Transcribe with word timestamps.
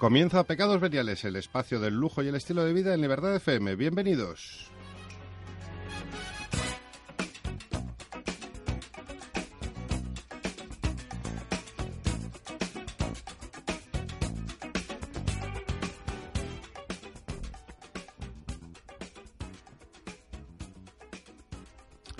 Comienza 0.00 0.44
Pecados 0.44 0.80
Veniales, 0.80 1.26
el 1.26 1.36
espacio 1.36 1.78
del 1.78 1.92
lujo 1.92 2.22
y 2.22 2.28
el 2.28 2.34
estilo 2.34 2.64
de 2.64 2.72
vida 2.72 2.94
en 2.94 3.02
Libertad 3.02 3.36
FM. 3.36 3.76
Bienvenidos. 3.76 4.70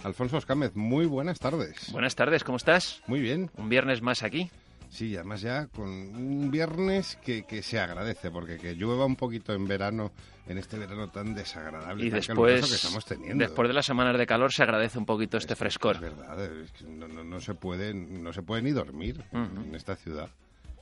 Alfonso 0.05 0.37
Oscámez, 0.37 0.77
muy 0.77 1.07
buenas 1.07 1.39
tardes. 1.39 1.91
Buenas 1.93 2.15
tardes, 2.15 2.45
¿cómo 2.45 2.57
estás? 2.57 3.03
Muy 3.07 3.21
bien. 3.21 3.51
Un 3.57 3.71
viernes 3.71 4.03
más 4.03 4.23
aquí. 4.23 4.51
Sí, 4.91 5.15
además 5.15 5.41
ya 5.41 5.69
con 5.69 5.89
un 5.89 6.51
viernes 6.51 7.17
que, 7.25 7.45
que, 7.45 7.63
se 7.63 7.79
agradece, 7.79 8.31
porque 8.31 8.59
que 8.59 8.75
llueva 8.75 9.07
un 9.07 9.15
poquito 9.15 9.55
en 9.55 9.69
verano, 9.69 10.11
en 10.49 10.59
este 10.59 10.79
verano 10.79 11.09
tan 11.09 11.33
desagradable 11.33 12.07
y 12.07 12.11
tan 12.11 12.19
después, 12.19 12.69
que 12.69 12.75
estamos 12.75 13.05
teniendo. 13.05 13.45
Después 13.45 13.69
de 13.69 13.75
las 13.75 13.87
semanas 13.87 14.19
de 14.19 14.27
calor 14.27 14.53
se 14.53 14.65
agradece 14.65 14.99
un 14.99 15.07
poquito 15.07 15.37
este 15.37 15.53
es, 15.53 15.59
frescor. 15.59 15.95
Es 15.95 16.01
verdad, 16.01 16.45
es 16.45 16.73
que 16.73 16.85
no, 16.87 17.07
no, 17.07 17.23
no, 17.23 17.41
se 17.41 17.55
puede, 17.55 17.95
no 17.95 18.33
se 18.33 18.43
puede 18.43 18.63
ni 18.63 18.73
dormir 18.73 19.25
uh 19.31 19.39
-huh. 19.39 19.65
en 19.69 19.75
esta 19.77 19.95
ciudad. 19.95 20.29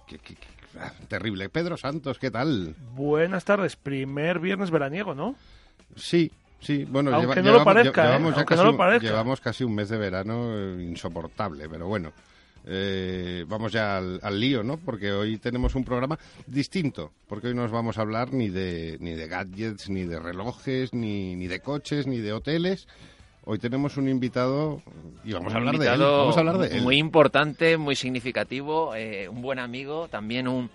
Qué, 0.07 0.19
qué, 0.19 0.37
qué 0.37 0.49
ah, 0.81 0.91
terrible. 1.07 1.51
Pedro 1.51 1.77
Santos, 1.77 2.19
¿qué 2.19 2.31
tal? 2.31 2.75
Buenas 2.95 3.45
tardes. 3.45 3.77
Primer 3.77 4.39
viernes 4.39 4.71
veraniego, 4.71 5.15
¿no? 5.15 5.37
Sí, 5.97 6.33
Sí, 6.61 6.85
bueno, 6.87 7.15
aunque 7.15 7.41
lleva, 7.41 7.43
no 7.43 7.43
llevamos, 7.43 7.59
lo 7.61 7.65
parezca, 7.65 8.05
llevamos, 8.05 8.31
¿eh? 8.31 8.33
ya 8.33 8.39
aunque 8.39 8.55
casi 8.55 8.59
no 8.59 8.65
lo 8.65 8.71
un, 8.73 8.77
parezca. 8.77 9.07
llevamos 9.07 9.41
casi 9.41 9.65
un 9.65 9.75
mes 9.77 9.89
de 9.89 9.97
verano 9.97 10.59
eh, 10.59 10.83
insoportable, 10.83 11.69
pero 11.69 11.87
bueno. 11.87 12.13
Eh, 12.67 13.45
vamos 13.49 13.73
ya 13.73 13.97
al, 13.97 14.21
al, 14.23 14.41
lío, 14.41 14.63
¿no? 14.63 14.77
Porque 14.77 15.13
hoy 15.13 15.39
tenemos 15.39 15.75
un 15.75 15.85
programa 15.85 16.19
distinto, 16.47 17.13
porque 17.27 17.49
hoy 17.49 17.55
no 17.55 17.63
nos 17.63 17.71
vamos 17.71 17.99
a 17.99 18.03
hablar 18.03 18.33
ni 18.33 18.49
de, 18.49 18.99
ni 19.01 19.13
de 19.15 19.27
gadgets, 19.27 19.89
ni 19.89 20.05
de 20.05 20.19
relojes, 20.19 20.93
ni, 20.93 21.35
ni 21.35 21.47
de 21.47 21.61
coches, 21.61 22.07
ni 22.07 22.19
de 22.19 22.33
hoteles. 22.33 22.87
Hoy 23.45 23.59
tenemos 23.59 23.97
un 23.97 24.09
invitado 24.09 24.83
y 25.25 25.33
vamos, 25.33 25.53
un 25.53 25.57
a, 25.57 25.59
hablar 25.61 25.75
invitado 25.75 25.99
de 25.99 26.05
él. 26.05 26.19
vamos 26.19 26.37
a 26.37 26.41
hablar 26.41 26.59
de 26.59 26.77
él. 26.77 26.83
Muy 26.83 26.99
importante, 26.99 27.77
muy 27.79 27.97
significativo, 27.97 28.95
eh, 28.95 29.29
un 29.29 29.41
buen 29.41 29.59
amigo, 29.59 30.09
también 30.09 30.49
un 30.49 30.69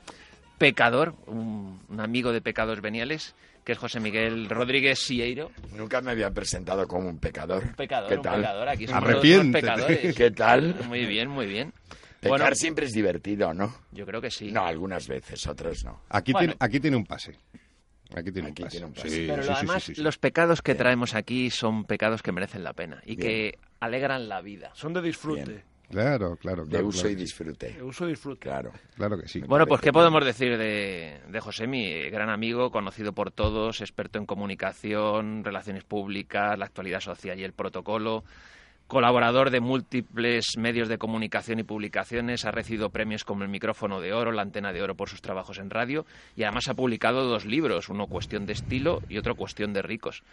pecador, 0.58 1.14
un, 1.28 1.80
un 1.90 2.00
amigo 2.00 2.31
de 2.31 2.42
pecados 2.42 2.81
veniales 2.81 3.36
que 3.64 3.72
es 3.73 3.78
José 3.78 4.00
Miguel 4.00 4.50
Rodríguez 4.50 5.00
Sieiro. 5.00 5.52
Nunca 5.75 6.02
me 6.02 6.11
habían 6.11 6.33
presentado 6.33 6.88
como 6.88 7.08
un 7.09 7.19
pecador. 7.19 7.64
Un 7.64 7.73
pecador, 7.75 8.09
¿Qué 8.09 8.16
un 8.17 8.22
tal? 8.22 8.36
pecador. 8.42 8.69
Aquí 8.69 8.88
somos 8.88 9.03
todos 9.22 9.45
pecadores. 9.52 10.16
¿Qué 10.16 10.31
tal? 10.31 10.75
Muy 10.88 11.06
bien, 11.06 11.30
muy 11.30 11.45
bien. 11.47 11.73
Pecar 12.19 12.39
Bueno, 12.39 12.56
siempre 12.56 12.86
es 12.86 12.94
divertido, 12.94 13.53
¿no? 13.53 13.73
yo 13.91 14.06
creo 14.06 14.22
que 14.22 14.31
sí. 14.31 14.52
No, 14.52 14.66
algunas 14.66 15.08
veces, 15.08 15.45
otras 15.47 15.84
no. 15.84 16.02
Aquí, 16.09 16.31
Bueno. 16.31 16.53
tiene, 16.53 16.58
aquí 16.59 16.80
tiene 16.80 16.97
un 16.97 17.06
pase. 17.06 17.38
Aquí 18.16 18.31
tiene 18.31 18.50
Aquí 18.50 18.61
un 18.61 18.66
pase. 18.67 18.69
tiene 18.78 18.86
un 18.86 18.94
pase. 18.94 19.09
Sí, 19.09 19.25
Pero 19.28 19.41
sí, 19.44 19.47
sí, 19.50 19.53
además, 19.58 19.84
sí, 19.84 19.88
sí, 19.91 19.95
sí. 19.95 20.02
los 20.03 20.17
pecados 20.17 20.61
que 20.61 20.75
traemos 20.75 21.16
aquí 21.16 21.50
son 21.50 21.84
pecados 21.86 22.22
que 22.22 22.31
merecen 22.31 22.63
la 22.63 22.74
pena 22.74 23.01
y 23.06 23.16
Bien. 23.16 23.19
que 23.28 23.59
alegran 23.81 24.30
la 24.30 24.41
vida. 24.41 24.72
Son 24.74 24.94
de 24.94 25.01
disfrute. 25.01 25.44
Bien. 25.45 25.63
Claro, 25.89 26.35
claro. 26.38 26.63
De 26.63 26.71
claro, 26.71 26.88
uso 26.88 27.01
claro 27.01 27.09
y 27.11 27.16
disfrute. 27.16 27.73
De 27.73 27.83
uso 27.83 28.05
y 28.05 28.09
disfrute. 28.09 28.49
Claro. 28.49 28.71
Claro 28.95 29.19
que 29.19 29.27
sí. 29.27 29.41
Bueno, 29.41 29.67
pues 29.67 29.81
¿qué 29.81 29.88
bien. 29.88 29.94
podemos 29.94 30.25
decir 30.25 30.57
de, 30.57 31.21
de 31.27 31.39
José, 31.39 31.67
mi 31.67 32.09
gran 32.09 32.29
amigo, 32.29 32.71
conocido 32.71 33.13
por 33.13 33.31
todos, 33.31 33.81
experto 33.81 34.17
en 34.17 34.25
comunicación, 34.25 35.44
relaciones 35.44 35.83
públicas, 35.83 36.57
la 36.57 36.66
actualidad 36.66 36.99
social 36.99 37.39
y 37.39 37.44
el 37.44 37.53
protocolo, 37.53 38.23
colaborador 38.88 39.49
de 39.49 39.59
múltiples 39.59 40.57
medios 40.57 40.88
de 40.88 40.97
comunicación 40.97 41.59
y 41.59 41.63
publicaciones, 41.63 42.45
ha 42.45 42.51
recibido 42.51 42.89
premios 42.89 43.23
como 43.23 43.44
el 43.44 43.49
micrófono 43.49 44.01
de 44.01 44.13
oro, 44.13 44.31
la 44.31 44.41
antena 44.41 44.71
de 44.73 44.81
oro 44.81 44.95
por 44.95 45.09
sus 45.09 45.21
trabajos 45.21 45.57
en 45.57 45.69
radio 45.69 46.05
y 46.35 46.44
además 46.44 46.67
ha 46.67 46.73
publicado 46.73 47.25
dos 47.25 47.45
libros, 47.45 47.89
uno 47.89 48.07
cuestión 48.07 48.45
de 48.45 48.53
estilo 48.53 49.01
y 49.09 49.17
otro 49.17 49.35
cuestión 49.35 49.73
de 49.73 49.81
ricos. 49.81 50.23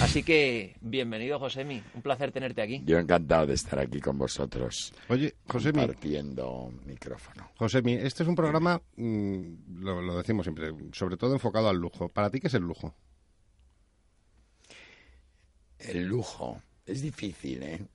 Así 0.00 0.22
que 0.22 0.76
bienvenido 0.80 1.38
Josemi, 1.38 1.82
un 1.94 2.02
placer 2.02 2.32
tenerte 2.32 2.62
aquí. 2.62 2.82
Yo 2.84 2.98
encantado 2.98 3.46
de 3.46 3.54
estar 3.54 3.78
aquí 3.78 4.00
con 4.00 4.18
vosotros. 4.18 4.92
Oye, 5.08 5.34
Josemi, 5.48 5.80
Compartiendo 5.80 6.72
micrófono. 6.86 7.50
Josemi, 7.56 7.94
este 7.94 8.22
es 8.22 8.28
un 8.28 8.34
programa, 8.34 8.80
mm, 8.96 9.82
lo, 9.82 10.00
lo 10.00 10.16
decimos 10.16 10.44
siempre, 10.44 10.72
sobre 10.92 11.16
todo 11.16 11.34
enfocado 11.34 11.68
al 11.68 11.76
lujo. 11.76 12.08
¿Para 12.08 12.30
ti 12.30 12.40
qué 12.40 12.46
es 12.46 12.54
el 12.54 12.62
lujo? 12.62 12.94
El 15.78 16.06
lujo. 16.06 16.62
Es 16.86 17.02
difícil, 17.02 17.62
¿eh? 17.62 17.86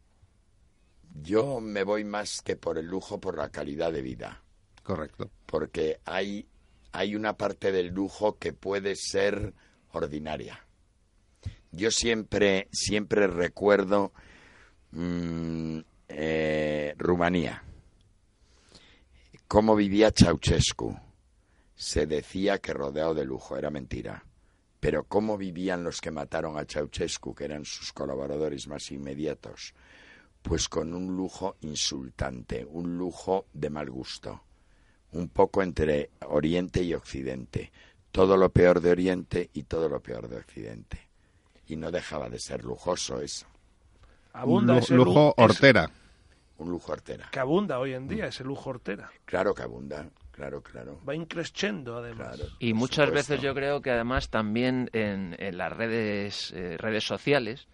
Yo 1.14 1.60
me 1.60 1.84
voy 1.84 2.04
más 2.04 2.42
que 2.42 2.56
por 2.56 2.78
el 2.78 2.88
lujo, 2.88 3.20
por 3.20 3.38
la 3.38 3.50
calidad 3.50 3.92
de 3.92 4.02
vida. 4.02 4.42
Correcto. 4.84 5.30
Porque 5.46 6.00
hay, 6.06 6.48
hay 6.92 7.16
una 7.16 7.38
parte 7.38 7.72
del 7.72 7.88
lujo 7.88 8.38
que 8.38 8.54
puede 8.54 8.96
ser 8.96 9.54
ordinaria. 9.92 10.66
Yo 11.72 11.92
siempre, 11.92 12.68
siempre 12.72 13.28
recuerdo 13.28 14.12
mm, 14.92 15.80
eh, 16.10 16.96
Rumanía. 16.98 17.64
Cómo 19.48 19.76
vivía 19.76 20.12
Ceausescu. 20.12 20.98
Se 21.76 22.06
decía 22.06 22.60
que 22.60 22.74
rodeado 22.74 23.14
de 23.14 23.26
lujo, 23.26 23.58
era 23.58 23.70
mentira. 23.70 24.26
Pero 24.80 25.04
cómo 25.04 25.38
vivían 25.38 25.84
los 25.84 26.02
que 26.02 26.12
mataron 26.12 26.58
a 26.58 26.66
Ceausescu, 26.66 27.36
que 27.36 27.46
eran 27.46 27.66
sus 27.66 27.94
colaboradores 27.94 28.68
más 28.68 28.92
inmediatos, 28.92 29.74
pues 30.42 30.68
con 30.70 30.94
un 30.94 31.16
lujo 31.16 31.56
insultante, 31.62 32.66
un 32.66 32.98
lujo 32.98 33.46
de 33.54 33.70
mal 33.70 33.90
gusto, 33.90 34.42
un 35.14 35.30
poco 35.30 35.62
entre 35.62 36.10
Oriente 36.28 36.82
y 36.84 36.94
Occidente, 36.94 37.72
todo 38.12 38.38
lo 38.38 38.50
peor 38.50 38.82
de 38.82 38.92
Oriente 38.92 39.50
y 39.54 39.64
todo 39.64 39.88
lo 39.90 40.00
peor 40.02 40.28
de 40.28 40.38
Occidente. 40.38 41.00
Y 41.68 41.76
no 41.76 41.92
dejaba 41.92 42.30
de 42.30 42.40
ser 42.40 42.64
lujoso 42.64 43.22
eso, 43.22 43.46
Abunda 44.34 44.78
ese 44.78 44.94
lujo 44.96 45.34
hortera. 45.38 45.90
un 46.58 46.70
lujo 46.70 46.92
hortera. 46.92 47.30
que 47.32 47.40
abunda 47.40 47.80
hoy 47.80 47.94
en 47.94 48.08
día 48.08 48.28
ese 48.28 48.44
lujo 48.44 48.70
hortera. 48.70 49.12
Claro 49.26 49.54
que 49.54 49.64
abunda, 49.64 50.10
claro, 50.32 50.62
claro. 50.62 51.00
Va 51.08 51.16
increciendo 51.16 51.98
además. 51.98 52.38
claro 52.38 52.52
Y 52.60 52.74
muchas 52.74 53.08
supuesto. 53.08 53.34
veces 53.34 53.42
yo 53.42 53.54
creo 53.54 53.82
que 53.82 53.92
además 53.92 54.30
también 54.30 54.90
en, 54.94 55.36
en 55.40 55.58
las 55.58 55.72
redes, 55.74 56.52
eh, 56.56 56.78
redes 56.78 57.04
sociales 57.06 57.68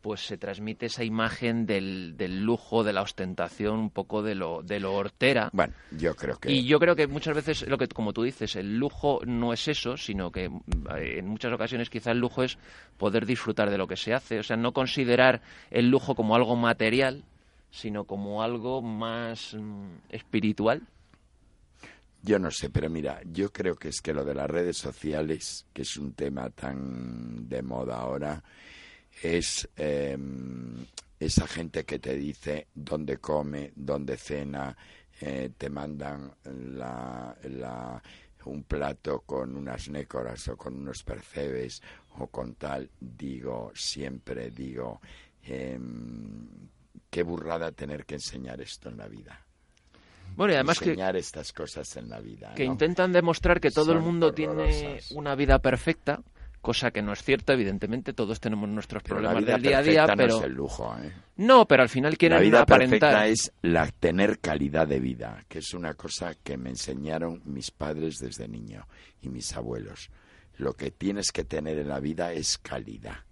pues 0.00 0.26
se 0.26 0.38
transmite 0.38 0.86
esa 0.86 1.04
imagen 1.04 1.66
del, 1.66 2.16
del 2.16 2.42
lujo, 2.42 2.84
de 2.84 2.92
la 2.92 3.02
ostentación, 3.02 3.78
un 3.78 3.90
poco 3.90 4.22
de 4.22 4.34
lo, 4.34 4.62
de 4.62 4.80
lo 4.80 4.94
hortera. 4.94 5.50
Bueno, 5.52 5.74
yo 5.90 6.14
creo 6.16 6.38
que... 6.38 6.50
Y 6.50 6.64
yo 6.64 6.78
creo 6.78 6.96
que 6.96 7.06
muchas 7.06 7.34
veces, 7.34 7.66
lo 7.68 7.76
que 7.76 7.88
como 7.88 8.12
tú 8.12 8.22
dices, 8.22 8.56
el 8.56 8.78
lujo 8.78 9.20
no 9.26 9.52
es 9.52 9.68
eso, 9.68 9.96
sino 9.96 10.32
que 10.32 10.48
mm, 10.48 10.62
en 10.96 11.26
muchas 11.26 11.52
ocasiones 11.52 11.90
quizá 11.90 12.12
el 12.12 12.18
lujo 12.18 12.42
es 12.42 12.58
poder 12.96 13.26
disfrutar 13.26 13.70
de 13.70 13.78
lo 13.78 13.86
que 13.86 13.96
se 13.96 14.14
hace. 14.14 14.38
O 14.38 14.42
sea, 14.42 14.56
no 14.56 14.72
considerar 14.72 15.42
el 15.70 15.90
lujo 15.90 16.14
como 16.14 16.34
algo 16.34 16.56
material, 16.56 17.24
sino 17.70 18.04
como 18.04 18.42
algo 18.42 18.80
más 18.80 19.54
mm, 19.54 19.88
espiritual. 20.08 20.82
Yo 22.22 22.38
no 22.38 22.50
sé, 22.50 22.68
pero 22.68 22.90
mira, 22.90 23.20
yo 23.32 23.50
creo 23.50 23.76
que 23.76 23.88
es 23.88 24.00
que 24.02 24.12
lo 24.12 24.24
de 24.24 24.34
las 24.34 24.50
redes 24.50 24.76
sociales, 24.76 25.66
que 25.72 25.82
es 25.82 25.96
un 25.96 26.12
tema 26.12 26.50
tan 26.50 27.48
de 27.48 27.62
moda 27.62 27.96
ahora, 27.96 28.42
es 29.22 29.68
eh, 29.76 30.16
esa 31.18 31.46
gente 31.46 31.84
que 31.84 31.98
te 31.98 32.14
dice 32.16 32.68
dónde 32.74 33.18
come, 33.18 33.72
dónde 33.76 34.16
cena, 34.16 34.76
eh, 35.20 35.50
te 35.56 35.68
mandan 35.68 36.32
la, 36.44 37.36
la- 37.44 38.02
un 38.46 38.62
plato 38.64 39.20
con 39.20 39.54
unas 39.54 39.90
nécoras 39.90 40.48
o 40.48 40.56
con 40.56 40.74
unos 40.74 41.02
percebes 41.02 41.82
o 42.18 42.28
con 42.28 42.54
tal. 42.54 42.88
Digo, 42.98 43.70
siempre 43.74 44.50
digo, 44.50 45.00
em, 45.42 46.48
qué 47.10 47.22
burrada 47.22 47.70
tener 47.72 48.06
que 48.06 48.14
enseñar 48.14 48.60
esto 48.62 48.88
en 48.88 48.96
la 48.96 49.08
vida. 49.08 49.44
Bueno, 50.36 50.52
y 50.52 50.56
además 50.56 50.78
que, 50.78 50.90
enseñar 50.90 51.16
estas 51.16 51.52
cosas 51.52 51.94
en 51.96 52.08
la 52.08 52.20
vida. 52.20 52.54
que 52.54 52.64
¿no? 52.64 52.72
intentan 52.72 53.12
demostrar 53.12 53.60
que 53.60 53.70
todo 53.70 53.92
el 53.92 54.00
mundo 54.00 54.32
tiene 54.32 55.00
una 55.10 55.34
vida 55.34 55.58
perfecta, 55.58 56.22
cosa 56.60 56.90
que 56.90 57.02
no 57.02 57.12
es 57.12 57.22
cierto, 57.22 57.52
evidentemente 57.52 58.12
todos 58.12 58.38
tenemos 58.40 58.68
nuestros 58.68 59.02
Pero 59.02 59.16
problemas 59.16 59.44
del 59.44 59.62
día 59.62 59.78
a 59.78 59.82
día, 59.82 60.06
pero 60.16 60.28
no 60.34 60.38
es 60.38 60.44
el 60.44 60.52
lujo, 60.52 60.96
¿eh? 61.02 61.12
no, 61.36 61.66
pero 61.66 61.82
al 61.82 61.88
final 61.88 62.16
quieren 62.18 62.38
La 62.38 62.42
vida 62.42 62.60
aparentar. 62.62 62.98
perfecta 63.00 63.26
es 63.26 63.52
la 63.62 63.86
tener 63.90 64.38
calidad 64.40 64.86
de 64.86 65.00
vida, 65.00 65.44
que 65.48 65.58
es 65.60 65.72
una 65.74 65.94
cosa 65.94 66.34
que 66.42 66.56
me 66.56 66.70
enseñaron 66.70 67.40
mis 67.44 67.70
padres 67.70 68.18
desde 68.18 68.46
niño 68.48 68.86
y 69.22 69.28
mis 69.28 69.54
abuelos. 69.56 70.10
Lo 70.56 70.74
que 70.74 70.90
tienes 70.90 71.32
que 71.32 71.44
tener 71.44 71.78
en 71.78 71.88
la 71.88 72.00
vida 72.00 72.32
es 72.32 72.58
calidad. 72.58 73.24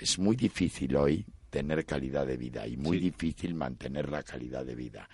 Es 0.00 0.18
muy 0.18 0.34
difícil 0.34 0.96
hoy 0.96 1.24
tener 1.50 1.84
calidad 1.84 2.26
de 2.26 2.36
vida 2.36 2.66
y 2.66 2.76
muy 2.76 2.96
Sí. 2.98 3.04
difícil 3.04 3.54
mantener 3.54 4.08
la 4.10 4.22
calidad 4.22 4.64
de 4.64 4.74
vida. 4.74 5.08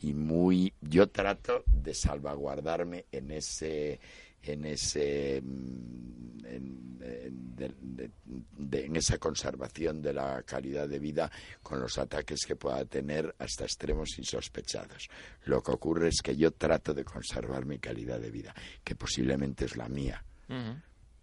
Y 0.00 0.14
muy 0.14 0.72
yo 0.80 1.08
trato 1.08 1.62
de 1.66 1.92
salvaguardarme 1.94 3.04
en 3.12 3.30
ese 3.32 4.00
en 4.42 4.64
ese 4.64 5.40
mm, 5.42 6.44
en, 6.46 6.98
en- 7.00 7.56
de- 7.56 7.74
de- 7.80 8.10
de- 8.58 8.84
en 8.86 8.96
esa 8.96 9.18
conservación 9.18 10.02
de 10.02 10.12
la 10.12 10.42
calidad 10.42 10.88
de 10.88 10.98
vida 10.98 11.30
con 11.62 11.80
los 11.80 11.98
ataques 11.98 12.44
que 12.46 12.56
pueda 12.56 12.84
tener 12.84 13.34
hasta 13.38 13.64
extremos 13.64 14.18
insospechados. 14.18 15.08
Lo 15.44 15.62
que 15.62 15.72
ocurre 15.72 16.08
es 16.08 16.20
que 16.22 16.36
yo 16.36 16.50
trato 16.52 16.92
de 16.94 17.04
conservar 17.04 17.64
mi 17.66 17.78
calidad 17.78 18.20
de 18.20 18.30
vida, 18.30 18.54
que 18.84 18.94
posiblemente 18.94 19.64
es 19.66 19.76
la 19.76 19.88
mía 19.88 20.22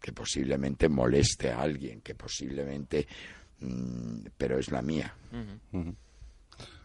que 0.01 0.13
posiblemente 0.13 0.87
moleste 0.89 1.51
a 1.51 1.61
alguien, 1.61 2.01
que 2.01 2.15
posiblemente, 2.15 3.05
mm, 3.59 4.27
pero 4.37 4.57
es 4.57 4.71
la 4.71 4.81
mía. 4.81 5.13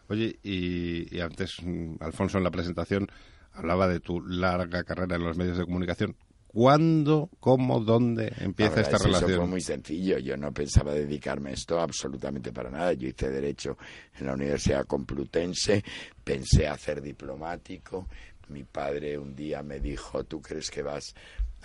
Oye, 0.09 0.37
y, 0.43 1.15
y 1.15 1.19
antes 1.21 1.55
mm, 1.63 1.95
Alfonso 2.01 2.37
en 2.37 2.43
la 2.43 2.51
presentación 2.51 3.07
hablaba 3.53 3.87
de 3.87 3.99
tu 4.01 4.21
larga 4.21 4.83
carrera 4.83 5.15
en 5.15 5.23
los 5.23 5.37
medios 5.37 5.57
de 5.57 5.63
comunicación. 5.65 6.15
¿Cuándo, 6.55 7.29
cómo, 7.41 7.81
dónde 7.81 8.31
empieza 8.39 8.79
esta 8.79 8.95
es 8.95 9.03
relación? 9.03 9.29
Eso 9.29 9.39
fue 9.41 9.49
muy 9.49 9.59
sencillo. 9.59 10.19
Yo 10.19 10.37
no 10.37 10.53
pensaba 10.53 10.93
dedicarme 10.93 11.49
a 11.49 11.53
esto 11.53 11.81
absolutamente 11.81 12.53
para 12.53 12.69
nada. 12.69 12.93
Yo 12.93 13.09
hice 13.09 13.29
Derecho 13.29 13.77
en 14.17 14.27
la 14.27 14.35
Universidad 14.35 14.85
Complutense, 14.85 15.83
pensé 16.23 16.65
hacer 16.65 17.01
diplomático. 17.01 18.07
Mi 18.47 18.63
padre 18.63 19.17
un 19.17 19.35
día 19.35 19.63
me 19.63 19.81
dijo, 19.81 20.23
¿tú 20.23 20.41
crees 20.41 20.71
que 20.71 20.81
vas 20.81 21.13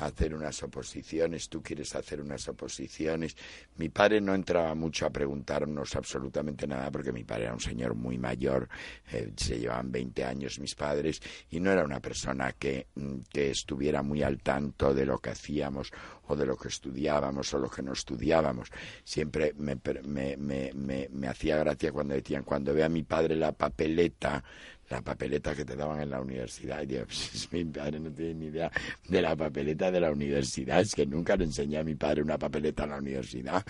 hacer 0.06 0.34
unas 0.34 0.62
oposiciones? 0.62 1.48
¿Tú 1.48 1.62
quieres 1.62 1.94
hacer 1.94 2.20
unas 2.20 2.48
oposiciones? 2.48 3.36
Mi 3.76 3.88
padre 3.88 4.20
no 4.20 4.34
entraba 4.34 4.74
mucho 4.74 5.06
a 5.06 5.10
preguntarnos 5.10 5.96
absolutamente 5.96 6.66
nada 6.66 6.90
porque 6.90 7.12
mi 7.12 7.24
padre 7.24 7.44
era 7.44 7.54
un 7.54 7.60
señor 7.60 7.94
muy 7.94 8.18
mayor, 8.18 8.68
eh, 9.12 9.32
se 9.36 9.58
llevaban 9.58 9.90
20 9.90 10.24
años 10.24 10.58
mis 10.58 10.74
padres 10.74 11.20
y 11.50 11.60
no 11.60 11.70
era 11.70 11.84
una 11.84 12.00
persona 12.00 12.52
que, 12.52 12.86
mm, 12.94 13.20
que 13.32 13.50
estuviera 13.50 14.02
muy 14.02 14.22
al 14.22 14.38
tanto 14.42 14.94
de 14.94 15.06
lo 15.06 15.18
que 15.18 15.30
hacíamos 15.30 15.92
o 16.30 16.36
de 16.36 16.46
lo 16.46 16.56
que 16.56 16.68
estudiábamos 16.68 17.52
o 17.54 17.58
lo 17.58 17.68
que 17.68 17.82
no 17.82 17.92
estudiábamos. 17.92 18.70
Siempre 19.04 19.52
me, 19.56 19.76
me, 20.04 20.36
me, 20.36 21.08
me, 21.10 21.28
hacía 21.28 21.56
gracia 21.56 21.92
cuando 21.92 22.14
decían, 22.14 22.44
cuando 22.44 22.72
ve 22.72 22.84
a 22.84 22.88
mi 22.88 23.02
padre 23.02 23.36
la 23.36 23.52
papeleta, 23.52 24.42
la 24.90 25.00
papeleta 25.00 25.54
que 25.54 25.64
te 25.64 25.76
daban 25.76 26.00
en 26.00 26.10
la 26.10 26.20
universidad. 26.20 26.82
Y 26.82 26.86
digo, 26.86 27.04
pues, 27.06 27.48
mi 27.52 27.64
padre 27.64 28.00
no 28.00 28.10
tiene 28.10 28.34
ni 28.34 28.46
idea 28.46 28.70
de 29.08 29.22
la 29.22 29.36
papeleta 29.36 29.90
de 29.90 30.00
la 30.00 30.10
universidad. 30.10 30.80
Es 30.80 30.94
que 30.94 31.06
nunca 31.06 31.36
le 31.36 31.44
enseñé 31.44 31.78
a 31.78 31.84
mi 31.84 31.94
padre 31.94 32.22
una 32.22 32.36
papeleta 32.36 32.84
en 32.84 32.90
la 32.90 32.98
universidad, 32.98 33.64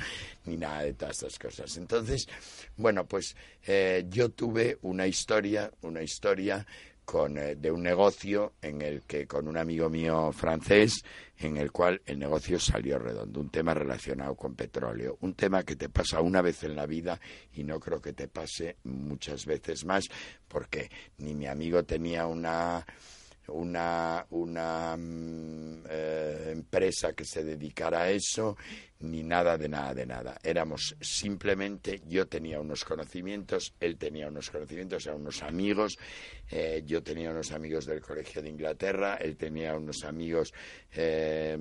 ni 0.46 0.56
nada 0.56 0.82
de 0.82 0.94
todas 0.94 1.22
estas 1.22 1.38
cosas. 1.38 1.76
Entonces, 1.76 2.26
bueno, 2.76 3.06
pues 3.06 3.36
eh, 3.66 4.06
yo 4.08 4.30
tuve 4.30 4.78
una 4.82 5.06
historia, 5.06 5.70
una 5.82 6.02
historia 6.02 6.66
con, 7.10 7.36
eh, 7.38 7.56
de 7.56 7.72
un 7.72 7.82
negocio 7.82 8.52
en 8.62 8.82
el 8.82 9.02
que 9.02 9.26
con 9.26 9.48
un 9.48 9.56
amigo 9.56 9.90
mío 9.90 10.30
francés 10.30 11.02
en 11.38 11.56
el 11.56 11.72
cual 11.72 12.00
el 12.06 12.20
negocio 12.20 12.60
salió 12.60 13.00
redondo, 13.00 13.40
un 13.40 13.50
tema 13.50 13.74
relacionado 13.74 14.36
con 14.36 14.54
petróleo, 14.54 15.18
un 15.20 15.34
tema 15.34 15.64
que 15.64 15.74
te 15.74 15.88
pasa 15.88 16.20
una 16.20 16.40
vez 16.40 16.62
en 16.62 16.76
la 16.76 16.86
vida 16.86 17.18
y 17.52 17.64
no 17.64 17.80
creo 17.80 18.00
que 18.00 18.12
te 18.12 18.28
pase 18.28 18.76
muchas 18.84 19.44
veces 19.44 19.84
más 19.84 20.04
porque 20.46 20.88
ni 21.18 21.34
mi 21.34 21.48
amigo 21.48 21.82
tenía 21.82 22.26
una 22.26 22.86
una, 23.48 24.24
una 24.30 24.96
mm, 24.96 25.82
eh, 25.88 26.48
empresa 26.52 27.12
que 27.12 27.24
se 27.24 27.42
dedicara 27.42 28.02
a 28.02 28.10
eso, 28.10 28.56
ni 29.00 29.22
nada 29.22 29.56
de 29.56 29.68
nada 29.68 29.94
de 29.94 30.06
nada. 30.06 30.38
Éramos 30.42 30.96
simplemente, 31.00 32.02
yo 32.06 32.26
tenía 32.26 32.60
unos 32.60 32.84
conocimientos, 32.84 33.74
él 33.80 33.96
tenía 33.96 34.28
unos 34.28 34.50
conocimientos, 34.50 35.06
eran 35.06 35.20
unos 35.20 35.42
amigos, 35.42 35.98
eh, 36.50 36.82
yo 36.84 37.02
tenía 37.02 37.30
unos 37.30 37.52
amigos 37.52 37.86
del 37.86 38.00
Colegio 38.00 38.42
de 38.42 38.48
Inglaterra, 38.48 39.16
él 39.16 39.36
tenía 39.36 39.76
unos 39.76 40.04
amigos, 40.04 40.52
eh, 40.92 41.56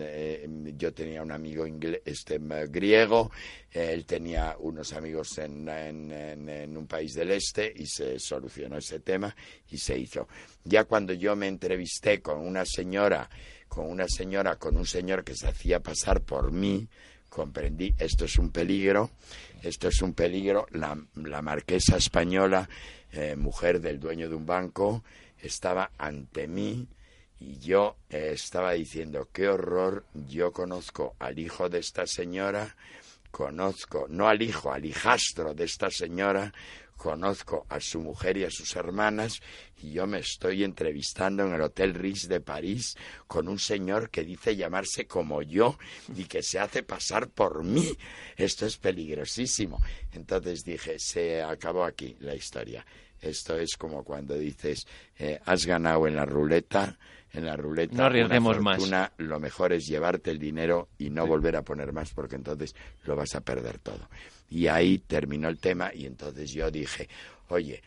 eh, 0.00 0.48
yo 0.76 0.92
tenía 0.92 1.22
un 1.22 1.32
amigo 1.32 1.64
este, 2.04 2.38
griego, 2.68 3.30
él 3.72 4.04
tenía 4.06 4.56
unos 4.58 4.92
amigos 4.92 5.38
en- 5.38 5.68
en 5.68 6.76
un 6.76 6.86
país 6.86 7.14
del 7.14 7.32
este 7.32 7.72
y 7.74 7.86
se 7.86 8.18
solucionó 8.18 8.78
ese 8.78 9.00
tema 9.00 9.34
y 9.70 9.78
se 9.78 9.98
hizo. 9.98 10.28
Ya 10.64 10.84
cuando 10.84 11.12
yo 11.12 11.34
me 11.36 11.48
entrevisté 11.48 12.20
con 12.20 12.38
una 12.38 12.64
señora, 12.64 13.28
con 13.68 13.88
una 13.90 14.08
señora, 14.08 14.56
con 14.56 14.76
un 14.76 14.86
señor 14.86 15.24
que 15.24 15.34
se 15.34 15.48
hacía 15.48 15.80
pasar 15.80 16.22
por 16.22 16.52
mí, 16.52 16.88
comprendí, 17.28 17.94
esto 17.98 18.24
es 18.24 18.38
un 18.38 18.50
peligro, 18.50 19.10
esto 19.62 19.88
es 19.88 20.02
un 20.02 20.14
peligro, 20.14 20.66
la, 20.70 20.98
la 21.14 21.42
marquesa 21.42 21.96
española, 21.96 22.68
eh, 23.12 23.36
mujer 23.36 23.80
del 23.80 24.00
dueño 24.00 24.28
de 24.28 24.34
un 24.34 24.46
banco, 24.46 25.04
estaba 25.40 25.92
ante 25.98 26.48
mí 26.48 26.88
y 27.40 27.58
yo 27.58 27.96
eh, 28.10 28.30
estaba 28.34 28.72
diciendo, 28.72 29.28
qué 29.32 29.48
horror, 29.48 30.04
yo 30.14 30.52
conozco 30.52 31.14
al 31.18 31.38
hijo 31.38 31.68
de 31.68 31.78
esta 31.78 32.06
señora, 32.06 32.76
conozco, 33.30 34.06
no 34.08 34.28
al 34.28 34.42
hijo, 34.42 34.72
al 34.72 34.84
hijastro 34.84 35.54
de 35.54 35.64
esta 35.64 35.90
señora, 35.90 36.52
conozco 36.98 37.64
a 37.68 37.80
su 37.80 38.00
mujer 38.00 38.36
y 38.36 38.44
a 38.44 38.50
sus 38.50 38.74
hermanas 38.76 39.40
y 39.80 39.92
yo 39.92 40.06
me 40.06 40.18
estoy 40.18 40.64
entrevistando 40.64 41.46
en 41.46 41.54
el 41.54 41.62
Hotel 41.62 41.94
Ritz 41.94 42.26
de 42.26 42.40
París 42.40 42.96
con 43.26 43.48
un 43.48 43.58
señor 43.58 44.10
que 44.10 44.24
dice 44.24 44.56
llamarse 44.56 45.06
como 45.06 45.40
yo 45.40 45.78
y 46.14 46.24
que 46.24 46.42
se 46.42 46.58
hace 46.58 46.82
pasar 46.82 47.28
por 47.28 47.62
mí. 47.62 47.96
Esto 48.36 48.66
es 48.66 48.76
peligrosísimo. 48.76 49.80
Entonces 50.12 50.64
dije, 50.64 50.98
se 50.98 51.40
acabó 51.40 51.84
aquí 51.84 52.16
la 52.20 52.34
historia. 52.34 52.84
Esto 53.20 53.58
es 53.58 53.76
como 53.76 54.04
cuando 54.04 54.34
dices, 54.34 54.86
eh, 55.18 55.40
has 55.44 55.66
ganado 55.66 56.06
en 56.06 56.16
la 56.16 56.24
ruleta, 56.24 56.98
en 57.32 57.46
la 57.46 57.56
ruleta 57.56 57.94
No 57.96 58.04
arriesguemos 58.04 58.58
una 58.58 59.00
más. 59.00 59.10
lo 59.18 59.40
mejor 59.40 59.72
es 59.72 59.86
llevarte 59.86 60.30
el 60.30 60.38
dinero 60.38 60.88
y 60.98 61.10
no 61.10 61.26
volver 61.26 61.56
a 61.56 61.62
poner 61.62 61.92
más 61.92 62.12
porque 62.14 62.36
entonces 62.36 62.74
lo 63.04 63.16
vas 63.16 63.34
a 63.34 63.40
perder 63.40 63.78
todo. 63.78 64.08
Y 64.50 64.66
ahí 64.66 64.98
terminó 64.98 65.48
el 65.48 65.58
tema 65.58 65.92
y 65.92 66.06
entonces 66.06 66.50
yo 66.52 66.70
dije, 66.70 67.08
oye, 67.48 67.82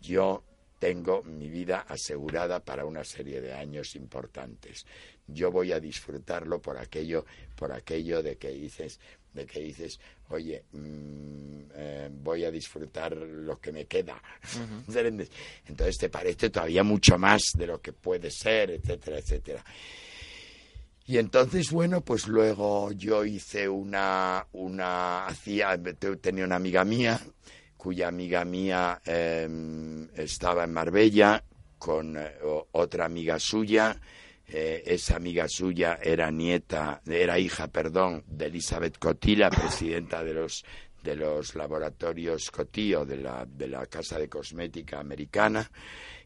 yo 0.00 0.44
tengo 0.78 1.22
mi 1.22 1.48
vida 1.48 1.86
asegurada 1.88 2.60
para 2.60 2.84
una 2.84 3.04
serie 3.04 3.40
de 3.40 3.54
años 3.54 3.96
importantes. 3.96 4.84
Yo 5.26 5.50
voy 5.50 5.72
a 5.72 5.80
disfrutarlo 5.80 6.60
por 6.60 6.76
aquello, 6.76 7.24
por 7.56 7.72
aquello 7.72 8.22
de 8.22 8.36
que 8.36 8.50
dices, 8.50 9.00
de 9.34 9.44
que 9.46 9.60
dices, 9.60 9.98
oye, 10.30 10.64
mm, 10.72 11.60
eh, 11.74 12.08
voy 12.10 12.44
a 12.44 12.50
disfrutar 12.50 13.16
lo 13.16 13.58
que 13.60 13.72
me 13.72 13.84
queda. 13.86 14.22
¿Entiendes? 14.88 15.30
Entonces 15.66 15.98
te 15.98 16.08
parece 16.08 16.50
todavía 16.50 16.82
mucho 16.84 17.18
más 17.18 17.42
de 17.58 17.66
lo 17.66 17.80
que 17.80 17.92
puede 17.92 18.30
ser, 18.30 18.70
etcétera, 18.70 19.18
etcétera. 19.18 19.64
Y 21.06 21.18
entonces, 21.18 21.70
bueno, 21.70 22.00
pues 22.00 22.26
luego 22.28 22.90
yo 22.92 23.24
hice 23.26 23.68
una, 23.68 24.46
una, 24.52 25.26
hacía, 25.26 25.76
te- 25.82 26.16
tenía 26.16 26.44
una 26.44 26.56
amiga 26.56 26.82
mía, 26.84 27.20
cuya 27.76 28.08
amiga 28.08 28.44
mía 28.46 29.02
eh, 29.04 30.06
estaba 30.16 30.64
en 30.64 30.72
Marbella 30.72 31.44
con 31.78 32.16
eh, 32.16 32.32
otra 32.72 33.04
amiga 33.04 33.38
suya. 33.38 34.00
Eh, 34.46 34.82
esa 34.86 35.16
amiga 35.16 35.46
suya 35.48 35.98
era 36.02 36.30
nieta, 36.30 37.00
era 37.06 37.38
hija, 37.38 37.68
perdón, 37.68 38.24
de 38.26 38.46
Elizabeth 38.46 38.98
Coty, 38.98 39.36
la 39.36 39.50
presidenta 39.50 40.22
de 40.22 40.34
los 40.34 40.64
de 41.04 41.16
los 41.16 41.54
laboratorios 41.54 42.50
Coty 42.50 42.94
o 42.94 43.04
de 43.04 43.18
la, 43.18 43.44
de 43.46 43.68
la 43.68 43.84
casa 43.86 44.18
de 44.18 44.28
cosmética 44.28 44.98
americana. 44.98 45.70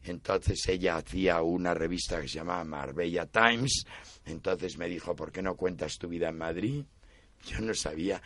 Entonces 0.05 0.65
ella 0.69 0.95
hacía 0.95 1.41
una 1.41 1.73
revista 1.73 2.21
que 2.21 2.29
se 2.29 2.35
llamaba 2.35 2.63
Marbella 2.63 3.25
Times. 3.25 3.85
Entonces 4.25 4.77
me 4.77 4.87
dijo, 4.87 5.15
¿por 5.15 5.33
qué 5.33 5.41
no 5.41 5.55
cuentas 5.55 5.97
tu 5.97 6.07
vida 6.07 6.29
en 6.29 6.37
Madrid? 6.37 6.85
Yo 7.45 7.59
no 7.59 7.73
sabía. 7.73 8.21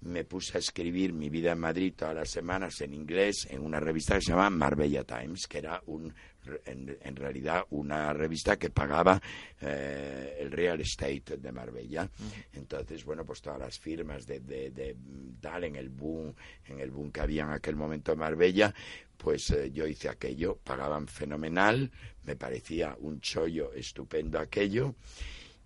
Me 0.00 0.24
puse 0.24 0.56
a 0.56 0.60
escribir 0.60 1.12
mi 1.12 1.28
vida 1.28 1.52
en 1.52 1.58
Madrid 1.58 1.92
todas 1.94 2.14
las 2.14 2.30
semanas 2.30 2.80
en 2.80 2.94
inglés 2.94 3.46
en 3.50 3.60
una 3.60 3.78
revista 3.78 4.14
que 4.14 4.22
se 4.22 4.30
llama 4.30 4.48
Marbella 4.48 5.04
Times, 5.04 5.46
que 5.46 5.58
era 5.58 5.82
un, 5.84 6.14
en, 6.64 6.98
en 7.00 7.16
realidad 7.16 7.64
una 7.70 8.12
revista 8.12 8.58
que 8.58 8.70
pagaba 8.70 9.20
eh, 9.60 10.38
el 10.40 10.50
real 10.50 10.80
estate 10.80 11.36
de 11.36 11.52
Marbella. 11.52 12.08
Entonces, 12.52 13.04
bueno, 13.04 13.24
pues 13.24 13.40
todas 13.40 13.58
las 13.58 13.78
firmas 13.78 14.26
de, 14.26 14.40
de, 14.40 14.70
de 14.70 14.96
tal 15.40 15.64
en 15.64 15.76
el 15.76 15.88
boom, 15.88 16.34
en 16.66 16.80
el 16.80 16.90
boom 16.90 17.10
que 17.10 17.20
había 17.20 17.42
en 17.42 17.50
aquel 17.50 17.76
momento 17.76 18.12
en 18.12 18.18
Marbella, 18.18 18.74
pues 19.16 19.50
eh, 19.50 19.70
yo 19.70 19.86
hice 19.86 20.08
aquello, 20.08 20.58
pagaban 20.64 21.06
fenomenal, 21.06 21.90
me 22.24 22.36
parecía 22.36 22.96
un 23.00 23.20
chollo 23.20 23.72
estupendo 23.74 24.38
aquello, 24.38 24.94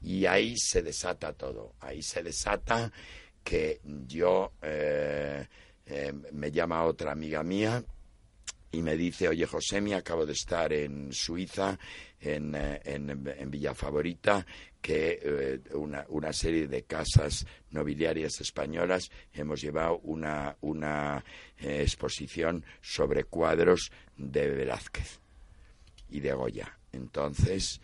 y 0.03 0.27
ahí 0.27 0.57
se 0.57 0.83
desata 0.83 1.33
todo, 1.33 1.75
ahí 1.81 2.03
se 2.03 2.23
desata 2.23 2.93
que 3.43 3.81
yo 4.07 4.53
eh, 4.61 5.47
eh, 5.87 6.13
me 6.33 6.51
llama 6.51 6.85
otra 6.85 7.13
amiga 7.13 7.43
mía 7.43 7.85
y 8.75 8.83
me 8.83 8.97
dice, 8.97 9.29
oye 9.29 9.47
Josemi, 9.47 9.93
acabo 9.93 10.27
de 10.27 10.33
estar 10.33 10.73
en 10.73 11.13
Suiza, 11.13 11.79
en, 12.21 12.55
eh, 12.57 12.81
en, 12.85 13.51
Villa 13.51 13.73
Favorita, 13.73 14.45
que 14.81 15.21
eh, 15.23 15.61
una, 15.75 16.05
una 16.09 16.33
serie 16.33 16.67
de 16.67 16.83
casas 16.83 17.47
nobiliarias 17.71 18.41
españolas 18.41 19.11
hemos 19.33 19.61
llevado 19.61 20.01
una, 20.03 20.57
una 20.63 21.25
eh, 21.57 21.83
exposición 21.83 22.65
sobre 22.81 23.25
cuadros 23.25 23.93
de 24.17 24.51
Velázquez 24.51 25.21
y 26.11 26.19
de 26.21 26.33
Goya. 26.33 26.79
Entonces, 26.93 27.81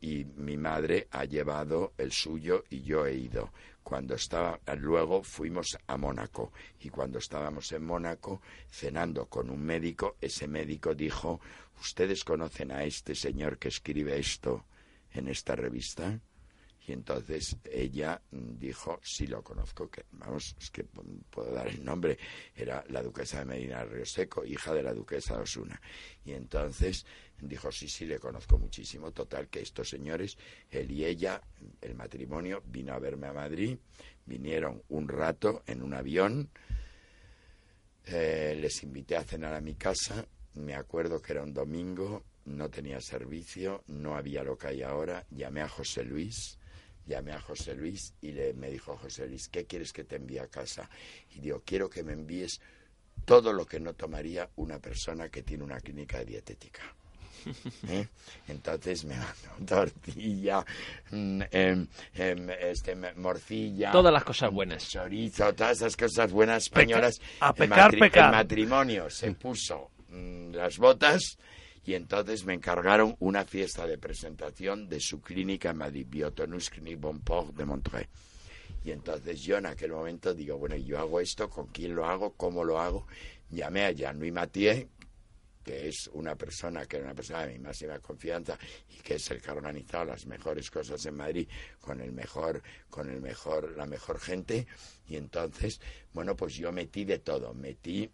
y 0.00 0.24
mi 0.36 0.56
madre 0.56 1.08
ha 1.10 1.24
llevado 1.24 1.94
el 1.98 2.12
suyo 2.12 2.64
y 2.70 2.82
yo 2.82 3.06
he 3.06 3.14
ido. 3.14 3.52
Cuando 3.90 4.14
estaba, 4.14 4.60
luego 4.76 5.24
fuimos 5.24 5.76
a 5.88 5.96
Mónaco 5.96 6.52
y 6.78 6.90
cuando 6.90 7.18
estábamos 7.18 7.72
en 7.72 7.84
Mónaco 7.84 8.40
cenando 8.70 9.26
con 9.26 9.50
un 9.50 9.60
médico, 9.64 10.16
ese 10.20 10.46
médico 10.46 10.94
dijo, 10.94 11.40
¿ustedes 11.80 12.22
conocen 12.22 12.70
a 12.70 12.84
este 12.84 13.16
señor 13.16 13.58
que 13.58 13.66
escribe 13.66 14.16
esto 14.16 14.64
en 15.12 15.26
esta 15.26 15.56
revista? 15.56 16.20
Y 16.86 16.92
entonces 16.92 17.56
ella 17.64 18.22
dijo, 18.30 19.00
sí 19.02 19.26
lo 19.26 19.42
conozco, 19.42 19.90
que 19.90 20.04
vamos, 20.12 20.54
es 20.60 20.70
que 20.70 20.84
puedo 20.84 21.52
dar 21.52 21.66
el 21.66 21.84
nombre, 21.84 22.16
era 22.54 22.84
la 22.90 23.02
duquesa 23.02 23.40
de 23.40 23.46
Medina 23.46 23.82
Río 23.82 24.06
Seco, 24.06 24.44
hija 24.44 24.72
de 24.72 24.84
la 24.84 24.94
duquesa 24.94 25.34
de 25.34 25.42
Osuna. 25.42 25.80
Y 26.24 26.30
entonces 26.30 27.06
dijo, 27.42 27.72
sí, 27.72 27.88
sí, 27.88 28.06
le 28.06 28.18
conozco 28.18 28.58
muchísimo. 28.58 29.12
Total, 29.12 29.48
que 29.48 29.60
estos 29.60 29.88
señores, 29.88 30.36
él 30.70 30.90
y 30.90 31.04
ella, 31.04 31.42
el 31.80 31.94
matrimonio, 31.94 32.62
vino 32.66 32.92
a 32.92 32.98
verme 32.98 33.28
a 33.28 33.32
Madrid, 33.32 33.76
vinieron 34.26 34.82
un 34.88 35.08
rato 35.08 35.62
en 35.66 35.82
un 35.82 35.94
avión, 35.94 36.50
eh, 38.06 38.56
les 38.60 38.82
invité 38.82 39.16
a 39.16 39.24
cenar 39.24 39.54
a 39.54 39.60
mi 39.60 39.74
casa, 39.74 40.26
me 40.54 40.74
acuerdo 40.74 41.20
que 41.20 41.32
era 41.32 41.42
un 41.42 41.54
domingo, 41.54 42.24
no 42.46 42.68
tenía 42.70 43.00
servicio, 43.00 43.84
no 43.86 44.16
había 44.16 44.42
lo 44.42 44.56
que 44.56 44.68
hay 44.68 44.82
ahora, 44.82 45.26
llamé 45.30 45.60
a 45.60 45.68
José 45.68 46.04
Luis, 46.04 46.58
llamé 47.06 47.32
a 47.32 47.40
José 47.40 47.74
Luis 47.74 48.14
y 48.20 48.32
le, 48.32 48.54
me 48.54 48.70
dijo 48.70 48.96
José 48.96 49.26
Luis, 49.26 49.48
¿qué 49.48 49.66
quieres 49.66 49.92
que 49.92 50.04
te 50.04 50.16
envíe 50.16 50.38
a 50.38 50.48
casa? 50.48 50.88
Y 51.34 51.40
digo, 51.40 51.62
quiero 51.64 51.88
que 51.88 52.02
me 52.02 52.12
envíes 52.12 52.60
todo 53.24 53.52
lo 53.52 53.66
que 53.66 53.80
no 53.80 53.94
tomaría 53.94 54.50
una 54.56 54.78
persona 54.78 55.28
que 55.28 55.42
tiene 55.42 55.64
una 55.64 55.80
clínica 55.80 56.18
de 56.18 56.26
dietética. 56.26 56.82
¿Eh? 57.88 58.06
Entonces 58.48 59.04
me 59.04 59.16
mandó 59.16 59.64
tortilla, 59.66 60.64
mm, 61.10 61.42
em, 61.50 61.86
em, 62.14 62.50
este, 62.50 62.94
morcilla. 63.16 63.92
Todas 63.92 64.12
las 64.12 64.24
cosas 64.24 64.50
buenas. 64.50 64.88
Chorizo, 64.88 65.52
todas 65.54 65.78
esas 65.78 65.96
cosas 65.96 66.32
buenas 66.32 66.64
españolas. 66.64 67.20
a 67.40 67.52
pecar, 67.52 67.90
pecar. 67.98 68.26
El 68.26 68.38
matrimonio 68.38 69.10
se 69.10 69.32
puso 69.32 69.90
mm, 70.08 70.52
las 70.52 70.78
botas 70.78 71.38
y 71.84 71.94
entonces 71.94 72.44
me 72.44 72.54
encargaron 72.54 73.16
una 73.20 73.44
fiesta 73.44 73.86
de 73.86 73.98
presentación 73.98 74.88
de 74.88 75.00
su 75.00 75.20
clínica 75.20 75.70
en 75.70 75.78
Madrid, 75.78 76.06
Biotonus 76.08 76.70
Clinique 76.70 76.96
Bonport 76.96 77.54
de 77.54 77.64
Montreuil. 77.64 78.08
Y 78.84 78.92
entonces 78.92 79.40
yo 79.42 79.58
en 79.58 79.66
aquel 79.66 79.92
momento 79.92 80.32
digo, 80.34 80.56
bueno, 80.56 80.76
yo 80.76 80.98
hago 80.98 81.20
esto, 81.20 81.48
¿con 81.48 81.66
quién 81.66 81.94
lo 81.94 82.06
hago? 82.06 82.32
¿Cómo 82.34 82.64
lo 82.64 82.80
hago? 82.80 83.06
Llamé 83.50 83.84
a 83.84 83.90
Jean-Louis 83.90 84.32
Mathieu, 84.32 84.88
que 85.64 85.88
es 85.88 86.08
una 86.12 86.34
persona 86.36 86.86
que 86.86 86.96
era 86.96 87.06
una 87.06 87.14
persona 87.14 87.46
de 87.46 87.52
mi 87.52 87.58
máxima 87.58 87.98
confianza 87.98 88.58
y 88.88 89.00
que 89.02 89.14
es 89.14 89.30
el 89.30 89.40
que 89.40 89.50
ha 89.50 89.54
organizado 89.54 90.06
las 90.06 90.26
mejores 90.26 90.70
cosas 90.70 91.04
en 91.06 91.16
Madrid 91.16 91.48
con 91.80 92.00
el 92.00 92.12
mejor, 92.12 92.62
con 92.88 93.10
el 93.10 93.20
mejor, 93.20 93.76
la 93.76 93.86
mejor 93.86 94.18
gente. 94.18 94.66
Y 95.08 95.16
entonces, 95.16 95.80
bueno, 96.12 96.36
pues 96.36 96.54
yo 96.54 96.72
metí 96.72 97.04
de 97.04 97.18
todo, 97.18 97.52
metí 97.54 98.10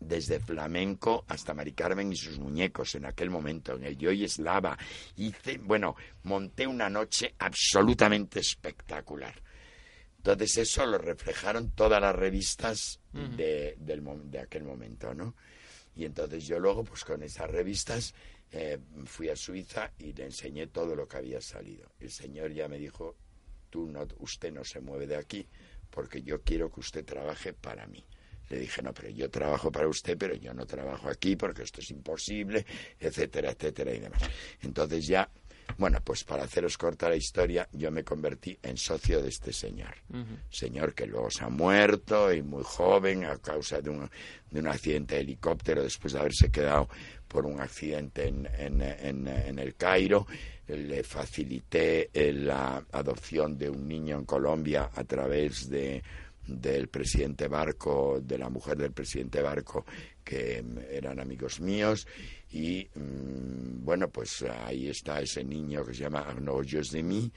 desde 0.00 0.40
flamenco 0.40 1.24
hasta 1.28 1.52
Mari 1.52 1.72
Carmen 1.72 2.12
y 2.12 2.16
sus 2.16 2.38
muñecos 2.38 2.94
en 2.94 3.04
aquel 3.04 3.30
momento, 3.30 3.74
en 3.74 3.84
el 3.84 3.98
Yo 3.98 4.10
y 4.10 4.24
Eslava. 4.24 4.78
Hice, 5.16 5.58
bueno, 5.58 5.94
monté 6.24 6.66
una 6.66 6.88
noche 6.88 7.34
absolutamente 7.38 8.40
espectacular. 8.40 9.34
Entonces 10.16 10.58
eso 10.58 10.84
lo 10.86 10.98
reflejaron 10.98 11.70
todas 11.70 12.00
las 12.00 12.14
revistas 12.14 13.00
de, 13.12 13.74
del, 13.78 14.02
de 14.30 14.38
aquel 14.38 14.64
momento, 14.64 15.14
¿no? 15.14 15.34
Y 16.00 16.06
entonces 16.06 16.46
yo 16.46 16.58
luego, 16.58 16.82
pues 16.82 17.04
con 17.04 17.22
esas 17.22 17.50
revistas, 17.50 18.14
eh, 18.52 18.78
fui 19.04 19.28
a 19.28 19.36
Suiza 19.36 19.92
y 19.98 20.14
le 20.14 20.24
enseñé 20.24 20.66
todo 20.66 20.96
lo 20.96 21.06
que 21.06 21.18
había 21.18 21.42
salido. 21.42 21.92
El 22.00 22.10
señor 22.10 22.52
ya 22.52 22.68
me 22.68 22.78
dijo, 22.78 23.16
Tú 23.68 23.86
no, 23.86 24.06
usted 24.18 24.50
no 24.50 24.64
se 24.64 24.80
mueve 24.80 25.06
de 25.06 25.16
aquí 25.16 25.46
porque 25.90 26.22
yo 26.22 26.40
quiero 26.42 26.70
que 26.70 26.80
usted 26.80 27.04
trabaje 27.04 27.52
para 27.52 27.86
mí. 27.86 28.02
Le 28.48 28.58
dije, 28.58 28.82
no, 28.82 28.94
pero 28.94 29.10
yo 29.10 29.30
trabajo 29.30 29.70
para 29.70 29.86
usted, 29.88 30.16
pero 30.16 30.34
yo 30.34 30.54
no 30.54 30.66
trabajo 30.66 31.08
aquí 31.10 31.36
porque 31.36 31.62
esto 31.62 31.82
es 31.82 31.90
imposible, 31.90 32.64
etcétera, 32.98 33.50
etcétera 33.50 33.94
y 33.94 34.00
demás. 34.00 34.22
Entonces 34.62 35.06
ya, 35.06 35.30
bueno, 35.78 35.98
pues 36.04 36.24
para 36.24 36.44
haceros 36.44 36.76
corta 36.78 37.08
la 37.08 37.16
historia, 37.16 37.68
yo 37.72 37.90
me 37.90 38.04
convertí 38.04 38.58
en 38.62 38.76
socio 38.76 39.22
de 39.22 39.28
este 39.28 39.52
señor. 39.52 39.94
Señor 40.50 40.94
que 40.94 41.06
luego 41.06 41.30
se 41.30 41.44
ha 41.44 41.48
muerto 41.48 42.32
y 42.32 42.42
muy 42.42 42.62
joven 42.64 43.24
a 43.24 43.38
causa 43.38 43.80
de 43.80 43.90
un, 43.90 44.10
de 44.50 44.60
un 44.60 44.68
accidente 44.68 45.16
de 45.16 45.22
helicóptero 45.22 45.82
después 45.82 46.12
de 46.12 46.20
haberse 46.20 46.50
quedado 46.50 46.88
por 47.28 47.46
un 47.46 47.60
accidente 47.60 48.28
en, 48.28 48.48
en, 48.58 48.82
en, 48.82 49.28
en 49.28 49.58
el 49.58 49.76
Cairo 49.76 50.26
le 50.66 51.02
facilité 51.02 52.10
la 52.14 52.84
adopción 52.92 53.58
de 53.58 53.68
un 53.68 53.88
niño 53.88 54.18
en 54.18 54.24
Colombia 54.24 54.90
a 54.94 55.04
través 55.04 55.68
de 55.68 56.02
del 56.46 56.88
presidente 56.88 57.48
Barco, 57.48 58.20
de 58.20 58.38
la 58.38 58.48
mujer 58.48 58.76
del 58.76 58.92
presidente 58.92 59.40
Barco, 59.40 59.84
que 60.24 60.62
mm, 60.62 60.78
eran 60.90 61.20
amigos 61.20 61.60
míos. 61.60 62.06
Y 62.52 62.88
mm, 62.94 63.84
bueno, 63.84 64.08
pues 64.08 64.42
ahí 64.42 64.88
está 64.88 65.20
ese 65.20 65.44
niño 65.44 65.84
que 65.84 65.94
se 65.94 66.02
llama 66.02 66.20
Arnaud 66.20 66.66
Josemi. 66.70 67.30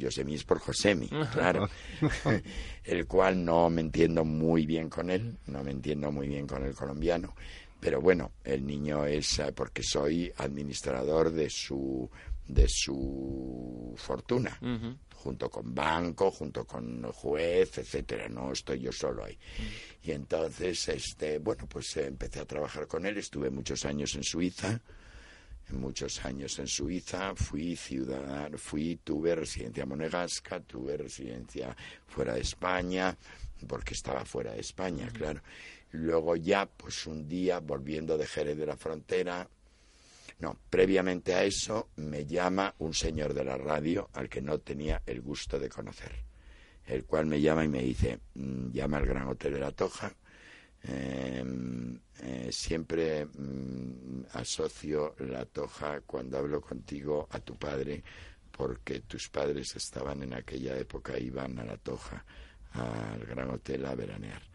Josemi 0.00 0.34
es 0.34 0.44
por 0.44 0.58
Josemi, 0.58 1.08
claro. 1.32 1.68
el 2.84 3.06
cual 3.06 3.42
no 3.44 3.70
me 3.70 3.80
entiendo 3.80 4.24
muy 4.24 4.66
bien 4.66 4.90
con 4.90 5.10
él, 5.10 5.38
no 5.46 5.64
me 5.64 5.70
entiendo 5.70 6.12
muy 6.12 6.28
bien 6.28 6.46
con 6.46 6.62
el 6.62 6.74
colombiano. 6.74 7.34
Pero 7.80 8.00
bueno, 8.00 8.32
el 8.44 8.66
niño 8.66 9.06
es 9.06 9.38
eh, 9.38 9.52
porque 9.52 9.82
soy 9.82 10.32
administrador 10.36 11.30
de 11.30 11.48
su 11.48 12.10
de 12.46 12.66
su 12.66 13.94
fortuna 13.96 14.58
junto 15.18 15.50
con 15.50 15.74
banco, 15.74 16.30
junto 16.30 16.64
con 16.64 17.02
juez, 17.12 17.78
etcétera, 17.78 18.28
no 18.28 18.52
estoy 18.52 18.80
yo 18.80 18.92
solo 18.92 19.24
ahí. 19.24 19.36
Y 20.02 20.12
entonces, 20.12 20.88
este, 20.88 21.38
bueno, 21.38 21.66
pues 21.68 21.96
eh, 21.96 22.06
empecé 22.06 22.40
a 22.40 22.44
trabajar 22.44 22.86
con 22.86 23.04
él, 23.04 23.18
estuve 23.18 23.50
muchos 23.50 23.84
años 23.84 24.14
en 24.14 24.22
Suiza, 24.22 24.80
muchos 25.70 26.24
años 26.24 26.58
en 26.58 26.68
Suiza, 26.68 27.34
fui 27.34 27.76
ciudadano, 27.76 28.56
fui, 28.58 28.96
tuve 29.02 29.34
residencia 29.34 29.84
monegasca, 29.84 30.60
tuve 30.60 30.96
residencia 30.96 31.76
fuera 32.06 32.34
de 32.34 32.40
España, 32.40 33.16
porque 33.66 33.94
estaba 33.94 34.24
fuera 34.24 34.52
de 34.52 34.60
España, 34.60 35.08
claro. 35.12 35.42
Luego 35.90 36.36
ya, 36.36 36.66
pues 36.66 37.06
un 37.06 37.26
día, 37.26 37.60
volviendo 37.60 38.16
de 38.16 38.26
Jerez 38.26 38.56
de 38.56 38.66
la 38.66 38.76
Frontera, 38.76 39.48
no, 40.40 40.56
previamente 40.70 41.34
a 41.34 41.42
eso 41.42 41.90
me 41.96 42.24
llama 42.24 42.74
un 42.78 42.94
señor 42.94 43.34
de 43.34 43.44
la 43.44 43.56
radio 43.56 44.08
al 44.12 44.28
que 44.28 44.40
no 44.40 44.60
tenía 44.60 45.02
el 45.04 45.20
gusto 45.20 45.58
de 45.58 45.68
conocer, 45.68 46.12
el 46.86 47.04
cual 47.04 47.26
me 47.26 47.40
llama 47.40 47.64
y 47.64 47.68
me 47.68 47.82
dice, 47.82 48.20
mm, 48.34 48.70
llama 48.70 48.98
al 48.98 49.06
Gran 49.06 49.26
Hotel 49.26 49.54
de 49.54 49.60
la 49.60 49.72
Toja, 49.72 50.14
em, 50.84 51.98
eh, 52.22 52.50
siempre 52.52 53.26
mm, 53.26 54.26
asocio 54.34 55.16
la 55.18 55.44
Toja 55.44 56.02
cuando 56.02 56.38
hablo 56.38 56.60
contigo 56.60 57.26
a 57.30 57.40
tu 57.40 57.56
padre, 57.56 58.04
porque 58.52 59.00
tus 59.00 59.28
padres 59.28 59.74
estaban 59.74 60.22
en 60.22 60.34
aquella 60.34 60.76
época, 60.78 61.18
iban 61.18 61.58
a 61.58 61.64
la 61.64 61.76
Toja, 61.78 62.24
al 62.72 63.26
Gran 63.26 63.50
Hotel 63.50 63.84
a 63.86 63.94
veranear. 63.96 64.47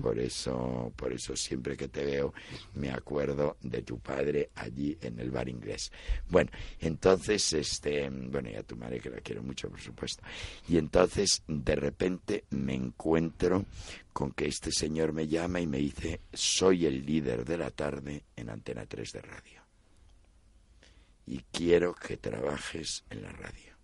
Por 0.00 0.18
eso, 0.18 0.92
por 0.96 1.12
eso 1.12 1.36
siempre 1.36 1.76
que 1.76 1.88
te 1.88 2.04
veo 2.04 2.34
me 2.74 2.90
acuerdo 2.90 3.56
de 3.62 3.82
tu 3.82 3.98
padre 4.00 4.50
allí 4.56 4.98
en 5.00 5.20
el 5.20 5.30
bar 5.30 5.48
inglés. 5.48 5.92
Bueno, 6.28 6.50
entonces, 6.80 7.52
este, 7.52 8.08
bueno, 8.10 8.50
y 8.50 8.56
a 8.56 8.64
tu 8.64 8.76
madre 8.76 9.00
que 9.00 9.10
la 9.10 9.20
quiero 9.20 9.42
mucho, 9.42 9.68
por 9.70 9.80
supuesto. 9.80 10.22
Y 10.68 10.76
entonces, 10.76 11.42
de 11.46 11.76
repente 11.76 12.44
me 12.50 12.74
encuentro 12.74 13.64
con 14.12 14.32
que 14.32 14.46
este 14.46 14.72
señor 14.72 15.12
me 15.12 15.28
llama 15.28 15.60
y 15.60 15.66
me 15.66 15.78
dice, 15.78 16.20
soy 16.32 16.86
el 16.86 17.06
líder 17.06 17.44
de 17.44 17.58
la 17.58 17.70
tarde 17.70 18.24
en 18.36 18.50
Antena 18.50 18.86
3 18.86 19.12
de 19.12 19.20
radio. 19.22 19.62
Y 21.26 21.44
quiero 21.52 21.94
que 21.94 22.16
trabajes 22.16 23.04
en 23.08 23.22
la 23.22 23.30
radio. 23.30 23.74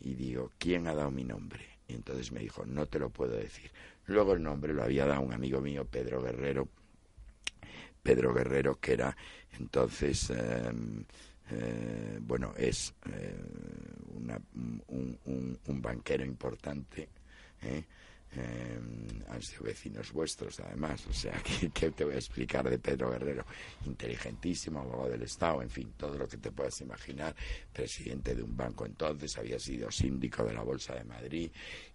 Y 0.00 0.14
digo, 0.14 0.52
¿quién 0.58 0.86
ha 0.86 0.94
dado 0.94 1.10
mi 1.10 1.24
nombre? 1.24 1.74
Y 1.88 1.94
entonces 1.94 2.32
me 2.32 2.40
dijo, 2.40 2.64
no 2.66 2.86
te 2.86 2.98
lo 2.98 3.10
puedo 3.10 3.36
decir. 3.36 3.70
Luego 4.06 4.34
el 4.34 4.42
nombre 4.42 4.72
lo 4.72 4.82
había 4.82 5.06
dado 5.06 5.22
un 5.22 5.32
amigo 5.32 5.60
mío, 5.60 5.86
Pedro 5.86 6.22
Guerrero. 6.22 6.68
Pedro 8.02 8.34
Guerrero, 8.34 8.78
que 8.78 8.92
era 8.92 9.16
entonces, 9.58 10.30
em, 10.30 11.04
eh, 11.50 12.18
bueno, 12.20 12.52
es 12.56 12.94
eh, 13.10 13.34
un, 14.08 15.58
un, 15.66 15.82
banquero 15.82 16.24
importante. 16.24 17.08
¿Eh? 18.36 18.78
han 19.28 19.42
sido 19.42 19.64
vecinos 19.64 20.12
vuestros 20.12 20.60
además, 20.60 21.06
o 21.06 21.12
sea, 21.12 21.40
¿qué, 21.74 21.90
te 21.90 22.04
voy 22.04 22.14
a 22.14 22.18
explicar 22.18 22.68
de 22.68 22.78
Pedro 22.78 23.10
Guerrero? 23.10 23.44
Inteligentísimo, 23.86 24.80
abogado 24.80 25.10
del 25.10 25.22
Estado, 25.22 25.62
en 25.62 25.70
fin, 25.70 25.92
todo 25.96 26.16
lo 26.16 26.28
que 26.28 26.36
te 26.36 26.50
puedas 26.50 26.80
imaginar, 26.80 27.34
presidente 27.72 28.34
de 28.34 28.42
un 28.42 28.56
banco 28.56 28.86
entonces, 28.86 29.36
había 29.38 29.58
sido 29.58 29.90
síndico 29.90 30.44
de 30.44 30.54
la 30.54 30.62
Bolsa 30.62 30.94
de 30.94 31.04
Madrid 31.04 31.50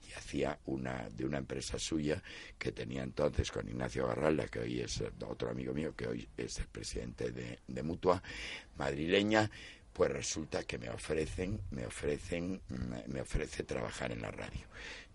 y 0.08 0.14
hacía 0.14 0.60
una 0.66 1.10
de 1.10 1.26
una 1.26 1.38
empresa 1.38 1.78
suya 1.80 2.22
que 2.58 2.72
tenía 2.72 3.04
entonces 3.04 3.52
con 3.52 3.68
Ignacio 3.68 4.08
Garralda, 4.08 4.48
que 4.48 4.60
hoy 4.60 4.82
es 4.82 5.02
otro 5.26 5.50
amigo 5.50 5.74
mío, 5.74 5.96
que 5.96 6.08
hoy 6.08 6.28
es 6.38 6.60
el 6.60 6.68
presidente 6.68 7.32
de, 7.32 7.60
de 7.68 7.84
Mutua, 7.84 8.22
madrileña, 8.78 9.50
pues 9.94 10.12
resulta 10.12 10.64
que 10.64 10.78
me 10.78 10.90
ofrecen, 10.90 11.60
me 11.72 11.86
ofrecen, 11.86 12.62
me 13.08 13.22
ofrece 13.22 13.64
trabajar 13.64 14.12
en 14.12 14.22
la 14.22 14.32
radio. 14.32 14.62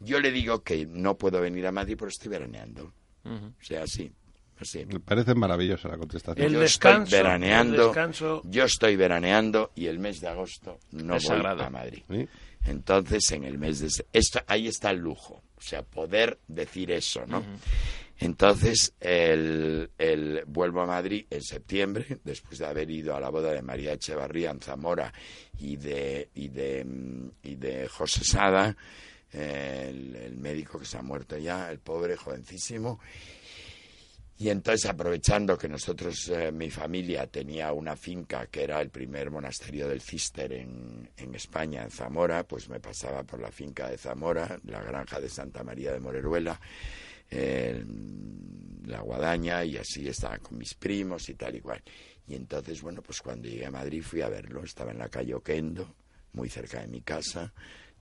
Yo 0.01 0.21
le 0.21 0.31
digo 0.31 0.63
que 0.63 0.87
no 0.87 1.17
puedo 1.17 1.41
venir 1.41 1.67
a 1.67 1.73
Madrid 1.73 1.97
porque 1.99 2.13
estoy 2.13 2.31
veraneando. 2.31 2.93
O 3.25 3.53
sea, 3.65 3.85
así, 3.85 4.13
así. 4.59 4.85
Me 4.85 5.01
parece 5.01 5.35
maravillosa 5.35 5.89
la 5.89 5.97
contestación. 5.97 6.47
El 6.47 6.53
yo 6.55 6.61
descanso, 6.61 7.05
estoy 7.05 7.19
veraneando, 7.19 7.75
el 7.83 7.89
descanso. 7.89 8.43
yo 8.45 8.65
estoy 8.65 8.97
veraneando 8.97 9.73
y 9.75 9.87
el 9.87 9.99
mes 9.99 10.21
de 10.21 10.29
agosto 10.29 10.79
no 10.91 11.17
Es 11.17 11.25
voy 11.25 11.37
sagrado. 11.37 11.63
a 11.63 11.71
Madrid. 11.71 12.03
¿Sí? 12.11 12.29
Entonces, 12.67 13.31
en 13.33 13.45
el 13.45 13.59
mes 13.59 13.81
de... 13.81 14.05
Esto, 14.13 14.41
ahí 14.47 14.69
está 14.69 14.91
el 14.91 14.99
lujo, 14.99 15.43
o 15.57 15.61
sea, 15.61 15.83
poder 15.83 16.39
decir 16.49 16.91
eso, 16.91 17.25
¿no? 17.27 17.43
Entonces, 18.19 18.95
el, 19.01 19.91
el- 19.99 20.45
vuelvo 20.47 20.81
a 20.83 20.87
Madrid 20.87 21.27
en 21.31 21.43
septiembre, 21.43 22.19
después 22.25 22.59
de 22.59 22.67
haber 22.67 22.91
ido 22.91 23.15
a 23.17 23.21
la 23.21 23.29
boda 23.29 23.53
de 23.53 23.63
María 23.63 23.93
Echevarría 23.93 24.51
en 24.51 24.61
Zamora 24.61 25.13
y 25.59 25.77
de, 25.77 26.29
y 26.35 26.49
de, 26.49 26.87
y 27.43 27.57
de 27.57 27.89
José 27.89 28.25
Sada, 28.25 28.77
el, 29.33 30.15
el 30.15 30.37
médico 30.37 30.79
que 30.79 30.85
se 30.85 30.97
ha 30.97 31.03
muerto 31.03 31.37
ya, 31.37 31.71
el 31.71 31.81
pobre, 31.81 32.17
jovencísimo. 32.17 33.01
Y 34.37 34.49
entonces, 34.49 34.91
aprovechando 34.91 35.57
que 35.57 35.69
nosotros, 35.69 36.29
eh, 36.29 36.51
mi 36.51 36.69
familia, 36.69 37.27
tenía 37.29 37.73
una 37.73 37.97
finca 37.97 38.47
que 38.47 38.65
era 38.65 38.81
el 38.81 38.91
primer 38.91 39.31
monasterio 39.31 39.87
del 39.89 40.01
Cister 40.01 40.53
en, 40.53 41.09
en 41.17 41.35
España, 41.37 41.85
en 41.85 41.91
Zamora, 41.91 42.43
pues 42.45 42.69
me 42.69 42.81
pasaba 42.81 43.23
por 43.23 43.41
la 43.41 43.53
finca 43.53 43.89
de 43.89 43.97
Zamora, 43.97 44.59
la 44.65 44.83
granja 44.83 45.21
de 45.21 45.29
Santa 45.29 45.63
María 45.63 45.93
de 45.93 46.01
Moreruela, 46.01 46.61
la 48.87 49.01
guadaña, 49.01 49.65
y 49.65 49.77
así 49.77 50.09
estaba 50.09 50.39
con 50.39 50.59
mis 50.59 50.75
primos 50.75 51.29
y 51.29 51.35
tal 51.35 51.57
y 51.57 51.61
cual. 51.61 51.83
Y 52.27 52.35
entonces, 52.35 52.81
bueno, 52.83 53.03
pues 53.03 53.21
cuando 53.21 53.49
llegué 53.49 53.67
a 53.67 53.71
Madrid 53.71 54.03
fui 54.03 54.23
a 54.23 54.29
verlo, 54.29 54.65
estaba 54.65 54.93
en 54.93 54.99
la 54.99 55.09
calle 55.09 55.35
Oquendo, 55.35 55.95
muy 56.33 56.49
cerca 56.49 56.81
de 56.81 56.89
mi 56.89 57.03
casa. 57.03 57.53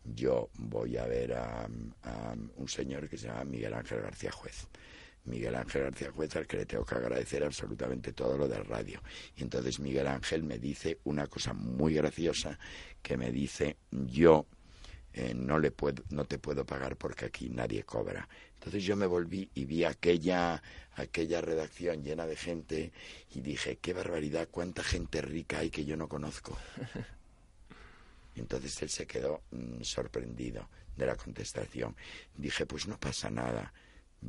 Yo 0.04 0.50
voy 0.56 0.98
a 0.98 1.06
ver 1.06 1.34
a, 1.34 1.64
a 2.04 2.36
un 2.56 2.68
señor 2.68 3.10
que 3.10 3.18
se 3.18 3.28
llama 3.28 3.46
Miguel 3.46 3.74
Ángel 3.74 4.02
García 4.02 4.32
Juez. 4.32 4.68
Miguel 5.26 5.56
Ángel 5.56 5.84
García 5.84 6.12
Juez, 6.12 6.36
al 6.36 6.48
que 6.48 6.58
le 6.58 6.66
tengo 6.66 6.86
que 6.86 6.96
agradecer 6.96 7.44
absolutamente 7.44 8.12
todo 8.12 8.38
lo 8.38 8.48
del 8.48 8.66
radio. 8.66 9.02
Y 9.38 9.44
entonces 9.44 9.80
Miguel 9.80 10.08
Ángel 10.08 10.44
me 10.44 10.60
dice 10.60 11.00
una 11.06 11.28
cosa 11.28 11.54
muy 11.54 11.94
graciosa, 11.94 12.60
que 13.02 13.16
me 13.16 13.32
dice, 13.32 13.78
yo 13.92 14.46
eh, 15.14 15.34
no, 15.36 15.60
le 15.60 15.72
puedo, 15.72 16.04
no 16.10 16.26
te 16.26 16.40
puedo 16.40 16.66
pagar 16.66 16.96
porque 16.96 17.26
aquí 17.26 17.50
nadie 17.50 17.84
cobra. 17.84 18.28
Entonces 18.56 18.84
yo 18.84 18.96
me 18.96 19.06
volví 19.06 19.50
y 19.54 19.66
vi 19.66 19.84
aquella, 19.84 20.62
aquella 20.96 21.42
redacción 21.42 22.04
llena 22.04 22.26
de 22.26 22.36
gente 22.36 22.92
y 23.36 23.42
dije, 23.42 23.78
qué 23.78 23.94
barbaridad, 23.94 24.48
cuánta 24.50 24.84
gente 24.84 25.22
rica 25.22 25.60
hay 25.60 25.70
que 25.70 25.86
yo 25.86 25.98
no 25.98 26.08
conozco. 26.08 26.58
Entonces 28.36 28.82
él 28.82 28.90
se 28.90 29.06
quedó 29.06 29.44
mm, 29.52 29.84
sorprendido 29.84 30.68
de 30.96 31.06
la 31.06 31.16
contestación. 31.16 31.96
Dije, 32.36 32.66
pues 32.66 32.88
no 32.88 33.00
pasa 33.00 33.30
nada. 33.30 33.74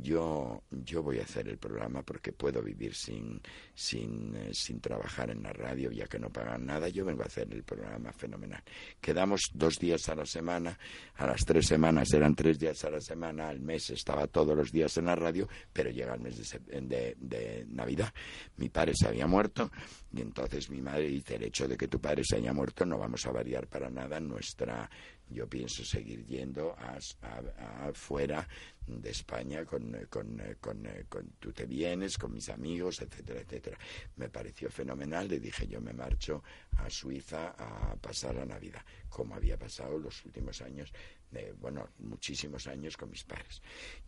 Yo, 0.01 0.63
yo 0.71 1.01
voy 1.01 1.19
a 1.19 1.23
hacer 1.23 1.47
el 1.47 1.57
programa 1.57 2.03
porque 2.03 2.31
puedo 2.33 2.61
vivir 2.61 2.93
sin, 2.93 3.41
sin, 3.73 4.35
eh, 4.35 4.49
sin 4.53 4.79
trabajar 4.81 5.29
en 5.29 5.41
la 5.43 5.53
radio, 5.53 5.91
ya 5.91 6.05
que 6.07 6.19
no 6.19 6.29
pagan 6.29 6.65
nada. 6.65 6.89
Yo 6.89 7.05
vengo 7.05 7.23
a 7.23 7.27
hacer 7.27 7.47
el 7.53 7.63
programa 7.63 8.11
fenomenal. 8.11 8.61
Quedamos 8.99 9.51
dos 9.53 9.79
días 9.79 10.07
a 10.09 10.15
la 10.15 10.25
semana, 10.25 10.77
a 11.15 11.27
las 11.27 11.45
tres 11.45 11.67
semanas 11.67 12.13
eran 12.13 12.35
tres 12.35 12.59
días 12.59 12.83
a 12.83 12.89
la 12.89 12.99
semana, 13.01 13.49
al 13.49 13.59
mes 13.59 13.89
estaba 13.89 14.27
todos 14.27 14.55
los 14.55 14.71
días 14.71 14.97
en 14.97 15.05
la 15.05 15.15
radio, 15.15 15.47
pero 15.71 15.89
llega 15.89 16.13
el 16.13 16.21
mes 16.21 16.37
de, 16.37 16.81
de, 16.81 17.15
de 17.17 17.65
Navidad. 17.69 18.13
Mi 18.57 18.69
padre 18.69 18.93
se 18.95 19.07
había 19.07 19.27
muerto 19.27 19.71
y 20.11 20.21
entonces 20.21 20.69
mi 20.69 20.81
madre 20.81 21.07
dice, 21.07 21.35
el 21.35 21.43
hecho 21.43 21.67
de 21.67 21.77
que 21.77 21.87
tu 21.87 21.99
padre 21.99 22.23
se 22.23 22.35
haya 22.37 22.53
muerto 22.53 22.85
no 22.85 22.97
vamos 22.97 23.25
a 23.25 23.31
variar 23.31 23.67
para 23.67 23.89
nada 23.89 24.19
nuestra... 24.19 24.89
Yo 25.27 25.49
pienso 25.49 25.83
seguir 25.83 26.23
yendo 26.27 26.75
a, 26.77 26.99
a- 27.23 27.87
a 27.87 27.93
fuera 27.93 28.47
de 28.87 29.09
España 29.09 29.65
con, 29.65 29.91
con, 30.09 30.41
con, 30.59 30.87
con 31.09 31.29
tú 31.39 31.51
te 31.51 31.65
vienes, 31.65 32.17
con 32.17 32.33
mis 32.33 32.49
amigos, 32.49 33.01
etcétera, 33.01 33.41
etcétera. 33.41 33.77
Me 34.17 34.29
pareció 34.29 34.69
fenomenal, 34.69 35.27
le 35.27 35.39
dije 35.39 35.67
yo 35.67 35.81
me 35.81 35.93
marcho 35.93 36.43
a 36.77 36.89
Suiza 36.89 37.55
a 37.57 37.95
pasar 37.95 38.35
la 38.35 38.45
Navidad, 38.45 38.83
como 39.09 39.35
había 39.35 39.57
pasado 39.57 39.97
los 39.97 40.23
últimos 40.25 40.61
años, 40.61 40.91
de, 41.31 41.51
bueno, 41.53 41.89
muchísimos 41.99 42.67
años 42.67 42.97
con 42.97 43.09
mis 43.09 43.23
padres. 43.23 43.61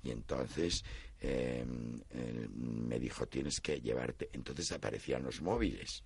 Y 0.04 0.12
entonces 0.12 0.84
eh, 1.20 1.66
me 1.66 3.00
dijo, 3.00 3.28
tienes 3.28 3.60
que 3.60 3.82
llevarte, 3.82 4.30
entonces 4.34 4.72
aparecían 4.72 5.24
los 5.24 5.42
móviles. 5.42 6.04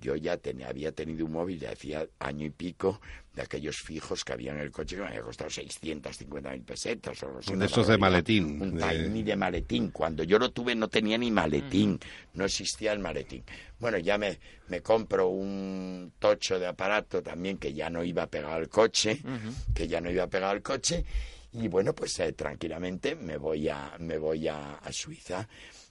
Yo 0.00 0.16
ya 0.16 0.36
tenía, 0.36 0.68
había 0.68 0.90
tenido 0.92 1.26
un 1.26 1.32
móvil 1.32 1.60
de 1.60 1.68
hacía 1.68 2.06
año 2.18 2.46
y 2.46 2.50
pico 2.50 3.00
de 3.34 3.42
aquellos 3.42 3.76
fijos 3.76 4.24
que 4.24 4.32
había 4.32 4.52
en 4.52 4.58
el 4.58 4.70
coche 4.70 4.96
que 4.96 5.02
me 5.02 5.08
había 5.08 5.22
costado 5.22 5.48
650 5.50 6.50
mil 6.50 6.62
pesetas 6.62 7.22
o 7.22 7.26
algo 7.26 7.38
así, 7.38 7.54
De 7.54 7.66
esos 7.66 7.86
de 7.86 7.98
maletín, 7.98 8.60
Un 8.60 8.74
de- 8.76 8.88
tiny 9.04 9.22
de 9.22 9.36
maletín. 9.36 9.90
Cuando 9.90 10.24
yo 10.24 10.38
lo 10.38 10.50
tuve 10.50 10.74
no 10.74 10.88
tenía 10.88 11.18
ni 11.18 11.30
maletín, 11.30 12.00
no 12.34 12.44
existía 12.44 12.92
el 12.92 12.98
maletín. 12.98 13.44
Bueno, 13.78 13.98
ya 13.98 14.18
me, 14.18 14.38
me 14.68 14.80
compro 14.80 15.28
un 15.28 16.12
tocho 16.18 16.58
de 16.58 16.66
aparato 16.66 17.22
también 17.22 17.58
que 17.58 17.72
ya 17.72 17.88
no 17.90 18.02
iba 18.02 18.26
pegado 18.26 18.54
al 18.54 18.68
coche, 18.68 19.20
que 19.74 19.86
ya 19.88 20.00
no 20.00 20.10
iba 20.10 20.26
pegado 20.26 20.52
al 20.52 20.62
coche. 20.62 21.04
Y 21.54 21.68
bueno, 21.68 21.94
pues 21.94 22.18
eh, 22.20 22.32
tranquilamente 22.32 23.14
me 23.14 23.36
voy 23.36 23.68
a, 23.68 23.92
me 23.98 24.16
voy 24.18 24.48
a, 24.48 24.76
a 24.76 24.90
Suiza 24.92 25.46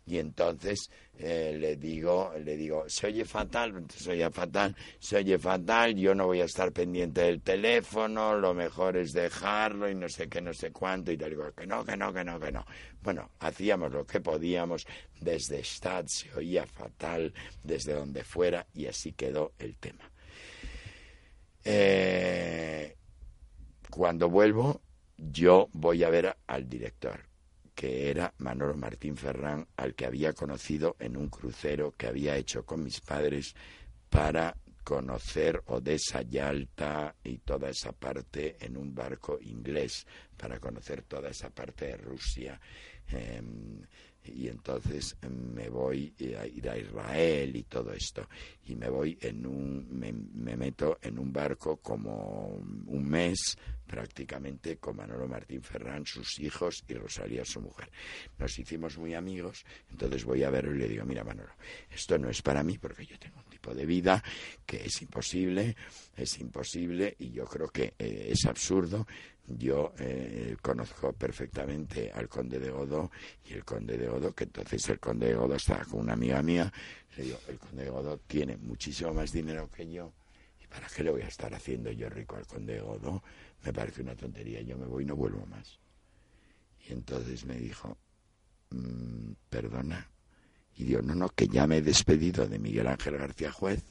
y 0.06 0.18
entonces 0.18 0.90
eh, 1.18 1.56
le 1.60 1.76
digo, 1.76 2.34
le 2.44 2.58
digo, 2.58 2.86
se 2.88 3.08
oye 3.08 3.26
fatal, 3.26 3.86
se 3.96 4.12
oye 4.12 4.30
fatal, 4.32 4.76
se 5.00 5.18
oye 5.18 5.38
fatal, 5.38 5.96
yo 5.96 6.16
no 6.16 6.26
voy 6.26 6.42
a 6.42 6.46
estar 6.46 6.72
pendiente 6.72 7.22
del 7.22 7.42
teléfono, 7.42 8.38
lo 8.38 8.54
mejor 8.54 8.98
es 8.98 9.14
dejarlo 9.14 9.90
y 9.90 9.96
no 9.96 10.10
sé 10.10 10.28
qué, 10.28 10.42
no 10.42 10.54
sé 10.54 10.72
cuánto, 10.72 11.12
y 11.12 11.18
te 11.18 11.30
digo 11.30 11.52
que 11.54 11.68
no, 11.68 11.86
que 11.86 11.96
no, 11.96 12.12
que 12.12 12.24
no, 12.24 12.40
que 12.40 12.52
no. 12.52 12.66
Bueno, 13.02 13.30
hacíamos 13.40 13.92
lo 13.92 14.06
que 14.06 14.20
podíamos, 14.20 14.88
desde 15.20 15.60
Stad 15.60 16.06
se 16.08 16.34
oía 16.34 16.66
fatal, 16.66 17.34
desde 17.64 17.94
donde 17.94 18.24
fuera, 18.24 18.66
y 18.74 18.88
así 18.88 19.14
quedó 19.14 19.54
el 19.60 19.76
tema. 19.78 20.10
Eh, 21.64 22.96
cuando 23.92 24.30
vuelvo, 24.30 24.82
yo 25.18 25.70
voy 25.74 26.04
a 26.04 26.10
ver 26.10 26.36
al 26.48 26.68
director, 26.68 27.31
que 27.76 28.10
era 28.10 28.34
Manolo 28.38 28.76
Martín 28.76 29.18
Ferrán, 29.18 29.68
al 29.78 29.96
que 29.96 30.06
había 30.06 30.34
conocido 30.34 30.96
en 31.00 31.18
un 31.18 31.30
crucero 31.30 31.94
que 31.98 32.08
había 32.08 32.36
hecho 32.36 32.66
con 32.66 32.84
mis 32.84 33.00
padres 33.02 33.56
para 34.10 34.56
conocer 34.84 35.62
Odessa, 35.68 36.22
Yalta 36.24 37.16
y 37.24 37.38
toda 37.40 37.70
esa 37.70 37.92
parte 37.92 38.58
en 38.60 38.78
un 38.78 38.94
barco 38.94 39.40
inglés, 39.42 40.06
para 40.38 40.60
conocer 40.60 41.04
toda 41.04 41.30
esa 41.30 41.50
parte 41.50 41.86
de 41.86 41.98
Rusia. 41.98 42.60
Em, 43.08 43.82
y 44.26 44.48
entonces 44.48 45.16
me 45.30 45.70
voy 45.70 46.14
a 46.38 46.46
ir 46.46 46.70
a 46.70 46.78
Israel 46.78 47.56
y 47.56 47.64
todo 47.64 47.92
esto. 47.94 48.28
Y 48.66 48.76
me 48.76 48.90
voy 48.90 49.18
en 49.22 49.46
un 49.46 49.88
me, 49.92 50.12
me 50.14 50.56
meto 50.56 51.00
en 51.02 51.20
un 51.20 51.32
barco 51.32 51.78
como 51.78 52.48
un 52.88 53.10
mes 53.10 53.58
prácticamente 53.86 54.78
con 54.78 54.96
Manolo 54.96 55.28
Martín 55.28 55.62
Ferrán 55.62 56.06
sus 56.06 56.40
hijos 56.40 56.84
y 56.88 56.94
Rosalía 56.94 57.44
su 57.44 57.62
mujer. 57.62 57.92
Nos 58.38 58.58
hicimos 58.58 58.98
muy 58.98 59.14
amigos 59.14 59.66
entonces 59.90 60.24
voy 60.24 60.44
a 60.44 60.50
verlo 60.50 60.74
y 60.76 60.80
le 60.80 60.88
digo 60.88 61.06
mira 61.06 61.24
Manolo 61.24 61.52
esto 61.90 62.18
no 62.18 62.30
es 62.30 62.42
para 62.42 62.64
mí 62.64 62.78
porque 62.78 63.06
yo 63.06 63.20
tengo 63.20 63.42
tipo 63.62 63.76
de 63.76 63.86
vida 63.86 64.24
que 64.66 64.86
es 64.86 65.02
imposible 65.02 65.76
es 66.18 66.40
imposible 66.40 67.16
y 67.20 67.32
yo 67.32 67.46
creo 67.46 67.70
que 67.70 67.94
eh, 68.00 68.30
es 68.32 68.46
absurdo 68.46 69.06
yo 69.48 69.94
eh, 70.00 70.56
conozco 70.62 71.14
perfectamente 71.14 72.12
al 72.12 72.28
conde 72.28 72.60
de 72.60 72.72
Godó 72.72 73.12
y 73.46 73.54
el 73.54 73.66
conde 73.66 73.98
de 73.98 74.08
Godó, 74.08 74.34
que 74.34 74.46
entonces 74.46 74.88
el 74.90 75.00
conde 75.00 75.28
de 75.28 75.36
Godó 75.36 75.56
estaba 75.56 75.84
con 75.84 76.02
una 76.02 76.14
amiga 76.14 76.42
mía, 76.42 76.72
le 77.18 77.24
digo, 77.24 77.40
el 77.50 77.60
conde 77.60 77.84
de 77.84 77.90
Godó 77.90 78.18
tiene 78.20 78.56
muchísimo 78.58 79.14
más 79.14 79.32
dinero 79.32 79.70
que 79.70 79.92
yo, 79.92 80.14
¿y 80.64 80.68
para 80.68 80.88
qué 80.88 81.04
le 81.04 81.12
voy 81.12 81.24
a 81.24 81.28
estar 81.28 81.54
haciendo 81.54 81.92
yo 81.92 82.10
rico 82.10 82.38
al 82.38 82.48
conde 82.48 82.76
de 82.76 82.82
Godó? 82.82 83.24
Me 83.66 83.74
parece 83.74 84.02
una 84.04 84.16
tontería, 84.16 84.62
yo 84.62 84.78
me 84.78 84.86
voy 84.86 85.04
y 85.04 85.08
no 85.08 85.16
vuelvo 85.16 85.46
más. 85.48 85.80
Y 86.88 86.94
entonces 86.94 87.46
me 87.46 87.56
dijo, 87.56 87.98
"Mm, 88.70 89.34
perdona, 89.50 90.10
y 90.82 90.86
digo, 90.86 91.02
no, 91.02 91.16
no, 91.16 91.30
que 91.30 91.48
ya 91.48 91.68
me 91.68 91.78
he 91.78 91.82
despedido 91.82 92.48
de 92.48 92.60
Miguel 92.60 92.88
Ángel 92.88 93.18
García 93.18 93.52
Juez, 93.52 93.84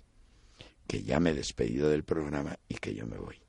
que 0.87 1.03
ya 1.03 1.21
me 1.21 1.31
he 1.31 1.35
despedido 1.35 1.89
del 1.89 2.05
programa 2.05 2.59
y 2.69 2.75
que 2.75 2.95
yo 2.95 3.07
me 3.07 3.17
voy 3.17 3.41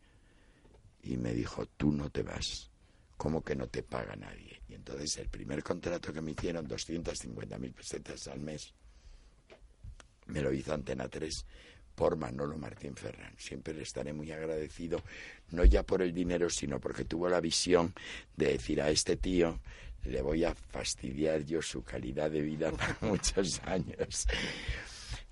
y 1.03 1.17
me 1.17 1.33
dijo, 1.33 1.65
tú 1.77 1.91
no 1.91 2.09
te 2.09 2.23
vas. 2.23 2.69
¿Cómo 3.17 3.43
que 3.43 3.55
no 3.55 3.67
te 3.67 3.83
paga 3.83 4.15
nadie? 4.15 4.61
Y 4.67 4.73
entonces 4.73 5.17
el 5.17 5.29
primer 5.29 5.63
contrato 5.63 6.11
que 6.11 6.21
me 6.21 6.31
hicieron, 6.31 6.67
250 6.67 7.57
mil 7.59 7.71
pesetas 7.71 8.27
al 8.27 8.39
mes, 8.39 8.73
me 10.27 10.41
lo 10.41 10.51
hizo 10.51 10.73
Antena 10.73 11.07
3 11.07 11.45
por 11.93 12.15
Manolo 12.15 12.57
Martín 12.57 12.95
Ferrán. 12.95 13.33
Siempre 13.37 13.73
le 13.73 13.83
estaré 13.83 14.13
muy 14.13 14.31
agradecido, 14.31 15.03
no 15.51 15.65
ya 15.65 15.83
por 15.83 16.01
el 16.01 16.13
dinero, 16.13 16.49
sino 16.49 16.79
porque 16.79 17.05
tuvo 17.05 17.29
la 17.29 17.41
visión 17.41 17.93
de 18.35 18.53
decir 18.53 18.81
a 18.81 18.89
este 18.89 19.17
tío, 19.17 19.59
le 20.05 20.21
voy 20.21 20.43
a 20.45 20.53
fastidiar 20.55 21.43
yo 21.45 21.61
su 21.61 21.83
calidad 21.83 22.29
de 22.31 22.41
vida 22.41 22.71
para 22.77 22.97
muchos 23.01 23.61
años. 23.65 24.27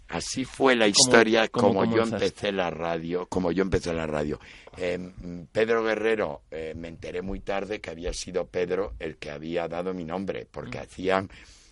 Así 0.08 0.44
fue 0.44 0.76
la 0.76 0.88
historia 0.88 1.48
cómo 1.50 1.82
como 1.82 1.96
yo 1.96 2.02
empecé 2.02 2.52
la 2.52 2.72
radio, 2.72 3.28
como 3.28 3.52
yo 3.52 3.62
empecé 3.62 3.94
la 3.94 4.08
radio. 4.08 4.40
Eh, 4.78 4.98
mm, 4.98 5.44
Pedro 5.52 5.84
Guerrero, 5.84 6.42
eh, 6.50 6.74
me 6.76 6.88
enteré 6.88 7.22
muy 7.22 7.42
tarde 7.42 7.80
que 7.80 7.92
había 7.92 8.12
sido 8.12 8.48
Pedro 8.48 8.94
el 8.98 9.18
que 9.18 9.30
había 9.30 9.68
dado 9.68 9.94
mi 9.94 10.04
nombre, 10.06 10.48
porque 10.50 10.80
Mm. 10.80 10.82
hacían 10.82 11.30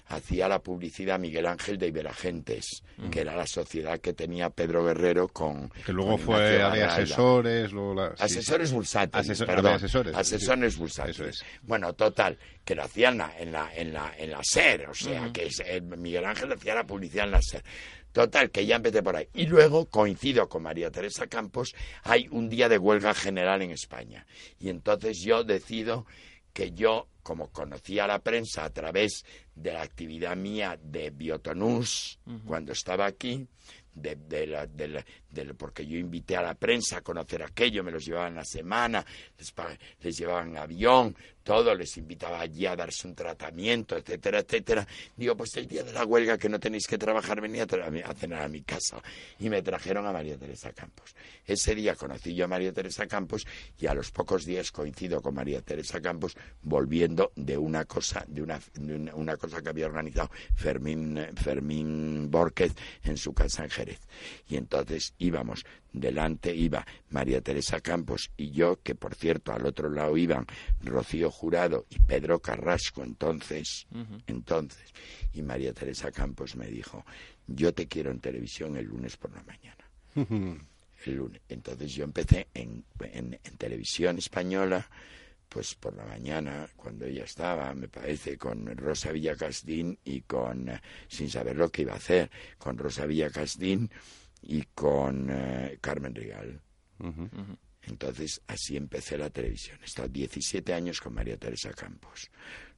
hacía 0.10 0.48
la 0.48 0.60
publicidad 0.60 1.20
Miguel 1.20 1.46
Ángel 1.48 1.78
de 1.78 1.88
Iberagentes, 1.88 2.84
Mm. 2.98 3.10
que 3.10 3.22
era 3.22 3.36
la 3.36 3.46
sociedad 3.46 4.00
que 4.00 4.14
tenía 4.14 4.50
Pedro 4.50 4.84
Guerrero 4.86 5.28
con 5.28 5.70
Que 5.86 5.94
luego 5.94 6.12
con 6.12 6.20
fue 6.20 6.40
de 6.42 6.84
asesores. 6.84 7.72
Luego 7.72 7.94
la- 7.94 8.10
sí, 8.16 8.24
Asesores 8.24 8.70
sí. 8.70 8.76
bursátiles, 8.76 9.30
Asesor- 9.30 9.46
perdón. 9.46 9.66
de 9.72 9.76
asesores, 9.76 10.16
Asesores 10.16 10.74
sí. 10.74 10.80
bursátiles. 10.80 11.20
Eso 11.20 11.26
es. 11.30 11.44
Bueno, 11.62 11.94
total, 11.94 12.38
que 12.66 12.76
lo 12.76 12.84
hacían 12.84 13.14
en 13.14 13.18
la, 13.20 13.34
en 13.38 13.52
la, 13.52 13.72
en 13.76 13.94
la, 13.94 14.14
en 14.18 14.32
la 14.32 14.40
SER, 14.44 14.88
o 14.90 14.94
sea, 14.94 15.32
que 15.32 15.46
es- 15.48 15.62
eh, 15.66 15.82
Miguel 15.82 16.26
Ángel 16.26 16.52
hacía 16.52 16.74
la 16.76 16.86
publicidad 16.86 17.26
en 17.26 17.32
la 17.32 17.42
SER. 17.42 17.64
Total, 18.12 18.50
que 18.50 18.66
ya 18.66 18.78
empecé 18.78 19.04
por 19.04 19.16
ahí. 19.16 19.28
Y 19.36 19.46
luego 19.46 19.86
coincido 19.90 20.50
con 20.50 20.64
María 20.64 20.90
Teresa 20.90 21.28
Campos, 21.28 21.76
hay 22.04 22.28
un 22.32 22.50
día 22.50 22.68
de 22.68 22.80
huelga 22.80 23.14
general 23.14 23.62
en 23.62 23.70
España. 23.72 24.26
Y 24.60 24.70
entonces 24.70 25.20
yo 25.20 25.44
decido 25.44 26.06
que 26.58 26.72
yo, 26.72 27.08
como 27.22 27.52
conocía 27.52 28.08
la 28.08 28.18
prensa 28.18 28.66
a 28.66 28.72
través 28.72 29.24
de 29.54 29.74
la 29.74 29.84
actividad 29.84 30.36
mía 30.36 30.76
de 30.82 31.12
Biotonús, 31.12 32.18
cuando 32.48 32.72
estaba 32.72 33.06
aquí, 33.06 33.48
de, 33.94 34.16
de 34.16 34.48
la- 34.48 34.66
de 34.66 34.88
la- 34.88 35.54
porque 35.56 35.86
yo 35.86 36.00
invité 36.00 36.36
a 36.36 36.42
la 36.42 36.56
prensa 36.56 36.98
a 36.98 37.02
conocer 37.02 37.44
aquello, 37.44 37.84
me 37.84 37.92
los 37.92 38.04
llevaban 38.06 38.34
la 38.34 38.44
semana, 38.44 39.06
les, 39.38 39.54
les 40.02 40.18
llevaban 40.18 40.58
avión, 40.58 41.16
todo, 41.48 41.74
les 41.74 41.96
invitaba 41.96 42.42
allí 42.42 42.66
a 42.66 42.76
darse 42.76 43.08
un 43.08 43.16
tratamiento, 43.16 43.96
etcétera, 43.96 44.40
etcétera. 44.40 44.86
Digo, 45.16 45.38
pues 45.38 45.56
el 45.56 45.66
día 45.66 45.82
de 45.82 45.94
la 45.94 46.04
huelga 46.04 46.38
que 46.38 46.50
no 46.50 46.60
tenéis 46.60 46.86
que 46.88 46.98
trabajar, 46.98 47.40
venía 47.40 47.64
a, 47.64 48.10
a 48.10 48.14
cenar 48.14 48.42
a 48.42 48.50
mi 48.50 48.64
casa. 48.64 49.02
Y 49.40 49.50
me 49.50 49.62
trajeron 49.62 50.06
a 50.06 50.12
María 50.12 50.38
Teresa 50.38 50.74
Campos. 50.74 51.16
Ese 51.46 51.74
día 51.74 51.96
conocí 51.96 52.36
yo 52.36 52.44
a 52.44 52.48
María 52.50 52.74
Teresa 52.74 53.08
Campos 53.08 53.48
y 53.80 53.88
a 53.88 53.94
los 53.94 54.12
pocos 54.12 54.44
días 54.44 54.74
coincido 54.74 55.22
con 55.22 55.36
María 55.36 55.62
Teresa 55.62 56.02
Campos 56.02 56.36
volviendo 56.64 57.32
de 57.38 57.58
una 57.58 57.86
cosa, 57.86 58.26
de 58.28 58.42
una, 58.42 58.60
de 58.74 59.14
una, 59.14 59.38
cosa 59.38 59.62
que 59.62 59.70
había 59.70 59.86
organizado 59.86 60.30
Fermín, 60.54 61.18
Fermín 61.38 62.30
Borquez 62.30 62.74
en 63.06 63.16
su 63.16 63.34
casa 63.34 63.64
en 63.64 63.70
Jerez. 63.70 64.02
Y 64.50 64.58
entonces 64.58 65.14
íbamos, 65.18 65.66
delante 65.94 66.56
iba 66.56 66.86
María 67.10 67.42
Teresa 67.42 67.82
Campos 67.82 68.32
y 68.38 68.52
yo, 68.52 68.82
que 68.82 68.96
por 68.96 69.16
cierto 69.16 69.52
al 69.52 69.66
otro 69.66 69.90
lado 69.90 70.18
iban 70.18 70.46
Rocío 70.82 71.32
Jurado 71.32 71.86
y 71.90 72.00
Pedro 72.00 72.40
Carrasco 72.40 73.04
entonces, 73.04 73.88
entonces, 74.28 74.94
y 75.34 75.42
María 75.42 75.74
Teresa 75.74 76.12
Campos 76.12 76.56
me 76.56 76.68
dijo, 76.68 77.06
yo 77.48 77.74
te 77.74 77.88
quiero 77.88 78.12
en 78.12 78.20
televisión 78.20 78.78
el 78.78 78.86
lunes 78.86 79.18
por 79.18 79.34
la 79.34 79.44
mañana 79.44 79.78
el 81.06 81.16
lunes. 81.16 81.42
Entonces 81.50 81.94
yo 81.94 82.04
empecé 82.04 82.48
en, 82.54 82.84
en, 83.00 83.40
en 83.44 83.58
televisión 83.58 84.18
española, 84.18 84.90
pues 85.50 85.76
por 85.76 85.96
la 85.96 86.06
mañana, 86.06 86.70
cuando 86.76 87.06
ella 87.06 87.24
estaba, 87.24 87.74
me 87.74 87.88
parece, 87.88 88.38
con 88.38 88.66
Rosa 88.76 89.12
Villacastín 89.12 89.98
y 90.04 90.22
con, 90.22 90.70
eh, 90.70 90.82
sin 91.08 91.30
saber 91.30 91.56
lo 91.56 91.70
que 91.70 91.84
iba 91.84 91.94
a 91.94 91.98
hacer, 91.98 92.30
con 92.58 92.78
Rosa 92.78 93.06
Villacastín 93.06 93.90
y 94.42 94.64
con 94.74 95.30
eh, 95.30 95.78
Carmen 95.82 96.16
Rigal. 96.16 96.62
Ujú. 97.00 97.30
Entonces 97.84 98.42
así 98.48 98.76
empecé 98.76 99.18
la 99.18 99.30
televisión. 99.30 99.78
He 99.82 99.86
estado 99.86 100.10
17 100.10 100.74
años 100.74 101.00
con 101.00 101.14
María 101.14 101.38
Teresa 101.38 101.72
Campos. 101.72 102.30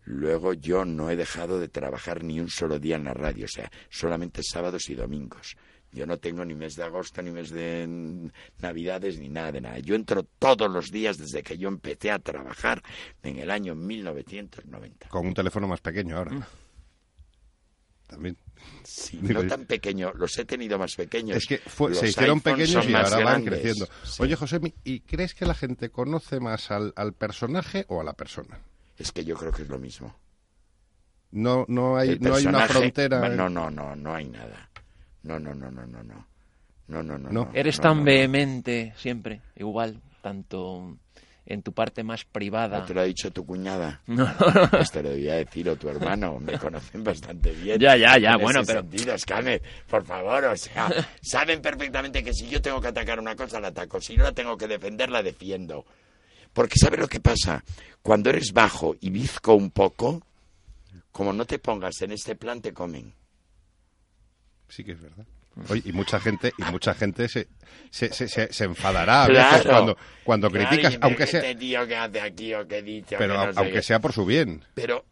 Luego 0.05 0.53
yo 0.53 0.85
no 0.85 1.09
he 1.09 1.15
dejado 1.15 1.59
de 1.59 1.67
trabajar 1.67 2.23
ni 2.23 2.39
un 2.39 2.49
solo 2.49 2.79
día 2.79 2.95
en 2.95 3.03
la 3.05 3.13
radio, 3.13 3.45
o 3.45 3.49
sea, 3.49 3.71
solamente 3.89 4.41
sábados 4.43 4.89
y 4.89 4.95
domingos. 4.95 5.55
Yo 5.91 6.05
no 6.05 6.17
tengo 6.17 6.45
ni 6.45 6.53
mes 6.53 6.75
de 6.75 6.83
agosto, 6.83 7.21
ni 7.21 7.31
mes 7.31 7.49
de 7.49 7.85
mm, 7.87 8.27
navidades, 8.61 9.19
ni 9.19 9.27
nada 9.27 9.51
de 9.51 9.61
nada. 9.61 9.79
Yo 9.79 9.95
entro 9.95 10.23
todos 10.23 10.69
los 10.69 10.91
días 10.91 11.17
desde 11.17 11.41
que 11.41 11.57
yo 11.57 11.67
empecé 11.67 12.11
a 12.11 12.19
trabajar 12.19 12.83
en 13.23 13.39
el 13.39 13.49
año 13.49 13.73
1990. 13.73 15.09
Con 15.09 15.27
un 15.27 15.33
teléfono 15.33 15.67
más 15.67 15.81
pequeño 15.81 16.17
ahora. 16.17 16.47
También. 18.09 18.35
Sí, 18.83 19.19
no 19.21 19.45
tan 19.47 19.65
pequeño, 19.65 20.11
los 20.15 20.37
he 20.37 20.43
tenido 20.43 20.77
más 20.77 20.95
pequeños. 20.95 21.37
Es 21.37 21.45
que 21.47 21.59
fue- 21.59 21.93
se 21.93 22.09
hicieron 22.09 22.41
pequeños 22.41 22.85
y 22.85 22.93
ahora 22.93 23.09
van 23.17 23.43
grandes. 23.45 23.53
creciendo. 23.53 23.87
Sí. 24.03 24.23
Oye, 24.23 24.35
José, 24.35 24.59
¿y 24.83 24.99
crees 25.01 25.33
que 25.35 25.45
la 25.45 25.53
gente 25.53 25.89
conoce 25.89 26.39
más 26.39 26.71
al, 26.71 26.91
al 26.97 27.13
personaje 27.13 27.85
o 27.87 28.01
a 28.01 28.03
la 28.03 28.13
persona? 28.13 28.59
Es 28.97 29.11
que 29.13 29.23
yo 29.23 29.35
creo 29.35 29.51
que 29.51 29.61
es 29.61 29.69
lo 29.69 29.77
mismo. 29.79 30.13
No, 31.31 31.63
no 31.69 31.95
hay, 31.97 32.17
no 32.19 32.33
hay 32.35 32.45
una 32.47 32.67
frontera. 32.67 33.29
No, 33.29 33.47
no, 33.47 33.69
no, 33.69 33.95
no 33.95 34.15
hay 34.15 34.25
nada. 34.25 34.69
No, 35.23 35.39
no, 35.39 35.53
no, 35.53 35.69
no, 35.69 35.85
no, 35.85 36.03
no. 36.03 36.27
No, 36.87 37.03
no, 37.03 37.17
no. 37.19 37.51
Eres 37.53 37.77
no, 37.77 37.83
tan 37.83 37.91
no, 37.91 37.99
no. 37.99 38.05
vehemente 38.05 38.93
siempre, 38.97 39.41
igual, 39.55 40.01
tanto 40.23 40.97
en 41.49 41.63
tu 41.63 41.73
parte 41.73 42.03
más 42.03 42.23
privada. 42.23 42.79
¿No 42.79 42.85
te 42.85 42.93
lo 42.93 43.01
ha 43.01 43.05
dicho 43.05 43.31
tu 43.31 43.45
cuñada? 43.45 44.01
No. 44.07 44.25
Pues 44.71 44.91
te 44.91 45.03
lo 45.03 45.09
debía 45.09 45.35
decir 45.35 45.67
o 45.69 45.75
tu 45.75 45.89
hermano. 45.89 46.39
Me 46.39 46.57
conocen 46.57 47.03
bastante 47.03 47.51
bien. 47.51 47.79
Ya, 47.79 47.97
ya, 47.97 48.17
ya, 48.17 48.33
en 48.33 48.41
bueno, 48.41 48.61
ese 48.61 48.67
pero- 48.73 48.81
sentido, 48.87 49.17
Scanet, 49.17 49.63
por 49.89 50.05
favor, 50.05 50.45
o 50.45 50.55
sea, 50.55 50.89
saben 51.21 51.61
perfectamente 51.61 52.23
que 52.23 52.33
si 52.33 52.47
yo 52.47 52.61
tengo 52.61 52.79
que 52.79 52.87
atacar 52.89 53.19
una 53.19 53.35
cosa, 53.35 53.59
la 53.59 53.69
ataco. 53.69 53.99
Si 53.99 54.15
no 54.15 54.23
la 54.23 54.31
tengo 54.31 54.55
que 54.57 54.67
defender, 54.67 55.09
la 55.09 55.21
defiendo. 55.23 55.85
Porque 56.53 56.75
¿sabes 56.79 56.99
lo 56.99 57.07
que 57.07 57.19
pasa? 57.19 57.63
Cuando 58.01 58.29
eres 58.29 58.53
bajo 58.53 58.95
y 58.99 59.09
bizco 59.09 59.55
un 59.55 59.71
poco, 59.71 60.21
como 61.11 61.33
no 61.33 61.45
te 61.45 61.59
pongas 61.59 62.01
en 62.01 62.11
este 62.11 62.35
plan, 62.35 62.61
te 62.61 62.73
comen. 62.73 63.13
Sí 64.67 64.83
que 64.83 64.91
es 64.93 65.01
verdad. 65.01 65.25
Oye, 65.69 65.81
y 65.85 65.91
mucha 65.91 66.19
gente, 66.19 66.53
y 66.57 66.63
mucha 66.71 66.93
gente 66.93 67.27
se, 67.27 67.47
se, 67.91 68.13
se, 68.13 68.27
se- 68.27 68.51
se 68.53 68.63
enfadará 68.63 69.23
a 69.23 69.27
veces 69.27 69.43
Claro. 69.61 69.69
cuando, 69.69 69.97
cuando 70.23 70.49
Claro, 70.49 70.69
criticas, 70.69 70.97
aunque 71.01 71.27
sea, 71.27 71.39
Este 71.41 71.55
tío 71.55 71.85
que 71.87 71.95
hace 71.95 72.21
aquí 72.21 72.53
o 72.53 72.67
que 72.67 72.77
he 72.77 72.81
dicho. 72.83 73.15
pero 73.17 73.33
que 73.39 73.45
no 73.47 73.53
sé 73.53 73.59
aunque 73.59 73.73
qué. 73.73 73.81
sea 73.81 73.99
por 73.99 74.13
su 74.13 74.25
bien. 74.25 74.63
Pero 74.75 75.05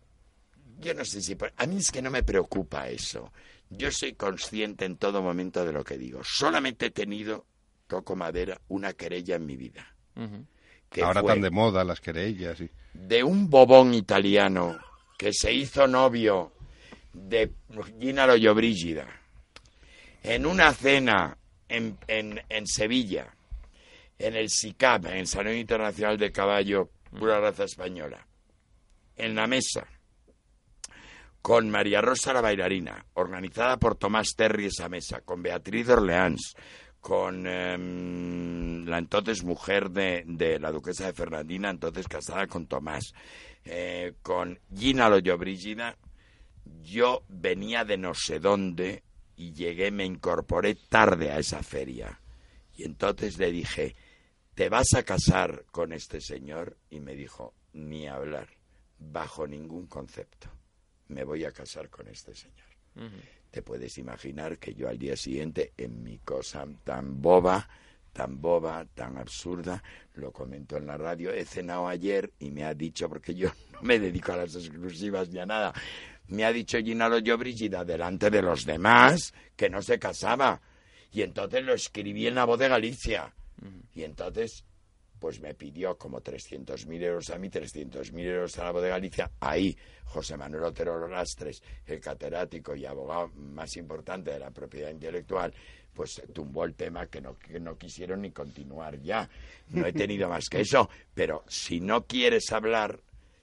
yo 0.79 0.93
no 0.93 1.03
sé 1.05 1.21
si... 1.21 1.35
por- 1.35 1.53
A 1.57 1.65
mí 1.65 1.77
es 1.77 1.91
que 1.91 2.01
no 2.01 2.09
me 2.11 2.23
preocupa 2.23 2.87
eso. 2.89 3.31
Yo 3.69 3.91
soy 3.91 4.13
consciente 4.13 4.85
en 4.85 4.95
todo 4.97 5.21
momento 5.21 5.65
de 5.65 5.73
lo 5.73 5.83
que 5.83 5.97
digo. 5.97 6.21
Solamente 6.23 6.85
he 6.85 6.91
tenido, 6.91 7.45
toco 7.87 8.15
madera, 8.15 8.61
una 8.69 8.93
querella 8.93 9.35
en 9.35 9.45
mi 9.45 9.57
vida. 9.57 9.93
Que 10.89 11.03
Ahora 11.03 11.21
tan 11.21 11.41
de 11.41 11.49
moda 11.51 11.83
las 11.83 11.99
querellas. 11.99 12.61
Y... 12.61 12.69
de 12.93 13.23
un 13.23 13.49
bobón 13.49 13.93
italiano 13.93 14.77
que 15.17 15.33
se 15.33 15.51
hizo 15.51 15.85
novio 15.87 16.53
de 17.13 17.51
Gina 17.99 18.25
Lollobrigida 18.27 19.05
en 20.23 20.45
una 20.45 20.73
cena 20.73 21.37
en, 21.69 21.97
en, 22.07 22.41
en 22.49 22.67
Sevilla, 22.67 23.35
en 24.19 24.35
el 24.35 24.49
SICAP, 24.49 25.05
en 25.05 25.17
el 25.17 25.27
Salón 25.27 25.55
Internacional 25.55 26.17
de 26.17 26.31
Caballo, 26.31 26.89
pura 27.17 27.39
raza 27.39 27.65
española, 27.65 28.27
en 29.15 29.35
la 29.35 29.47
mesa, 29.47 29.87
con 31.41 31.69
María 31.69 32.01
Rosa 32.01 32.33
la 32.33 32.41
bailarina, 32.41 33.05
organizada 33.13 33.77
por 33.77 33.95
Tomás 33.95 34.33
Terry 34.35 34.65
esa 34.65 34.89
mesa, 34.89 35.21
con 35.21 35.41
Beatriz 35.41 35.89
Orleans, 35.89 36.55
con 36.99 37.47
em, 37.47 38.85
la 38.85 38.97
entonces 38.97 39.43
mujer 39.43 39.91
de, 39.91 40.23
de 40.25 40.59
la 40.59 40.71
duquesa 40.71 41.05
de 41.05 41.13
Fernandina, 41.13 41.69
entonces 41.69 42.07
casada 42.07 42.47
con 42.47 42.67
Tomás, 42.67 43.13
eh, 43.63 44.15
con 44.21 44.59
Gina 44.75 45.09
Lollobrigida, 45.09 45.97
yo 46.81 47.23
venía 47.29 47.85
de 47.85 47.97
no 47.97 48.13
sé 48.13 48.39
dónde 48.39 49.03
y 49.37 49.53
llegué, 49.53 49.91
me 49.91 50.03
incorporé 50.03 50.75
tarde 50.75 51.31
a 51.31 51.37
esa 51.37 51.63
feria. 51.63 52.19
Y 52.75 52.83
entonces 52.83 53.37
le 53.37 53.51
dije, 53.51 53.95
¿te 54.55 54.67
vas 54.67 54.93
a 54.95 55.03
casar 55.03 55.65
con 55.71 55.93
este 55.93 56.19
señor? 56.19 56.77
Y 56.89 56.99
me 56.99 57.15
dijo, 57.15 57.53
ni 57.71 58.07
hablar, 58.07 58.49
bajo 58.97 59.47
ningún 59.47 59.85
concepto. 59.85 60.49
Me 61.07 61.23
voy 61.23 61.45
a 61.45 61.51
casar 61.51 61.89
con 61.89 62.07
este 62.07 62.33
señor. 62.33 62.67
Te 63.51 63.61
puedes 63.61 63.99
imaginar 63.99 64.57
que 64.57 64.73
yo 64.73 64.89
al 64.89 64.97
día 64.97 65.15
siguiente, 65.15 65.73
en 65.77 66.03
mi 66.03 66.17
cosa 66.17 66.67
tan 66.83 67.21
boba, 67.21 67.69
tan 68.17 68.41
boba, 68.41 68.83
tan 68.95 69.15
absurda, 69.19 69.83
lo 70.15 70.31
comento 70.31 70.75
en 70.75 70.87
la 70.87 70.97
radio, 70.97 71.31
he 71.31 71.45
cenado 71.45 71.87
ayer 71.87 72.33
y 72.39 72.49
me 72.49 72.63
ha 72.63 72.73
dicho, 72.73 73.07
porque 73.07 73.35
yo 73.35 73.49
no 73.73 73.83
me 73.83 73.99
dedico 73.99 74.33
a 74.33 74.37
las 74.37 74.55
exclusivas 74.55 75.29
ni 75.29 75.37
a 75.37 75.45
nada, 75.45 75.71
me 76.29 76.43
ha 76.43 76.51
dicho 76.51 76.79
Gina 76.79 77.07
Lollobrigida 77.07 77.85
delante 77.85 78.31
de 78.31 78.41
los 78.41 78.65
demás 78.65 79.35
que 79.55 79.69
no 79.69 79.83
se 79.83 79.99
casaba. 79.99 80.59
Y 81.11 81.21
entonces 81.21 81.63
lo 81.63 81.75
escribí 81.75 82.25
en 82.25 82.33
la 82.33 82.45
voz 82.45 82.57
de 82.57 82.67
Galicia. 82.67 83.31
Y 83.93 84.03
entonces, 84.03 84.65
pues 85.19 85.39
me 85.39 85.53
pidió 85.53 85.95
como 85.95 86.19
300.000 86.19 87.03
euros 87.03 87.29
a 87.29 87.37
mí, 87.37 87.49
300.000 87.49 88.19
euros 88.19 88.57
a 88.57 88.63
la 88.63 88.71
voz 88.71 88.81
de 88.81 88.89
Galicia. 88.89 89.31
Ahí, 89.39 89.77
José 90.05 90.37
Manuel 90.37 90.63
Otero 90.63 91.07
Lastres, 91.07 91.61
el 91.85 91.99
catedrático 91.99 92.75
y 92.75 92.85
abogado 92.85 93.29
más 93.35 93.77
importante 93.77 94.31
de 94.31 94.39
la 94.39 94.49
propiedad 94.49 94.89
intelectual, 94.89 95.53
pues 95.97 96.21
tumbó 96.31 96.63
el 96.63 96.75
tema 96.75 97.07
que 97.07 97.19
no, 97.19 97.39
que 97.39 97.59
no 97.59 97.75
quisieron 97.75 98.21
ni 98.21 98.29
continuar 98.29 99.01
ya. 99.01 99.27
No 99.69 99.83
he 99.87 99.93
tenido 99.93 100.29
más 100.29 100.47
que 100.47 100.61
eso. 100.61 100.87
Pero 101.15 101.43
si 101.47 101.79
no 101.79 102.05
quieres 102.05 102.51
hablar, 102.51 102.99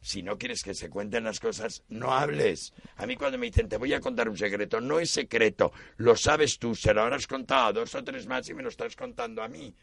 Si 0.07 0.23
no 0.23 0.37
quieres 0.37 0.62
que 0.62 0.75
se 0.75 0.90
cuenten 0.90 1.25
las 1.25 1.40
cosas, 1.40 1.83
no 1.88 2.12
hables. 2.12 2.75
A 2.97 3.07
mí 3.07 3.17
cuando 3.17 3.38
me 3.38 3.47
dicen, 3.47 3.71
te 3.71 3.79
voy 3.79 3.95
a 3.95 4.01
contar 4.01 4.29
un 4.29 4.37
secreto, 4.37 4.79
no 4.79 5.01
es 5.01 5.11
secreto, 5.11 5.73
lo 5.97 6.14
sabes 6.14 6.59
tú, 6.59 6.75
se 6.75 6.93
lo 6.93 7.01
habrás 7.01 7.27
contado 7.27 7.69
a 7.69 7.73
dos 7.73 7.95
o 7.95 8.05
tres 8.05 8.27
más 8.27 8.47
y 8.51 8.53
me 8.53 8.62
lo 8.62 8.69
estás 8.69 8.95
contando 8.97 9.43
a 9.43 9.49
mí. 9.49 9.75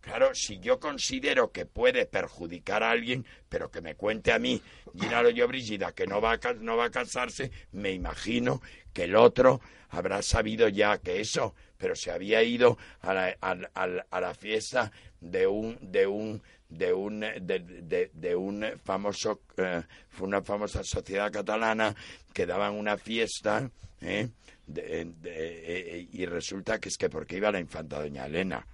Claro, 0.00 0.34
si 0.34 0.58
yo 0.58 0.80
considero 0.80 1.52
que 1.52 1.66
puede 1.66 2.06
perjudicar 2.06 2.82
a 2.82 2.90
alguien, 2.90 3.24
pero 3.48 3.70
que 3.70 3.80
me 3.80 3.94
cuente 3.94 4.32
a 4.32 4.40
mí, 4.40 4.60
Gina 4.98 5.30
yo 5.30 5.46
Brigida, 5.46 5.92
que 5.92 6.08
no 6.08 6.20
va, 6.20 6.32
a, 6.32 6.52
no 6.54 6.76
va 6.76 6.86
a 6.86 6.90
casarse, 6.90 7.52
me 7.70 7.92
imagino 7.92 8.60
que 8.96 9.04
el 9.04 9.14
otro 9.14 9.60
habrá 9.90 10.22
sabido 10.22 10.68
ya 10.70 10.96
que 10.96 11.20
eso, 11.20 11.54
pero 11.76 11.94
se 11.94 12.10
había 12.10 12.42
ido 12.42 12.78
a 13.02 13.12
la, 13.12 13.36
a, 13.42 14.20
la 14.20 14.34
fiesta 14.34 14.90
de 15.20 15.46
un, 15.46 15.76
de 15.82 16.06
un, 16.06 16.42
de 16.70 16.94
un, 16.94 17.20
de, 17.20 18.10
de, 18.10 18.34
un 18.34 18.64
famoso, 18.82 19.42
eh, 19.58 19.82
una 20.20 20.40
famosa 20.40 20.82
sociedad 20.82 21.30
catalana 21.30 21.94
que 22.32 22.46
daban 22.46 22.72
una 22.72 22.96
fiesta, 22.96 23.70
¿eh? 24.00 24.30
Eh, 24.74 26.08
y 26.10 26.24
resulta 26.24 26.80
que 26.80 26.88
es 26.88 26.96
que 26.96 27.10
porque 27.10 27.36
iba 27.36 27.52
la 27.52 27.60
infanta 27.60 28.00
doña 28.00 28.24
Elena. 28.24 28.66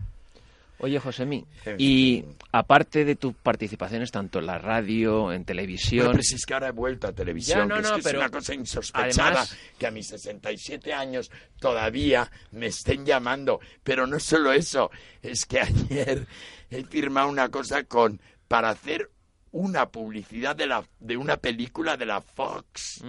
Oye, 0.83 0.99
Josemi, 0.99 1.47
y 1.79 2.25
aparte 2.51 3.05
de 3.05 3.14
tus 3.14 3.35
participaciones 3.35 4.11
tanto 4.11 4.40
en 4.40 4.47
la 4.47 4.59
radio, 4.59 5.33
en 5.33 5.45
televisión... 5.45 6.07
Bueno, 6.07 6.18
pues 6.18 6.33
es 6.33 6.45
que 6.45 6.55
ahora 6.55 6.68
he 6.68 6.73
vuelto 6.73 7.07
a 7.07 7.12
televisión, 7.12 7.68
que, 7.68 7.79
es, 7.79 7.90
que 7.92 8.01
es, 8.01 8.14
una 8.14 8.29
cosa 8.29 8.53
insospechada 8.53 9.47
que 9.79 9.87
a 9.87 9.92
mis 9.92 10.09
67 10.09 10.92
años 10.92 11.31
todavía 11.61 12.29
me 12.51 12.66
estén 12.66 13.07
llamando. 13.07 13.61
Pero 13.85 14.09
no 14.09 14.18
solo 14.18 14.53
eso, 14.53 14.90
es 15.23 15.47
que 15.47 15.61
ayer 15.61 16.27
he 16.68 16.83
firmado 16.83 17.29
una 17.29 17.49
cosa 17.49 17.85
con 17.85 18.21
para 18.49 18.71
hacer 18.71 19.09
una 19.53 19.88
publicidad 19.88 20.57
de, 20.57 20.66
la, 20.66 20.85
de 20.99 21.16
una 21.16 21.37
película 21.37 21.97
de 21.97 22.07
la 22.07 22.21
Fox. 22.21 23.05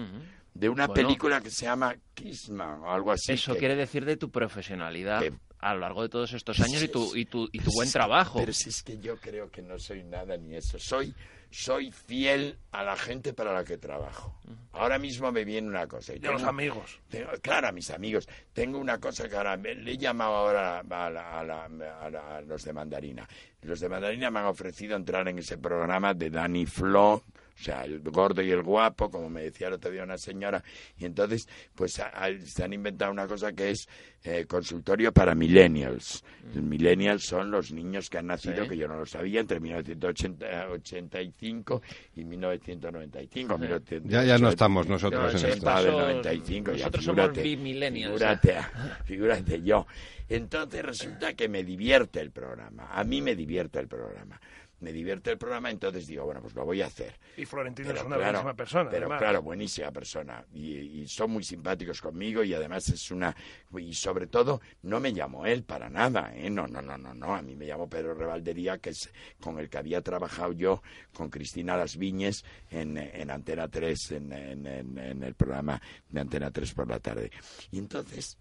De 0.53 0.69
una 0.69 0.87
película 0.89 1.41
que 1.41 1.49
se 1.49 1.65
llama 1.65 1.95
Kisma 2.13 2.81
o 2.81 2.91
algo 2.91 3.11
así. 3.11 3.31
Eso 3.31 3.55
quiere 3.57 3.75
decir 3.75 4.05
de 4.05 4.15
tu 4.15 4.29
profesionalidad 4.29 5.23
a 5.63 5.73
lo 5.73 5.79
largo 5.79 6.01
de 6.01 6.09
todos 6.09 6.33
estos 6.33 6.59
años 6.59 6.83
y 6.83 6.89
tu, 6.89 7.15
y 7.15 7.25
tu, 7.25 7.49
y 7.51 7.59
tu 7.59 7.71
buen 7.71 7.89
trabajo. 7.89 8.39
Pero 8.39 8.53
si 8.53 8.69
es 8.69 8.83
que 8.83 8.99
yo 8.99 9.17
creo 9.17 9.49
que 9.49 9.61
no 9.61 9.79
soy 9.79 10.03
nada 10.03 10.35
ni 10.37 10.55
eso. 10.55 10.77
Soy, 10.77 11.15
soy 11.49 11.91
fiel 11.91 12.57
a 12.71 12.83
la 12.83 12.97
gente 12.97 13.33
para 13.33 13.53
la 13.53 13.63
que 13.63 13.77
trabajo. 13.77 14.35
Ahora 14.73 14.99
mismo 14.99 15.31
me 15.31 15.45
viene 15.45 15.67
una 15.67 15.87
cosa. 15.87 16.13
Y 16.15 16.25
a 16.25 16.31
los 16.31 16.43
amigos. 16.43 16.99
claro, 17.41 17.69
a 17.69 17.71
mis 17.71 17.89
amigos. 17.91 18.27
Tengo 18.51 18.77
una 18.77 18.99
cosa 18.99 19.29
que 19.29 19.35
ahora 19.37 19.55
le 19.55 19.91
he 19.91 19.97
llamado 19.97 20.33
ahora 20.33 20.79
a, 20.79 22.41
los 22.41 22.63
de 22.63 22.73
Mandarina. 22.73 23.27
Los 23.61 23.79
de 23.79 23.87
Mandarina 23.87 24.29
me 24.29 24.39
han 24.39 24.45
ofrecido 24.45 24.97
entrar 24.97 25.27
en 25.29 25.39
ese 25.39 25.57
programa 25.57 26.13
de 26.13 26.29
Danny 26.29 26.65
Flo 26.65 27.23
o 27.59 27.63
sea, 27.63 27.83
el 27.85 28.01
gordo 28.01 28.41
y 28.41 28.51
el 28.51 28.63
guapo, 28.63 29.09
como 29.09 29.29
me 29.29 29.43
decía 29.43 29.67
el 29.67 29.73
otro 29.73 29.91
día 29.91 30.03
una 30.03 30.17
señora, 30.17 30.63
y 30.97 31.05
entonces, 31.05 31.47
pues 31.75 31.93
se 31.93 32.63
han 32.63 32.73
inventado 32.73 33.11
una 33.11 33.27
cosa 33.27 33.53
que 33.53 33.69
es 33.71 33.87
eh, 34.23 34.45
consultorio 34.45 35.11
para 35.11 35.35
millennials. 35.35 36.23
Los 36.53 36.63
mm. 36.63 36.69
millennials 36.69 37.25
son 37.25 37.51
los 37.51 37.73
niños 37.73 38.09
que 38.09 38.17
han 38.17 38.27
nacido, 38.27 38.65
que 38.67 38.77
yo 38.77 38.87
no 38.87 38.95
lo 38.97 39.05
sabía, 39.05 39.41
entre 39.41 39.59
1985 39.59 41.81
y 42.15 42.23
1995. 42.23 43.59
ya, 44.05 44.23
ya 44.23 44.37
no 44.37 44.47
estamos 44.49 44.87
nosotros 44.87 45.43
en 45.43 45.49
esto. 45.49 45.75
Del 45.75 45.91
95, 45.91 46.71
nosotros 46.71 47.03
somos 47.03 47.35
millennials. 47.35 48.13
Figúrate, 48.13 48.55
figúrate 49.03 49.61
yo. 49.61 49.85
Entonces 50.29 50.81
resulta 50.83 51.33
que 51.33 51.49
me 51.49 51.63
divierte 51.63 52.21
el 52.21 52.31
programa. 52.31 52.87
A 52.91 53.03
mí 53.03 53.21
me 53.21 53.35
divierte 53.35 53.79
el 53.79 53.87
programa 53.87 54.39
me 54.83 54.91
divierte 54.91 55.31
el 55.31 55.37
programa, 55.37 55.71
entonces 55.71 56.05
digo, 56.05 56.25
bueno, 56.25 56.41
pues 56.41 56.53
lo 56.53 56.65
voy 56.65 56.81
a 56.81 56.87
hacer. 56.87 57.15
Y 57.37 57.45
Florentino 57.45 57.91
es 57.91 58.03
una 58.03 58.17
buenísima 58.17 58.53
persona. 58.53 58.89
Pero 58.89 59.07
claro, 59.17 59.41
buenísima 59.41 59.91
persona. 59.91 60.45
Y, 60.53 61.07
son 61.07 61.31
muy 61.31 61.43
simpáticos 61.43 62.01
conmigo 62.01 62.43
y 62.43 62.53
además 62.53 62.89
es 62.89 63.11
una... 63.11 63.35
Y 63.77 63.93
sobre 63.93 64.27
todo, 64.27 64.61
no 64.83 64.99
me 64.99 65.13
llamó 65.13 65.45
él 65.45 65.63
para 65.63 65.89
nada, 65.89 66.33
¿eh? 66.35 66.49
No, 66.49 66.67
no, 66.67 66.81
no, 66.81 66.97
no, 66.97 67.13
no. 67.13 67.35
A 67.35 67.41
mí 67.41 67.55
me 67.55 67.65
llamó 67.65 67.89
Pedro 67.89 68.13
Revaldería, 68.13 68.77
que 68.77 68.91
es 68.91 69.09
con 69.39 69.57
el 69.59 69.69
que 69.69 69.77
había 69.77 70.01
trabajado 70.01 70.53
yo 70.53 70.81
con 71.13 71.29
Cristina 71.29 71.77
Las 71.77 71.97
Viñes 71.97 72.43
en, 72.69 72.97
en 72.97 73.31
Antena 73.31 73.67
3, 73.67 74.11
en, 74.11 74.33
en, 74.33 74.97
en 74.97 75.23
el 75.23 75.33
programa 75.35 75.81
de 76.09 76.19
Antena 76.19 76.51
3 76.51 76.73
por 76.73 76.89
la 76.89 76.99
tarde. 76.99 77.31
Y 77.71 77.79
entonces 77.79 78.37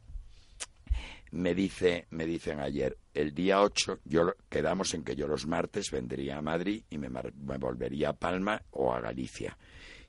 me 1.33 1.55
dice 1.55 2.07
me 2.11 2.27
dicen 2.27 2.61
ayer 2.61 2.97
el 3.15 3.35
día 3.35 3.63
8 3.63 4.01
yo 4.05 4.35
quedamos 4.49 4.95
en 4.95 5.05
que 5.05 5.17
yo 5.17 5.27
los 5.27 5.47
martes 5.47 5.91
vendría 5.91 6.39
a 6.39 6.43
Madrid 6.43 6.83
y 6.91 6.99
me, 6.99 7.09
volvería 7.09 8.11
a 8.11 8.13
Palma 8.13 8.63
o 8.73 8.93
a 8.93 9.01
Galicia. 9.01 9.57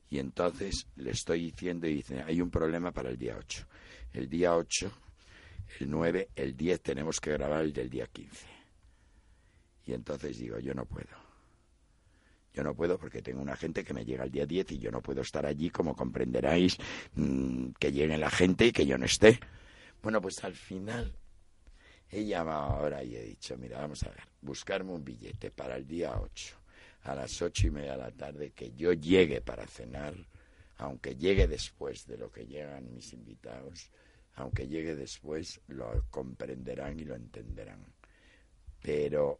Y 0.09 0.19
entonces 0.19 0.87
le 0.95 1.11
estoy 1.11 1.51
diciendo 1.51 1.87
y 1.87 1.95
dice 1.95 2.21
hay 2.21 2.41
un 2.41 2.49
problema 2.49 2.91
para 2.91 3.09
el 3.09 3.17
día 3.17 3.35
8 3.37 3.67
el 4.13 4.29
día 4.29 4.55
8 4.55 4.91
el 5.79 5.89
9 5.89 6.29
el 6.35 6.55
10 6.55 6.81
tenemos 6.81 7.19
que 7.19 7.31
grabar 7.31 7.63
el 7.63 7.73
del 7.73 7.89
día 7.89 8.07
15 8.07 8.47
y 9.85 9.93
entonces 9.93 10.37
digo 10.37 10.59
yo 10.59 10.73
no 10.73 10.85
puedo. 10.85 11.23
Yo 12.53 12.63
no 12.63 12.75
puedo 12.75 12.99
porque 12.99 13.21
tengo 13.21 13.41
una 13.41 13.55
gente 13.55 13.83
que 13.83 13.93
me 13.93 14.05
llega 14.05 14.25
el 14.25 14.31
día 14.31 14.45
10 14.45 14.73
y 14.73 14.77
yo 14.77 14.91
no 14.91 15.01
puedo 15.01 15.21
estar 15.21 15.45
allí, 15.45 15.71
como 15.71 15.95
comprenderáis, 15.95 16.77
mm, 17.15 17.69
que 17.79 17.91
llegue 17.91 18.15
la 18.17 18.29
gente 18.29 18.67
y 18.67 18.71
que 18.71 18.85
yo 18.85 18.97
no 18.97 19.05
esté. 19.05 19.39
Bueno, 20.03 20.21
pues 20.21 20.43
al 20.43 20.53
final 20.53 21.15
he 22.11 22.25
llamado 22.25 22.73
ahora 22.73 23.01
y 23.05 23.15
he 23.15 23.23
dicho, 23.23 23.57
mira, 23.57 23.79
vamos 23.79 24.03
a 24.03 24.09
ver, 24.09 24.19
buscarme 24.41 24.91
un 24.91 25.05
billete 25.05 25.49
para 25.49 25.77
el 25.77 25.87
día 25.87 26.19
8, 26.19 26.57
a 27.03 27.15
las 27.15 27.41
ocho 27.41 27.67
y 27.67 27.71
media 27.71 27.93
de 27.93 27.99
la 27.99 28.11
tarde, 28.11 28.51
que 28.51 28.73
yo 28.73 28.91
llegue 28.91 29.39
para 29.39 29.65
cenar, 29.65 30.13
aunque 30.75 31.15
llegue 31.15 31.47
después 31.47 32.05
de 32.05 32.17
lo 32.17 32.29
que 32.29 32.45
llegan 32.45 32.93
mis 32.93 33.13
invitados, 33.13 33.91
aunque 34.35 34.67
llegue 34.67 34.93
después, 34.93 35.61
lo 35.67 36.03
comprenderán 36.09 36.99
y 36.99 37.05
lo 37.05 37.15
entenderán. 37.15 37.85
Pero, 38.81 39.39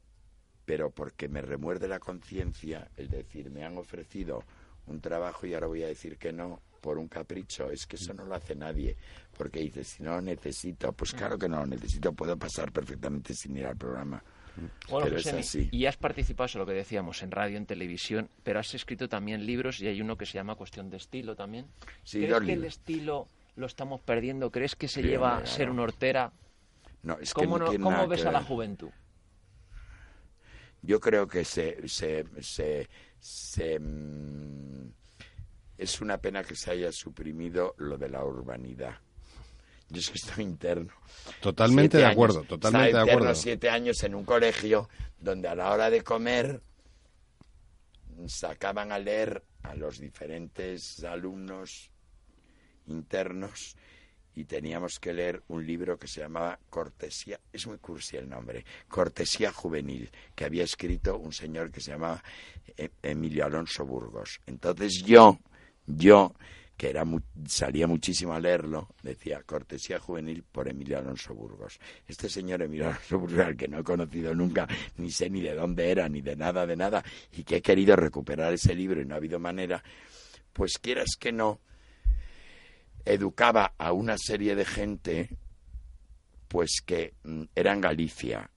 pero 0.64 0.92
porque 0.92 1.28
me 1.28 1.42
remuerde 1.42 1.90
la 1.90 2.00
conciencia 2.00 2.90
el 2.96 3.10
decir, 3.10 3.50
me 3.50 3.66
han 3.66 3.78
ofrecido 3.78 4.46
un 4.88 5.02
trabajo 5.02 5.46
y 5.46 5.56
ahora 5.56 5.68
voy 5.68 5.84
a 5.84 5.88
decir 5.88 6.18
que 6.18 6.32
no, 6.32 6.62
por 6.84 6.98
un 6.98 7.08
capricho, 7.08 7.72
es 7.72 7.88
que 7.88 7.96
eso 7.96 8.14
no 8.14 8.26
lo 8.26 8.36
hace 8.36 8.56
nadie, 8.56 8.98
porque 9.38 9.62
dice, 9.62 9.86
si 9.86 10.04
no 10.04 10.16
lo 10.16 10.22
necesito, 10.22 10.92
pues 10.92 11.14
claro 11.14 11.40
que 11.40 11.48
no 11.48 11.62
lo 11.62 11.66
necesito, 11.66 12.12
puedo 12.12 12.36
pasar 12.36 12.74
perfectamente 12.74 13.34
sin 13.34 13.56
ir 13.56 13.66
al 13.66 13.78
programa. 13.78 14.22
Bueno, 14.90 15.06
pero 15.06 15.18
es 15.18 15.28
así. 15.28 15.70
Y 15.72 15.86
has 15.86 15.96
participado, 15.96 16.46
eso 16.46 16.60
lo 16.60 16.66
que 16.66 16.74
decíamos, 16.74 17.24
en 17.24 17.32
radio, 17.32 17.56
en 17.56 17.66
televisión, 17.66 18.30
pero 18.44 18.60
has 18.60 18.74
escrito 18.76 19.08
también 19.08 19.46
libros 19.46 19.80
y 19.80 19.88
hay 19.88 20.02
uno 20.02 20.18
que 20.18 20.26
se 20.26 20.34
llama 20.34 20.56
Cuestión 20.56 20.90
de 20.90 20.98
Estilo 20.98 21.38
también. 21.38 21.68
Sí, 22.04 22.20
¿Crees 22.20 22.42
que 22.42 22.54
el 22.54 22.66
estilo 22.66 23.30
lo 23.56 23.66
estamos 23.66 24.02
perdiendo? 24.02 24.52
¿Crees 24.52 24.76
que 24.76 24.90
se 24.90 25.02
lleva 25.02 25.38
a 25.38 25.46
ser 25.46 25.70
un 25.70 25.80
hortera? 25.80 26.34
No, 27.02 27.18
es 27.18 27.34
¿Cómo, 27.34 27.64
que 27.64 27.80
¿cómo 27.80 28.08
ves 28.10 28.26
a 28.26 28.32
la 28.32 28.44
juventud? 28.44 28.90
Yo 30.82 31.00
creo 31.00 31.28
que 31.28 31.46
se, 31.46 31.88
se, 31.88 32.26
se, 32.42 32.90
se 33.22 33.80
mm, 33.80 34.92
es 35.78 36.02
una 36.02 36.18
pena 36.18 36.44
que 36.44 36.56
se 36.56 36.72
haya 36.72 36.92
suprimido 36.92 37.76
lo 37.78 37.98
de 37.98 38.10
la 38.10 38.24
urbanidad. 38.24 39.00
Yo 39.90 40.00
es 40.00 40.10
que 40.10 40.18
estoy 40.18 40.44
interno. 40.44 40.94
Totalmente 41.42 41.98
de 41.98 42.06
acuerdo, 42.06 42.44
totalmente 42.44 42.98
de 42.98 43.12
acuerdo. 43.12 43.36
siete 43.36 43.70
años 43.70 44.02
en 44.04 44.16
un 44.16 44.26
colegio 44.26 44.90
donde 45.20 45.48
a 45.48 45.56
la 45.56 45.72
hora 45.72 45.90
de 45.90 46.04
comer 46.04 46.62
sacaban 48.28 48.92
a 48.92 49.00
leer 49.00 49.44
a 49.64 49.76
los 49.76 50.00
diferentes 50.00 51.04
alumnos 51.04 51.92
internos 52.88 53.76
y 54.36 54.46
teníamos 54.46 55.00
que 55.00 55.14
leer 55.14 55.44
un 55.48 55.66
libro 55.66 55.98
que 55.98 56.08
se 56.08 56.22
llamaba 56.22 56.60
Cortesía, 56.70 57.40
es 57.52 57.68
muy 57.68 57.78
cursi 57.78 58.18
el 58.18 58.28
nombre, 58.28 58.66
Cortesía 58.88 59.52
Juvenil, 59.52 60.10
que 60.36 60.46
había 60.46 60.64
escrito 60.64 61.18
un 61.18 61.32
señor 61.32 61.72
que 61.72 61.82
se 61.82 61.92
llamaba 61.92 62.24
eh, 62.76 62.90
Emilio 63.02 63.46
Alonso 63.46 63.86
Burgos. 63.86 64.42
Entonces 64.48 65.04
yo 65.06 65.40
yo, 65.88 66.36
que 66.78 66.90
era 66.90 67.04
salía 67.48 67.88
muchísimo 67.88 68.34
a 68.34 68.40
leerlo, 68.40 68.90
decía 69.04 69.44
Cortesía 69.44 70.00
Juvenil 70.00 70.44
por 70.44 70.68
Emilio 70.68 70.98
Alonso 70.98 71.34
Burgos. 71.34 71.80
Este 72.08 72.30
señor 72.30 72.62
Emilio 72.62 72.88
Alonso 72.88 73.20
Burgos, 73.20 73.40
al 73.40 73.58
que 73.58 73.68
no 73.68 73.80
he 73.80 73.84
conocido 73.84 74.34
nunca, 74.34 74.68
ni 74.98 75.12
sé 75.12 75.30
ni 75.30 75.42
de 75.42 75.54
dónde 75.56 75.92
era, 75.92 76.10
ni 76.10 76.22
de 76.22 76.36
nada, 76.36 76.66
de 76.66 76.76
nada, 76.76 77.04
y 77.32 77.44
que 77.44 77.58
he 77.58 77.62
querido 77.62 77.96
recuperar 77.96 78.54
ese 78.54 78.76
libro 78.76 79.02
y 79.02 79.06
no 79.06 79.14
ha 79.14 79.18
habido 79.18 79.40
manera, 79.40 79.84
pues 80.52 80.78
quieras 80.80 81.16
que 81.20 81.32
no, 81.32 81.60
educaba 83.06 83.74
a 83.78 83.92
una 83.92 84.18
serie 84.18 84.56
de 84.56 84.66
gente, 84.66 85.30
pues 86.48 86.82
que 86.86 87.14
mm, 87.24 87.44
era 87.56 87.74
en 87.74 87.82
Galicia. 87.82 88.50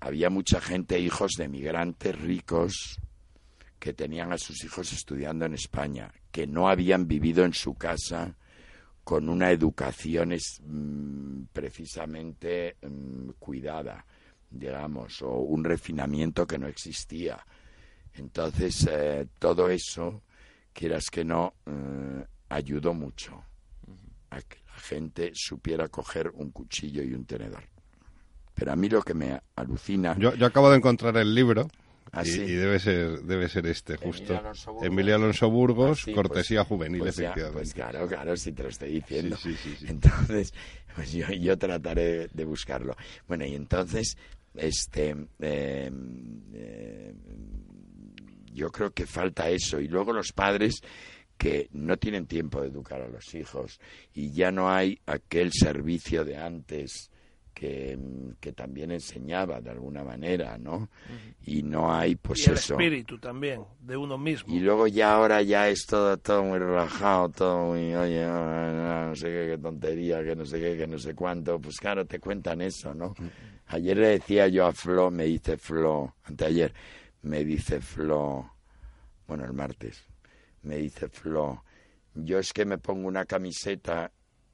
Había 0.00 0.30
mucha 0.30 0.60
gente, 0.60 0.98
hijos 0.98 1.32
de 1.36 1.48
migrantes 1.48 2.18
ricos, 2.20 2.98
que 3.78 3.92
tenían 3.92 4.32
a 4.32 4.38
sus 4.38 4.64
hijos 4.64 4.92
estudiando 4.92 5.44
en 5.44 5.54
España, 5.54 6.12
que 6.32 6.46
no 6.46 6.68
habían 6.68 7.06
vivido 7.06 7.44
en 7.44 7.52
su 7.52 7.74
casa 7.74 8.34
con 9.04 9.28
una 9.28 9.50
educación 9.50 10.30
mm, 10.30 11.44
precisamente 11.52 12.76
mm, 12.82 13.30
cuidada, 13.38 14.04
digamos, 14.50 15.20
o 15.22 15.30
un 15.38 15.62
refinamiento 15.62 16.46
que 16.46 16.58
no 16.58 16.66
existía. 16.66 17.44
Entonces, 18.14 18.88
eh, 18.90 19.26
todo 19.38 19.68
eso, 19.68 20.22
quieras 20.72 21.10
que 21.10 21.24
no, 21.24 21.54
eh, 21.66 22.24
ayudó 22.48 22.94
mucho 22.94 23.44
a 24.30 24.40
que 24.40 24.58
la 24.66 24.78
gente 24.78 25.32
supiera 25.34 25.88
coger 25.88 26.30
un 26.34 26.50
cuchillo 26.50 27.02
y 27.02 27.12
un 27.12 27.26
tenedor. 27.26 27.64
Pero 28.54 28.72
a 28.72 28.76
mí 28.76 28.88
lo 28.88 29.02
que 29.02 29.14
me 29.14 29.40
alucina... 29.56 30.16
Yo 30.18 30.46
acabo 30.46 30.70
de 30.70 30.76
encontrar 30.76 31.16
el 31.16 31.34
libro 31.34 31.68
y, 32.24 32.52
debe 32.52 32.78
ser 32.78 33.22
debe 33.22 33.48
ser 33.48 33.66
este, 33.66 33.96
justo. 33.96 34.38
Emilio 34.82 35.14
Alonso 35.14 35.50
Burgos, 35.50 36.02
pues, 36.04 36.14
cortesía 36.14 36.64
juvenil, 36.64 37.00
pues 37.00 37.18
efectivamente. 37.18 37.58
pues 37.58 37.74
claro, 37.74 38.06
claro, 38.06 38.36
si 38.36 38.52
te 38.52 38.62
lo 38.62 38.68
estoy 38.68 38.90
diciendo. 38.90 39.36
entonces, 39.86 40.52
pues 40.94 41.12
yo, 41.12 41.26
yo 41.28 41.56
trataré 41.56 42.28
de 42.28 42.44
buscarlo. 42.44 42.96
Bueno, 43.26 43.46
y 43.46 43.54
entonces, 43.54 44.18
este, 44.54 45.16
em, 45.40 46.42
yo 48.52 48.70
creo 48.70 48.90
que 48.90 49.06
falta 49.06 49.48
eso. 49.48 49.80
Y 49.80 49.88
luego 49.88 50.12
los 50.12 50.32
padres 50.32 50.82
que 51.38 51.68
no 51.72 51.96
tienen 51.96 52.26
tiempo 52.26 52.60
de 52.60 52.68
educar 52.68 53.00
a 53.00 53.08
los 53.08 53.34
hijos 53.34 53.80
y 54.14 54.32
ya 54.32 54.52
no 54.52 54.70
hay 54.70 55.00
aquel 55.06 55.50
servicio 55.52 56.24
de 56.24 56.36
antes 56.36 57.10
que, 57.52 57.98
también 58.54 58.90
enseñaba 58.90 59.60
de 59.60 59.70
alguna 59.70 60.04
manera, 60.04 60.58
¿no? 60.58 60.88
Y 61.44 61.62
no 61.62 61.92
hay, 61.92 62.16
pues 62.16 62.46
y 62.46 62.50
el 62.50 62.56
eso. 62.56 62.74
espíritu 62.74 63.18
también, 63.18 63.64
de 63.80 63.96
uno 63.96 64.18
mismo. 64.18 64.52
Y 64.52 64.60
luego 64.60 64.86
ya 64.86 65.14
ahora 65.14 65.42
ya 65.42 65.68
es 65.68 65.86
todo, 65.86 66.16
todo 66.16 66.42
muy 66.44 66.58
relajado, 66.58 67.28
todo 67.30 67.66
muy, 67.68 67.94
oye, 67.94 68.26
no, 68.26 69.14
sé 69.14 69.26
qué, 69.26 69.46
qué, 69.50 69.58
tontería, 69.58 70.22
que 70.22 70.36
no 70.36 70.44
sé 70.44 70.60
qué, 70.60 70.76
que 70.76 70.86
no 70.86 70.98
sé 70.98 71.14
cuánto. 71.14 71.60
Pues 71.60 71.78
claro, 71.78 72.04
te 72.04 72.18
cuentan 72.18 72.60
eso, 72.60 72.94
¿no? 72.94 73.14
Ayer 73.66 73.96
le 73.96 74.08
decía 74.08 74.48
yo 74.48 74.66
a 74.66 74.72
Flo, 74.72 75.10
me 75.10 75.24
dice 75.24 75.56
Flo, 75.56 76.16
anteayer, 76.24 76.72
me 77.22 77.44
dice 77.44 77.80
Flo, 77.80 78.50
bueno, 79.26 79.44
el 79.44 79.52
martes, 79.52 80.04
me 80.62 80.76
dice 80.76 81.08
Flo, 81.08 81.64
yo 82.14 82.38
es 82.38 82.52
que 82.52 82.64
me 82.64 82.78
pongo 82.78 83.08
una 83.08 83.24
camiseta 83.24 84.10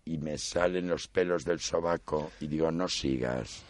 y 0.09 0.17
me 0.17 0.39
salen 0.39 0.89
los 0.89 1.07
pelos 1.07 1.45
del 1.45 1.61
sobaco 1.61 2.33
y 2.41 2.47
digo, 2.47 2.73
no 2.73 2.89
sigas, 2.89 3.63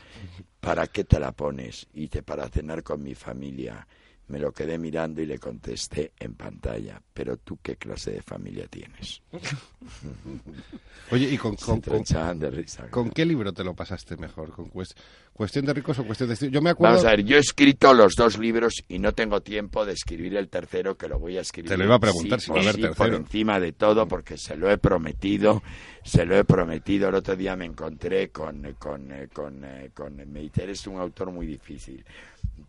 ¿para 0.61 0.87
qué 0.87 1.03
te 1.03 1.19
la 1.19 1.33
pones? 1.33 1.89
Y 1.95 2.03
dice, 2.03 2.23
para 2.23 2.49
cenar 2.49 2.83
con 2.85 3.03
mi 3.03 3.15
familia. 3.15 3.87
Me 4.29 4.39
lo 4.39 4.53
quedé 4.53 4.77
mirando 4.77 5.23
y 5.23 5.27
le 5.27 5.39
contesté 5.39 6.13
en 6.19 6.35
pantalla, 6.35 7.01
pero 7.15 7.39
tú 7.39 7.59
qué 7.63 7.77
clase 7.77 8.11
de 8.13 8.23
familia 8.23 8.69
tienes. 8.69 9.23
Oye, 11.11 11.31
¿y 11.31 11.39
con, 11.39 11.57
con, 11.57 11.81
con, 11.81 13.11
qué 13.11 13.25
libro 13.25 13.55
te 13.55 13.65
lo 13.65 13.75
pasaste 13.75 14.19
mejor? 14.19 14.53
¿Con 14.53 14.71
cuestión 15.39 15.65
de 15.65 15.73
ricos 15.73 15.97
o 16.01 16.05
cuestión 16.05 16.29
de? 16.29 16.51
Yo 16.51 16.61
me 16.61 16.71
acuerdo... 16.71 16.97
Vamos 16.97 17.07
a 17.07 17.11
ver, 17.13 17.25
yo 17.25 17.37
he 17.37 17.39
escrito 17.39 17.95
los 17.95 18.15
dos 18.17 18.39
libros 18.39 18.83
y 18.89 18.99
no 18.99 19.13
tengo 19.13 19.41
tiempo 19.41 19.87
de 19.87 19.93
escribir 19.93 20.37
el 20.37 20.49
tercero, 20.49 20.97
que 20.97 21.09
lo 21.09 21.21
voy 21.21 21.39
a 21.39 21.43
escribir. 21.43 21.71
Te 21.71 21.77
lo 21.77 21.85
iba 21.85 21.95
a 21.95 22.01
preguntar 22.01 22.41
si 22.41 22.51
va 22.51 22.59
a 22.59 22.61
haber 22.63 22.75
tercero. 22.75 22.95
Por 22.97 23.15
encima 23.15 23.61
de 23.61 23.73
todo, 23.73 24.09
porque 24.09 24.37
se 24.37 24.57
lo 24.57 24.69
he 24.69 24.79
prometido, 24.79 25.63
se 26.03 26.27
lo 26.27 26.37
he 26.37 26.45
prometido. 26.45 27.09
El 27.09 27.15
otro 27.15 27.37
día 27.37 27.55
me 27.55 27.67
encontré 27.67 28.31
con, 28.31 28.75
con, 28.79 29.13
eh, 29.13 29.29
con, 29.33 29.65
eh, 29.65 29.91
con, 29.95 30.17
con 30.17 30.37
es 30.37 30.87
un 30.89 30.99
autor 30.99 31.31
muy 31.31 31.47
difícil 31.47 32.05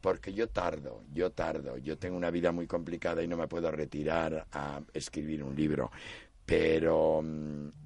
porque 0.02 0.34
yo 0.34 0.48
tardo, 0.48 1.04
yo 1.14 1.32
tardo, 1.32 1.78
yo 1.78 1.98
tengo 1.98 2.16
una 2.16 2.32
vida 2.32 2.52
muy 2.52 2.68
complicada 2.68 3.22
y 3.22 3.28
no 3.28 3.36
me 3.36 3.48
puedo 3.48 3.70
retirar 3.72 4.46
a 4.54 4.82
escribir 4.94 5.44
un 5.44 5.56
libro, 5.56 5.92
pero, 6.50 7.24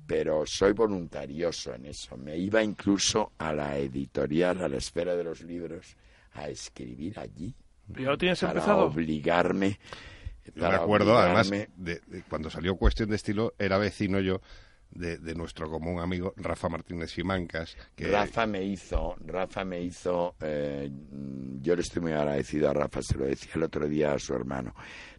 pero 0.08 0.46
soy 0.46 0.72
voluntarioso 0.72 1.74
en 1.74 1.88
eso. 1.88 2.16
Me 2.16 2.38
iba 2.38 2.64
incluso 2.64 3.34
a 3.38 3.52
la 3.52 3.78
editorial, 3.78 4.64
a 4.64 4.70
la 4.70 4.78
esfera 4.78 5.18
de 5.18 5.24
los 5.26 5.42
libros, 5.42 5.98
a 6.36 6.48
escribir 6.48 7.20
allí. 7.20 7.54
¿Ya 7.90 8.10
lo 8.10 8.18
tienes 8.18 8.40
para 8.40 8.54
empezado? 8.54 8.86
obligarme. 8.86 9.78
me 10.56 10.66
acuerdo, 10.66 11.18
además, 11.18 11.52
de, 11.76 12.00
cuando 12.30 12.50
salió 12.50 12.78
Cuestión 12.78 13.10
de 13.10 13.18
Estilo, 13.18 13.54
era 13.60 13.78
vecino 13.78 14.22
yo 14.22 14.40
de, 14.96 15.36
nuestro 15.36 15.70
común 15.70 16.00
amigo 16.00 16.34
Rafa 16.38 16.70
Martínez 16.70 17.12
Simancas. 17.12 17.76
Que... 17.96 18.08
Rafa 18.08 18.46
me 18.46 18.64
hizo, 18.64 19.16
Rafa 19.26 19.64
me 19.64 19.82
hizo, 19.82 20.36
eh, 20.40 20.90
yo 21.62 21.76
le 21.76 21.82
estoy 21.82 22.02
muy 22.02 22.12
agradecido 22.12 22.70
a 22.70 22.74
Rafa, 22.74 23.02
se 23.02 23.18
lo 23.18 23.26
decía 23.26 23.54
el 23.56 23.64
otro 23.64 23.88
día 23.88 24.14
a 24.14 24.20
su 24.20 24.34
hermano. 24.34 24.74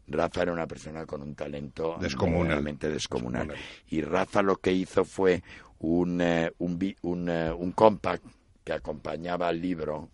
Rafa 0.06 0.42
era 0.42 0.52
una 0.52 0.66
persona 0.66 1.06
con 1.06 1.22
un 1.22 1.34
talento 1.34 1.98
realmente 1.98 2.90
descomunal. 2.90 3.54
Y 3.88 4.02
Rafa 4.02 4.42
lo 4.42 4.56
que 4.56 4.72
hizo 4.72 5.04
fue 5.04 5.42
un, 5.78 6.20
eh, 6.20 6.52
un, 6.58 6.94
un, 7.02 7.28
eh, 7.28 7.52
un 7.52 7.72
compact 7.72 8.24
que 8.62 8.72
acompañaba 8.72 9.48
al 9.48 9.60
libro 9.60 10.10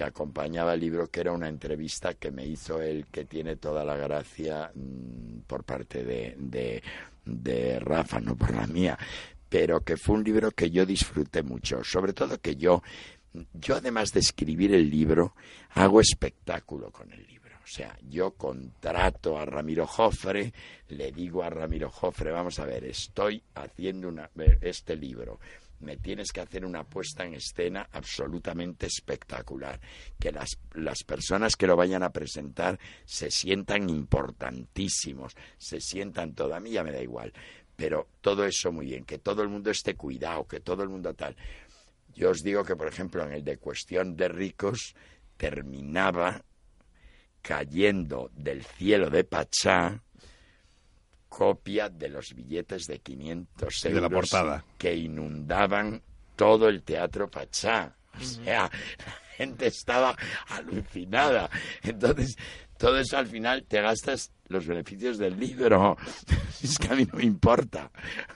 que 0.00 0.04
acompañaba 0.04 0.72
el 0.72 0.80
libro, 0.80 1.10
que 1.10 1.20
era 1.20 1.32
una 1.32 1.50
entrevista 1.50 2.14
que 2.14 2.30
me 2.30 2.46
hizo 2.46 2.80
él, 2.80 3.04
que 3.12 3.26
tiene 3.26 3.56
toda 3.56 3.84
la 3.84 3.98
gracia 3.98 4.72
mm, 4.74 5.40
por 5.46 5.62
parte 5.62 6.04
de, 6.04 6.82
de 7.26 7.80
Rafa, 7.80 8.18
no 8.18 8.34
por 8.34 8.54
la 8.54 8.66
mía, 8.66 8.98
pero 9.50 9.82
que 9.82 9.98
fue 9.98 10.14
un 10.14 10.24
libro 10.24 10.52
que 10.52 10.70
yo 10.70 10.86
disfruté 10.86 11.42
mucho, 11.42 11.84
sobre 11.84 12.14
todo 12.14 12.40
que 12.40 12.56
yo, 12.56 12.82
yo 13.52 13.76
además 13.76 14.14
de 14.14 14.20
escribir 14.20 14.74
el 14.74 14.88
libro, 14.88 15.34
hago 15.74 16.00
espectáculo 16.00 16.90
con 16.90 17.12
el 17.12 17.26
libro. 17.26 17.56
O 17.62 17.66
sea, 17.66 17.94
yo 18.08 18.30
contrato 18.30 19.38
a 19.38 19.44
Ramiro 19.44 19.86
Jofre, 19.86 20.54
le 20.88 21.12
digo 21.12 21.42
a 21.42 21.50
Ramiro 21.50 21.90
Jofre, 21.90 22.30
vamos 22.30 22.58
a 22.58 22.64
ver, 22.64 22.86
estoy 22.86 23.42
haciendo 23.54 24.08
una, 24.08 24.30
este 24.62 24.96
libro, 24.96 25.40
me 25.80 25.96
tienes 25.96 26.32
que 26.32 26.40
hacer 26.40 26.64
una 26.64 26.84
puesta 26.84 27.24
en 27.24 27.34
escena 27.34 27.88
absolutamente 27.92 28.86
espectacular, 28.86 29.80
que 30.18 30.32
las, 30.32 30.58
las 30.74 31.02
personas 31.04 31.56
que 31.56 31.66
lo 31.66 31.76
vayan 31.76 32.02
a 32.02 32.10
presentar 32.10 32.78
se 33.04 33.30
sientan 33.30 33.88
importantísimos, 33.88 35.34
se 35.58 35.80
sientan 35.80 36.34
todo, 36.34 36.54
a 36.54 36.60
mí 36.60 36.70
ya 36.70 36.84
me 36.84 36.92
da 36.92 37.02
igual, 37.02 37.32
pero 37.76 38.08
todo 38.20 38.44
eso 38.44 38.70
muy 38.72 38.86
bien, 38.86 39.04
que 39.04 39.18
todo 39.18 39.42
el 39.42 39.48
mundo 39.48 39.70
esté 39.70 39.94
cuidado, 39.94 40.46
que 40.46 40.60
todo 40.60 40.82
el 40.82 40.88
mundo 40.88 41.14
tal. 41.14 41.36
Yo 42.14 42.30
os 42.30 42.42
digo 42.42 42.64
que, 42.64 42.76
por 42.76 42.88
ejemplo, 42.88 43.24
en 43.24 43.32
el 43.32 43.44
de 43.44 43.56
cuestión 43.56 44.16
de 44.16 44.28
ricos, 44.28 44.94
terminaba 45.36 46.44
cayendo 47.40 48.30
del 48.34 48.62
cielo 48.64 49.08
de 49.08 49.24
Pachá, 49.24 50.02
copia 51.30 51.88
de 51.88 52.10
los 52.10 52.34
billetes 52.34 52.86
de 52.86 52.98
500 52.98 53.84
euros 53.86 53.94
de 53.94 54.00
la 54.00 54.10
portada. 54.10 54.64
que 54.76 54.94
inundaban 54.94 56.02
todo 56.36 56.68
el 56.68 56.82
Teatro 56.82 57.30
Pachá. 57.30 57.94
O 58.20 58.22
sea, 58.22 58.62
la 58.62 59.34
gente 59.36 59.68
estaba 59.68 60.14
alucinada. 60.48 61.48
Entonces, 61.82 62.36
todo 62.76 62.98
eso 62.98 63.16
al 63.16 63.28
final 63.28 63.64
te 63.64 63.80
gastas 63.80 64.32
los 64.48 64.66
beneficios 64.66 65.16
del 65.16 65.38
libro. 65.38 65.96
Es 66.62 66.76
que 66.76 66.88
a 66.88 66.94
mí 66.94 67.06
no 67.10 67.16
me 67.16 67.24
importa. 67.24 67.90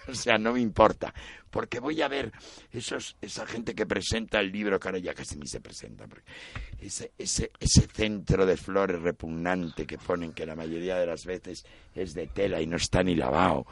O 0.08 0.14
sea, 0.14 0.38
no 0.38 0.54
me 0.54 0.60
importa 0.60 1.12
porque 1.54 1.78
voy 1.78 2.02
a 2.02 2.08
ver 2.08 2.32
esos, 2.72 3.16
esa 3.20 3.46
gente 3.46 3.76
que 3.76 3.86
presenta 3.86 4.40
el 4.40 4.50
libro, 4.50 4.80
que 4.80 4.88
ahora 4.88 4.98
ya 4.98 5.14
casi 5.14 5.36
ni 5.36 5.46
se 5.46 5.60
presenta, 5.60 6.04
ese, 6.80 7.12
ese, 7.16 7.52
ese 7.60 7.82
centro 7.82 8.44
de 8.44 8.56
flores 8.56 9.00
repugnante 9.00 9.86
que 9.86 9.96
ponen, 9.96 10.32
que 10.32 10.46
la 10.46 10.56
mayoría 10.56 10.96
de 10.96 11.06
las 11.06 11.24
veces 11.24 11.64
es 11.94 12.12
de 12.12 12.26
tela 12.26 12.60
y 12.60 12.66
no 12.66 12.76
está 12.76 13.04
ni 13.04 13.14
lavado, 13.14 13.66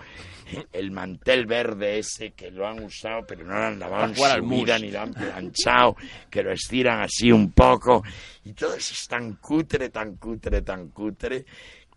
el 0.72 0.92
mantel 0.92 1.46
verde 1.46 1.98
ese 1.98 2.30
que 2.30 2.52
lo 2.52 2.68
han 2.68 2.84
usado 2.84 3.26
pero 3.26 3.44
no 3.44 3.54
lo 3.54 3.64
han 3.64 3.80
lavado 3.80 4.04
en 4.10 4.14
su 4.14 4.46
vida 4.46 4.78
ni 4.78 4.92
lo 4.92 5.00
han 5.00 5.12
planchado, 5.12 5.96
que 6.30 6.44
lo 6.44 6.52
estiran 6.52 7.00
así 7.00 7.32
un 7.32 7.50
poco, 7.50 8.04
y 8.44 8.52
todo 8.52 8.76
eso 8.76 8.94
es 8.94 9.08
tan 9.08 9.34
cutre, 9.38 9.88
tan 9.88 10.18
cutre, 10.18 10.62
tan 10.62 10.90
cutre, 10.90 11.44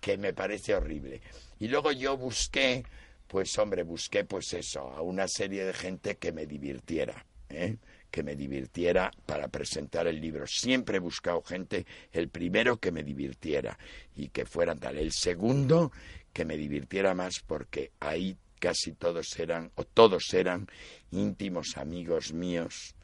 que 0.02 0.18
me 0.18 0.34
parece 0.34 0.74
horrible. 0.74 1.22
Y 1.60 1.68
luego 1.68 1.92
yo 1.92 2.18
busqué 2.18 2.84
pues 3.28 3.58
hombre, 3.58 3.84
busqué 3.84 4.24
pues 4.24 4.54
eso, 4.54 4.82
a 4.82 5.02
una 5.02 5.28
serie 5.28 5.66
de 5.66 5.74
gente 5.74 6.18
que 6.18 6.32
me 6.32 6.46
divirtiera, 6.46 7.26
¿eh? 7.50 7.78
que 8.12 8.24
me 8.24 8.36
divirtiera 8.36 9.12
para 9.26 9.48
presentar 9.48 10.08
el 10.08 10.22
libro. 10.22 10.48
Siempre 10.48 10.98
he 10.98 11.00
buscado 11.00 11.42
gente, 11.42 11.86
el 12.12 12.30
primero 12.30 12.78
que 12.78 12.92
me 12.92 13.04
divirtiera 13.04 13.78
y 14.16 14.30
que 14.30 14.46
fueran 14.46 14.80
tal. 14.80 14.98
El 14.98 15.12
segundo 15.12 15.92
que 16.32 16.46
me 16.46 16.56
divirtiera 16.56 17.14
más 17.14 17.42
porque 17.46 17.92
ahí 18.00 18.38
casi 18.60 18.94
todos 18.94 19.38
eran, 19.38 19.72
o 19.76 19.84
todos 19.84 20.34
eran 20.34 20.68
íntimos 21.12 21.78
amigos 21.78 22.34
míos, 22.34 22.96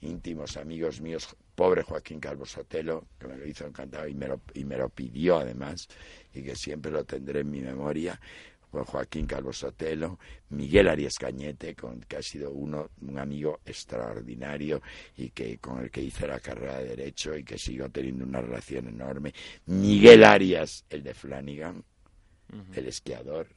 íntimos 0.00 0.56
amigos 0.56 1.00
míos, 1.00 1.36
pobre 1.54 1.82
Joaquín 1.82 2.20
Calvo 2.20 2.44
Sotelo, 2.44 3.06
que 3.18 3.28
me 3.28 3.36
lo 3.36 3.46
hizo 3.46 3.66
encantado 3.66 4.06
y 4.06 4.14
me 4.14 4.28
lo, 4.28 4.40
y 4.54 4.64
me 4.64 4.76
lo 4.76 4.88
pidió 4.88 5.38
además, 5.38 5.88
y 6.34 6.42
que 6.42 6.54
siempre 6.54 6.92
lo 6.92 7.04
tendré 7.04 7.40
en 7.40 7.50
mi 7.50 7.60
memoria, 7.60 8.20
Joaquín 8.84 9.26
Calvo 9.26 9.52
Sotelo, 9.52 10.18
Miguel 10.50 10.88
Arias 10.88 11.18
Cañete, 11.18 11.74
con, 11.74 12.00
que 12.00 12.16
ha 12.16 12.22
sido 12.22 12.52
uno, 12.52 12.90
un 13.00 13.18
amigo 13.18 13.60
extraordinario 13.64 14.82
y 15.16 15.30
que 15.30 15.58
con 15.58 15.80
el 15.80 15.90
que 15.90 16.02
hice 16.02 16.26
la 16.26 16.40
carrera 16.40 16.78
de 16.78 16.96
Derecho 16.96 17.36
y 17.36 17.44
que 17.44 17.58
sigo 17.58 17.88
teniendo 17.90 18.24
una 18.24 18.40
relación 18.40 18.88
enorme. 18.88 19.32
Miguel 19.66 20.24
Arias, 20.24 20.84
el 20.90 21.02
de 21.02 21.14
Flanagan, 21.14 21.84
el 22.74 22.86
esquiador, 22.86 23.48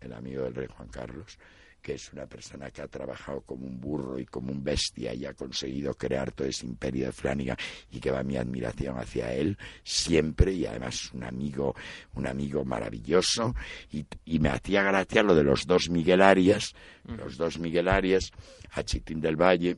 el 0.00 0.12
amigo 0.12 0.44
del 0.44 0.54
rey 0.54 0.68
Juan 0.74 0.88
Carlos, 0.88 1.38
que 1.80 1.94
es 1.94 2.12
una 2.12 2.26
persona 2.26 2.70
que 2.70 2.82
ha 2.82 2.88
trabajado 2.88 3.40
como 3.42 3.66
un 3.66 3.80
burro 3.80 4.18
y 4.18 4.26
como 4.26 4.52
un 4.52 4.62
bestia 4.62 5.14
y 5.14 5.24
ha 5.24 5.34
conseguido 5.34 5.94
crear 5.94 6.32
todo 6.32 6.46
ese 6.46 6.66
imperio 6.66 7.06
de 7.06 7.12
Flanagan 7.12 7.56
y 7.90 8.00
que 8.00 8.10
va 8.10 8.22
mi 8.22 8.36
admiración 8.36 8.98
hacia 8.98 9.32
él 9.32 9.56
siempre 9.82 10.52
y 10.52 10.66
además 10.66 11.12
un 11.12 11.24
amigo, 11.24 11.74
un 12.14 12.26
amigo 12.26 12.64
maravilloso 12.64 13.54
y, 13.92 14.04
y 14.24 14.38
me 14.38 14.50
hacía 14.50 14.82
gracia 14.82 15.22
lo 15.22 15.34
de 15.34 15.44
los 15.44 15.66
dos 15.66 15.90
Miguel 15.90 16.22
Arias, 16.22 16.74
los 17.04 17.36
dos 17.36 17.58
Miguel 17.58 17.88
Arias, 17.88 18.30
a 18.72 18.82
Chitín 18.82 19.20
del 19.20 19.36
Valle, 19.36 19.76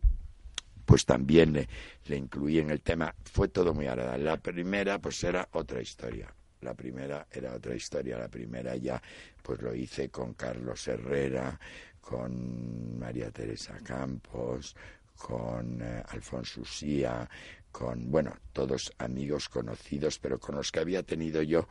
pues 0.84 1.04
también 1.04 1.52
le, 1.52 1.68
le 2.06 2.16
incluí 2.16 2.58
en 2.58 2.70
el 2.70 2.80
tema. 2.82 3.14
Fue 3.24 3.48
todo 3.48 3.72
muy 3.72 3.86
agradable. 3.86 4.24
La 4.24 4.36
primera, 4.36 4.98
pues 4.98 5.22
era 5.24 5.48
otra 5.52 5.80
historia. 5.80 6.32
La 6.60 6.74
primera 6.74 7.26
era 7.30 7.54
otra 7.54 7.74
historia. 7.74 8.18
La 8.18 8.28
primera 8.28 8.76
ya, 8.76 9.00
pues 9.42 9.60
lo 9.62 9.74
hice 9.74 10.10
con 10.10 10.34
Carlos 10.34 10.86
Herrera, 10.86 11.58
con 12.02 12.98
María 12.98 13.30
Teresa 13.30 13.78
Campos, 13.82 14.76
con 15.16 15.80
eh, 15.80 16.02
Alfonso 16.08 16.60
Usía, 16.60 17.28
con, 17.70 18.10
bueno, 18.10 18.36
todos 18.52 18.92
amigos 18.98 19.48
conocidos, 19.48 20.18
pero 20.18 20.38
con 20.38 20.56
los 20.56 20.70
que 20.70 20.80
había 20.80 21.02
tenido 21.02 21.40
yo 21.42 21.68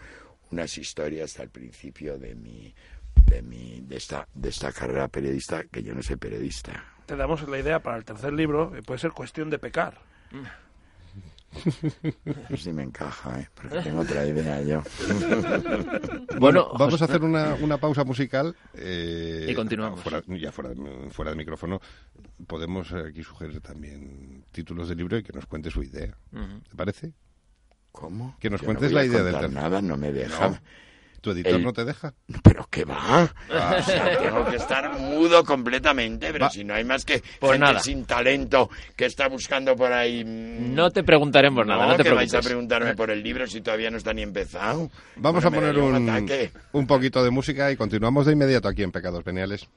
unas 0.52 0.78
historias 0.78 1.40
al 1.40 1.50
principio 1.50 2.18
de 2.18 2.34
mi 2.34 2.74
de 3.14 3.42
mi 3.42 3.82
de 3.82 3.98
esta 3.98 4.28
de 4.34 4.50
esta 4.50 4.72
carrera 4.72 5.08
periodista 5.08 5.66
que 5.66 5.84
yo 5.84 5.94
no 5.94 6.02
soy 6.02 6.16
periodista 6.16 6.84
Te 7.06 7.16
damos 7.16 7.48
la 7.48 7.60
idea 7.60 7.82
para 7.82 7.98
el 7.98 8.06
tercer 8.06 8.34
libro, 8.34 8.76
eh, 8.76 8.82
puede 8.82 9.00
ser 9.00 9.12
cuestión 9.12 9.50
de 9.50 9.60
pecar. 9.60 10.00
Sí 12.58 12.72
me 12.74 12.84
encaja, 12.84 13.40
¿eh? 13.42 13.50
Porque 13.54 13.80
tengo 13.82 14.02
otra 14.02 14.26
idea 14.26 14.62
yo. 14.62 14.82
Bueno, 16.40 16.40
Bueno, 16.40 16.72
vamos 16.78 17.02
a 17.02 17.06
hacer 17.06 17.22
una, 17.24 17.56
una 17.56 17.78
pausa 17.78 18.04
musical. 18.04 18.56
eh, 18.74 19.48
Y 19.50 19.54
continuamos. 19.54 20.02
Fuera, 20.02 20.24
ya 20.28 20.52
fuera, 20.52 20.70
de- 20.72 21.10
fuera 21.12 21.32
de 21.32 21.38
micrófono, 21.38 21.80
podemos 22.48 22.92
aquí 22.94 23.24
sugerir 23.24 23.60
también 23.62 24.46
títulos 24.52 24.90
de 24.90 24.96
libro 24.96 25.18
y 25.18 25.24
que 25.24 25.34
nos 25.34 25.46
cuente 25.46 25.70
su 25.70 25.84
idea. 25.84 26.16
¿Te 26.70 26.76
parece? 26.76 27.14
¿Cómo? 27.92 28.38
Que 28.40 28.50
nos 28.50 28.62
Yo 28.62 28.66
cuentes 28.66 28.92
no 28.92 28.98
voy 28.98 29.08
la 29.08 29.18
a 29.20 29.22
idea 29.22 29.40
del 29.40 29.54
nada, 29.54 29.82
no 29.82 29.98
me 29.98 30.12
deja. 30.12 30.50
No. 30.50 30.58
¿Tu 31.22 31.30
editor 31.32 31.54
El- 31.54 31.64
no 31.64 31.72
te 31.72 31.86
deja? 31.86 32.14
¿Pero 32.44 32.68
qué 32.72 32.84
va? 32.84 33.30
O 33.48 33.84
sea, 33.84 34.18
tengo 34.18 34.44
que 34.46 34.56
estar 34.56 34.98
mudo 35.00 35.44
completamente, 35.46 36.32
pero 36.32 36.46
Va. 36.46 36.50
si 36.52 36.64
no 36.64 36.74
hay 36.74 36.84
más 36.84 37.06
que 37.06 37.22
Pues 37.40 37.52
gente 37.54 37.60
nada. 37.66 37.80
sin 37.80 38.06
talento 38.06 38.70
que 38.96 39.06
está 39.06 39.28
buscando 39.28 39.76
por 39.76 39.94
ahí... 39.94 40.24
mm, 40.26 40.74
No 40.74 40.90
te 40.90 41.04
preguntaremos 41.04 41.66
nada, 41.68 41.86
no, 41.86 41.96
te 41.98 42.04
que 42.04 42.12
vais 42.12 42.34
a 42.34 42.42
preguntarme 42.42 42.96
por 42.96 43.12
el 43.12 43.22
libro 43.22 43.46
si 43.46 43.62
todavía 43.62 43.92
no 43.92 43.98
está 43.98 44.14
ni 44.14 44.24
empezado. 44.24 44.90
Vamos 45.16 45.44
Bueno, 45.44 45.48
a 45.48 45.62
poner 45.74 45.78
un, 45.78 46.30
un 46.72 46.88
poquito 46.88 47.24
de 47.24 47.30
música 47.30 47.72
y 47.72 47.76
continuamos 47.78 48.26
de 48.26 48.34
inmediato 48.34 48.68
aquí 48.68 48.82
en 48.82 48.92
Pecados 48.92 49.24
Veniales. 49.24 49.68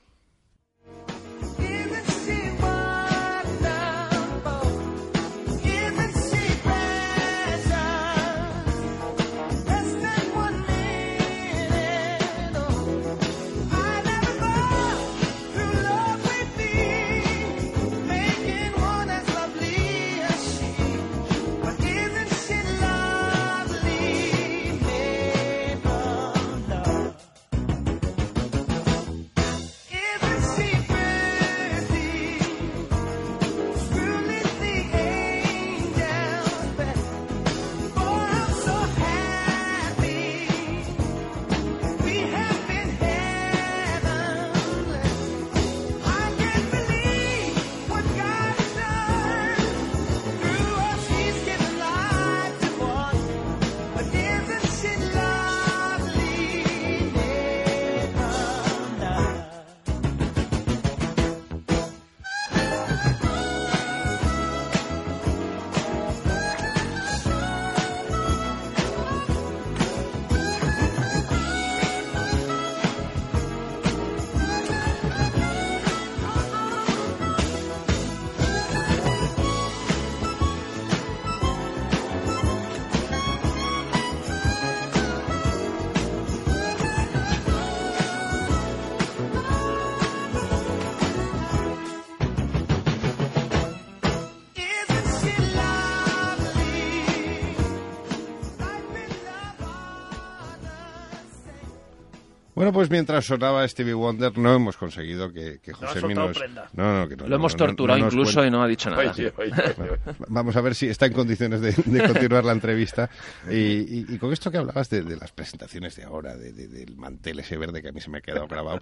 Bueno, 102.54 102.72
pues 102.72 102.88
mientras 102.90 103.24
sonaba 103.24 103.66
Stevie 103.66 103.94
Wonder, 103.94 104.36
no 104.38 104.54
hemos 104.54 104.76
conseguido 104.76 105.32
que, 105.32 105.58
José 105.72 106.00
nos... 106.14 106.38
No, 106.74 107.00
no, 107.00 107.08
que 107.08 107.16
no, 107.16 107.26
Lo 107.26 107.36
hemos 107.36 107.52
no, 107.54 107.58
no, 107.58 107.66
torturado 107.66 107.98
no 108.00 108.06
incluso 108.06 108.44
y 108.44 108.50
no 108.50 108.62
ha 108.62 108.68
dicho 108.68 108.90
nada. 108.90 109.10
Oye, 109.10 109.32
oye, 109.36 109.52
oye. 109.78 110.14
Vamos 110.28 110.54
a 110.56 110.60
ver 110.60 110.74
si 110.74 110.86
está 110.88 111.06
en 111.06 111.12
condiciones 111.14 111.60
de, 111.60 111.72
de 111.72 112.06
continuar 112.06 112.44
la 112.44 112.52
entrevista. 112.52 113.10
Y, 113.50 113.54
y- 113.56 114.06
y 114.08 114.18
con 114.18 114.32
esto 114.32 114.50
que 114.50 114.58
hablabas 114.58 114.88
de, 114.90 115.02
de 115.02 115.16
las 115.16 115.32
presentaciones 115.32 115.96
de 115.96 116.04
ahora, 116.04 116.36
de- 116.36 116.52
de- 116.52 116.68
del 116.68 116.96
mantel 116.96 117.40
ese 117.40 117.56
verde 117.56 117.82
que 117.82 117.88
a 117.88 117.92
mí 117.92 118.00
se 118.00 118.10
me 118.10 118.18
ha 118.18 118.20
quedado 118.20 118.46
grabado, 118.46 118.80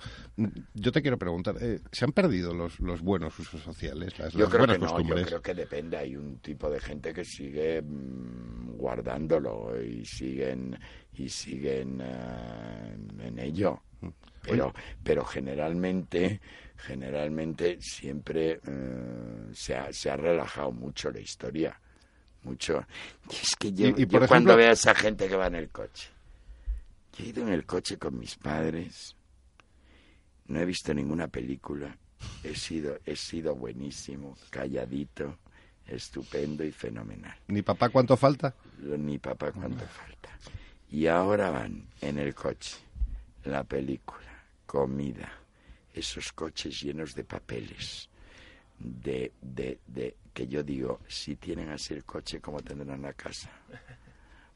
yo 0.75 0.93
te 0.93 1.01
quiero 1.01 1.17
preguntar, 1.19 1.57
eh, 1.61 1.81
¿se 1.93 2.05
han 2.05 2.13
perdido 2.13 2.53
los, 2.55 2.79
los 2.81 3.01
buenos 3.01 3.39
usos 3.39 3.63
sociales, 3.63 4.19
las, 4.19 4.33
Yo 4.35 4.41
las 4.41 4.49
creo 4.49 4.59
buenas 4.67 4.77
que 4.77 4.83
no, 4.83 4.87
yo 4.89 4.95
costumbres? 4.97 5.27
creo 5.27 5.43
que 5.43 5.55
depende. 5.55 5.97
Hay 5.97 6.15
un 6.17 6.39
tipo 6.41 6.69
de 6.69 6.79
gente 6.81 7.13
que 7.15 7.25
sigue 7.25 7.81
mm, 7.83 8.77
guardándolo 8.77 9.81
y 9.83 10.05
siguen 10.05 10.79
y 11.15 11.29
siguen 11.29 12.01
eh, 12.03 12.97
en 13.21 13.39
ello. 13.39 13.81
Pero, 14.43 14.75
pero 15.05 15.25
generalmente, 15.25 16.41
generalmente 16.77 17.81
siempre 17.81 18.61
eh, 18.67 19.51
se, 19.53 19.77
ha, 19.77 19.93
se 19.93 20.11
ha 20.11 20.17
relajado 20.17 20.73
mucho 20.73 21.11
la 21.13 21.21
historia. 21.21 21.79
Mucho. 22.43 22.85
Y 23.31 23.35
es 23.37 23.55
que 23.57 23.73
yo, 23.73 23.87
Y- 23.87 23.91
y, 23.91 24.07
yo 24.07 24.19
por 24.19 24.27
cuando 24.27 24.51
ejemplo- 24.51 24.57
veo 24.57 24.71
a 24.71 24.73
esa 24.73 24.95
gente 24.97 25.29
que 25.29 25.37
va 25.37 25.47
en 25.47 25.55
el 25.55 25.69
coche. 25.69 26.09
Yo 27.17 27.25
he 27.25 27.29
ido 27.29 27.43
en 27.47 27.53
el 27.53 27.65
coche 27.67 27.99
con 27.99 28.19
mis 28.19 28.35
padres. 28.35 29.15
No 30.49 30.59
he 30.61 30.65
visto 30.65 30.93
ninguna 30.93 31.29
película. 31.29 31.97
He 32.43 32.57
sido, 32.57 32.99
he 33.07 33.15
sido 33.15 33.55
buenísimo, 33.55 34.37
calladito, 34.51 35.39
estupendo 35.87 36.65
y 36.65 36.73
fenomenal. 36.73 37.37
¿Ni 37.47 37.63
papá 37.63 37.91
cuánto 37.91 38.17
falta? 38.17 38.55
Ni 38.81 39.19
papá 39.19 39.53
cuánto 39.53 39.85
falta. 39.87 40.31
Y 40.93 41.07
ahora 41.07 41.49
van 41.49 41.87
en 42.03 42.19
el 42.19 42.35
coche, 42.35 42.77
la 43.45 43.65
película, 43.65 44.45
comida, 44.67 45.33
esos 45.95 46.33
coches 46.33 46.83
llenos 46.83 47.15
de 47.15 47.25
papeles, 47.25 48.11
de, 48.79 49.33
de, 49.41 49.79
de 49.87 50.17
que 50.35 50.47
yo 50.47 50.63
digo, 50.63 51.01
si 51.09 51.37
tienen 51.37 51.71
así 51.71 51.95
el 51.95 52.05
coche, 52.05 52.41
¿cómo 52.41 52.61
tendrán 52.61 53.01
la 53.01 53.15
casa? 53.15 53.51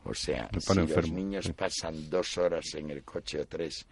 O 0.05 0.13
sea, 0.13 0.51
si 0.61 0.87
los 0.87 1.11
niños 1.11 1.51
pasan 1.57 2.11
dos 2.11 2.37
horas 2.37 2.75
en 2.75 2.91
el 2.91 3.03
coche 3.03 3.41
o 3.41 3.47
tres, 3.47 3.87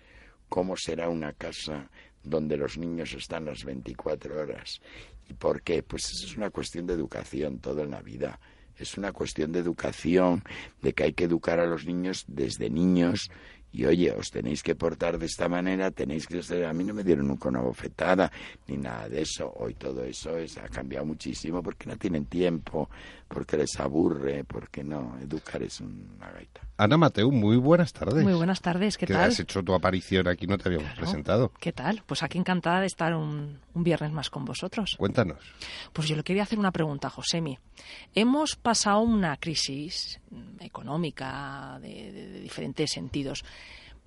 ¿cómo 0.47 0.77
será 0.77 1.09
una 1.09 1.33
casa 1.33 1.89
donde 2.23 2.59
los 2.59 2.77
niños 2.77 3.15
están 3.15 3.47
las 3.47 3.65
24 3.65 4.39
horas? 4.39 4.83
¿Y 5.31 5.33
por 5.33 5.63
qué? 5.63 5.83
Pues 5.83 6.05
eso 6.13 6.27
es 6.27 6.37
una 6.37 6.51
cuestión 6.51 6.87
de 6.87 6.93
educación, 6.93 7.59
todo 7.59 7.83
en 7.83 7.91
la 7.91 8.03
vida. 8.03 8.39
Es 8.79 8.99
una 8.99 9.13
cuestión 9.13 9.53
de 9.53 9.61
educación, 9.61 10.43
de 10.83 10.93
que 10.93 11.05
hay 11.05 11.13
que 11.13 11.25
educar 11.25 11.61
a 11.61 11.67
los 11.67 11.87
niños 11.87 12.25
desde 12.27 12.71
niños 12.71 13.31
y 13.75 13.87
oye, 13.87 14.13
os 14.13 14.31
tenéis 14.31 14.63
que 14.63 14.77
portar 14.77 15.19
de 15.19 15.27
esta 15.27 15.49
manera, 15.49 15.91
tenéis 15.91 16.29
que 16.29 16.41
ser... 16.45 16.65
A 16.65 16.73
mí 16.73 16.85
no 16.85 16.95
me 16.95 17.03
dieron 17.03 17.27
nunca 17.27 17.49
una 17.49 17.61
bofetada 17.61 18.31
ni 18.69 18.77
nada 18.77 19.09
de 19.09 19.23
eso. 19.23 19.53
Hoy 19.57 19.75
todo 19.75 20.05
eso 20.05 20.39
es, 20.39 20.57
ha 20.59 20.69
cambiado 20.69 21.05
muchísimo 21.05 21.61
porque 21.61 21.89
no 21.89 21.97
tienen 21.97 22.27
tiempo, 22.27 22.89
porque 23.27 23.57
les 23.57 23.81
aburre, 23.81 24.45
porque 24.45 24.85
no, 24.85 25.19
educar 25.21 25.61
es 25.61 25.81
una 25.81 26.31
gaita. 26.31 26.61
Ana 26.77 26.97
Mateu, 26.97 27.31
muy 27.31 27.57
buenas 27.57 27.93
tardes. 27.93 28.25
Muy 28.25 28.33
buenas 28.35 28.61
tardes, 28.61 28.99
¿qué 28.99 29.07
que 29.07 29.13
tal? 29.13 29.31
has 29.31 29.39
hecho 29.39 29.63
tu 29.63 29.75
aparición 29.75 30.27
aquí, 30.27 30.49
no 30.49 30.59
te 30.59 30.69
habíamos 30.69 30.89
Claro. 30.89 31.01
presentado. 31.03 31.53
¿Qué 31.61 31.73
tal? 31.73 32.03
Pues 32.05 32.25
aquí 32.25 32.37
encantada 32.37 32.81
de 32.81 32.87
estar 32.87 33.15
un, 33.15 33.61
un 33.75 33.85
viernes 33.85 34.11
más 34.11 34.29
con 34.29 34.45
vosotros. 34.45 34.97
Cuéntanos. 34.99 35.39
Pues 35.93 36.09
yo 36.09 36.17
le 36.17 36.25
quería 36.25 36.43
hacer 36.43 36.59
una 36.59 36.73
pregunta, 36.73 37.11
Josemi. 37.11 37.57
Hemos 38.13 38.57
pasado 38.57 39.01
una 39.01 39.37
crisis 39.37 40.19
económica 40.59 41.79
de, 41.81 42.11
de- 42.13 42.29
de 42.31 42.41
diferentes 42.41 42.91
sentidos. 42.91 43.45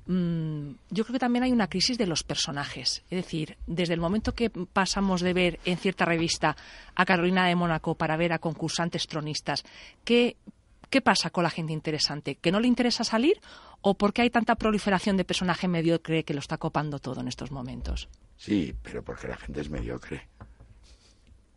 Mm, 0.08 0.72
Yo 0.90 1.04
creo 1.06 1.14
que 1.14 1.20
también 1.20 1.44
hay 1.44 1.52
una 1.54 1.68
crisis 1.68 1.98
de 1.98 2.06
los 2.08 2.24
personajes. 2.24 3.04
Es 3.10 3.24
decir, 3.24 3.58
desde 3.66 3.94
el 3.94 4.02
momento 4.02 4.34
que 4.34 4.50
pasamos 4.50 5.22
de 5.22 5.34
ver 5.34 5.60
en 5.64 5.78
cierta 5.78 6.04
revista 6.04 6.58
a 6.96 7.06
Carolina 7.06 7.48
de 7.48 7.56
Mónaco 7.56 7.96
para 7.96 8.18
ver 8.18 8.34
a 8.34 8.40
concursantes 8.40 9.08
tronistas, 9.08 9.64
¿qué, 10.04 10.36
¿qué 10.90 11.02
pasa 11.02 11.30
con 11.30 11.44
la 11.44 11.50
gente 11.50 11.74
interesante? 11.74 12.36
¿Que 12.36 12.52
no 12.52 12.60
le 12.60 12.68
interesa 12.68 13.04
salir 13.04 13.40
o 13.82 13.98
por 13.98 14.14
qué 14.14 14.24
hay 14.24 14.30
tanta 14.30 14.56
proliferación 14.56 15.18
de 15.18 15.26
personaje 15.26 15.68
mediocre 15.68 16.24
que 16.24 16.34
lo 16.34 16.40
está 16.40 16.58
copando 16.58 17.00
todo 17.00 17.22
en 17.22 17.28
estos 17.28 17.52
momentos? 17.52 18.10
Sí, 18.38 18.76
pero 18.84 19.04
porque 19.04 19.28
la 19.28 19.38
gente 19.38 19.62
es 19.62 19.70
mediocre. 19.70 20.28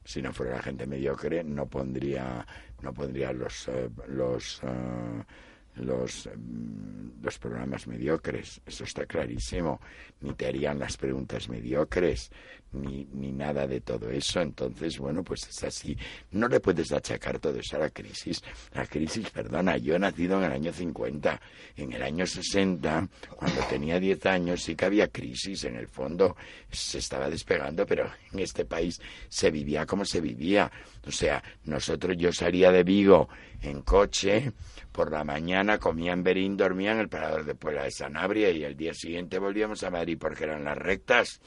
Si 0.05 0.22
no 0.22 0.33
fuera 0.33 0.57
la 0.57 0.62
gente 0.62 0.87
mediocre, 0.87 1.45
no 1.45 1.66
pondría, 1.66 2.47
no 2.83 2.93
pondría 2.93 3.33
los, 3.33 3.68
eh, 3.68 3.91
los, 4.09 4.61
eh, 4.64 5.22
los, 5.76 6.28
mm, 6.35 7.22
los 7.22 7.39
programas 7.39 7.87
mediocres. 7.87 8.61
Eso 8.66 8.85
está 8.85 9.07
clarísimo. 9.07 9.81
Ni 10.20 10.33
te 10.35 10.47
harían 10.47 10.78
las 10.78 10.97
preguntas 10.97 11.49
mediocres, 11.49 12.31
ni, 12.73 13.07
ni 13.12 13.33
nada 13.33 13.66
de 13.66 13.81
todo 13.81 14.11
eso. 14.11 14.41
Entonces, 14.41 14.99
bueno, 14.99 15.23
pues 15.23 15.49
es 15.49 15.64
así. 15.64 15.97
No 16.33 16.49
le 16.49 16.61
puedes 16.61 16.93
achacar 16.93 17.39
todo 17.39 17.59
eso 17.59 17.77
a 17.77 17.81
la 17.81 17.91
crisis. 17.91 18.43
La 18.75 18.87
crisis, 18.87 19.31
perdona, 19.31 19.77
yo 19.77 19.95
he 19.95 19.99
nacido 19.99 20.39
en 20.39 20.45
el 20.45 20.53
año 20.53 20.73
50. 20.73 21.41
En 21.77 21.93
el 21.93 22.03
año 22.03 22.27
60, 22.27 23.09
cuando 23.37 23.61
tenía 23.68 23.99
10 23.99 24.27
años, 24.27 24.62
sí 24.62 24.75
que 24.75 24.85
había 24.85 25.09
crisis. 25.09 25.64
En 25.64 25.77
el 25.77 25.89
fondo 25.89 26.37
se 26.71 26.99
estaba 26.99 27.29
despegando, 27.29 27.87
pero 27.87 28.11
en 28.33 28.39
este 28.41 28.64
país 28.64 29.01
se 29.29 29.51
vivía 29.51 29.87
como 29.87 30.05
se 30.05 30.21
vivía. 30.21 30.71
O 31.07 31.11
sea, 31.11 31.43
nosotros, 31.64 32.16
yo 32.16 32.33
salía 32.33 32.71
de 32.71 32.85
Vigo 32.85 33.29
en 33.62 33.83
coche, 33.83 34.53
por 34.93 35.11
la 35.11 35.25
mañana 35.25 35.79
comía 35.79 36.12
en 36.12 36.23
Berín, 36.23 36.57
dormía 36.57 36.93
en 36.93 36.99
el 36.99 37.09
parador 37.09 37.45
de 37.45 37.55
Puebla 37.55 37.85
de 37.85 37.91
Sanabria 37.91 38.51
y 38.51 38.64
el 38.64 38.77
día 38.77 38.95
siguiente 38.95 39.39
volvíamos 39.39 39.83
a 39.83 39.91
Madrid 39.91 40.18
porque 40.18 40.45
eran 40.45 40.64
las 40.64 40.77
rectas. 40.77 41.41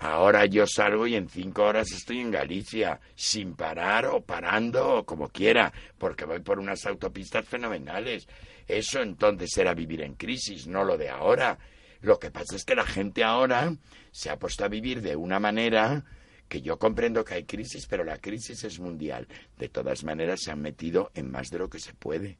Ahora 0.00 0.46
yo 0.46 0.66
salgo 0.66 1.06
y 1.06 1.14
en 1.14 1.28
cinco 1.28 1.64
horas 1.64 1.92
estoy 1.92 2.20
en 2.20 2.30
Galicia, 2.30 2.98
sin 3.14 3.54
parar 3.54 4.06
o 4.06 4.22
parando 4.22 4.96
o 4.96 5.04
como 5.04 5.28
quiera, 5.28 5.74
porque 5.98 6.24
voy 6.24 6.40
por 6.40 6.58
unas 6.58 6.86
autopistas 6.86 7.46
fenomenales. 7.46 8.26
Eso 8.66 9.02
entonces 9.02 9.54
era 9.58 9.74
vivir 9.74 10.00
en 10.00 10.14
crisis, 10.14 10.66
no 10.66 10.84
lo 10.84 10.96
de 10.96 11.10
ahora. 11.10 11.58
Lo 12.00 12.18
que 12.18 12.30
pasa 12.30 12.56
es 12.56 12.64
que 12.64 12.74
la 12.74 12.86
gente 12.86 13.22
ahora 13.22 13.76
se 14.10 14.30
ha 14.30 14.38
puesto 14.38 14.64
a 14.64 14.68
vivir 14.68 15.02
de 15.02 15.16
una 15.16 15.38
manera 15.38 16.02
que 16.48 16.62
yo 16.62 16.78
comprendo 16.78 17.22
que 17.22 17.34
hay 17.34 17.44
crisis, 17.44 17.86
pero 17.86 18.02
la 18.02 18.16
crisis 18.16 18.64
es 18.64 18.80
mundial. 18.80 19.28
De 19.58 19.68
todas 19.68 20.02
maneras 20.02 20.40
se 20.42 20.50
han 20.50 20.62
metido 20.62 21.10
en 21.14 21.30
más 21.30 21.50
de 21.50 21.58
lo 21.58 21.68
que 21.68 21.78
se 21.78 21.92
puede 21.92 22.38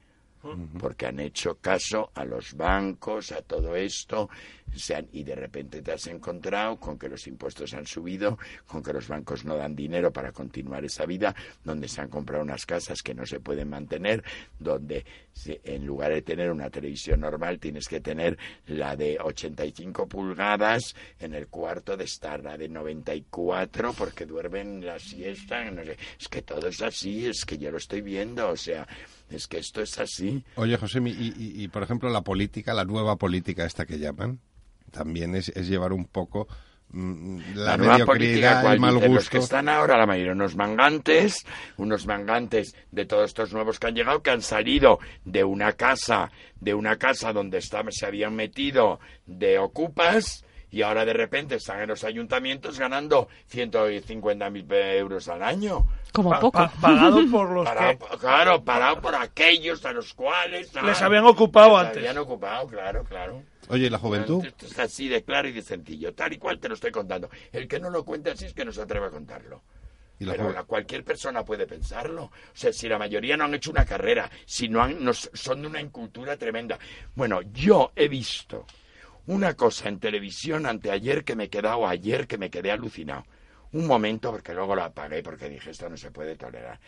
porque 0.79 1.07
han 1.07 1.21
hecho 1.21 1.57
caso 1.57 2.11
a 2.15 2.25
los 2.25 2.55
bancos, 2.55 3.33
a 3.33 3.43
todo 3.43 3.77
esto, 3.77 4.29
se 4.75 4.95
han- 4.95 5.09
y 5.13 5.25
de 5.25 5.35
repente 5.35 5.83
te 5.83 5.93
has 5.93 6.07
encontrado 6.07 6.79
con 6.79 6.99
que 6.99 7.09
los 7.09 7.27
impuestos 7.27 7.75
han 7.75 7.87
subido, 7.87 8.39
con 8.67 8.83
que 8.83 8.93
los 8.93 9.09
bancos 9.09 9.45
no 9.45 9.57
dan 9.57 9.75
dinero 9.75 10.13
para 10.13 10.33
continuar 10.33 10.85
esa 10.85 11.07
vida, 11.07 11.35
donde 11.65 11.89
se 11.89 12.01
han 12.01 12.09
comprado 12.09 12.43
unas 12.45 12.65
casas 12.67 13.03
que 13.03 13.13
no 13.15 13.27
se 13.27 13.41
pueden 13.41 13.69
mantener, 13.69 14.23
donde 14.59 15.05
en 15.45 15.85
lugar 15.87 16.13
de 16.13 16.23
tener 16.23 16.51
una 16.51 16.71
televisión 16.71 17.21
normal 17.21 17.59
tienes 17.59 17.89
que 17.89 18.01
tener 18.01 18.39
la 18.67 18.95
de 18.97 19.19
85 19.21 20.07
pulgadas 20.07 20.95
en 21.19 21.35
el 21.35 21.49
cuarto 21.49 21.97
de 21.97 22.05
estar, 22.05 22.43
la 22.43 22.57
de 22.57 22.69
94 22.69 23.93
porque 23.93 24.25
duermen 24.27 24.85
la 24.85 24.99
siesta, 24.99 25.71
no 25.71 25.83
sé. 25.85 25.97
es 26.19 26.29
que 26.29 26.43
todo 26.43 26.69
es 26.69 26.81
así, 26.83 27.27
es 27.27 27.45
que 27.45 27.59
yo 27.59 27.71
lo 27.71 27.79
estoy 27.79 28.01
viendo, 28.03 28.49
o 28.51 28.57
sea, 28.57 28.87
es 29.31 29.47
que 29.47 29.59
esto 29.59 29.81
es 29.81 29.99
así. 29.99 30.45
Oye, 30.57 30.77
José, 30.77 31.01
y, 31.05 31.09
y- 31.11 31.63
y, 31.65 31.69
por 31.69 31.83
ejemplo 31.83 32.11
la 32.11 32.23
política, 32.23 32.75
la 32.75 32.85
nueva 32.85 33.17
política 33.17 33.65
esta 33.65 33.87
que 33.87 33.99
llaman, 33.99 34.41
también 34.91 35.35
es, 35.37 35.51
es 35.51 35.69
llevar 35.69 35.93
un 35.93 36.05
poco 36.07 36.49
mm, 36.91 37.55
la, 37.55 37.65
La, 37.65 37.77
nueva 37.77 37.99
política, 38.05 38.15
mediocridad, 38.15 38.63
¿cuál 38.63 38.75
el 38.75 38.81
mal 38.81 38.95
dices? 38.95 39.09
Los 39.11 39.19
gusto. 39.19 39.31
que 39.31 39.39
están 39.39 39.69
ahora, 39.69 39.97
la 39.97 40.07
mayoría, 40.07 40.33
unos 40.33 40.57
mangantes, 40.57 41.45
unos 41.77 42.07
mangantes 42.07 42.75
de 42.91 43.07
todos 43.07 43.27
estos 43.27 43.53
nuevos 43.53 43.79
que 43.79 43.87
han 43.87 43.95
llegado, 43.95 44.23
que 44.23 44.31
han 44.31 44.43
salido 44.43 44.99
de 45.25 45.45
una 45.45 45.73
casa, 45.75 46.31
de 46.61 46.75
una 46.75 46.97
casa 46.97 47.33
donde 47.33 47.61
se 47.63 48.07
habían 48.07 48.35
metido 48.35 48.99
de 49.27 49.59
ocupas, 49.59 50.45
y 50.71 50.83
ahora 50.83 51.05
de 51.05 51.13
repente 51.13 51.57
están 51.57 51.81
en 51.81 51.89
los 51.89 52.05
ayuntamientos 52.05 52.79
ganando 52.79 53.29
150.000 53.53 54.73
euros 54.99 55.29
al 55.29 55.43
año. 55.43 55.87
Como 56.13 56.31
Pa- 56.31 56.41
poco. 56.41 56.59
pa- 56.59 56.73
pagados 56.81 57.25
por 57.31 57.51
los 57.51 57.67
Parado- 57.67 57.99
que 57.99 58.19
Claro, 58.19 58.65
parado 58.65 59.01
por 59.01 59.15
aquellos 59.15 59.85
a 59.85 59.93
los 59.93 60.15
cuales... 60.15 60.73
les 60.75 61.03
ah, 61.03 61.07
habían 61.07 61.25
ocupado 61.25 61.71
les 61.79 61.87
antes. 61.87 61.97
habían 61.99 62.19
ocupado, 62.19 62.67
claro, 62.67 63.05
claro. 63.05 63.43
Oye, 63.69 63.87
¿y 63.87 63.91
la 63.91 63.99
juventud? 63.99 64.45
Esto 64.45 64.67
es 64.67 64.79
así 64.79 65.09
de 65.09 65.23
claro 65.23 65.47
y 65.49 65.53
de 65.53 65.63
sencillo, 65.63 66.13
tal 66.15 66.33
y 66.33 66.39
cual 66.39 66.59
te 66.59 66.69
lo 66.69 66.75
estoy 66.75 66.91
contando. 66.91 67.31
El 67.53 67.69
que 67.69 67.79
no 67.79 67.91
lo 67.91 68.05
cuenta 68.05 68.33
así 68.33 68.47
es 68.47 68.55
que 68.55 68.65
no 68.65 68.73
se 68.73 68.83
atreve 68.83 69.07
a 69.07 69.11
contarlo. 69.11 69.63
¿Y 70.19 70.25
la 70.25 70.33
Pero 70.33 70.53
la- 70.53 70.65
cualquier 70.65 71.05
persona 71.05 71.45
puede 71.45 71.67
pensarlo. 71.67 72.25
O 72.25 72.31
sea, 72.53 72.73
si 72.73 72.89
la 72.89 72.99
mayoría 72.99 73.37
no 73.37 73.45
han 73.45 73.55
hecho 73.55 73.71
una 73.71 73.87
carrera, 73.87 74.29
si 74.45 74.69
no 74.69 74.83
han, 74.83 75.03
no 75.03 75.13
son 75.15 75.63
de 75.63 75.69
una 75.69 75.81
incultura 75.81 76.37
tremenda. 76.37 76.79
Bueno, 77.15 77.41
yo 77.53 77.93
he 77.97 78.09
visto 78.09 78.67
una 79.31 79.55
cosa 79.55 79.89
en 79.89 80.01
televisión 80.01 80.67
anteayer 80.67 81.23
que 81.23 81.37
me 81.37 81.45
he 81.45 81.49
quedado 81.49 81.87
ayer 81.87 82.27
que 82.27 82.37
me 82.37 82.51
quedé 82.51 82.73
alucinado. 82.73 83.25
Un 83.73 83.87
momento, 83.87 84.33
porque 84.33 84.53
luego 84.53 84.75
lo 84.75 84.83
apagué 84.83 85.23
porque 85.23 85.49
dije 85.49 85.71
esto 85.71 85.89
no 85.89 85.97
se 85.97 86.11
puede 86.11 86.35
tolerar. 86.35 86.81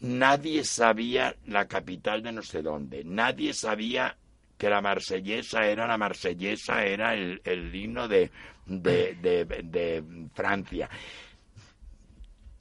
Nadie 0.00 0.62
sabía 0.62 1.34
la 1.46 1.66
capital 1.66 2.22
de 2.22 2.30
no 2.30 2.42
sé 2.42 2.62
dónde. 2.62 3.02
Nadie 3.04 3.52
sabía 3.54 4.16
que 4.56 4.70
la 4.70 4.80
marsellesa 4.80 5.66
era 5.66 5.88
la 5.88 5.98
marsellesa, 5.98 6.84
era 6.84 7.12
el, 7.14 7.40
el 7.42 7.74
himno 7.74 8.06
de, 8.06 8.30
de, 8.66 9.16
de, 9.20 9.44
de 9.44 10.04
Francia. 10.32 10.88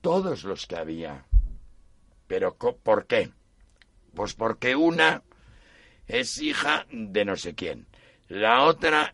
Todos 0.01 0.43
los 0.43 0.65
que 0.65 0.75
había. 0.75 1.23
Pero 2.25 2.55
¿por 2.55 3.05
qué? 3.05 3.29
Pues 4.15 4.33
porque 4.33 4.75
una 4.75 5.21
es 6.07 6.41
hija 6.41 6.87
de 6.91 7.25
no 7.25 7.35
sé 7.35 7.53
quién. 7.53 7.85
La 8.33 8.63
otra 8.63 9.13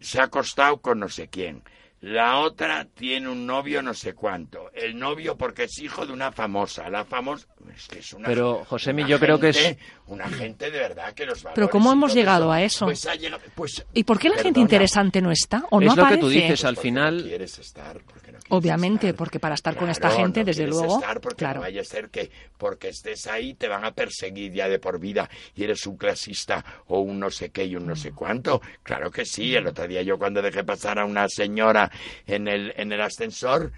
se 0.00 0.18
ha 0.18 0.24
acostado 0.24 0.78
con 0.78 0.98
no 0.98 1.08
sé 1.08 1.28
quién. 1.28 1.62
La 2.00 2.38
otra 2.38 2.84
tiene 2.84 3.28
un 3.28 3.46
novio 3.46 3.80
no 3.80 3.94
sé 3.94 4.12
cuánto. 4.12 4.72
El 4.72 4.98
novio 4.98 5.36
porque 5.36 5.64
es 5.64 5.78
hijo 5.78 6.04
de 6.04 6.12
una 6.12 6.32
famosa. 6.32 6.90
La 6.90 7.04
famosa... 7.04 7.46
Es 7.74 7.88
que 7.88 7.98
es 7.98 8.12
una, 8.12 8.26
Pero, 8.28 8.64
Josemi, 8.68 9.04
yo 9.06 9.18
creo 9.18 9.38
que 9.38 9.48
es- 9.50 9.76
Una 10.08 10.28
gente 10.28 10.70
de 10.70 10.78
verdad 10.78 11.12
que 11.14 11.26
los 11.26 11.44
Pero 11.54 11.68
¿cómo 11.68 11.92
hemos 11.92 12.14
llegado 12.14 12.52
a 12.52 12.62
eso? 12.62 12.86
Pues 12.86 13.04
ha 13.06 13.14
llegado... 13.16 13.42
Pues, 13.54 13.84
¿Y 13.92 14.04
por 14.04 14.18
qué 14.18 14.28
la 14.28 14.38
gente 14.38 14.60
interesante 14.60 15.20
no 15.20 15.30
está 15.32 15.64
o 15.70 15.80
no 15.80 15.90
Es 15.90 15.96
lo 15.96 16.06
que 16.08 16.16
tú 16.18 16.28
dices, 16.28 16.64
al 16.64 16.74
porque 16.76 16.88
final- 16.88 17.16
no 17.18 17.22
quieres 17.24 17.58
estar, 17.58 17.92
porque 18.04 18.32
no 18.32 18.38
quieres 18.38 18.44
Obviamente, 18.48 19.08
estar. 19.08 19.18
porque 19.18 19.40
para 19.40 19.54
estar 19.56 19.76
con 19.76 19.90
esta 19.90 20.10
gente, 20.10 20.40
no 20.40 20.46
desde 20.46 20.66
luego, 20.68 20.96
estar 21.00 21.20
porque 21.20 21.38
claro. 21.38 21.56
no 21.56 21.60
vaya 21.62 21.80
a 21.80 21.84
ser 21.84 22.08
que 22.10 22.30
porque 22.56 22.88
estés 22.90 23.26
ahí 23.26 23.54
te 23.54 23.66
van 23.68 23.84
a 23.84 23.92
perseguir 23.92 24.52
ya 24.52 24.68
de 24.68 24.78
por 24.78 25.00
vida 25.00 25.28
y 25.56 25.64
eres 25.64 25.84
un 25.86 25.96
clasista 25.96 26.64
o 26.86 27.00
un 27.00 27.18
no 27.18 27.30
sé 27.30 27.50
qué 27.50 27.64
y 27.64 27.74
un 27.76 27.86
no 27.86 27.96
sé 27.96 28.12
cuánto. 28.12 28.62
Claro 28.84 29.10
que 29.10 29.24
sí. 29.24 29.54
El 29.56 29.66
otro 29.66 29.88
día 29.88 30.02
yo 30.02 30.18
cuando 30.18 30.40
dejé 30.40 30.62
pasar 30.64 30.98
a 31.00 31.04
una 31.04 31.28
señora 31.28 31.90
en 32.26 32.46
el, 32.46 32.72
en 32.76 32.92
el 32.92 33.00
ascensor, 33.00 33.72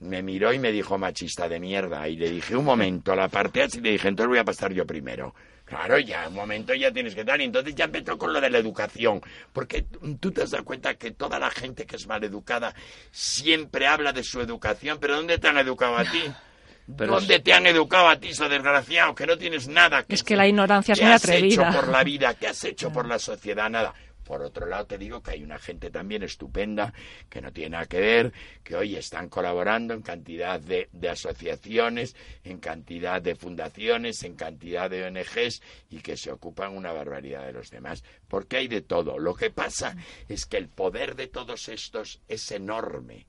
me 0.00 0.22
miró 0.22 0.52
y 0.52 0.58
me 0.58 0.70
dijo 0.72 0.96
machista 0.98 1.48
de 1.48 1.58
mierda. 1.60 2.06
Y 2.08 2.16
le 2.16 2.30
dije, 2.30 2.56
un 2.56 2.64
momento, 2.64 3.14
la 3.16 3.28
parte 3.28 3.62
así, 3.62 3.80
le 3.80 3.90
dije, 3.92 4.08
entonces 4.08 4.28
voy 4.28 4.38
a 4.38 4.44
pasar 4.44 4.72
yo 4.72 4.86
primero. 4.86 5.34
Claro, 5.64 5.98
ya, 5.98 6.28
un 6.28 6.34
momento 6.34 6.72
ya 6.72 6.90
tienes 6.90 7.14
que 7.14 7.24
dar. 7.24 7.40
Y 7.40 7.44
entonces 7.44 7.74
ya 7.74 7.84
empezó 7.84 8.16
con 8.16 8.32
lo 8.32 8.40
de 8.40 8.48
la 8.48 8.58
educación. 8.58 9.20
Porque 9.52 9.84
tú 10.18 10.30
te 10.30 10.42
has 10.42 10.50
dado 10.50 10.64
cuenta 10.64 10.94
que 10.94 11.10
toda 11.10 11.38
la 11.38 11.50
gente 11.50 11.84
que 11.84 11.96
es 11.96 12.06
maleducada 12.06 12.74
siempre 13.10 13.86
habla 13.86 14.12
de 14.12 14.22
su 14.22 14.40
educación. 14.40 14.98
Pero 15.00 15.16
¿dónde 15.16 15.38
te 15.38 15.48
han 15.48 15.58
educado 15.58 15.96
a 15.98 16.04
ti? 16.04 16.22
Pero 16.96 17.16
¿Dónde 17.16 17.40
te 17.40 17.52
han 17.52 17.66
educado 17.66 18.08
a 18.08 18.16
ti, 18.18 18.32
so 18.32 18.48
desgraciado? 18.48 19.14
Que 19.14 19.26
no 19.26 19.36
tienes 19.36 19.68
nada. 19.68 20.06
Es 20.08 20.22
que 20.22 20.36
la 20.36 20.48
ignorancia 20.48 20.94
es 20.94 20.98
¿Qué 20.98 21.04
muy 21.04 21.12
has 21.12 21.22
atrevida. 21.22 21.68
hecho 21.68 21.78
por 21.80 21.88
la 21.88 22.02
vida? 22.02 22.32
¿Qué 22.32 22.46
has 22.48 22.64
hecho 22.64 22.90
por 22.90 23.06
la 23.06 23.18
sociedad? 23.18 23.68
Nada. 23.68 23.92
Por 24.28 24.42
otro 24.42 24.66
lado, 24.66 24.84
te 24.84 24.98
digo 24.98 25.22
que 25.22 25.30
hay 25.30 25.42
una 25.42 25.58
gente 25.58 25.90
también 25.90 26.22
estupenda 26.22 26.92
que 27.30 27.40
no 27.40 27.50
tiene 27.50 27.70
nada 27.70 27.86
que 27.86 27.98
ver, 27.98 28.34
que 28.62 28.76
hoy 28.76 28.94
están 28.94 29.30
colaborando 29.30 29.94
en 29.94 30.02
cantidad 30.02 30.60
de, 30.60 30.90
asociaciones, 31.08 32.14
en 32.44 32.58
cantidad 32.58 33.22
de 33.22 33.34
fundaciones, 33.36 34.22
en 34.24 34.34
cantidad 34.34 34.90
de 34.90 35.04
ONGs 35.04 35.62
y 35.88 36.00
que 36.00 36.18
se 36.18 36.30
ocupan 36.30 36.76
una 36.76 36.92
barbaridad 36.92 37.46
de 37.46 37.54
los 37.54 37.70
demás. 37.70 38.04
Porque 38.28 38.58
hay 38.58 38.68
de 38.68 38.82
todo. 38.82 39.18
Lo 39.18 39.34
que 39.34 39.48
pasa 39.48 39.96
es 40.28 40.44
que 40.44 40.58
el 40.58 40.68
poder 40.68 41.16
de 41.16 41.28
todos 41.28 41.70
estos 41.70 42.20
es 42.28 42.50
enorme 42.50 43.24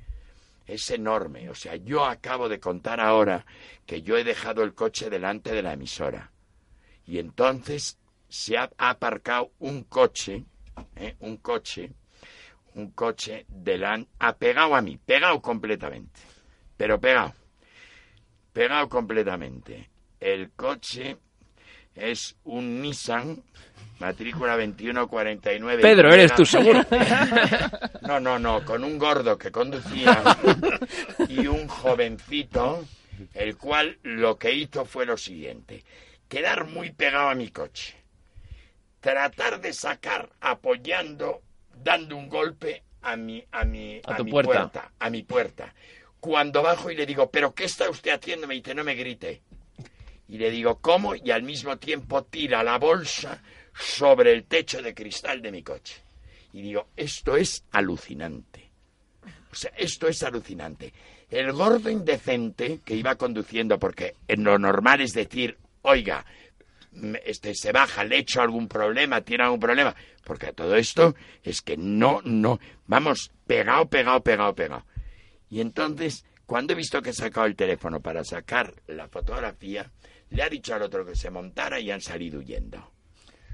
es 0.67 0.91
enorme. 0.91 1.49
O 1.49 1.55
sea, 1.55 1.77
yo 1.77 2.05
acabo 2.05 2.47
de 2.47 2.59
contar 2.59 2.99
ahora 2.99 3.43
que 3.87 4.03
yo 4.03 4.17
he 4.17 4.23
dejado 4.23 4.63
el 4.63 4.75
coche 4.75 5.09
delante 5.09 5.51
de 5.51 5.63
la 5.63 5.73
emisora. 5.73 6.31
Y 7.07 7.17
entonces 7.17 7.97
se 8.29 8.57
ha 8.57 8.69
aparcado 8.77 9.51
un 9.59 9.83
coche, 9.83 10.45
¿eh? 10.95 11.15
un 11.19 11.37
coche, 11.37 11.91
un 12.75 12.91
coche 12.91 13.45
delante, 13.47 14.09
ha 14.19 14.35
pegado 14.35 14.75
a 14.75 14.81
mí, 14.81 14.97
pegado 14.97 15.41
completamente, 15.41 16.19
pero 16.77 16.99
pegado, 16.99 17.33
pegado 18.53 18.89
completamente. 18.89 19.89
El 20.19 20.51
coche 20.51 21.17
es 21.95 22.35
un 22.43 22.81
Nissan 22.81 23.43
matrícula 23.99 24.57
2149. 24.57 25.81
Pedro, 25.81 26.13
eres 26.13 26.33
tú 26.33 26.45
seguro. 26.45 26.81
No, 28.01 28.19
no, 28.19 28.39
no, 28.39 28.65
con 28.65 28.83
un 28.83 28.97
gordo 28.97 29.37
que 29.37 29.51
conducía 29.51 30.23
y 31.27 31.45
un 31.45 31.67
jovencito, 31.67 32.83
el 33.35 33.55
cual 33.55 33.99
lo 34.01 34.39
que 34.39 34.51
hizo 34.51 34.83
fue 34.83 35.05
lo 35.05 35.15
siguiente, 35.15 35.83
quedar 36.27 36.65
muy 36.65 36.89
pegado 36.91 37.29
a 37.29 37.35
mi 37.35 37.49
coche, 37.49 37.95
tratar 38.99 39.61
de 39.61 39.73
sacar 39.73 40.29
apoyando, 40.41 41.41
dando 41.83 42.15
un 42.17 42.27
golpe 42.29 42.83
a 43.01 43.15
mi, 43.15 43.43
a 43.51 43.63
mi, 43.63 44.01
A 44.05 44.15
tu 44.17 44.25
mi 44.25 44.31
puerta. 44.31 44.91
a 44.99 45.09
mi 45.09 45.23
puerta. 45.23 45.73
Cuando 46.19 46.61
bajo 46.61 46.91
y 46.91 46.95
le 46.95 47.05
digo, 47.05 47.29
¿pero 47.31 47.53
qué 47.53 47.63
está 47.65 47.89
usted 47.89 48.11
haciendo? 48.11 48.45
Me 48.47 48.55
dice, 48.55 48.75
no 48.75 48.83
me 48.83 48.95
grite. 48.95 49.41
Y 50.27 50.37
le 50.37 50.51
digo, 50.51 50.79
¿cómo? 50.79 51.15
Y 51.15 51.31
al 51.31 51.43
mismo 51.43 51.77
tiempo 51.77 52.23
tira 52.25 52.61
la 52.63 52.77
bolsa 52.77 53.41
sobre 53.73 54.33
el 54.33 54.43
techo 54.43 54.81
de 54.81 54.93
cristal 54.93 55.41
de 55.41 55.51
mi 55.51 55.63
coche. 55.63 55.95
Y 56.51 56.61
digo, 56.61 56.87
esto 56.97 57.37
es 57.37 57.63
alucinante. 57.71 58.69
O 59.51 59.55
sea, 59.55 59.71
esto 59.77 60.07
es 60.07 60.21
alucinante. 60.23 60.93
El 61.29 61.53
gordo 61.53 61.89
indecente 61.89 62.79
que 62.83 62.95
iba 62.95 63.15
conduciendo, 63.15 63.79
porque 63.79 64.15
en 64.27 64.43
lo 64.43 64.59
normal 64.59 65.01
es 65.01 65.13
decir, 65.13 65.57
oiga, 65.83 66.25
este 67.25 67.53
se 67.55 67.71
baja, 67.71 68.03
le 68.03 68.17
echo 68.17 68.41
algún 68.41 68.67
problema, 68.67 69.21
tiene 69.21 69.43
algún 69.43 69.59
problema, 69.59 69.95
porque 70.23 70.53
todo 70.53 70.75
esto 70.75 71.15
es 71.43 71.61
que 71.61 71.77
no, 71.77 72.21
no, 72.23 72.59
vamos, 72.87 73.31
pegado, 73.45 73.87
pegado, 73.89 74.21
pegado, 74.21 74.55
pegado. 74.55 74.85
Y 75.49 75.61
entonces, 75.61 76.25
cuando 76.45 76.73
he 76.73 76.75
visto 76.75 77.01
que 77.01 77.11
he 77.11 77.13
sacado 77.13 77.45
el 77.45 77.55
teléfono 77.55 78.01
para 78.01 78.23
sacar 78.23 78.73
la 78.87 79.07
fotografía, 79.07 79.91
le 80.29 80.43
ha 80.43 80.49
dicho 80.49 80.73
al 80.73 80.83
otro 80.83 81.05
que 81.05 81.15
se 81.15 81.29
montara 81.29 81.79
y 81.79 81.91
han 81.91 82.01
salido 82.01 82.39
huyendo. 82.39 82.91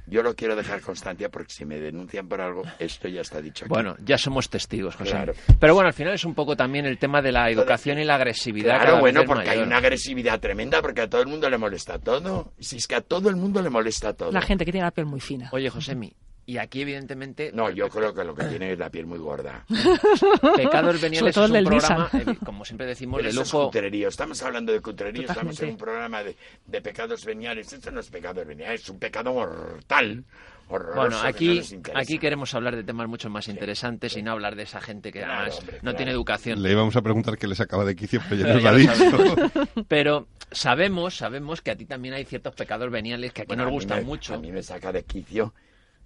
Yo 0.07 0.21
lo 0.21 0.35
quiero 0.35 0.55
dejar 0.55 0.81
constancia 0.81 1.29
porque 1.29 1.51
si 1.51 1.65
me 1.65 1.79
denuncian 1.79 2.27
por 2.27 2.41
algo, 2.41 2.63
esto 2.79 3.07
ya 3.07 3.21
está 3.21 3.41
dicho 3.41 3.65
aquí. 3.65 3.73
Bueno, 3.73 3.95
ya 4.03 4.17
somos 4.17 4.49
testigos, 4.49 4.95
José. 4.95 5.11
Claro. 5.11 5.33
Pero 5.59 5.73
bueno, 5.73 5.87
al 5.87 5.93
final 5.93 6.13
es 6.13 6.25
un 6.25 6.35
poco 6.35 6.55
también 6.55 6.85
el 6.85 6.97
tema 6.97 7.21
de 7.21 7.31
la 7.31 7.49
educación 7.49 7.99
y 7.99 8.03
la 8.03 8.15
agresividad. 8.15 8.81
Claro, 8.81 8.99
bueno, 8.99 9.23
porque 9.25 9.49
hay 9.49 9.59
una 9.59 9.77
agresividad 9.77 10.39
tremenda 10.39 10.81
porque 10.81 11.01
a 11.01 11.09
todo 11.09 11.21
el 11.21 11.27
mundo 11.27 11.49
le 11.49 11.57
molesta 11.57 11.99
todo. 11.99 12.53
Si 12.59 12.77
es 12.77 12.87
que 12.87 12.95
a 12.95 13.01
todo 13.01 13.29
el 13.29 13.35
mundo 13.35 13.61
le 13.61 13.69
molesta 13.69 14.13
todo. 14.13 14.31
La 14.31 14.41
gente 14.41 14.65
que 14.65 14.71
tiene 14.71 14.85
la 14.85 14.91
piel 14.91 15.07
muy 15.07 15.19
fina. 15.19 15.49
Oye, 15.51 15.69
Josemi, 15.69 16.13
y 16.47 16.57
aquí 16.57 16.81
evidentemente 16.81 17.51
No, 17.53 17.69
yo 17.69 17.89
creo 17.89 18.13
que 18.13 18.23
lo 18.23 18.35
que 18.35 18.43
tiene 18.45 18.71
es 18.73 18.79
la 18.79 18.89
piel 18.89 19.05
muy 19.05 19.17
gorda. 19.19 19.65
Pecados 20.55 21.01
Veniales 21.01 21.31
es 21.31 21.37
el 21.37 21.43
un 21.43 21.51
del 21.53 21.65
programa, 21.65 22.09
eh, 22.13 22.35
como 22.45 22.65
siempre 22.65 22.85
decimos, 22.87 23.17
Pero 23.17 23.27
de 23.27 23.31
eso 23.33 23.41
es 23.41 23.53
lujo. 23.53 23.65
cutrerío. 23.65 24.07
Estamos 24.09 24.41
hablando 24.43 24.71
de 24.71 24.81
cutrerío, 24.81 25.27
estamos 25.27 25.59
en 25.61 25.69
un 25.69 25.77
programa 25.77 26.23
de, 26.23 26.35
de 26.67 26.81
pecados 26.81 27.25
veniales. 27.25 27.71
Esto 27.73 27.91
no 27.91 27.99
es 27.99 28.09
pecados 28.09 28.45
veniales, 28.45 28.81
es 28.81 28.89
un 28.89 28.99
pecado 28.99 29.33
mortal. 29.33 30.23
Horroroso, 30.67 30.95
Bueno, 30.95 31.17
que 31.17 31.21
no 31.23 31.29
aquí, 31.29 31.61
aquí 31.93 32.17
queremos 32.17 32.51
hablar 32.55 32.75
de 32.75 32.83
temas 32.83 33.07
mucho 33.07 33.29
más 33.29 33.47
interesantes 33.49 34.17
y 34.17 34.23
no 34.23 34.31
hablar 34.31 34.55
de 34.55 34.63
esa 34.63 34.81
gente 34.81 35.11
que 35.11 35.19
Claro, 35.19 35.33
además 35.41 35.59
hombre, 35.59 35.75
no 35.75 35.81
claro. 35.81 35.97
tiene 35.97 36.11
educación. 36.11 36.63
Le 36.63 36.71
íbamos 36.71 36.95
a 36.95 37.03
preguntar 37.03 37.37
qué 37.37 37.47
les 37.47 37.59
acaba 37.59 37.85
de 37.85 37.95
quicio, 37.95 38.19
pero 38.27 38.41
ya 38.47 38.53
nos 38.55 38.63
lo 38.63 38.69
ha 38.69 38.73
dicho. 38.73 39.35
Pero 39.87 40.27
sabemos, 40.51 41.17
sabemos 41.17 41.61
que 41.61 41.69
a 41.69 41.75
ti 41.75 41.85
también 41.85 42.15
hay 42.15 42.25
ciertos 42.25 42.55
pecados 42.55 42.89
veniales 42.89 43.31
que 43.31 43.43
aquí 43.43 43.47
Bueno, 43.47 43.65
nos 43.65 43.73
gustan 43.73 43.99
me- 43.99 44.05
mucho. 44.05 44.33
A 44.33 44.37
mí 44.39 44.51
me 44.51 44.63
saca 44.63 44.91
de 44.91 45.03
quicio 45.03 45.53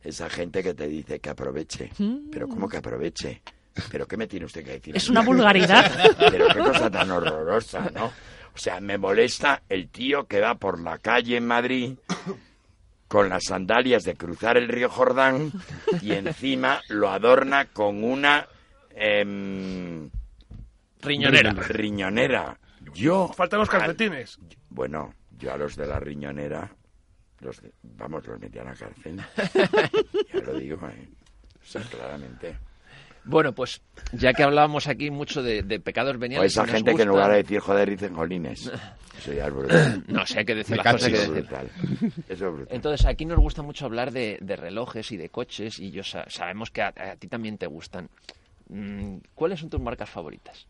esa 0.04 0.30
gente 0.30 0.64
que 0.64 0.74
te 0.74 0.88
dice 0.88 1.20
que 1.20 1.30
aproveche. 1.30 1.92
Pero 2.32 2.48
¿cómo 2.48 2.68
que 2.70 2.78
aproveche? 2.78 3.42
¿Pero 3.92 4.08
qué 4.08 4.18
me 4.18 4.28
tiene 4.28 4.46
usted 4.46 4.64
que 4.64 4.72
decir? 4.72 4.96
Es 4.98 5.10
una 5.10 5.22
vulgaridad. 5.22 5.90
Pero 6.32 6.48
qué 6.48 6.60
cosa 6.60 6.90
tan 6.90 7.10
horrorosa, 7.12 7.90
¿no? 7.94 8.06
O 8.08 8.58
sea, 8.58 8.80
me 8.82 8.98
molesta 8.98 9.62
el 9.70 9.90
tío 9.90 10.26
que 10.28 10.42
va 10.42 10.56
por 10.56 10.82
la 10.82 10.98
calle 10.98 11.38
en 11.38 11.48
Madrid 11.48 11.94
con 13.08 13.30
las 13.30 13.46
sandalias 13.46 14.04
de 14.04 14.16
cruzar 14.16 14.58
el 14.58 14.68
río 14.68 14.90
Jordán 14.90 15.52
y 16.02 16.12
encima 16.12 16.82
lo 16.90 17.10
adorna 17.10 17.66
con 17.66 18.04
una 18.04 18.48
em, 18.96 20.10
Riñonera. 21.02 21.52
riñonera. 21.54 22.58
Yo 22.94 23.32
Faltan 23.36 23.60
los 23.60 23.70
al- 23.70 23.80
calcetines. 23.82 24.38
bueno, 24.70 25.14
yo 25.38 25.54
a 25.54 25.58
los 25.58 25.76
de 25.76 25.88
la 25.88 26.00
riñonera, 26.00 26.70
los 27.42 27.62
de- 27.62 27.72
vamos, 27.84 28.26
los 28.28 28.40
metí 28.40 28.60
a 28.60 28.64
la 28.64 28.74
cárcel. 28.74 29.18
ya 30.34 30.40
lo 30.42 30.54
digo, 30.60 30.78
¿eh? 30.88 31.08
O 31.62 31.66
sea, 31.66 31.82
claramente. 31.84 32.58
Bueno, 33.26 33.54
pues 33.54 33.82
ya 34.14 34.34
que 34.34 34.44
hablábamos 34.44 34.88
aquí 34.88 35.12
mucho 35.12 35.44
de, 35.44 35.62
de 35.62 35.80
pecados 35.80 36.16
O 36.16 36.20
veniales. 36.20 36.52
esa 36.54 36.64
nos 36.64 36.72
gente 36.72 36.96
que 36.96 37.02
en 37.04 37.10
lugar 37.10 37.30
de 37.32 37.38
decir 37.38 37.60
joder 37.60 37.90
dicen 37.90 38.16
jolines. 38.16 38.72
Eso 39.20 39.34
ya 39.34 39.48
es 39.48 39.54
brutal. 39.54 40.04
No 40.08 40.26
sé, 40.26 40.40
hay 40.40 40.46
que 40.46 40.56
decir 40.56 40.78
Me 40.78 40.84
las 40.84 40.94
cosas 40.94 41.10
que 41.10 41.16
es 41.16 41.30
decir. 41.30 41.44
brutal. 41.46 41.70
Eso 42.30 42.48
es 42.48 42.54
brutal. 42.54 42.68
Entonces, 42.76 43.06
aquí 43.06 43.26
nos 43.26 43.38
gusta 43.40 43.62
mucho 43.62 43.86
hablar 43.86 44.12
de, 44.12 44.38
de 44.42 44.56
relojes 44.56 45.12
y 45.12 45.18
de 45.18 45.28
coches, 45.30 45.78
y 45.80 45.92
yo 45.92 46.04
sa- 46.04 46.24
sabemos 46.30 46.72
que 46.72 46.82
a, 46.82 46.88
a 46.96 47.16
ti 47.18 47.28
también 47.28 47.58
te 47.58 47.68
gustan. 47.68 48.10
Mm, 48.70 49.18
¿Cuáles 49.36 49.60
son 49.60 49.70
tus 49.70 49.82
marcas 49.82 50.10
favoritas? 50.10 50.66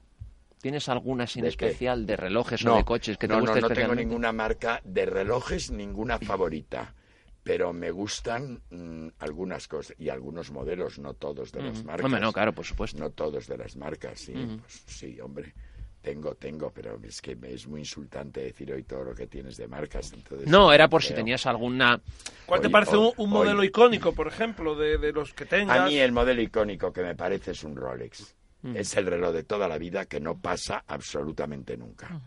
¿Tienes 0.62 0.90
algunas 0.90 1.36
en 1.38 1.44
¿De 1.44 1.48
qué? 1.50 1.68
especial 1.68 2.06
de 2.06 2.18
relojes 2.18 2.66
o 2.66 2.76
de 2.76 2.84
coches 2.84 3.18
que 3.18 3.28
te 3.28 3.34
no, 3.34 3.42
no, 3.42 3.56
no 3.56 3.70
tengo 3.70 3.96
ninguna 3.96 4.32
marca 4.32 4.82
de 4.84 5.06
relojes, 5.06 5.72
ninguna 5.72 6.20
favorita. 6.20 6.94
Pero 7.42 7.72
me 7.72 7.90
gustan 7.90 8.62
mm, 8.70 9.08
algunas 9.20 9.68
cosas 9.68 9.96
y 9.98 10.10
algunos 10.10 10.52
modelos, 10.52 11.00
no 11.00 11.14
todos 11.14 11.52
de 11.54 11.64
las 11.64 11.84
marcas. 11.86 12.06
Hombre, 12.06 12.20
no, 12.22 12.34
claro, 12.34 12.54
por 12.54 12.66
supuesto. 12.66 13.00
No 13.00 13.12
todos 13.12 13.48
de 13.48 13.58
las 13.58 13.78
marcas, 13.78 14.20
sí. 14.20 14.34
Pues, 14.60 14.84
sí, 14.86 15.20
hombre. 15.22 15.54
Tengo, 16.02 16.36
tengo, 16.36 16.72
pero 16.72 16.98
es 17.04 17.22
que 17.22 17.36
me 17.36 17.54
es 17.54 17.68
muy 17.68 17.82
insultante 17.82 18.42
decir 18.42 18.72
hoy 18.72 18.84
todo 18.84 19.04
lo 19.04 19.16
que 19.16 19.28
tienes 19.28 19.58
de 19.58 19.68
marcas. 19.68 20.14
Entonces, 20.14 20.48
No, 20.48 20.72
era 20.72 20.88
por 20.90 21.02
si 21.04 21.14
tenías 21.14 21.46
alguna... 21.46 22.00
¿Cuál 22.46 22.62
te 22.62 22.68
Hoy- 22.68 22.72
parece 22.74 22.98
un, 22.98 23.06
hoy- 23.08 23.14
un 23.18 23.30
modelo 23.30 23.60
hoy- 23.62 23.68
icónico, 23.68 24.14
por 24.14 24.28
ejemplo, 24.28 24.76
de, 24.76 24.98
de 24.98 25.12
los 25.12 25.34
que 25.34 25.46
tengas? 25.46 25.80
A 25.80 25.86
mí 25.88 25.98
el 25.98 26.12
modelo 26.12 26.42
icónico 26.42 26.94
que 26.94 27.02
me 27.04 27.16
parece 27.16 27.52
es 27.52 27.64
un 27.64 27.76
Rolex. 27.76 28.36
Mm. 28.62 28.76
Es 28.76 28.96
el 28.98 29.06
reloj 29.06 29.34
de 29.34 29.44
toda 29.44 29.68
la 29.68 29.78
vida 29.78 30.06
que 30.06 30.20
no 30.20 30.38
pasa 30.38 30.84
absolutamente 30.88 31.78
nunca. 31.78 32.22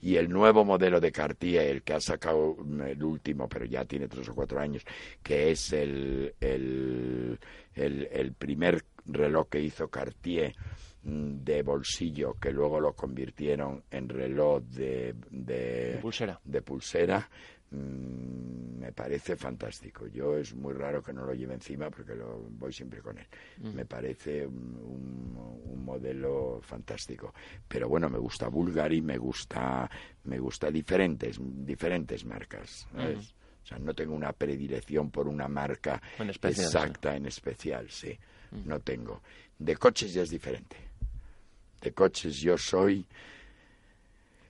Y 0.00 0.16
el 0.16 0.28
nuevo 0.28 0.64
modelo 0.64 1.00
de 1.00 1.10
Cartier, 1.10 1.66
el 1.66 1.82
que 1.82 1.94
ha 1.94 2.00
sacado 2.00 2.56
el 2.86 3.02
último, 3.02 3.48
pero 3.48 3.64
ya 3.64 3.84
tiene 3.84 4.06
tres 4.06 4.28
o 4.28 4.34
cuatro 4.34 4.60
años, 4.60 4.84
que 5.22 5.50
es 5.50 5.72
el, 5.72 6.34
el, 6.40 7.38
el, 7.74 8.08
el 8.12 8.32
primer 8.32 8.84
reloj 9.06 9.48
que 9.48 9.60
hizo 9.60 9.88
Cartier 9.88 10.54
mm, 11.02 11.38
de 11.42 11.62
bolsillo, 11.62 12.34
que 12.34 12.52
luego 12.52 12.78
lo 12.78 12.92
convirtieron 12.92 13.82
en 13.90 14.08
reloj 14.08 14.62
de, 14.64 15.14
de, 15.30 15.92
de 15.94 15.98
pulsera. 16.00 16.40
de 16.44 16.62
pulsera 16.62 17.28
mm, 17.70 18.78
me 18.80 18.92
parece 18.92 19.36
fantástico. 19.36 20.06
Yo 20.06 20.36
es 20.38 20.54
muy 20.54 20.72
raro 20.74 21.02
que 21.02 21.12
no 21.12 21.24
lo 21.24 21.34
lleve 21.34 21.54
encima 21.54 21.90
porque 21.90 22.14
lo 22.14 22.38
voy 22.50 22.72
siempre 22.72 23.00
con 23.00 23.18
él. 23.18 23.26
Me 23.74 23.84
parece 23.84 24.46
un, 24.46 25.36
un- 25.36 25.84
modelo 25.88 26.60
fantástico. 26.62 27.32
Pero 27.66 27.88
bueno, 27.88 28.10
me 28.10 28.18
gusta 28.18 28.48
Bulgari, 28.48 29.00
me 29.00 29.16
gusta 29.16 29.90
me 30.24 30.38
gusta 30.38 30.70
diferentes 30.70 31.38
diferentes 31.40 32.26
marcas. 32.26 32.86
¿sabes? 32.92 33.34
O 33.64 33.66
sea, 33.66 33.78
no 33.78 33.94
tengo 33.94 34.14
una 34.14 34.32
predilección 34.34 35.10
por 35.10 35.26
una 35.28 35.48
marca 35.48 36.02
En 36.18 36.28
especial, 36.28 36.66
exacta, 36.66 37.16
en 37.16 37.24
especial, 37.24 37.90
sí. 37.90 38.18
No 38.66 38.80
tengo. 38.80 39.22
De 39.58 39.76
coches 39.76 40.12
ya 40.12 40.22
es 40.22 40.28
diferente. 40.30 40.76
De 41.80 41.92
coches 41.94 42.36
yo 42.36 42.58
soy 42.58 43.06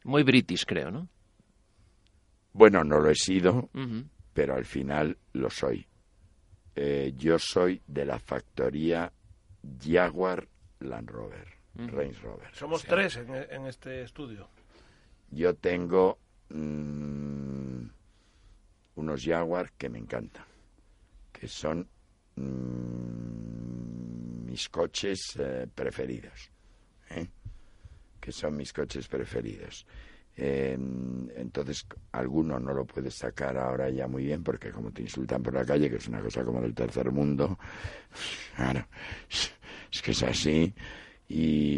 Muy 0.05 0.25
british, 0.25 0.65
creo, 0.67 0.91
¿no? 0.91 1.09
Bueno, 2.59 2.83
no 2.83 2.99
lo 2.99 3.09
he 3.09 3.15
sido, 3.15 3.71
pero 4.35 4.57
al 4.57 4.65
final 4.65 5.17
lo 5.35 5.49
soy. 5.49 5.87
Eh, 6.75 7.13
yo 7.17 7.39
soy 7.39 7.81
de 7.87 8.05
la 8.05 8.19
factoría 8.19 9.13
Jaguar 9.81 10.49
Land 10.81 11.09
Rover, 11.09 11.47
Range 11.77 12.21
Rover. 12.21 12.53
Somos 12.53 12.81
O 12.81 12.83
sea, 12.83 12.91
tres 12.91 13.17
en, 13.19 13.33
en 13.33 13.67
este 13.67 14.03
estudio. 14.03 14.49
Yo 15.31 15.55
tengo 15.55 16.19
mm, 16.49 17.83
unos 18.97 19.25
Jaguar 19.25 19.71
que 19.79 19.89
me 19.89 20.01
encantan, 20.01 20.45
que 21.33 21.47
son 21.47 21.87
mm, 22.35 24.47
mis 24.47 24.69
coches 24.69 25.21
eh, 25.39 25.69
preferidos, 25.73 26.51
¿eh? 27.11 27.29
que 28.21 28.33
son 28.33 28.57
mis 28.57 28.73
coches 28.73 29.07
preferidos. 29.07 29.87
Eh, 30.41 30.79
entonces, 31.37 31.85
alguno 32.13 32.61
no 32.61 32.73
lo 32.73 32.85
puedes 32.87 33.15
sacar 33.15 33.59
ahora 33.59 33.91
ya 33.91 34.07
muy 34.07 34.25
bien 34.25 34.45
porque 34.45 34.71
como 34.71 34.93
te 34.93 35.03
insultan 35.03 35.43
por 35.43 35.53
la 35.53 35.65
calle, 35.65 35.91
que 35.91 35.97
es 35.97 36.07
una 36.07 36.21
cosa 36.21 36.45
como 36.45 36.61
del 36.61 36.75
tercer 36.75 37.11
mundo, 37.11 37.59
claro, 38.55 38.87
es 39.29 40.03
que 40.03 40.13
es 40.13 40.23
así. 40.23 40.73
Y, 41.29 41.75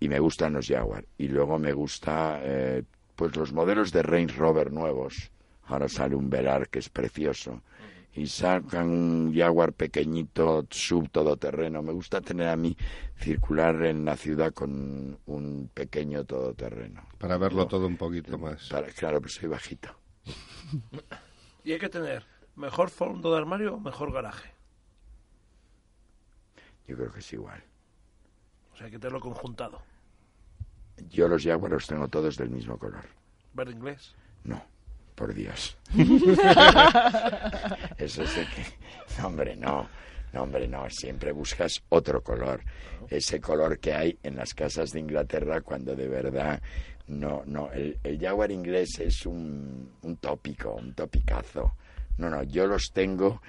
y 0.00 0.08
me 0.08 0.18
gustan 0.18 0.52
los 0.54 0.66
Jaguar. 0.66 1.04
Y 1.16 1.28
luego 1.28 1.58
me 1.58 1.72
gusta 1.72 2.40
eh, 2.42 2.82
pues 3.14 3.36
los 3.36 3.52
modelos 3.52 3.92
de 3.92 4.02
Range 4.02 4.34
Rover 4.34 4.72
nuevos. 4.72 5.30
Ahora 5.66 5.88
sale 5.88 6.16
un 6.16 6.28
Velar 6.28 6.68
que 6.68 6.80
es 6.80 6.88
precioso. 6.88 7.62
Y 8.14 8.26
sacan 8.26 8.90
un 8.90 9.34
Jaguar 9.34 9.72
pequeñito, 9.72 10.66
sub 10.70 11.08
todoterreno. 11.10 11.80
Me 11.82 11.92
gusta 11.92 12.20
tener 12.20 12.48
a 12.48 12.56
mí 12.56 12.76
circular 13.16 13.86
en 13.86 14.04
la 14.04 14.16
ciudad 14.16 14.52
con 14.52 15.18
un 15.26 15.70
pequeño 15.72 16.24
todoterreno. 16.24 17.06
Para 17.18 17.38
verlo 17.38 17.62
No, 17.62 17.68
todo 17.68 17.86
un 17.86 17.96
poquito 17.96 18.36
más. 18.38 18.68
para- 18.68 18.88
claro, 18.88 19.20
pues 19.20 19.34
soy 19.34 19.48
bajito. 19.48 19.88
Y 21.64 21.70
hay 21.72 21.78
que 21.78 21.88
tener 21.88 22.26
mejor 22.56 22.90
fondo 22.90 23.30
de 23.32 23.38
armario 23.38 23.74
o 23.76 23.80
mejor 23.80 24.12
garaje. 24.12 24.52
Yo 26.88 26.96
creo 26.96 27.12
que 27.12 27.20
es 27.20 27.32
igual. 27.32 27.62
O 28.72 28.76
sea, 28.76 28.86
hay 28.86 28.90
que 28.92 28.98
tenerlo 28.98 29.20
conjuntado. 29.20 29.80
Yo 31.08 31.28
los 31.28 31.44
Jaguar 31.44 31.70
los 31.72 31.86
tengo 31.86 32.08
todos 32.08 32.36
del 32.36 32.50
mismo 32.50 32.76
color. 32.78 33.04
Verde 33.54 33.72
inglés. 33.72 34.14
No, 34.44 34.60
por 35.14 35.34
Dios. 35.34 35.76
Eso 37.98 38.26
sí 38.26 38.40
que... 38.54 38.64
No, 39.20 39.28
hombre, 39.28 39.56
no. 39.56 39.88
No, 40.32 40.42
hombre, 40.42 40.66
no. 40.66 40.88
Siempre 40.90 41.32
buscas 41.32 41.82
otro 41.90 42.22
color. 42.22 42.60
Ese 43.08 43.40
color 43.40 43.78
que 43.78 43.92
hay 43.92 44.18
en 44.22 44.36
las 44.36 44.54
casas 44.54 44.90
de 44.90 45.00
Inglaterra 45.00 45.60
cuando 45.60 45.94
de 45.94 46.08
verdad... 46.08 46.60
No, 47.08 47.42
no. 47.46 47.70
El, 47.72 47.98
el 48.02 48.18
Jaguar 48.18 48.50
inglés 48.50 48.98
es 49.00 49.26
un, 49.26 49.90
un 50.02 50.16
tópico, 50.16 50.74
un 50.74 50.94
topicazo. 50.94 51.76
No, 52.18 52.30
no. 52.30 52.42
Yo 52.44 52.66
los 52.66 52.92
tengo... 52.92 53.42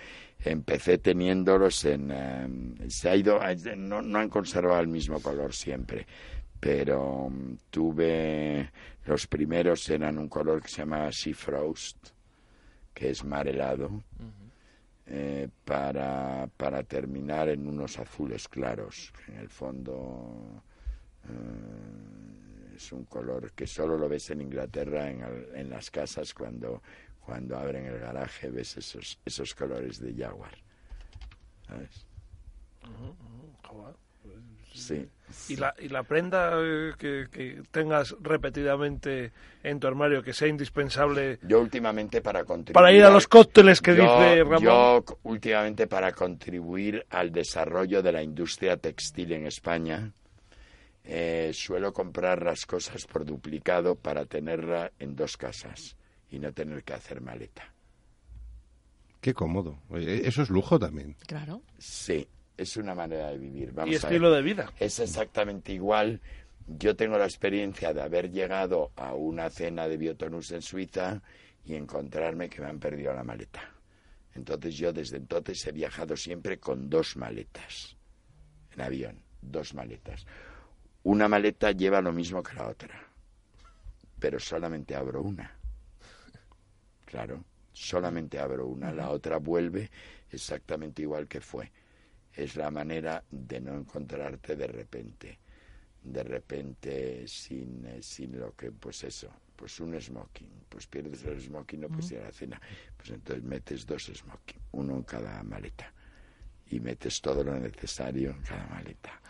Empecé 0.45 0.97
teniéndolos 0.97 1.85
en... 1.85 2.11
eh, 2.11 2.89
se 2.89 3.09
ha 3.09 3.15
ido... 3.15 3.39
No, 3.77 4.01
no 4.01 4.19
han 4.19 4.27
conservado 4.29 4.81
el 4.81 4.89
mismo 4.89 5.21
color 5.21 5.53
siempre 5.53 6.05
pero 6.63 7.29
mm, 7.29 7.57
tuve 7.69 8.71
los 9.05 9.27
primeros 9.27 9.89
eran 9.89 10.17
un 10.17 10.29
color 10.29 10.61
que 10.61 10.69
se 10.69 10.77
llama 10.77 11.11
Sea 11.11 11.35
Frost 11.35 12.09
que 12.93 13.09
es 13.09 13.25
mar 13.25 13.47
helado 13.49 14.01
eh, 15.05 15.49
para, 15.65 16.47
para 16.55 16.83
terminar 16.83 17.49
en 17.49 17.67
unos 17.67 17.99
azules 17.99 18.47
claros 18.47 19.11
en 19.27 19.39
el 19.39 19.49
fondo 19.49 20.63
eh, 21.27 22.75
es 22.77 22.93
un 22.93 23.03
color 23.05 23.51
que 23.51 23.67
solo 23.67 23.97
lo 23.97 24.07
ves 24.07 24.29
en 24.29 24.39
Inglaterra 24.39 25.09
en, 25.09 25.21
en 25.53 25.69
las 25.69 25.91
casas 25.91 26.33
cuando 26.33 26.81
cuando 27.19 27.57
abren 27.57 27.87
el 27.87 27.99
garaje 27.99 28.49
ves 28.49 28.77
esos 28.77 29.19
esos 29.25 29.53
colores 29.53 29.99
de 29.99 30.13
jaguar 30.15 30.55
¿sabes? 31.67 32.07
Joder. 33.67 33.95
Sí 34.83 35.07
Y 35.49 35.55
la, 35.55 35.73
y 35.79 35.87
la 35.89 36.03
prenda 36.03 36.51
eh, 36.61 36.91
que, 36.97 37.27
que 37.31 37.63
tengas 37.71 38.15
repetidamente 38.21 39.31
en 39.63 39.79
tu 39.79 39.87
armario 39.87 40.21
que 40.21 40.33
sea 40.33 40.47
indispensable 40.47 41.39
Yo 41.41 41.59
últimamente 41.61 42.21
para 42.21 42.43
contribuir 42.43 42.73
para 42.73 42.91
ir 42.93 43.03
a 43.03 43.07
al- 43.07 43.13
los 43.13 43.27
cócteles 43.27 43.81
que 43.81 43.95
yo, 43.95 44.03
dice 44.03 44.43
Ramón. 44.43 44.61
yo 44.61 45.03
últimamente 45.23 45.87
para 45.87 46.11
contribuir 46.11 47.05
al 47.09 47.31
desarrollo 47.31 48.01
de 48.03 48.11
la 48.11 48.21
industria 48.21 48.77
textil 48.77 49.31
en 49.31 49.47
España 49.47 50.11
eh, 51.05 51.51
suelo 51.53 51.91
comprar 51.93 52.43
las 52.43 52.65
cosas 52.65 53.05
por 53.05 53.25
duplicado 53.25 53.95
para 53.95 54.25
tenerla 54.25 54.91
en 54.99 55.15
dos 55.15 55.35
casas 55.37 55.97
y 56.29 56.39
no 56.39 56.53
tener 56.53 56.83
que 56.83 56.93
hacer 56.93 57.19
maleta. 57.21 57.73
Qué 59.19 59.33
cómodo. 59.33 59.79
Eso 59.95 60.41
es 60.41 60.49
lujo 60.49 60.77
también. 60.79 61.15
Claro. 61.27 61.61
Sí, 61.77 62.27
es 62.57 62.77
una 62.77 62.95
manera 62.95 63.29
de 63.29 63.37
vivir. 63.37 63.71
Vamos 63.71 63.91
y 63.93 63.95
estilo 63.95 64.31
de 64.31 64.41
vida. 64.41 64.71
Es 64.79 64.99
exactamente 64.99 65.73
igual. 65.73 66.21
Yo 66.67 66.95
tengo 66.95 67.17
la 67.17 67.25
experiencia 67.25 67.93
de 67.93 68.01
haber 68.01 68.31
llegado 68.31 68.91
a 68.95 69.13
una 69.13 69.49
cena 69.49 69.87
de 69.87 69.97
Biotonus 69.97 70.51
en 70.51 70.61
Suiza 70.61 71.21
y 71.65 71.75
encontrarme 71.75 72.49
que 72.49 72.61
me 72.61 72.67
han 72.67 72.79
perdido 72.79 73.13
la 73.13 73.23
maleta. 73.23 73.61
Entonces 74.33 74.75
yo 74.77 74.93
desde 74.93 75.17
entonces 75.17 75.65
he 75.67 75.71
viajado 75.71 76.15
siempre 76.15 76.59
con 76.59 76.89
dos 76.89 77.17
maletas 77.17 77.97
en 78.73 78.81
avión, 78.81 79.21
dos 79.41 79.73
maletas. 79.73 80.25
Una 81.03 81.27
maleta 81.27 81.71
lleva 81.71 82.01
lo 82.01 82.11
mismo 82.11 82.41
que 82.41 82.55
la 82.55 82.67
otra, 82.67 83.07
pero 84.19 84.39
solamente 84.39 84.95
abro 84.95 85.21
una. 85.21 85.55
Claro, 87.05 87.43
solamente 87.71 88.39
abro 88.39 88.67
una, 88.67 88.91
la 88.91 89.09
otra 89.09 89.37
vuelve 89.37 89.91
exactamente 90.31 91.01
igual 91.01 91.27
que 91.27 91.41
fue. 91.41 91.71
Es 92.35 92.55
la 92.55 92.71
manera 92.71 93.23
de 93.29 93.59
no 93.59 93.75
encontrarte 93.75 94.55
de 94.55 94.67
repente, 94.67 95.39
de 96.03 96.23
repente 96.23 97.27
sin, 97.27 97.85
eh, 97.85 98.01
sin 98.01 98.39
lo 98.39 98.55
que, 98.55 98.71
pues 98.71 99.03
eso, 99.03 99.31
pues 99.55 99.79
un 99.79 99.99
smoking, 99.99 100.49
pues 100.67 100.87
pierdes 100.87 101.23
el 101.25 101.39
smoking, 101.39 101.81
no 101.81 101.89
puedes 101.89 102.11
ir 102.11 102.19
a 102.19 102.25
la 102.25 102.31
cena, 102.31 102.61
pues 102.97 103.11
entonces 103.11 103.43
metes 103.43 103.85
dos 103.85 104.11
smoking, 104.13 104.59
uno 104.71 104.95
en 104.95 105.03
cada 105.03 105.41
maleta 105.43 105.93
y 106.69 106.79
metes 106.79 107.21
todo 107.21 107.43
lo 107.43 107.59
necesario 107.59 108.31
en 108.31 108.41
cada 108.41 108.65
maleta. 108.67 109.21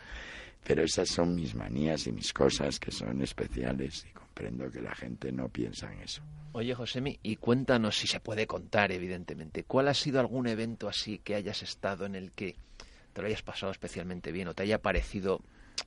Pero 0.64 0.84
esas 0.84 1.10
son 1.10 1.36
mis 1.36 1.56
manías 1.56 2.08
y 2.08 2.14
mis 2.14 2.32
cosas 2.32 2.80
que 2.80 2.90
son 2.90 3.22
especiales 3.22 4.06
y 4.10 4.14
comprendo 4.14 4.72
que 4.72 4.82
la 4.82 4.96
gente 4.96 5.32
no 5.32 5.50
piensa 5.50 5.92
en 5.92 6.00
eso. 6.00 6.24
Oye, 6.54 6.74
Josemi, 6.74 7.20
y 7.22 7.36
cuéntanos 7.36 7.98
si 7.98 8.08
se 8.08 8.20
puede 8.20 8.48
contar, 8.48 8.92
evidentemente. 8.92 9.64
¿Cuál 9.64 9.88
ha 9.90 9.94
sido 9.94 10.20
algún 10.20 10.48
evento 10.48 10.88
así 10.88 11.18
que 11.18 11.36
hayas 11.36 11.64
estado 11.64 12.06
en 12.06 12.16
el 12.16 12.32
que 12.32 12.56
te 13.14 13.22
lo 13.22 13.28
hayas 13.28 13.42
pasado 13.42 13.72
especialmente 13.72 14.32
bien 14.32 14.48
o 14.48 14.54
te 14.54 14.64
haya 14.64 14.80
parecido 14.80 15.40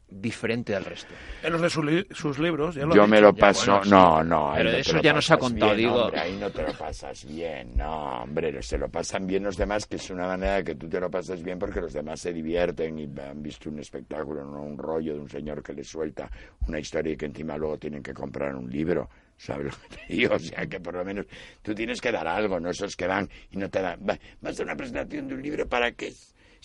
diferente 0.09 0.75
al 0.75 0.85
resto? 0.85 1.15
En 1.43 1.53
los 1.53 1.61
de 1.63 1.71
su 1.71 1.83
li- 1.83 2.07
sus 2.13 2.39
libros, 2.39 2.75
ya 2.77 2.87
lo 2.87 2.95
Yo 2.95 3.07
me 3.07 3.17
dicho. 3.17 3.23
lo 3.23 3.35
Ya, 3.35 3.41
paso, 3.41 3.67
bueno, 3.67 3.85
no, 3.85 4.25
no. 4.25 4.55
Pero 4.55 4.71
no 4.71 4.71
te 4.77 4.79
eso 4.81 4.97
lo 4.97 5.03
ya 5.03 5.13
nos 5.13 5.31
ha 5.31 5.37
contado, 5.39 5.71
bien, 5.75 5.79
digo. 5.79 6.01
hombre, 6.01 6.19
ahí 6.19 6.33
no 6.33 6.51
te 6.51 6.63
lo 6.63 6.73
pasas 6.73 7.25
bien, 7.27 7.77
no, 7.77 8.23
hombre, 8.23 8.63
se 8.63 8.79
lo 8.79 8.89
pasan 8.89 9.27
bien 9.27 9.43
los 9.45 9.57
demás, 9.57 9.87
que 9.87 9.97
es 9.97 10.11
una 10.11 10.27
manera 10.27 10.57
de 10.57 10.65
que 10.65 10.75
tú 10.77 10.89
te 10.89 10.99
lo 11.01 11.11
pasas 11.11 11.43
bien 11.43 11.59
porque 11.59 11.81
los 11.81 11.93
demás 11.93 12.21
se 12.21 12.33
divierten 12.33 12.99
y 12.99 13.21
han 13.21 13.43
visto 13.43 13.69
un 13.69 13.79
espectáculo, 13.81 14.45
no 14.45 14.63
un 14.63 14.79
rollo 14.79 15.15
de 15.15 15.21
un 15.21 15.29
señor 15.29 15.63
que 15.63 15.73
le 15.75 15.85
suelta 15.85 16.31
una 16.67 16.79
historia 16.79 17.13
y 17.13 17.17
que 17.17 17.27
encima 17.27 17.57
luego 17.59 17.77
tienen 17.79 18.03
que 18.03 18.15
comprar 18.15 18.55
un 18.55 18.71
libro. 18.71 19.09
¿Sabes 19.39 19.67
lo 19.67 19.71
que 19.73 19.97
te 19.97 20.15
digo? 20.15 20.35
O 20.35 20.39
sea, 20.39 20.67
que 20.67 20.81
por 20.81 20.95
lo 20.95 21.05
menos 21.05 21.27
tú 21.63 21.75
tienes 21.75 22.01
que 22.01 22.11
dar 22.11 22.27
algo, 22.27 22.59
no 22.59 22.71
esos 22.71 22.97
que 22.97 23.07
van 23.07 23.29
y 23.51 23.59
no 23.59 23.69
te 23.69 23.83
dan. 23.83 24.01
Va- 24.09 24.19
Vas 24.41 24.59
a 24.59 24.63
una 24.63 24.75
presentación 24.77 25.29
de 25.29 25.35
un 25.35 25.43
libro 25.43 25.69
para 25.69 25.93
qué? 25.93 26.15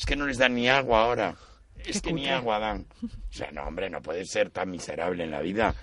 Es 0.02 0.06
que 0.08 0.16
no 0.16 0.26
les 0.26 0.40
dan 0.40 0.56
ni 0.56 0.68
agua 0.68 1.04
ahora. 1.04 1.36
Es 1.86 2.02
que 2.02 2.12
ni 2.12 2.28
agua 2.28 2.58
dan. 2.58 2.88
O 3.04 3.08
sea, 3.30 3.52
no, 3.52 3.62
hombre, 3.66 3.88
no 3.88 4.02
puede 4.02 4.26
ser 4.26 4.50
tan 4.50 4.72
miserable 4.72 5.24
en 5.26 5.30
la 5.30 5.42
vida. 5.42 5.76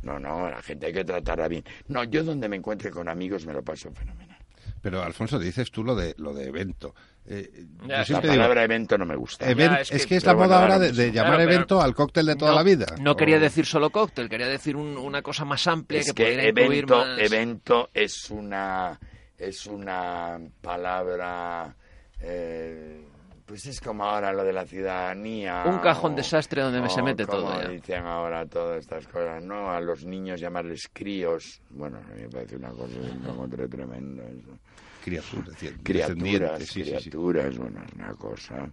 No, 0.00 0.18
no, 0.18 0.48
la 0.48 0.62
gente 0.62 0.86
hay 0.86 0.94
que 0.94 1.04
tratarla 1.04 1.46
bien. 1.46 1.62
No, 1.88 2.02
yo 2.04 2.24
donde 2.24 2.48
me 2.48 2.56
encuentre 2.56 2.90
con 2.90 3.06
amigos 3.06 3.44
me 3.44 3.52
lo 3.52 3.62
paso 3.62 3.92
fenomenal. 3.92 4.38
Pero, 4.80 5.02
Alfonso, 5.02 5.38
dices 5.38 5.70
tú 5.70 5.84
lo 5.84 5.94
de, 5.94 6.14
lo 6.16 6.32
de 6.32 6.46
evento. 6.46 6.94
Eh, 7.26 7.50
Ya, 7.52 7.82
yo 7.82 7.86
la 7.88 7.98
La 7.98 8.04
siempre 8.06 8.30
digo, 8.30 8.42
palabra 8.44 8.64
evento 8.64 8.96
no 8.96 9.04
me 9.04 9.14
gusta. 9.16 9.46
event- 9.46 9.74
Ya, 9.74 9.80
es, 9.82 9.92
es 9.92 10.06
que, 10.06 10.16
es 10.16 10.24
la 10.24 10.32
bueno, 10.32 10.48
moda 10.54 10.62
ahora 10.62 10.78
de, 10.78 11.12
llamar 11.12 11.34
Claro, 11.36 11.50
evento 11.52 11.82
al 11.82 11.94
cóctel 11.94 12.24
de 12.24 12.36
toda 12.36 12.52
No, 12.52 12.56
la 12.56 12.62
vida. 12.62 12.86
No 12.98 13.14
quería 13.14 13.36
O- 13.36 13.40
decir 13.40 13.66
solo 13.66 13.90
cóctel, 13.90 14.30
quería 14.30 14.48
decir 14.48 14.74
un- 14.74 14.96
una 14.96 15.20
cosa 15.20 15.44
más 15.44 15.66
amplia 15.66 16.00
Es 16.00 16.06
que, 16.12 16.14
que 16.14 16.22
pudiera 16.24 16.48
incluir 16.48 16.84
evento, 16.84 16.96
más... 17.04 17.18
evento 17.18 17.90
es 17.92 18.30
una 18.30 18.98
es 19.38 19.66
una 19.66 20.38
palabra 20.62 21.74
eh, 22.20 23.02
pues 23.46 23.64
es 23.66 23.80
como 23.80 24.04
ahora 24.04 24.32
lo 24.32 24.42
de 24.44 24.52
la 24.52 24.66
ciudadanía. 24.66 25.62
Un 25.66 25.78
cajón 25.78 26.12
o- 26.12 26.16
desastre 26.16 26.62
donde 26.62 26.88
se 26.90 27.00
o 27.00 27.04
mete 27.04 27.24
como 27.26 27.38
todo 27.42 27.62
ya. 27.62 27.68
dicen 27.68 28.04
ahora 28.04 28.44
todas 28.46 28.80
estas 28.80 29.06
cosas, 29.06 29.42
¿no? 29.44 29.70
A 29.70 29.80
los 29.80 30.04
niños 30.04 30.40
llamarles 30.40 30.88
críos. 30.92 31.60
Bueno, 31.70 31.98
a 31.98 32.14
mí 32.14 32.22
me 32.22 32.28
parece 32.28 32.56
una 32.56 32.70
cosa 32.70 32.94
encontré 32.96 33.68
tremendo 33.68 34.22
eso. 34.24 34.58
Criaturas, 35.04 35.56
Criaturas, 35.84 36.58
sí, 36.58 36.66
sí, 36.66 36.84
sí. 36.84 36.90
criaturas, 36.90 37.56
bueno, 37.56 37.80
es 37.86 37.92
una 37.94 38.14
cosa. 38.14 38.68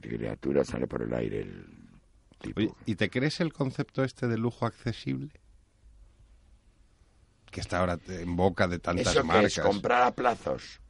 Criatura 0.00 0.64
sale 0.64 0.86
por 0.86 1.02
el 1.02 1.12
aire 1.12 1.40
el 1.40 1.66
tipo. 2.40 2.60
Oye, 2.60 2.72
¿y 2.86 2.94
te 2.94 3.10
crees 3.10 3.40
el 3.40 3.52
concepto 3.52 4.04
este 4.04 4.28
de 4.28 4.38
lujo 4.38 4.64
accesible? 4.64 5.32
Que 7.50 7.60
está 7.60 7.80
ahora 7.80 7.98
en 8.08 8.36
boca 8.36 8.68
de 8.68 8.78
tantas 8.78 9.08
¿Eso 9.16 9.24
marcas. 9.24 9.58
es? 9.58 9.64
¿Comprar 9.64 10.02
a 10.02 10.12
plazos? 10.12 10.80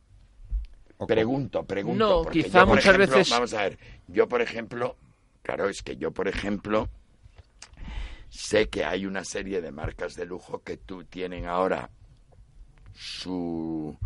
O 0.99 1.07
Pregunto, 1.07 1.65
pregunto. 1.65 1.99
No, 2.09 2.23
porque 2.23 2.43
quizá 2.45 2.61
yo, 2.61 2.67
muchas 2.67 2.95
ejemplo, 2.95 3.17
veces- 3.17 3.31
Vamos 3.31 3.53
a 3.55 3.63
ver, 3.63 3.79
yo 4.09 4.29
por 4.29 4.41
ejemplo, 4.41 4.97
claro, 5.43 5.69
es 5.69 5.83
que 5.83 5.97
yo 5.97 6.11
por 6.13 6.27
ejemplo 6.29 6.89
sé 8.31 8.69
que 8.69 8.85
hay 8.85 9.05
una 9.07 9.25
serie 9.25 9.61
de 9.61 9.73
marcas 9.73 10.15
de 10.15 10.25
lujo 10.27 10.63
que 10.63 10.77
tú 10.79 11.05
tienen 11.05 11.47
ahora 11.47 11.91
su 12.95 13.99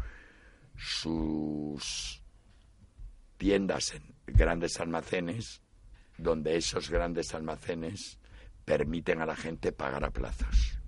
sus 0.76 2.22
tiendas 3.36 3.94
en 3.94 4.02
grandes 4.26 4.80
almacenes, 4.80 5.62
donde 6.18 6.56
esos 6.56 6.90
grandes 6.90 7.34
almacenes 7.34 8.18
permiten 8.64 9.20
a 9.20 9.26
la 9.26 9.36
gente 9.36 9.72
pagar 9.72 10.04
a 10.04 10.10
plazos. 10.10 10.78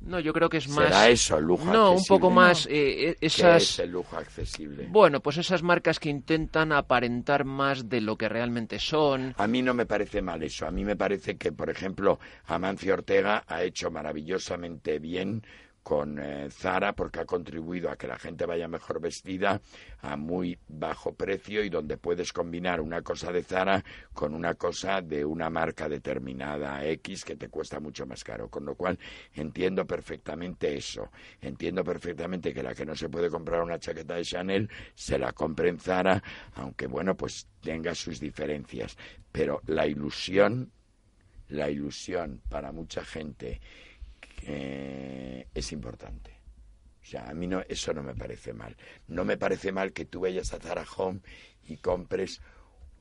No, 0.00 0.18
yo 0.18 0.32
creo 0.32 0.48
que 0.48 0.56
es 0.58 0.68
más. 0.68 0.86
¿Será 0.86 1.08
eso 1.08 1.36
el 1.38 1.44
lujo 1.44 1.64
No, 1.66 1.92
un 1.92 2.04
poco 2.04 2.30
más 2.30 2.66
eh, 2.66 3.10
eh, 3.10 3.16
¿Qué 3.20 3.26
esas. 3.26 3.62
es 3.62 3.78
el 3.80 3.90
lujo 3.90 4.16
accesible? 4.16 4.86
Bueno, 4.88 5.20
pues 5.20 5.36
esas 5.36 5.62
marcas 5.62 6.00
que 6.00 6.08
intentan 6.08 6.72
aparentar 6.72 7.44
más 7.44 7.88
de 7.88 8.00
lo 8.00 8.16
que 8.16 8.28
realmente 8.28 8.78
son. 8.78 9.34
A 9.36 9.46
mí 9.46 9.60
no 9.60 9.74
me 9.74 9.84
parece 9.86 10.22
mal 10.22 10.42
eso. 10.42 10.66
A 10.66 10.70
mí 10.70 10.84
me 10.84 10.96
parece 10.96 11.36
que, 11.36 11.52
por 11.52 11.68
ejemplo, 11.68 12.18
Amancio 12.46 12.94
Ortega 12.94 13.44
ha 13.46 13.62
hecho 13.62 13.90
maravillosamente 13.90 14.98
bien 14.98 15.42
con 15.82 16.18
eh, 16.18 16.48
Zara 16.50 16.94
porque 16.94 17.20
ha 17.20 17.24
contribuido 17.24 17.90
a 17.90 17.96
que 17.96 18.06
la 18.06 18.18
gente 18.18 18.46
vaya 18.46 18.68
mejor 18.68 19.00
vestida 19.00 19.60
a 20.02 20.16
muy 20.16 20.58
bajo 20.68 21.14
precio 21.14 21.64
y 21.64 21.70
donde 21.70 21.96
puedes 21.96 22.32
combinar 22.32 22.80
una 22.80 23.02
cosa 23.02 23.32
de 23.32 23.42
Zara 23.42 23.84
con 24.12 24.34
una 24.34 24.54
cosa 24.54 25.00
de 25.00 25.24
una 25.24 25.50
marca 25.50 25.88
determinada 25.88 26.84
X 26.84 27.24
que 27.24 27.36
te 27.36 27.48
cuesta 27.48 27.80
mucho 27.80 28.06
más 28.06 28.24
caro. 28.24 28.48
Con 28.48 28.64
lo 28.64 28.74
cual 28.74 28.98
entiendo 29.34 29.86
perfectamente 29.86 30.76
eso. 30.76 31.10
Entiendo 31.40 31.82
perfectamente 31.82 32.52
que 32.52 32.62
la 32.62 32.74
que 32.74 32.86
no 32.86 32.94
se 32.94 33.08
puede 33.08 33.30
comprar 33.30 33.62
una 33.62 33.78
chaqueta 33.78 34.14
de 34.14 34.24
Chanel 34.24 34.70
se 34.94 35.18
la 35.18 35.32
compre 35.32 35.68
en 35.68 35.78
Zara, 35.78 36.22
aunque 36.54 36.86
bueno, 36.86 37.16
pues 37.16 37.48
tenga 37.60 37.94
sus 37.94 38.20
diferencias. 38.20 38.96
Pero 39.32 39.60
la 39.66 39.86
ilusión, 39.86 40.70
la 41.48 41.70
ilusión 41.70 42.40
para 42.48 42.72
mucha 42.72 43.04
gente 43.04 43.60
eh, 44.42 45.46
es 45.54 45.72
importante. 45.72 46.40
O 47.02 47.04
sea, 47.04 47.28
a 47.28 47.34
mí 47.34 47.46
no, 47.46 47.62
eso 47.68 47.92
no 47.94 48.02
me 48.02 48.14
parece 48.14 48.52
mal. 48.52 48.76
No 49.08 49.24
me 49.24 49.36
parece 49.36 49.72
mal 49.72 49.92
que 49.92 50.04
tú 50.04 50.20
vayas 50.20 50.52
a 50.52 50.60
Zara 50.60 50.84
Home 50.96 51.20
y 51.64 51.78
compres 51.78 52.40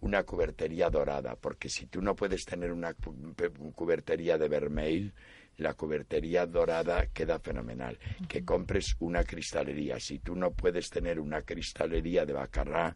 una 0.02 0.24
cubertería 0.24 0.90
dorada, 0.90 1.36
porque 1.36 1.70
si 1.70 1.86
tú 1.88 2.02
no 2.02 2.16
puedes 2.16 2.46
tener 2.46 2.72
una 2.72 2.94
cubertería 2.94 4.38
de 4.38 4.48
vermeil, 4.48 5.14
la 5.58 5.74
cubertería 5.74 6.46
dorada 6.46 7.08
queda 7.08 7.40
fenomenal. 7.40 8.00
Que 8.28 8.46
compres 8.46 8.96
una 9.00 9.26
cristalería. 9.26 10.00
Si 10.00 10.20
tú 10.20 10.36
no 10.36 10.52
puedes 10.52 10.90
tener 10.90 11.20
una 11.20 11.42
cristalería 11.42 12.26
de 12.26 12.34
Bacarrá, 12.34 12.96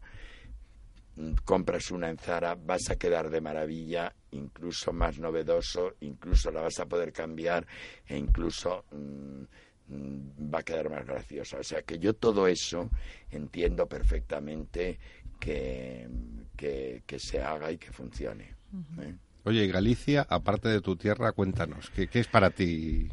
compras 1.44 1.90
una 1.90 2.10
en 2.10 2.18
Zara, 2.18 2.54
vas 2.54 2.90
a 2.90 2.96
quedar 2.96 3.30
de 3.30 3.40
maravilla, 3.40 4.12
incluso 4.32 4.92
más 4.92 5.18
novedoso, 5.18 5.94
incluso 6.00 6.50
la 6.50 6.62
vas 6.62 6.80
a 6.80 6.86
poder 6.86 7.12
cambiar 7.12 7.66
e 8.06 8.16
incluso 8.16 8.84
mm, 8.90 10.52
va 10.52 10.58
a 10.58 10.62
quedar 10.62 10.90
más 10.90 11.06
graciosa. 11.06 11.58
O 11.58 11.62
sea 11.62 11.82
que 11.82 11.98
yo 11.98 12.14
todo 12.14 12.46
eso 12.46 12.90
entiendo 13.30 13.86
perfectamente 13.86 14.98
que, 15.38 16.08
que, 16.56 17.02
que 17.06 17.18
se 17.18 17.40
haga 17.40 17.70
y 17.70 17.78
que 17.78 17.92
funcione. 17.92 18.54
¿eh? 19.00 19.14
Oye, 19.44 19.64
y 19.64 19.68
Galicia, 19.68 20.26
aparte 20.28 20.68
de 20.68 20.80
tu 20.80 20.96
tierra, 20.96 21.32
cuéntanos, 21.32 21.90
¿qué, 21.90 22.08
qué 22.08 22.20
es 22.20 22.28
para 22.28 22.50
ti 22.50 23.08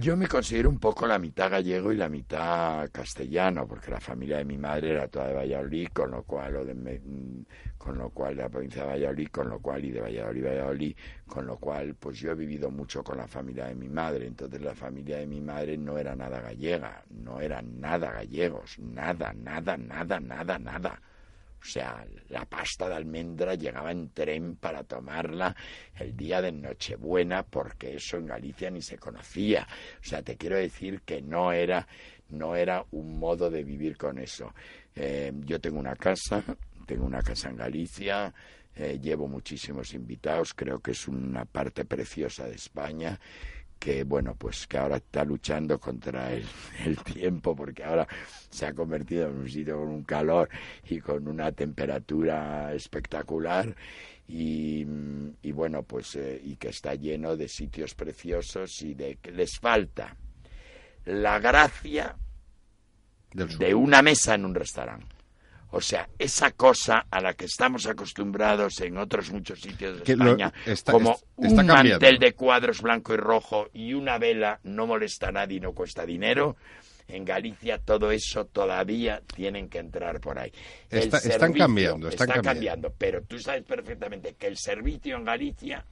Yo 0.00 0.16
me 0.16 0.28
considero 0.28 0.70
un 0.70 0.78
poco 0.78 1.06
la 1.06 1.18
mitad 1.18 1.50
gallego 1.50 1.92
y 1.92 1.96
la 1.96 2.08
mitad 2.08 2.88
castellano, 2.90 3.68
porque 3.68 3.90
la 3.90 4.00
familia 4.00 4.38
de 4.38 4.46
mi 4.46 4.56
madre 4.56 4.92
era 4.92 5.08
toda 5.08 5.26
de 5.28 5.34
Valladolid, 5.34 5.88
con 5.88 6.10
lo 6.10 6.22
cual, 6.22 6.56
o 6.56 6.64
de 6.64 6.74
mm, 6.74 7.44
con 7.76 7.98
lo 7.98 8.08
cual 8.10 8.34
de 8.36 8.42
la 8.44 8.48
provincia 8.48 8.82
de 8.82 8.88
Valladolid, 8.88 9.28
con 9.28 9.50
lo 9.50 9.60
cual 9.60 9.84
y 9.84 9.90
de 9.90 10.00
Valladolid, 10.00 10.44
Valladolid, 10.44 10.96
con 11.26 11.46
lo 11.46 11.58
cual, 11.58 11.94
pues 11.96 12.18
yo 12.18 12.30
he 12.30 12.34
vivido 12.34 12.70
mucho 12.70 13.04
con 13.04 13.18
la 13.18 13.26
familia 13.26 13.66
de 13.66 13.74
mi 13.74 13.90
madre. 13.90 14.26
Entonces 14.26 14.62
la 14.62 14.74
familia 14.74 15.18
de 15.18 15.26
mi 15.26 15.42
madre 15.42 15.76
no 15.76 15.98
era 15.98 16.16
nada 16.16 16.40
gallega, 16.40 17.04
no 17.10 17.38
eran 17.40 17.78
nada 17.78 18.10
gallegos, 18.10 18.78
nada, 18.78 19.34
nada, 19.34 19.76
nada, 19.76 20.18
nada, 20.18 20.58
nada. 20.58 21.02
O 21.62 21.64
sea, 21.64 22.04
la 22.28 22.44
pasta 22.44 22.88
de 22.88 22.96
almendra 22.96 23.54
llegaba 23.54 23.92
en 23.92 24.10
tren 24.10 24.56
para 24.56 24.82
tomarla 24.82 25.54
el 25.96 26.16
día 26.16 26.42
de 26.42 26.50
Nochebuena, 26.50 27.44
porque 27.44 27.94
eso 27.96 28.16
en 28.16 28.26
Galicia 28.26 28.68
ni 28.68 28.82
se 28.82 28.98
conocía. 28.98 29.66
O 30.00 30.04
sea, 30.04 30.22
te 30.22 30.36
quiero 30.36 30.56
decir 30.56 31.02
que 31.02 31.22
no 31.22 31.52
era, 31.52 31.86
no 32.30 32.56
era 32.56 32.84
un 32.90 33.16
modo 33.18 33.48
de 33.48 33.62
vivir 33.62 33.96
con 33.96 34.18
eso. 34.18 34.52
Eh, 34.96 35.32
yo 35.44 35.60
tengo 35.60 35.78
una 35.78 35.94
casa, 35.94 36.42
tengo 36.84 37.06
una 37.06 37.22
casa 37.22 37.50
en 37.50 37.56
Galicia, 37.56 38.34
eh, 38.74 38.98
llevo 39.00 39.28
muchísimos 39.28 39.94
invitados, 39.94 40.54
creo 40.54 40.80
que 40.80 40.90
es 40.90 41.06
una 41.06 41.44
parte 41.44 41.84
preciosa 41.84 42.48
de 42.48 42.56
España 42.56 43.20
que 43.82 44.04
bueno 44.04 44.36
pues 44.36 44.68
que 44.68 44.78
ahora 44.78 44.98
está 44.98 45.24
luchando 45.24 45.80
contra 45.80 46.32
el, 46.32 46.46
el 46.86 46.96
tiempo 47.02 47.56
porque 47.56 47.82
ahora 47.82 48.06
se 48.48 48.66
ha 48.66 48.72
convertido 48.72 49.28
en 49.28 49.38
un 49.38 49.48
sitio 49.48 49.78
con 49.78 49.88
un 49.88 50.04
calor 50.04 50.48
y 50.88 51.00
con 51.00 51.26
una 51.26 51.50
temperatura 51.50 52.72
espectacular 52.74 53.74
y, 54.28 54.86
y 55.42 55.50
bueno 55.50 55.82
pues 55.82 56.14
eh, 56.14 56.40
y 56.44 56.54
que 56.54 56.68
está 56.68 56.94
lleno 56.94 57.36
de 57.36 57.48
sitios 57.48 57.96
preciosos 57.96 58.82
y 58.82 58.94
de 58.94 59.16
que 59.16 59.32
les 59.32 59.58
falta 59.58 60.16
la 61.06 61.40
gracia 61.40 62.14
de 63.34 63.74
una 63.74 64.00
mesa 64.00 64.34
en 64.36 64.44
un 64.44 64.54
restaurante. 64.54 65.21
O 65.72 65.80
sea, 65.80 66.08
esa 66.18 66.50
cosa 66.52 67.06
a 67.10 67.20
la 67.20 67.34
que 67.34 67.46
estamos 67.46 67.86
acostumbrados 67.86 68.80
en 68.82 68.98
otros 68.98 69.30
muchos 69.32 69.60
sitios 69.60 69.98
de 69.98 70.02
Que 70.04 70.14
lo- 70.16 70.26
España, 70.26 70.52
está- 70.66 70.92
como 70.92 71.12
está 71.12 71.22
un 71.38 71.56
cambiando. 71.66 71.90
mantel 71.92 72.18
de 72.18 72.32
cuadros 72.34 72.82
blanco 72.82 73.14
y 73.14 73.16
rojo 73.16 73.68
y 73.72 73.94
una 73.94 74.18
vela 74.18 74.60
no 74.64 74.86
molesta 74.86 75.28
a 75.28 75.32
nadie 75.32 75.56
y 75.56 75.60
no 75.60 75.72
cuesta 75.72 76.04
dinero. 76.06 76.56
En 77.08 77.24
Galicia 77.24 77.78
todo 77.78 78.10
eso 78.12 78.46
todavía 78.46 79.22
tienen 79.34 79.68
que 79.68 79.78
entrar 79.78 80.20
por 80.20 80.38
ahí. 80.38 80.52
Está- 80.88 81.18
están 81.18 81.52
cambiando, 81.52 82.08
están 82.08 82.28
está 82.30 82.42
cambiando. 82.42 82.92
pero 82.96 83.22
tú 83.22 83.38
sabes 83.38 83.64
perfectamente 83.64 84.34
que 84.38 84.46
el 84.46 84.56
servicio 84.56 85.16
en 85.16 85.24
Galicia 85.24 85.84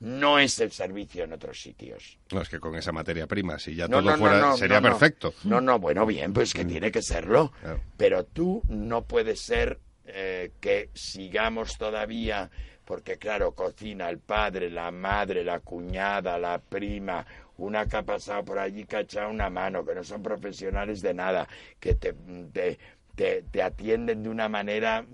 no 0.00 0.38
es 0.38 0.58
el 0.60 0.72
servicio 0.72 1.24
en 1.24 1.32
otros 1.32 1.60
sitios. 1.60 2.18
No, 2.32 2.40
es 2.42 2.48
que 2.48 2.58
con 2.58 2.74
esa 2.74 2.90
materia 2.92 3.26
prima, 3.26 3.58
si 3.58 3.74
ya 3.74 3.86
No, 3.86 4.00
todo 4.00 4.10
no, 4.12 4.16
fuera, 4.18 4.40
no, 4.40 4.56
sería 4.56 4.80
perfecto. 4.80 5.34
No, 5.44 5.60
no, 5.60 5.78
bueno, 5.78 6.04
bien, 6.06 6.32
pues 6.32 6.52
que 6.54 6.64
tiene 6.64 6.90
que 6.90 7.02
serlo. 7.02 7.52
Claro. 7.60 7.80
Pero 7.96 8.24
tú 8.24 8.62
no 8.68 9.04
puedes 9.04 9.40
ser 9.40 9.78
eh, 10.06 10.52
que 10.60 10.90
sigamos 10.94 11.76
todavía, 11.78 12.50
porque 12.84 13.18
claro, 13.18 13.52
cocina 13.52 14.08
el 14.10 14.18
padre, 14.18 14.70
la 14.70 14.90
madre, 14.90 15.44
la 15.44 15.60
cuñada, 15.60 16.38
la 16.38 16.58
prima, 16.58 17.24
una 17.58 17.86
que 17.86 17.98
ha 17.98 18.02
pasado 18.02 18.44
por 18.44 18.58
allí 18.58 18.84
que 18.86 18.96
ha 18.96 19.00
echado 19.00 19.28
una 19.30 19.50
mano, 19.50 19.84
que 19.84 19.94
no 19.94 20.02
son 20.02 20.22
profesionales 20.22 21.02
de 21.02 21.12
nada, 21.14 21.46
que 21.78 21.94
te, 21.94 22.14
te, 22.52 22.78
te- 23.14 23.42
te 23.42 23.62
atienden 23.62 24.22
de 24.22 24.28
una 24.30 24.48
manera 24.48 25.04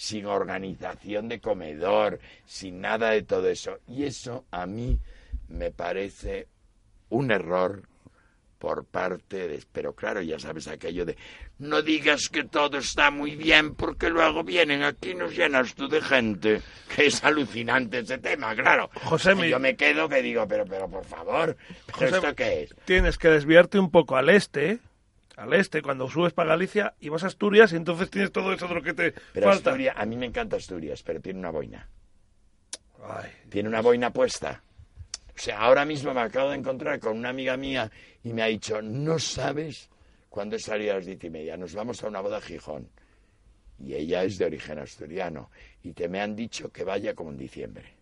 sin 0.00 0.24
organización 0.24 1.28
de 1.28 1.40
comedor, 1.40 2.20
sin 2.46 2.80
nada 2.80 3.10
de 3.10 3.20
todo 3.22 3.50
eso. 3.50 3.78
Y 3.86 4.04
eso 4.04 4.46
a 4.50 4.64
mí 4.64 4.98
me 5.48 5.70
parece 5.72 6.48
un 7.10 7.30
error 7.30 7.82
por 8.58 8.86
parte 8.86 9.46
de... 9.46 9.62
Pero 9.72 9.94
claro, 9.94 10.22
ya 10.22 10.38
sabes 10.38 10.68
aquello 10.68 11.04
de... 11.04 11.18
No 11.58 11.82
digas 11.82 12.30
que 12.30 12.44
todo 12.44 12.78
está 12.78 13.10
muy 13.10 13.36
bien 13.36 13.74
porque 13.74 14.08
luego 14.08 14.42
vienen 14.42 14.82
aquí 14.84 15.10
y 15.10 15.14
nos 15.14 15.36
llenas 15.36 15.74
tú 15.74 15.86
de 15.86 16.00
gente. 16.00 16.62
Que 16.96 17.06
es 17.06 17.22
alucinante 17.22 17.98
ese 17.98 18.16
tema, 18.16 18.54
claro. 18.54 18.88
José, 19.04 19.34
mi- 19.34 19.50
Yo 19.50 19.58
me 19.60 19.76
quedo 19.76 20.08
que 20.08 20.22
digo, 20.22 20.46
pero, 20.48 20.64
pero 20.64 20.88
por 20.88 21.04
favor, 21.04 21.56
¿pero 21.86 21.98
José, 21.98 22.16
¿esto 22.16 22.34
qué 22.34 22.62
es? 22.62 22.74
Tienes 22.86 23.18
que 23.18 23.28
desviarte 23.28 23.78
un 23.78 23.90
poco 23.90 24.16
al 24.16 24.30
este, 24.30 24.78
al 25.40 25.54
este, 25.54 25.80
cuando 25.80 26.06
subes 26.08 26.34
para 26.34 26.50
Galicia 26.50 26.94
y 27.00 27.08
vas 27.08 27.24
a 27.24 27.28
Asturias 27.28 27.72
y 27.72 27.76
entonces 27.76 28.10
tienes 28.10 28.30
todo 28.30 28.52
eso 28.52 28.68
de 28.68 28.74
lo 28.74 28.82
que 28.82 28.92
te 28.92 29.14
Pero 29.32 29.46
falta. 29.46 29.70
Asturias, 29.70 29.94
a 29.96 30.04
mí 30.04 30.16
me 30.16 30.26
encanta 30.26 30.56
Asturias, 30.56 31.02
pero 31.02 31.18
tiene 31.20 31.38
una 31.38 31.50
boina. 31.50 31.88
Ay, 33.02 33.30
tiene 33.48 33.70
una 33.70 33.80
boina 33.80 34.12
puesta. 34.12 34.62
O 35.28 35.38
sea, 35.42 35.60
ahora 35.60 35.86
mismo 35.86 36.12
me 36.12 36.20
acabo 36.20 36.50
de 36.50 36.56
encontrar 36.56 37.00
con 37.00 37.16
una 37.16 37.30
amiga 37.30 37.56
mía 37.56 37.90
y 38.22 38.34
me 38.34 38.42
ha 38.42 38.46
dicho, 38.46 38.82
no 38.82 39.18
sabes 39.18 39.88
cuándo 40.28 40.58
salido 40.58 40.92
a 40.92 40.96
las 40.96 41.06
diez 41.06 41.24
y 41.24 41.30
media, 41.30 41.56
nos 41.56 41.74
vamos 41.74 42.04
a 42.04 42.08
una 42.08 42.20
boda 42.20 42.36
a 42.36 42.42
Gijón. 42.42 42.90
Y 43.78 43.94
ella 43.94 44.22
es 44.24 44.36
de 44.36 44.44
origen 44.44 44.78
asturiano. 44.78 45.50
Y 45.82 45.94
te 45.94 46.06
me 46.06 46.20
han 46.20 46.36
dicho 46.36 46.70
que 46.70 46.84
vaya 46.84 47.14
como 47.14 47.30
en 47.30 47.38
diciembre. 47.38 47.94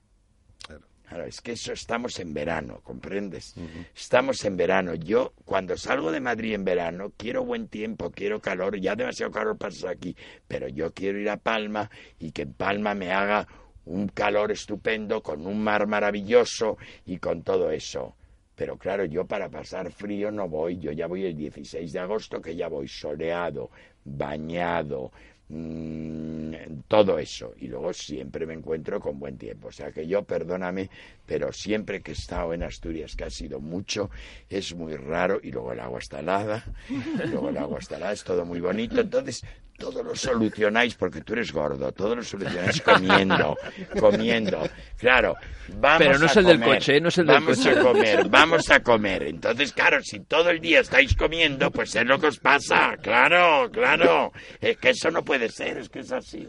Es 1.26 1.40
que 1.40 1.52
eso 1.52 1.72
estamos 1.72 2.18
en 2.20 2.34
verano, 2.34 2.80
¿comprendes? 2.82 3.54
Estamos 3.96 4.44
en 4.44 4.56
verano. 4.56 4.94
Yo, 4.94 5.32
cuando 5.44 5.76
salgo 5.76 6.12
de 6.12 6.20
Madrid 6.20 6.54
en 6.54 6.64
verano, 6.64 7.12
quiero 7.16 7.44
buen 7.44 7.68
tiempo, 7.68 8.10
quiero 8.10 8.40
calor, 8.40 8.78
ya 8.78 8.94
demasiado 8.94 9.32
calor 9.32 9.56
pasa 9.56 9.90
aquí, 9.90 10.14
pero 10.46 10.68
yo 10.68 10.92
quiero 10.92 11.18
ir 11.18 11.30
a 11.30 11.38
Palma 11.38 11.90
y 12.18 12.32
que 12.32 12.42
en 12.42 12.52
Palma 12.52 12.94
me 12.94 13.10
haga 13.10 13.46
un 13.86 14.08
calor 14.08 14.52
estupendo, 14.52 15.22
con 15.22 15.46
un 15.46 15.62
mar 15.62 15.86
maravilloso 15.86 16.76
y 17.06 17.16
con 17.18 17.42
todo 17.42 17.70
eso. 17.70 18.14
Pero 18.54 18.76
claro, 18.76 19.04
yo 19.04 19.24
para 19.24 19.48
pasar 19.48 19.90
frío 19.90 20.30
no 20.30 20.48
voy, 20.48 20.78
yo 20.78 20.92
ya 20.92 21.06
voy 21.06 21.24
el 21.24 21.36
16 21.36 21.92
de 21.92 21.98
agosto, 21.98 22.42
que 22.42 22.54
ya 22.54 22.68
voy 22.68 22.88
soleado, 22.88 23.70
bañado, 24.04 25.10
mm, 25.48 26.82
todo 26.88 27.18
eso. 27.18 27.54
Y 27.58 27.68
luego 27.68 27.92
siempre 27.92 28.46
me 28.46 28.54
encuentro 28.54 29.00
con 29.00 29.18
buen 29.18 29.36
tiempo. 29.38 29.68
O 29.68 29.72
sea 29.72 29.92
que 29.92 30.06
yo, 30.06 30.22
perdóname, 30.24 30.90
pero 31.26 31.52
siempre 31.52 32.00
que 32.00 32.12
he 32.12 32.14
estado 32.14 32.54
en 32.54 32.62
Asturias, 32.62 33.16
que 33.16 33.24
ha 33.24 33.30
sido 33.30 33.60
mucho, 33.60 34.10
es 34.48 34.74
muy 34.74 34.96
raro. 34.96 35.40
Y 35.42 35.50
luego 35.52 35.72
el 35.72 35.80
agua 35.80 35.98
está 35.98 36.20
helada, 36.20 36.64
y 36.88 37.28
luego 37.28 37.50
el 37.50 37.58
agua 37.58 37.78
está 37.78 37.96
helada, 37.96 38.12
es 38.12 38.24
todo 38.24 38.44
muy 38.44 38.60
bonito. 38.60 39.00
Entonces, 39.00 39.44
todo 39.78 40.02
lo 40.02 40.14
solucionáis 40.14 40.94
porque 40.94 41.20
tú 41.22 41.32
eres 41.34 41.52
gordo, 41.52 41.92
todo 41.92 42.16
lo 42.16 42.22
solucionáis 42.22 42.82
comiendo, 42.82 43.56
comiendo. 44.00 44.68
Claro, 44.98 45.36
vamos 45.78 45.98
Pero 45.98 46.18
no 46.18 46.24
a 46.24 46.28
es 46.28 46.36
el 46.36 46.44
del 46.46 46.60
coche, 46.60 47.00
no 47.00 47.08
es 47.08 47.18
el 47.18 47.26
del 47.26 47.34
vamos 47.36 47.56
coche. 47.58 47.70
a 47.70 47.82
comer, 47.82 48.28
vamos 48.28 48.70
a 48.70 48.80
comer. 48.80 49.22
Entonces, 49.22 49.72
claro, 49.72 50.02
si 50.02 50.20
todo 50.20 50.50
el 50.50 50.60
día 50.60 50.80
estáis 50.80 51.14
comiendo, 51.14 51.70
pues 51.70 51.94
es 51.94 52.04
lo 52.04 52.18
que 52.18 52.26
os 52.26 52.38
pasa. 52.38 52.96
Claro, 53.00 53.70
claro. 53.70 54.32
Es 54.60 54.76
que 54.78 54.90
eso 54.90 55.10
no 55.10 55.24
puede 55.24 55.48
ser, 55.48 55.78
es 55.78 55.88
que 55.88 56.00
es 56.00 56.10
así. 56.12 56.48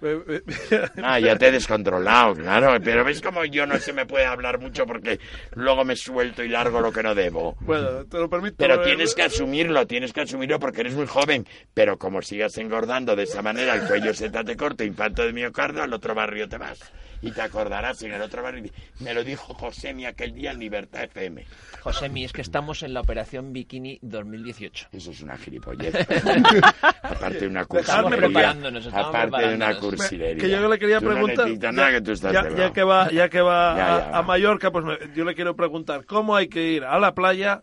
Ah, 1.02 1.18
ya 1.18 1.36
te 1.36 1.48
he 1.48 1.52
descontrolado, 1.52 2.34
claro. 2.34 2.80
Pero 2.82 3.04
ves 3.04 3.20
como 3.20 3.44
yo 3.44 3.66
no 3.66 3.78
se 3.78 3.92
me 3.92 4.06
puede 4.06 4.24
hablar 4.26 4.60
mucho 4.60 4.86
porque 4.86 5.18
luego 5.54 5.84
me 5.84 5.96
suelto 5.96 6.42
y 6.42 6.48
largo 6.48 6.80
lo 6.80 6.92
que 6.92 7.02
no 7.02 7.14
debo. 7.14 7.56
Bueno, 7.60 8.04
te 8.04 8.18
lo 8.18 8.28
permito. 8.28 8.56
Pero 8.58 8.74
eh, 8.82 8.84
tienes 8.84 9.14
que 9.14 9.22
asumirlo, 9.22 9.86
tienes 9.86 10.12
que 10.12 10.20
asumirlo 10.22 10.58
porque 10.58 10.82
eres 10.82 10.94
muy 10.94 11.06
joven. 11.06 11.46
Pero 11.74 11.98
como 11.98 12.22
sigas 12.22 12.56
engordando 12.58 13.16
de 13.16 13.24
esa 13.24 13.42
manera, 13.42 13.74
el 13.74 13.86
cuello 13.88 14.14
se 14.14 14.30
te 14.30 14.38
hace 14.38 14.56
corto, 14.56 14.84
infarto 14.84 15.24
de 15.24 15.32
miocardio, 15.32 15.82
al 15.82 15.92
otro 15.92 16.14
barrio 16.14 16.48
te 16.48 16.58
vas. 16.58 16.78
Y 17.20 17.32
te 17.32 17.42
acordarás 17.42 18.00
en 18.02 18.12
el 18.12 18.22
otro 18.22 18.44
barrio. 18.44 18.70
Me 19.00 19.12
lo 19.12 19.24
dijo 19.24 19.52
José 19.52 19.92
mi 19.92 20.06
aquel 20.06 20.32
día 20.34 20.52
en 20.52 20.60
Libertad 20.60 21.02
FM. 21.02 21.44
Josemi, 21.80 22.24
es 22.24 22.32
que 22.32 22.42
estamos 22.42 22.84
en 22.84 22.94
la 22.94 23.00
operación 23.00 23.52
Bikini 23.52 23.98
2018. 24.02 24.88
Eso 24.92 25.10
es 25.10 25.20
una 25.22 25.36
gilipollez. 25.36 25.94
aparte 27.02 27.40
de 27.40 27.46
una 27.48 27.62
Estamos 27.62 27.84
cursilería. 27.86 28.16
preparándonos, 28.18 28.86
estamos 28.86 29.08
aparte 29.08 29.48
de 29.48 29.54
una. 29.54 29.66
Cursilería. 29.96 30.36
Que 30.42 30.50
yo 30.50 30.68
le 30.68 30.78
quería 30.78 31.00
Tú 31.00 31.06
preguntar. 31.06 31.48
ya, 31.58 31.72
nada 31.72 31.90
que 31.92 32.00
tú 32.00 32.12
estás 32.12 32.32
ya- 32.32 32.42
delgado. 32.42 32.66
ya 32.68 32.72
que 32.72 32.82
va, 32.82 33.10
ya 33.10 33.28
que 33.28 33.40
va 33.40 33.76
Ya, 33.76 33.96
a, 33.96 34.10
ya. 34.10 34.18
a 34.18 34.22
Mallorca, 34.22 34.70
pues 34.70 34.84
me- 34.84 34.98
yo 35.14 35.24
le 35.24 35.34
quiero 35.34 35.54
preguntar 35.56 36.04
cómo 36.04 36.36
hay 36.36 36.48
que 36.48 36.72
ir 36.72 36.84
a 36.84 36.98
la 36.98 37.14
playa 37.14 37.62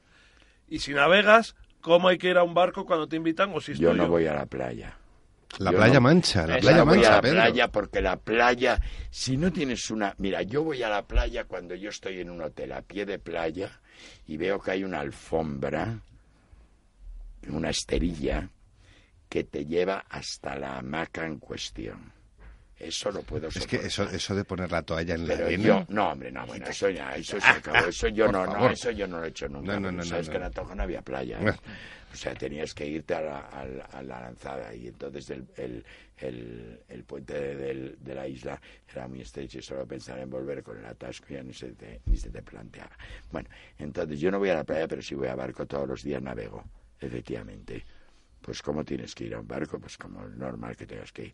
y 0.68 0.80
si 0.80 0.94
navegas, 0.94 1.56
cómo 1.82 2.08
hay 2.08 2.18
que 2.18 2.30
ir 2.30 2.38
a 2.38 2.44
un 2.44 2.54
barco 2.54 2.86
cuando 2.86 3.08
te 3.08 3.16
invitan 3.16 3.52
o 3.54 3.62
si 3.62 3.74
es 3.74 3.80
Yo 3.80 3.94
no 3.94 4.08
voy 4.08 4.26
a 4.28 4.34
la 4.34 4.46
playa. 4.46 4.98
La 5.60 5.72
Yo 5.72 5.78
playa 5.78 5.94
no- 5.96 6.02
mancha, 6.02 6.46
la 6.48 6.58
playa 6.58 6.84
voy 6.84 6.96
mancha, 6.98 7.10
a 7.10 7.16
la 7.16 7.22
Pedro. 7.22 7.36
playa 7.36 7.68
porque 7.70 8.02
la 8.02 8.18
playa, 8.18 8.82
si 9.10 9.38
no 9.38 9.54
tienes 9.54 9.90
una... 9.90 10.14
Mira, 10.18 10.42
yo 10.42 10.64
voy 10.64 10.84
a 10.84 10.90
la 10.90 11.04
playa 11.04 11.46
cuando 11.46 11.76
yo 11.76 11.90
estoy 11.92 12.20
en 12.20 12.30
un 12.30 12.42
hotel 12.42 12.74
a 12.74 12.82
pie 12.82 13.06
de 13.06 13.20
playa 13.20 13.80
y 14.28 14.36
veo 14.36 14.60
que 14.60 14.72
hay 14.72 14.84
una 14.84 15.00
alfombra, 15.00 16.00
una 17.48 17.70
esterilla, 17.70 18.50
que 19.30 19.44
te 19.44 19.66
lleva 19.66 20.04
hasta 20.10 20.58
la 20.58 20.78
hamaca 20.78 21.26
en 21.26 21.40
cuestión. 21.40 22.12
Eso 22.80 23.12
lo 23.12 23.22
puedo 23.24 23.48
Es 23.48 23.54
soportar. 23.54 23.80
que 23.80 23.88
eso, 23.88 24.04
eso 24.10 24.36
de 24.36 24.44
poner 24.44 24.72
la 24.72 24.82
toalla 24.82 25.16
en 25.16 25.28
la 25.28 25.34
Pero 25.34 25.46
arena... 25.48 25.64
yo, 25.64 25.86
no, 25.90 26.12
hombre, 26.12 26.32
no, 26.32 26.46
bueno, 26.46 26.66
eso 26.68 26.90
ya, 26.90 27.16
eso 27.16 27.40
se 27.40 27.52
acabó, 27.52 27.86
eso 27.90 28.08
yo 28.10 28.32
no, 28.32 28.46
no, 28.46 28.70
eso 28.70 28.92
yo 28.92 29.08
no 29.08 29.20
lo 29.20 29.26
he 29.26 29.30
hecho 29.30 29.48
nunca. 29.48 29.74
No, 29.74 29.80
no, 29.80 29.92
no, 29.92 30.04
sabes 30.04 30.28
no, 30.28 30.34
que 30.34 30.38
no. 30.40 30.46
en 30.46 30.52
Atocha 30.52 30.76
no 30.76 30.84
había 30.84 31.02
playa. 31.02 31.42
¿eh? 31.42 31.56
O 32.14 32.18
sea, 32.18 32.34
tenías 32.36 32.74
que 32.74 32.86
irte 32.86 33.14
a 33.16 33.22
la, 33.22 33.40
a 33.40 33.66
la- 33.66 33.86
a 33.86 34.02
la 34.04 34.22
lanzada 34.22 34.74
y 34.74 34.88
entonces 34.88 35.30
el, 35.32 35.46
el, 35.58 35.86
el, 36.18 36.80
el 36.88 37.04
puente 37.04 37.34
de, 37.56 37.96
de 38.00 38.16
la 38.16 38.28
isla 38.28 38.60
era 38.94 39.08
muy 39.08 39.22
estrecho 39.22 39.60
y 39.60 39.62
solo 39.62 39.86
pensar 39.86 40.20
en 40.20 40.30
volver 40.30 40.62
con 40.64 40.78
el 40.78 40.86
atasco 40.86 41.28
ya 41.30 41.44
ni 41.44 41.54
se 41.54 41.72
te, 41.74 42.02
ni 42.06 42.18
se 42.18 42.30
te 42.30 42.42
planteaba. 42.42 42.92
Bueno, 43.32 43.50
entonces 43.80 44.20
yo 44.20 44.32
no 44.32 44.40
voy 44.40 44.50
a 44.50 44.56
la 44.56 44.64
playa, 44.64 44.88
pero 44.88 45.02
si 45.02 45.16
voy 45.16 45.28
a 45.28 45.36
barco 45.36 45.66
todos 45.66 45.88
los 45.88 46.04
días 46.04 46.22
navego, 46.22 46.64
efectivamente. 47.02 47.84
Pues 48.46 48.62
cómo 48.62 48.86
tienes 48.86 49.16
que 49.16 49.24
ir 49.24 49.34
a 49.34 49.40
un 49.40 49.48
barco, 49.48 49.80
pues 49.80 49.98
como 49.98 50.24
es 50.24 50.38
normal 50.38 50.78
que 50.78 50.86
tengas 50.86 51.12
que 51.12 51.24
ir. 51.24 51.34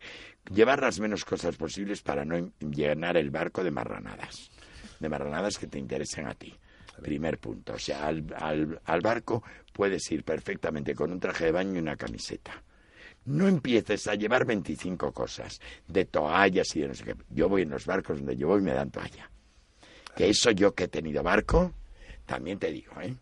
Llevar 0.49 0.81
las 0.81 0.97
menos 1.01 1.25
cosas 1.25 1.57
posibles 1.57 2.01
para 2.01 2.23
no 2.23 2.53
llenar 2.61 3.17
el 3.17 3.29
barco 3.29 3.65
de 3.65 3.69
marranadas. 3.69 4.49
De 4.97 5.09
marranadas 5.09 5.57
que 5.57 5.67
te 5.67 5.77
interesen 5.77 6.25
a 6.25 6.33
ti. 6.35 6.55
Primer 7.01 7.37
punto. 7.37 7.73
O 7.73 7.79
sea, 7.79 8.07
al, 8.07 8.25
al, 8.37 8.81
al 8.85 9.01
barco 9.01 9.43
puedes 9.73 10.09
ir 10.09 10.23
perfectamente 10.23 10.95
con 10.95 11.11
un 11.11 11.19
traje 11.19 11.45
de 11.45 11.51
baño 11.51 11.75
y 11.75 11.79
una 11.79 11.97
camiseta. 11.97 12.63
No 13.25 13.45
empieces 13.49 14.07
a 14.07 14.15
llevar 14.15 14.45
25 14.45 15.11
cosas, 15.11 15.59
de 15.89 16.05
toallas 16.05 16.73
y 16.77 16.79
de 16.79 16.87
no 16.87 16.93
sé 16.93 17.03
qué. 17.03 17.15
Yo 17.29 17.49
voy 17.49 17.63
en 17.63 17.71
los 17.71 17.85
barcos 17.85 18.19
donde 18.19 18.37
yo 18.37 18.47
voy 18.47 18.61
y 18.61 18.63
me 18.63 18.73
dan 18.73 18.89
toalla. 18.89 19.29
Que 20.15 20.29
eso 20.29 20.51
yo 20.51 20.73
que 20.73 20.85
he 20.85 20.87
tenido 20.87 21.23
barco, 21.23 21.73
también 22.25 22.57
te 22.57 22.71
digo, 22.71 23.01
¿eh? 23.01 23.13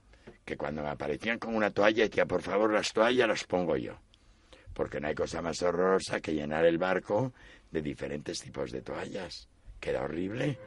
Que 0.50 0.58
cuando 0.58 0.82
me 0.82 0.89
aparecían 0.89 1.38
con 1.38 1.54
una 1.56 1.70
toalla 1.70 2.06
decía, 2.06 2.26
por 2.26 2.41
favor, 2.41 2.74
las 2.74 2.91
toallas 2.91 3.28
las 3.28 3.43
pongo 3.43 3.78
yo. 3.78 4.00
Porque 4.74 5.00
no 5.00 5.08
hay 5.08 5.14
cosa 5.14 5.43
más 5.43 5.62
horrorosa 5.62 6.22
que 6.22 6.34
llenar 6.34 6.66
el 6.66 6.80
barco 6.80 7.34
de 7.70 7.84
diferentes 7.84 8.41
tipos 8.41 8.72
de 8.72 8.82
toallas. 8.82 9.47
Queda 9.80 10.02
horrible. 10.02 10.58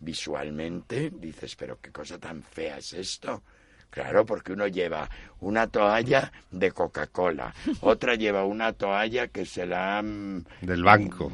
Visualmente 0.00 1.12
dices, 1.14 1.54
pero 1.54 1.78
qué 1.80 1.92
cosa 1.92 2.18
tan 2.18 2.42
fea 2.42 2.78
es 2.78 2.92
esto. 2.94 3.44
Claro, 3.90 4.26
porque 4.26 4.52
uno 4.52 4.66
lleva 4.66 5.08
una 5.38 5.68
toalla 5.68 6.32
de 6.50 6.72
Coca-Cola, 6.72 7.54
otra 7.80 8.16
lleva 8.16 8.44
una 8.44 8.72
toalla 8.72 9.28
que 9.28 9.46
se 9.46 9.66
la 9.66 9.98
han 9.98 10.44
Del 10.60 10.82
banco. 10.82 11.30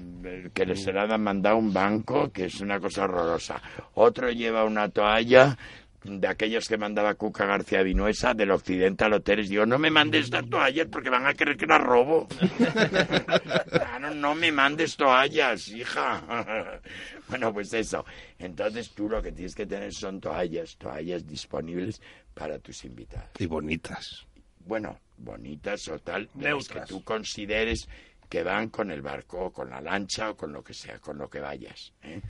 que 0.53 0.67
le 0.67 0.77
se 0.77 0.93
la 0.93 1.03
han 1.05 1.23
mandado 1.23 1.57
a 1.57 1.59
un 1.59 1.73
banco, 1.73 2.31
que 2.31 2.45
es 2.45 2.61
una 2.61 2.79
cosa 2.79 3.05
horrorosa. 3.05 3.63
Otro 3.95 4.31
lleva 4.31 4.65
una 4.65 4.91
toalla 4.91 5.57
de 6.05 6.29
aquellos 6.29 6.69
que 6.69 6.77
mandaba 6.77 7.15
Cuca 7.15 7.47
García 7.47 7.83
Vinuesa 7.83 8.35
del 8.35 8.51
Occidental 8.51 9.15
Hoteles. 9.15 9.49
Digo, 9.49 9.65
no 9.65 9.79
me 9.79 9.91
mandes 9.91 10.31
toallas 10.31 10.87
porque 10.91 11.09
van 11.11 11.27
a 11.27 11.35
creer 11.35 11.57
que 11.57 11.67
las 11.67 11.83
robo. 11.83 12.29
claro, 13.71 14.15
no 14.15 14.35
me 14.35 14.53
mandes 14.53 14.97
toallas, 14.97 15.69
hija. 15.69 16.81
bueno, 17.29 17.53
pues 17.53 17.73
eso. 17.73 18.05
Entonces 18.39 18.91
tú 18.91 19.09
lo 19.09 19.23
que 19.23 19.33
tienes 19.33 19.55
que 19.55 19.67
tener 19.67 19.93
son 19.93 20.21
toallas, 20.21 20.77
toallas 20.77 21.27
disponibles 21.27 22.01
para 22.35 22.59
tus 22.59 22.85
invitados 22.85 23.31
Y 23.39 23.47
bonitas. 23.47 24.27
bueno, 24.61 24.99
bonitas 25.17 25.89
o 25.89 25.99
tal, 26.01 26.29
de 26.35 26.51
las 26.51 26.69
que 26.69 26.81
tú 26.81 27.03
consideres 27.03 27.89
que 28.29 28.43
van 28.43 28.69
con 28.69 28.91
el 28.91 29.01
barco, 29.03 29.47
o 29.47 29.53
con 29.53 29.71
la 29.71 29.81
lancha 29.81 30.31
o 30.31 30.37
con 30.37 30.53
lo 30.53 30.63
que 30.63 30.75
sea, 30.75 30.99
con 30.99 31.19
lo 31.19 31.29
que 31.29 31.41
vayas, 31.41 31.93
¿eh? 32.03 32.21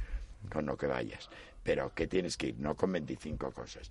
con 0.52 0.66
lo 0.66 0.76
que 0.76 0.86
vayas. 0.86 1.28
Pero 1.64 1.92
que 1.94 2.06
tienes 2.06 2.36
que 2.36 2.48
ir, 2.48 2.58
no 2.60 2.76
con 2.76 2.92
25 2.92 3.50
cosas. 3.52 3.90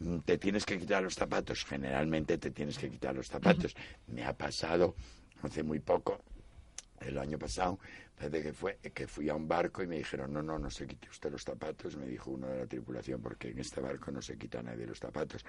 Mm, 0.00 0.18
Te 0.20 0.38
tienes 0.38 0.64
que 0.64 0.78
quitar 0.78 1.02
los 1.02 1.14
zapatos, 1.14 1.64
generalmente 1.64 2.38
te 2.38 2.50
tienes 2.50 2.78
que 2.78 2.90
quitar 2.90 3.14
los 3.14 3.28
zapatos. 3.28 3.76
Me 4.08 4.24
ha 4.24 4.32
pasado 4.36 4.96
hace 5.42 5.62
muy 5.62 5.78
poco, 5.78 6.20
el 7.00 7.18
año 7.18 7.38
pasado, 7.38 7.78
parece 8.18 8.42
que 8.42 8.52
fue 8.52 8.78
que 8.94 9.06
fui 9.06 9.28
a 9.28 9.34
un 9.34 9.48
barco 9.48 9.82
y 9.82 9.86
me 9.86 9.96
dijeron, 9.96 10.32
no, 10.32 10.42
no, 10.42 10.58
no 10.58 10.70
se 10.70 10.86
quite 10.86 11.08
usted 11.08 11.30
los 11.30 11.44
zapatos, 11.44 11.96
me 11.96 12.06
dijo 12.06 12.30
uno 12.30 12.46
de 12.48 12.58
la 12.60 12.66
tripulación, 12.66 13.22
porque 13.22 13.48
en 13.48 13.58
este 13.58 13.80
barco 13.80 14.10
no 14.10 14.20
se 14.20 14.36
quita 14.36 14.62
nadie 14.62 14.86
los 14.86 14.98
zapatos. 14.98 15.44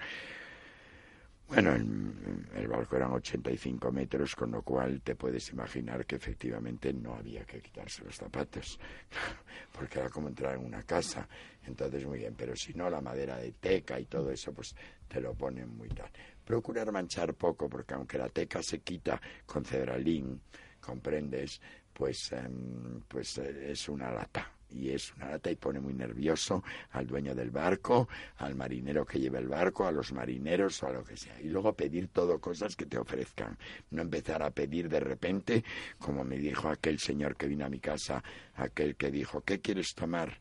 Bueno, 1.48 1.74
el, 1.74 2.46
el 2.54 2.66
barco 2.66 2.96
eran 2.96 3.12
85 3.12 3.92
metros, 3.92 4.34
con 4.34 4.50
lo 4.52 4.62
cual 4.62 5.02
te 5.02 5.16
puedes 5.16 5.50
imaginar 5.50 6.06
que 6.06 6.16
efectivamente 6.16 6.92
no 6.94 7.14
había 7.14 7.44
que 7.44 7.60
quitarse 7.60 8.04
los 8.04 8.16
zapatos, 8.16 8.78
porque 9.72 9.98
era 9.98 10.08
como 10.08 10.28
entrar 10.28 10.54
en 10.54 10.64
una 10.64 10.82
casa. 10.84 11.28
Entonces, 11.66 12.06
muy 12.06 12.20
bien, 12.20 12.34
pero 12.36 12.56
si 12.56 12.72
no, 12.72 12.88
la 12.88 13.02
madera 13.02 13.36
de 13.36 13.52
teca 13.52 14.00
y 14.00 14.06
todo 14.06 14.30
eso, 14.30 14.52
pues 14.54 14.74
te 15.06 15.20
lo 15.20 15.34
ponen 15.34 15.68
muy 15.76 15.88
tal. 15.90 16.10
Procurar 16.44 16.90
manchar 16.90 17.34
poco, 17.34 17.68
porque 17.68 17.94
aunque 17.94 18.16
la 18.16 18.30
teca 18.30 18.62
se 18.62 18.80
quita 18.80 19.20
con 19.44 19.64
cedralín, 19.64 20.40
comprendes, 20.80 21.60
pues, 21.92 22.32
em, 22.32 23.00
pues 23.06 23.36
eh, 23.38 23.72
es 23.72 23.88
una 23.90 24.10
lata. 24.10 24.50
Y 24.72 24.90
es 24.90 25.12
una 25.14 25.30
lata 25.30 25.50
y 25.50 25.56
pone 25.56 25.80
muy 25.80 25.94
nervioso 25.94 26.62
al 26.90 27.06
dueño 27.06 27.34
del 27.34 27.50
barco, 27.50 28.08
al 28.38 28.54
marinero 28.54 29.04
que 29.04 29.18
lleva 29.18 29.38
el 29.38 29.48
barco, 29.48 29.86
a 29.86 29.92
los 29.92 30.12
marineros 30.12 30.82
o 30.82 30.88
a 30.88 30.92
lo 30.92 31.04
que 31.04 31.16
sea. 31.16 31.40
Y 31.40 31.48
luego 31.48 31.74
pedir 31.74 32.08
todo 32.08 32.40
cosas 32.40 32.76
que 32.76 32.86
te 32.86 32.98
ofrezcan. 32.98 33.58
No 33.90 34.02
empezar 34.02 34.42
a 34.42 34.50
pedir 34.50 34.88
de 34.88 35.00
repente, 35.00 35.64
como 35.98 36.24
me 36.24 36.38
dijo 36.38 36.68
aquel 36.68 36.98
señor 36.98 37.36
que 37.36 37.46
vino 37.46 37.64
a 37.64 37.68
mi 37.68 37.80
casa, 37.80 38.22
aquel 38.54 38.96
que 38.96 39.10
dijo, 39.10 39.42
¿qué 39.42 39.60
quieres 39.60 39.94
tomar? 39.94 40.38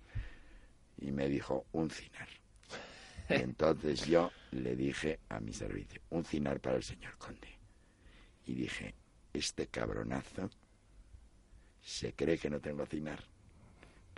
Y 0.98 1.12
me 1.12 1.28
dijo, 1.28 1.66
un 1.72 1.90
cinar. 1.90 2.28
Y 3.30 3.34
entonces 3.42 4.06
yo 4.06 4.32
le 4.52 4.76
dije 4.76 5.20
a 5.30 5.40
mi 5.40 5.54
servicio, 5.54 6.02
un 6.10 6.24
cinar 6.24 6.60
para 6.60 6.78
el 6.78 6.84
señor 6.84 7.18
conde. 7.18 7.48
Y 8.46 8.54
dije, 8.56 8.96
este 9.34 9.68
cabronazo 9.68 10.50
se 11.82 12.14
cree 12.14 12.38
que 12.38 12.50
no 12.50 12.60
tengo 12.60 12.86
cinar. 12.86 13.24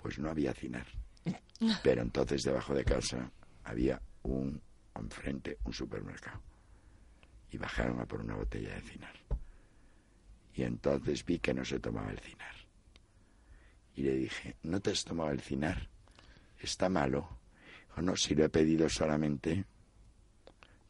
Pues 0.04 0.20
no 0.20 0.30
había 0.30 0.54
cinar. 0.54 0.86
Pero 1.82 2.02
entonces 2.02 2.44
debajo 2.44 2.76
de 2.76 2.84
casa 2.84 3.32
había 3.64 4.02
un, 4.24 4.62
enfrente, 4.96 5.58
un 5.64 5.72
supermercado. 5.72 6.42
Y 7.52 7.58
bajaron 7.58 8.02
a 8.02 8.06
por 8.06 8.20
una 8.20 8.36
botella 8.36 8.76
de 8.76 8.82
cinar. 8.82 9.14
Y 10.56 10.64
entonces 10.64 11.24
vi 11.24 11.40
que 11.40 11.54
no 11.54 11.64
se 11.64 11.80
tomaba 11.80 12.12
el 12.12 12.20
cinar. 12.20 12.54
Y 13.96 14.02
le 14.02 14.18
dije, 14.18 14.58
¿no 14.64 14.82
te 14.82 14.92
has 14.92 15.06
tomado 15.06 15.32
el 15.32 15.40
cinar? 15.40 15.88
Está 16.60 16.90
malo. 16.90 17.40
O 17.96 18.02
no, 18.02 18.18
si 18.18 18.36
lo 18.36 18.44
he 18.44 18.50
pedido 18.50 18.90
solamente 18.90 19.64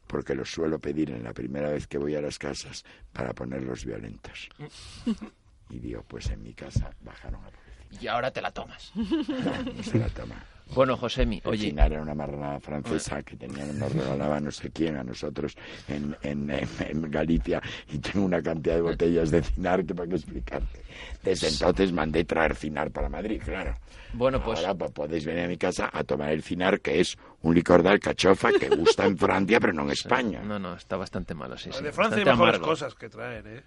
porque 0.08 0.34
lo 0.34 0.44
suelo 0.44 0.80
pedir 0.80 1.10
en 1.10 1.22
la 1.22 1.32
primera 1.32 1.70
vez 1.70 1.86
que 1.86 1.98
voy 1.98 2.16
a 2.16 2.20
las 2.20 2.38
casas 2.38 2.84
para 3.12 3.32
ponerlos 3.32 3.84
violentos. 3.84 4.48
Y 5.70 5.78
digo, 5.78 6.04
pues 6.06 6.28
en 6.28 6.42
mi 6.42 6.52
casa 6.52 6.94
bajaron 7.00 7.42
a 7.42 7.50
por. 7.50 7.63
Y 8.00 8.06
ahora 8.06 8.30
te 8.30 8.40
la 8.42 8.50
tomas. 8.50 8.92
No 8.94 9.04
se 9.82 9.98
la 9.98 10.08
toma. 10.08 10.42
Bueno, 10.74 10.96
Josemi, 10.96 11.42
oye, 11.44 11.66
Cinar 11.68 11.92
era 11.92 12.00
una 12.00 12.14
marranada 12.14 12.58
francesa 12.58 13.22
que 13.22 13.36
tenían, 13.36 13.78
nos 13.78 13.92
regalaba 13.92 14.40
no 14.40 14.50
sé 14.50 14.70
quién 14.70 14.96
a 14.96 15.04
nosotros 15.04 15.54
en, 15.88 16.16
en, 16.22 16.50
en- 16.50 16.68
en 16.80 17.10
Galicia 17.10 17.60
y 17.92 17.98
tengo 17.98 18.24
una 18.24 18.42
cantidad 18.42 18.76
de 18.76 18.80
botellas 18.80 19.30
de 19.30 19.42
Cinar 19.42 19.84
que 19.84 19.94
para 19.94 20.08
qué 20.08 20.14
explicarte. 20.16 20.82
Desde 21.22 21.48
entonces 21.48 21.92
mandé 21.92 22.24
traer 22.24 22.56
Cinar 22.56 22.90
para 22.90 23.10
Madrid, 23.10 23.42
claro. 23.44 23.76
bueno, 24.14 24.42
pues 24.42 24.60
Ahora 24.60 24.74
pues, 24.74 24.90
podéis 24.92 25.26
venir 25.26 25.44
a 25.44 25.48
mi 25.48 25.58
casa 25.58 25.90
a 25.92 26.02
tomar 26.02 26.30
el 26.32 26.42
Cinar, 26.42 26.80
que 26.80 26.98
es 26.98 27.18
un 27.42 27.54
licor 27.54 27.82
de 27.82 27.90
alcachofa 27.90 28.50
que 28.58 28.70
gusta 28.70 29.04
en 29.04 29.18
Francia, 29.18 29.60
pero 29.60 29.74
no 29.74 29.82
en 29.82 29.90
España. 29.90 30.40
no, 30.42 30.58
no, 30.58 30.74
está 30.76 30.96
bastante 30.96 31.34
malo, 31.34 31.58
sí, 31.58 31.70
sí. 31.72 31.84
de 31.84 31.92
Francia 31.92 32.16
hay 32.16 32.24
bastante 32.24 32.30
mejores 32.30 32.54
amargo. 32.56 32.66
cosas 32.66 32.94
que 32.94 33.08
traer, 33.10 33.46
¿eh? 33.46 33.62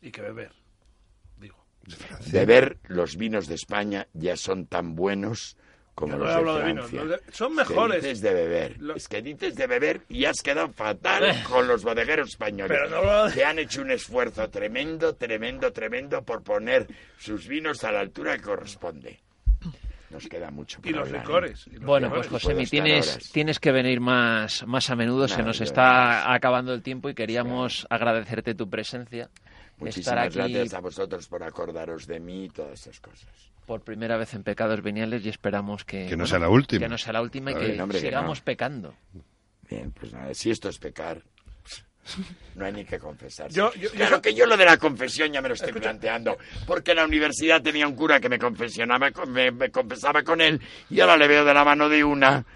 Y 0.00 0.10
que 0.10 0.22
beber, 0.22 0.52
digo. 1.96 2.16
Beber 2.32 2.78
los 2.88 3.16
vinos 3.16 3.46
de 3.46 3.54
España 3.54 4.06
ya 4.12 4.36
son 4.36 4.66
tan 4.66 4.94
buenos 4.94 5.56
como 5.94 6.12
no 6.12 6.18
los 6.18 6.28
de 6.28 6.34
hablado 6.34 6.58
de 6.58 6.64
vinos, 6.66 6.90
Francia. 6.90 7.16
de- 7.26 7.32
son 7.32 7.52
Es 7.52 7.66
que 7.66 7.74
mejores. 7.74 8.02
dices 8.02 8.20
de 8.20 8.34
beber. 8.34 8.76
Lo- 8.80 8.94
Es 8.94 9.08
que 9.08 9.20
dices 9.22 9.54
de 9.56 9.66
beber 9.66 10.00
y 10.08 10.24
has 10.26 10.40
quedado 10.42 10.68
fatal 10.68 11.42
con 11.48 11.66
los 11.66 11.82
bodegueros 11.82 12.28
españoles. 12.28 12.78
Pero 12.80 12.88
no 13.02 13.26
lo- 13.26 13.32
Que 13.32 13.44
han 13.44 13.58
hecho 13.58 13.82
un 13.82 13.90
esfuerzo 13.90 14.48
tremendo, 14.48 15.16
tremendo, 15.16 15.72
tremendo 15.72 16.22
por 16.22 16.42
poner 16.44 16.86
sus 17.18 17.48
vinos 17.48 17.82
a 17.82 17.90
la 17.90 18.00
altura 18.00 18.36
que 18.36 18.42
corresponde. 18.44 19.18
Nos 20.10 20.26
queda 20.26 20.50
mucho 20.50 20.80
por 20.80 20.88
Y 20.90 20.94
los 20.94 21.06
hablar, 21.08 21.20
¿eh? 21.20 21.26
licores. 21.26 21.66
y 21.66 21.70
los 21.72 21.82
Bueno, 21.84 22.08
pues 22.08 22.22
licores. 22.26 22.42
Josemi, 22.44 22.66
tienes, 22.66 23.10
horas. 23.10 23.30
tienes 23.30 23.58
que 23.60 23.72
venir 23.72 24.00
más, 24.00 24.66
más 24.66 24.88
a 24.88 24.96
menudo, 24.96 25.28
se 25.28 25.42
nos 25.42 25.60
está 25.60 26.32
acabando 26.32 26.72
el 26.72 26.80
tiempo 26.82 27.10
y 27.10 27.14
queríamos 27.14 27.86
agradecerte 27.90 28.54
tu 28.54 28.70
presencia. 28.70 29.28
Muchísimas 29.78 30.06
estar 30.06 30.18
aquí 30.18 30.52
gracias 30.52 30.74
a 30.74 30.80
vosotros 30.80 31.26
por 31.28 31.42
acordaros 31.42 32.06
de 32.06 32.20
mí 32.20 32.44
y 32.44 32.48
todas 32.50 32.80
esas 32.80 33.00
cosas. 33.00 33.28
por 33.66 33.82
primera 33.82 34.16
vez 34.16 34.32
en 34.34 34.42
Pecados 34.42 34.82
Veniales 34.82 35.24
y 35.24 35.28
esperamos 35.28 35.84
que... 35.84 36.06
Que 36.06 36.16
no 36.16 36.26
sea 36.26 36.38
la 36.38 36.48
última. 36.48 36.80
Que 36.80 36.88
no 36.88 36.98
sea 36.98 37.12
la 37.12 37.22
última 37.22 37.52
y 37.52 37.54
que 37.54 37.98
sigamos 38.00 38.38
no. 38.38 38.44
pecando. 38.44 38.94
Bien, 39.70 39.92
pues 39.92 40.12
nada, 40.12 40.32
si 40.34 40.50
esto 40.50 40.68
es 40.70 40.78
pecar, 40.78 41.22
no 42.54 42.64
hay 42.64 42.72
ni 42.72 42.84
que 42.86 42.98
confesar. 42.98 43.50
Yo- 43.50 43.70
yo- 43.74 43.90
claro 43.90 44.16
yo- 44.16 44.22
que 44.22 44.34
yo 44.34 44.46
lo 44.46 44.56
de 44.56 44.64
la 44.64 44.78
confesión 44.78 45.30
ya 45.30 45.42
me 45.42 45.48
lo 45.48 45.54
estoy 45.54 45.72
planteando, 45.74 46.38
porque 46.66 46.92
en 46.92 46.96
la 46.96 47.04
universidad 47.04 47.60
tenía 47.60 47.86
un 47.86 47.94
cura 47.94 48.18
que 48.18 48.30
me 48.30 48.38
confesionaba, 48.38 49.10
con- 49.10 49.30
me, 49.30 49.50
me 49.50 49.70
confesaba 49.70 50.22
con 50.22 50.40
él, 50.40 50.58
y 50.88 51.00
ahora 51.00 51.18
le 51.18 51.28
veo 51.28 51.44
de 51.44 51.52
la 51.52 51.64
mano 51.66 51.90
de 51.90 52.02
una 52.02 52.46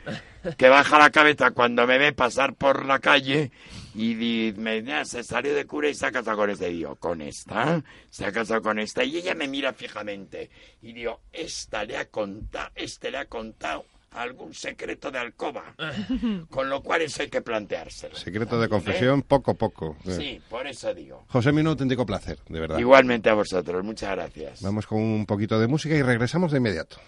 que 0.56 0.68
baja 0.70 0.98
la 0.98 1.10
cabeza 1.10 1.50
cuando 1.50 1.86
me 1.86 1.98
ve 1.98 2.14
pasar 2.14 2.54
por 2.54 2.86
la 2.86 2.98
calle 2.98 3.52
y 3.94 4.14
di- 4.14 4.54
me 4.56 5.04
se 5.04 5.22
salió 5.22 5.54
de 5.54 5.66
cura 5.66 5.88
y 5.88 5.94
se 5.94 6.06
ha 6.06 6.12
casado 6.12 6.36
con 6.38 6.50
esta. 6.50 6.68
Y 6.68 6.74
digo, 6.74 6.96
¿con 6.96 7.20
esta? 7.20 7.82
Se 8.10 8.24
ha 8.24 8.32
casado 8.32 8.62
con 8.62 8.78
esta. 8.78 9.04
Y 9.04 9.16
ella 9.18 9.34
me 9.34 9.48
mira 9.48 9.72
fijamente. 9.72 10.50
Y 10.82 10.92
digo, 10.92 11.20
esta 11.32 11.84
le 11.84 11.96
ha 11.96 12.06
contado, 12.06 12.70
este 12.74 13.10
le 13.10 13.18
ha 13.18 13.24
contado 13.26 13.84
algún 14.12 14.52
secreto 14.52 15.10
de 15.10 15.18
alcoba. 15.18 15.74
Con 16.50 16.68
lo 16.68 16.82
cual 16.82 17.00
eso 17.00 17.22
hay 17.22 17.28
que 17.30 17.40
planteárselo. 17.40 18.14
Secreto 18.14 18.60
de 18.60 18.68
confesión, 18.68 19.22
poco 19.22 19.52
a 19.52 19.54
poco. 19.54 19.96
¿Eh? 20.04 20.12
Sí, 20.18 20.40
por 20.50 20.66
eso 20.66 20.92
digo. 20.92 21.24
José, 21.28 21.48
un 21.48 21.66
auténtico 21.66 22.04
placer, 22.04 22.38
de 22.46 22.60
verdad. 22.60 22.78
Igualmente 22.78 23.30
a 23.30 23.34
vosotros, 23.34 23.82
muchas 23.82 24.10
gracias. 24.10 24.60
Vamos 24.60 24.86
con 24.86 25.00
un 25.00 25.24
poquito 25.24 25.58
de 25.58 25.66
música 25.66 25.94
y 25.94 26.02
regresamos 26.02 26.52
de 26.52 26.58
inmediato. 26.58 26.98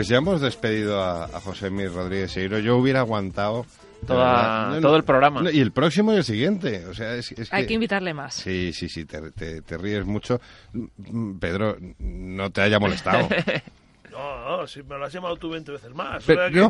Pues 0.00 0.08
ya 0.08 0.16
hemos 0.16 0.40
despedido 0.40 1.02
a, 1.02 1.24
a 1.24 1.40
José 1.42 1.68
Mi 1.68 1.86
Rodríguez 1.86 2.32
Seiro. 2.32 2.58
Yo 2.58 2.78
hubiera 2.78 3.00
aguantado 3.00 3.66
de 4.00 4.06
Toda- 4.06 4.32
verdad. 4.34 4.68
No, 4.70 4.74
no, 4.76 4.80
todo 4.80 4.96
el 4.96 5.04
programa. 5.04 5.42
no, 5.42 5.50
y 5.50 5.60
el 5.60 5.72
próximo 5.72 6.14
y 6.14 6.16
el 6.16 6.24
siguiente. 6.24 6.86
O 6.86 6.94
sea, 6.94 7.14
es, 7.16 7.32
es 7.32 7.52
Hay 7.52 7.66
que 7.66 7.74
invitarle 7.74 8.14
más. 8.14 8.32
Sí, 8.32 8.72
sí, 8.72 8.88
sí, 8.88 9.04
te, 9.04 9.30
te- 9.32 9.60
te 9.60 9.76
ríes 9.76 10.06
mucho. 10.06 10.40
Mm, 10.72 11.38
Pedro, 11.38 11.76
no 11.98 12.48
te 12.50 12.62
haya 12.62 12.78
molestado. 12.78 13.28
No, 14.20 14.58
no, 14.58 14.66
si 14.66 14.82
me 14.82 14.98
lo 14.98 15.04
has 15.06 15.12
llamado 15.12 15.36
tú 15.36 15.48
20 15.50 15.72
veces 15.72 15.94
más. 15.94 16.22
o 16.22 16.26
Pero, 16.26 16.50
no, 16.50 16.68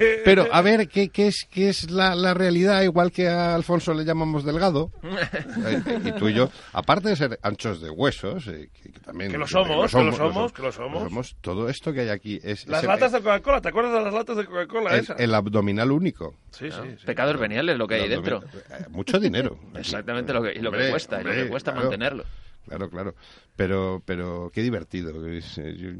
a 0.53 0.63
ver, 0.63 0.89
¿qué, 0.89 1.09
qué 1.09 1.27
es, 1.27 1.47
qué 1.51 1.69
es 1.69 1.91
la, 1.91 2.15
la 2.15 2.33
realidad? 2.35 2.83
Igual 2.83 3.11
que 3.11 3.29
a 3.29 3.55
Alfonso 3.55 3.93
le 3.93 4.05
llamamos 4.05 4.45
delgado, 4.45 4.93
eh, 5.03 5.83
y 6.05 6.13
tú 6.13 6.29
y 6.29 6.35
yo, 6.35 6.51
aparte 6.73 7.09
de 7.09 7.17
ser 7.17 7.39
anchos 7.43 7.81
de 7.81 7.91
huesos, 7.91 8.47
eh, 8.47 8.71
que, 8.73 8.93
que 8.93 9.01
también... 9.01 9.33
Que 9.33 9.39
lo 9.39 9.47
somos, 9.47 9.91
que 9.91 10.05
lo 10.05 10.13
somos, 10.13 10.53
que 10.53 10.63
lo 10.63 10.73
somos. 10.73 11.37
Todo 11.41 11.69
esto 11.69 11.93
que 11.93 12.01
hay 12.03 12.09
aquí 12.11 12.39
es... 12.43 12.67
Las 12.69 12.85
latas 12.85 13.13
de 13.13 13.19
Coca-Cola, 13.19 13.61
¿te 13.61 13.69
acuerdas 13.69 13.95
de 13.95 14.01
las 14.03 14.15
latas 14.15 14.37
de 14.37 14.45
Coca-Cola 14.47 14.95
el, 14.95 15.01
esas? 15.01 15.19
el 15.19 15.35
abdominal 15.35 15.91
único. 15.91 16.37
Sí, 16.51 16.71
sí, 16.71 16.79
sí. 16.99 17.07
Pecados 17.07 17.39
Veniales, 17.39 17.77
lo 17.77 17.87
que 17.89 17.95
hay 17.97 18.09
dentro. 18.09 18.43
eh, 18.71 18.85
Mucho 18.91 19.19
dinero. 19.19 19.59
Exactamente 19.75 20.33
lo 20.33 20.43
que, 20.43 20.53
y 20.53 20.61
lo 20.61 20.71
que 20.71 20.77
Hombre, 20.77 20.91
cuesta, 20.91 21.21
y 21.21 21.25
lo 21.25 21.31
que 21.33 21.49
cuesta 21.49 21.73
claro. 21.73 21.89
mantenerlo. 21.89 22.25
Claro, 22.67 22.89
claro. 22.91 23.15
Pero, 23.57 24.03
pero 24.05 24.51
qué 24.53 24.63
divertido. 24.63 25.27
es, 25.27 25.59
eh, 25.59 25.75
yo- 25.77 25.91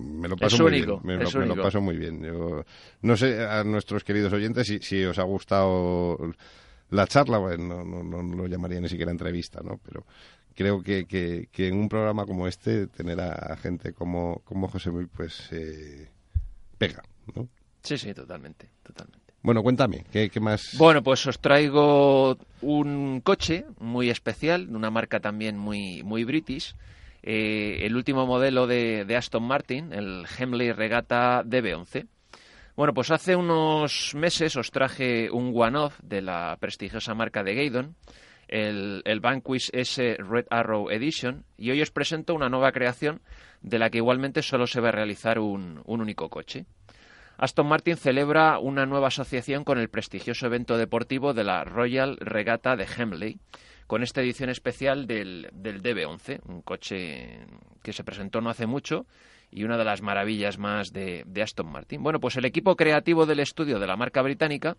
me 0.00 0.28
lo 0.28 0.36
paso 0.36 0.56
Es 0.56 0.60
muy 0.62 0.70
único, 0.72 1.00
bien. 1.00 1.18
Me, 1.18 1.24
es 1.24 1.34
lo, 1.34 1.40
me 1.40 1.46
lo 1.46 1.52
único. 1.52 1.62
paso 1.66 1.80
muy 1.80 1.96
bien. 1.96 2.22
Yo, 2.22 2.64
no 3.02 3.16
sé 3.16 3.44
a 3.44 3.64
nuestros 3.64 4.04
queridos 4.04 4.32
oyentes 4.32 4.66
si, 4.66 4.78
si 4.78 5.02
os 5.04 5.18
ha 5.18 5.22
gustado 5.24 6.18
la 6.90 7.06
charla. 7.06 7.38
Bueno, 7.38 7.84
no, 7.84 8.02
no, 8.02 8.22
no 8.22 8.36
lo 8.36 8.46
llamaría 8.46 8.80
ni 8.80 8.88
siquiera 8.88 9.10
entrevista, 9.10 9.60
¿no? 9.62 9.78
Pero 9.84 10.04
creo 10.54 10.82
que, 10.82 11.06
que, 11.06 11.48
que 11.50 11.68
en 11.68 11.76
un 11.76 11.88
programa 11.88 12.26
como 12.26 12.46
este 12.46 12.86
tener 12.86 13.20
a 13.20 13.56
gente 13.56 13.92
como, 13.92 14.40
como 14.44 14.68
José 14.68 14.90
Luis, 14.90 15.08
pues 15.14 15.48
eh, 15.52 16.08
pega, 16.78 17.02
¿no? 17.34 17.48
Sí, 17.82 17.98
sí, 17.98 18.14
totalmente, 18.14 18.70
totalmente. 18.82 19.23
Bueno, 19.44 19.62
cuéntame, 19.62 20.06
¿qué, 20.10 20.30
más? 20.40 20.74
Bueno, 20.78 21.02
pues 21.02 21.26
os 21.26 21.38
traigo 21.38 22.38
un 22.62 23.20
coche 23.20 23.66
muy 23.78 24.08
especial, 24.08 24.68
de 24.68 24.74
una 24.74 24.90
marca 24.90 25.20
también 25.20 25.58
muy, 25.58 26.02
muy 26.02 26.24
british. 26.24 26.74
eh, 27.22 27.84
el 27.84 27.94
último 27.94 28.26
modelo 28.26 28.66
de, 28.66 29.04
de 29.04 29.16
Aston 29.16 29.42
Martin, 29.42 29.92
el 29.92 30.24
Hemley 30.38 30.72
Regatta 30.72 31.42
DB11. 31.44 32.06
Bueno, 32.74 32.94
pues 32.94 33.10
hace 33.10 33.36
unos 33.36 34.14
meses 34.14 34.56
os 34.56 34.70
traje 34.70 35.30
un 35.30 35.52
one-off 35.54 36.00
de 36.02 36.22
la 36.22 36.56
prestigiosa 36.58 37.14
marca 37.14 37.42
de 37.42 37.54
Gaydon, 37.54 37.96
el, 38.48 39.02
el 39.04 39.20
Vanquish 39.20 39.68
S 39.74 40.16
Red 40.20 40.46
Arrow 40.48 40.88
Edition, 40.90 41.44
y 41.58 41.70
hoy 41.70 41.82
os 41.82 41.90
presento 41.90 42.34
una 42.34 42.48
nueva 42.48 42.72
creación 42.72 43.20
de 43.60 43.78
la 43.78 43.90
que 43.90 43.98
igualmente 43.98 44.40
solo 44.40 44.66
se 44.66 44.80
va 44.80 44.88
a 44.88 44.92
realizar 44.92 45.38
un, 45.38 45.82
un 45.84 46.00
único 46.00 46.30
coche. 46.30 46.64
Aston 47.36 47.66
Martin 47.66 47.96
celebra 47.96 48.58
una 48.58 48.86
nueva 48.86 49.08
asociación 49.08 49.64
con 49.64 49.78
el 49.78 49.88
prestigioso 49.88 50.46
evento 50.46 50.78
deportivo 50.78 51.34
de 51.34 51.44
la 51.44 51.64
Royal 51.64 52.16
Regatta 52.18 52.76
de 52.76 52.86
Hemley, 52.86 53.38
con 53.86 54.02
esta 54.02 54.20
edición 54.20 54.50
especial 54.50 55.06
del, 55.06 55.48
del 55.52 55.82
DB11, 55.82 56.40
un 56.48 56.62
coche 56.62 57.46
que 57.82 57.92
se 57.92 58.04
presentó 58.04 58.40
no 58.40 58.50
hace 58.50 58.66
mucho 58.66 59.06
y 59.50 59.64
una 59.64 59.76
de 59.76 59.84
las 59.84 60.00
maravillas 60.00 60.58
más 60.58 60.92
de, 60.92 61.22
de 61.26 61.42
Aston 61.42 61.70
Martin. 61.70 62.02
Bueno, 62.02 62.18
pues 62.18 62.36
el 62.36 62.44
equipo 62.44 62.76
creativo 62.76 63.26
del 63.26 63.40
estudio 63.40 63.78
de 63.78 63.86
la 63.86 63.96
marca 63.96 64.22
británica 64.22 64.76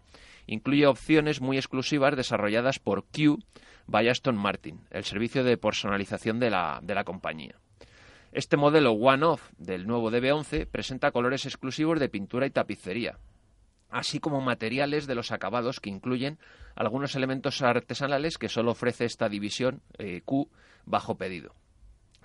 incluye 0.48 0.88
opciones 0.88 1.42
muy 1.42 1.58
exclusivas 1.58 2.16
desarrolladas 2.16 2.80
por 2.80 3.06
Q 3.06 3.40
by 3.88 4.10
Aston 4.10 4.36
Martin, 4.38 4.82
el 4.92 5.04
servicio 5.04 5.44
de 5.44 5.58
personalización 5.58 6.40
de 6.40 6.50
la, 6.50 6.80
de 6.82 6.96
la 6.96 7.04
compañía. 7.04 7.56
Este 8.36 8.58
modelo 8.58 8.92
one-off 8.92 9.50
del 9.58 9.88
nuevo 9.88 10.12
DB11 10.12 10.68
presenta 10.68 11.12
colores 11.12 11.46
exclusivos 11.46 12.02
de 12.02 12.10
pintura 12.10 12.46
y 12.46 12.50
tapicería, 12.50 13.18
así 13.90 14.20
como 14.20 14.42
materiales 14.42 15.08
de 15.08 15.16
los 15.16 15.32
acabados 15.32 15.80
que 15.80 15.90
incluyen 15.90 16.38
algunos 16.76 17.16
elementos 17.16 17.62
artesanales 17.62 18.38
que 18.38 18.50
solo 18.50 18.72
ofrece 18.72 19.06
esta 19.06 19.30
división 19.30 19.82
eh, 20.00 20.20
Q 20.26 20.50
bajo 20.84 21.16
pedido. 21.16 21.56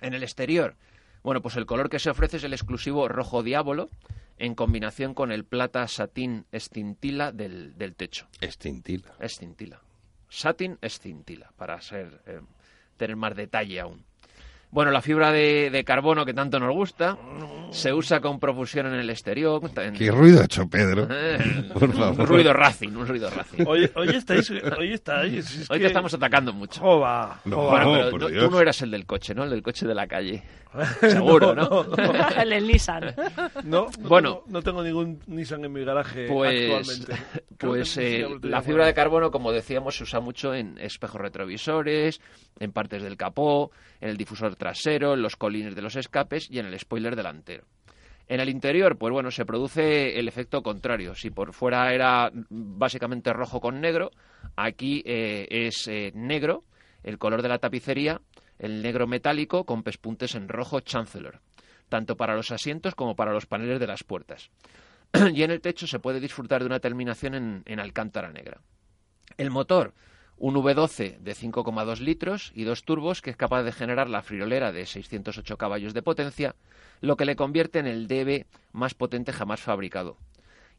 En 0.01 0.13
el 0.13 0.23
exterior, 0.23 0.75
bueno, 1.23 1.41
pues 1.41 1.55
el 1.55 1.65
color 1.65 1.89
que 1.89 1.99
se 1.99 2.09
ofrece 2.09 2.35
es 2.35 2.43
el 2.43 2.51
exclusivo 2.51 3.07
rojo 3.07 3.41
diablo 3.41 3.89
en 4.37 4.53
combinación 4.53 5.13
con 5.13 5.31
el 5.31 5.45
plata 5.45 5.87
satín 5.87 6.45
escintila 6.51 7.31
del, 7.31 7.77
del 7.77 7.95
techo. 7.95 8.27
Extintila. 8.41 9.13
Escintila. 9.21 9.79
Satin 10.27 10.77
escintila, 10.81 11.53
para 11.55 11.79
ser, 11.79 12.21
eh, 12.25 12.41
tener 12.97 13.15
más 13.15 13.33
detalle 13.33 13.79
aún. 13.79 14.10
Bueno, 14.71 14.89
la 14.91 15.01
fibra 15.01 15.31
de, 15.33 15.69
de 15.69 15.83
carbono 15.83 16.25
que 16.25 16.33
tanto 16.33 16.57
nos 16.59 16.73
gusta 16.73 17.17
se 17.71 17.91
usa 17.93 18.21
con 18.21 18.39
profusión 18.39 18.87
en 18.87 18.93
el 18.93 19.09
exterior. 19.09 19.61
en- 19.77 19.93
¿Qué 19.93 20.09
ruido 20.11 20.41
ha 20.41 20.45
hecho 20.45 20.67
Pedro? 20.69 21.07
Eh, 21.11 21.69
Por 21.73 21.91
favor. 21.93 22.21
un 22.21 22.27
ruido 22.27 22.53
racing, 22.53 22.89
un 22.95 23.05
ruido 23.07 23.29
racing. 23.29 23.65
Hoy, 23.67 23.89
hoy 23.95 24.09
estáis, 24.09 24.49
hoy 24.49 24.93
estáis. 24.93 25.45
si 25.45 25.61
es 25.63 25.69
Hoy 25.69 25.77
que- 25.77 25.83
te 25.83 25.87
estamos 25.87 26.13
atacando 26.13 26.53
mucho. 26.53 26.79
Jova, 26.79 27.41
No, 27.43 27.57
jova. 27.57 27.71
Bueno, 27.83 27.91
pero 27.99 28.09
por 28.11 28.21
no- 28.21 28.27
Dios. 28.29 28.45
tú 28.45 28.51
no 28.51 28.61
eras 28.61 28.81
el 28.81 28.91
del 28.91 29.05
coche, 29.05 29.35
¿no? 29.35 29.43
El 29.43 29.49
del 29.49 29.61
coche 29.61 29.85
de 29.85 29.93
la 29.95 30.07
calle. 30.07 30.41
Seguro, 31.01 31.53
¿no? 31.53 31.83
No, 31.83 31.85
el 32.41 32.65
Nissan. 32.67 33.13
no, 33.65 33.87
Bueno. 33.99 34.35
tengo- 34.35 34.43
no 34.47 34.61
tengo 34.61 34.83
ningún 34.83 35.19
Nissan 35.27 35.65
en 35.65 35.73
mi 35.73 35.83
garaje 35.83 36.27
Pues, 36.27 36.71
actualmente. 36.71 37.15
Pues 37.57 37.97
eh, 37.97 38.25
la 38.43 38.61
fibra 38.61 38.85
de 38.85 38.93
carbono, 38.93 39.31
como 39.31 39.51
decíamos, 39.51 39.97
se 39.97 40.03
usa 40.03 40.21
mucho 40.21 40.53
en 40.55 40.77
espejos 40.77 41.19
retrovisores, 41.19 42.21
en 42.59 42.71
partes 42.71 43.03
del 43.03 43.17
capó, 43.17 43.71
en 43.99 44.09
el 44.09 44.17
difusor 44.17 44.49
trasero, 44.61 45.15
en 45.15 45.23
los 45.23 45.37
colines 45.37 45.73
de 45.73 45.81
los 45.81 45.95
escapes 45.95 46.47
y 46.51 46.59
en 46.59 46.67
el 46.67 46.77
spoiler 46.77 47.15
delantero. 47.15 47.65
En 48.27 48.39
el 48.39 48.47
interior, 48.47 48.95
pues 48.95 49.11
bueno, 49.11 49.31
se 49.31 49.43
produce 49.43 50.19
el 50.19 50.27
efecto 50.27 50.61
contrario. 50.61 51.15
Si 51.15 51.31
por 51.31 51.51
fuera 51.51 51.91
era 51.91 52.31
básicamente 52.51 53.33
rojo 53.33 53.59
con 53.59 53.81
negro, 53.81 54.11
aquí 54.55 55.01
eh, 55.03 55.47
es 55.49 55.87
eh, 55.87 56.11
negro, 56.13 56.63
el 57.01 57.17
color 57.17 57.41
de 57.41 57.49
la 57.49 57.57
tapicería, 57.57 58.21
el 58.59 58.83
negro 58.83 59.07
metálico 59.07 59.65
con 59.65 59.81
pespuntes 59.81 60.35
en 60.35 60.47
rojo 60.47 60.79
Chancellor, 60.81 61.39
tanto 61.89 62.15
para 62.15 62.35
los 62.35 62.51
asientos 62.51 62.93
como 62.93 63.15
para 63.15 63.33
los 63.33 63.47
paneles 63.47 63.79
de 63.79 63.87
las 63.87 64.03
puertas. 64.03 64.51
y 65.33 65.41
en 65.41 65.49
el 65.49 65.59
techo 65.59 65.87
se 65.87 65.97
puede 65.97 66.19
disfrutar 66.19 66.61
de 66.61 66.67
una 66.67 66.79
terminación 66.79 67.33
en, 67.33 67.63
en 67.65 67.79
alcántara 67.79 68.31
negra. 68.31 68.61
El 69.37 69.49
motor, 69.49 69.95
un 70.41 70.55
V12 70.55 71.19
de 71.19 71.35
5,2 71.35 71.99
litros 71.99 72.51
y 72.55 72.63
dos 72.63 72.83
turbos 72.83 73.21
que 73.21 73.29
es 73.29 73.37
capaz 73.37 73.61
de 73.61 73.71
generar 73.71 74.09
la 74.09 74.23
friolera 74.23 74.71
de 74.71 74.87
608 74.87 75.55
caballos 75.55 75.93
de 75.93 76.01
potencia, 76.01 76.55
lo 76.99 77.15
que 77.15 77.25
le 77.25 77.35
convierte 77.35 77.77
en 77.77 77.85
el 77.85 78.07
DB 78.07 78.47
más 78.71 78.95
potente 78.95 79.33
jamás 79.33 79.61
fabricado. 79.61 80.17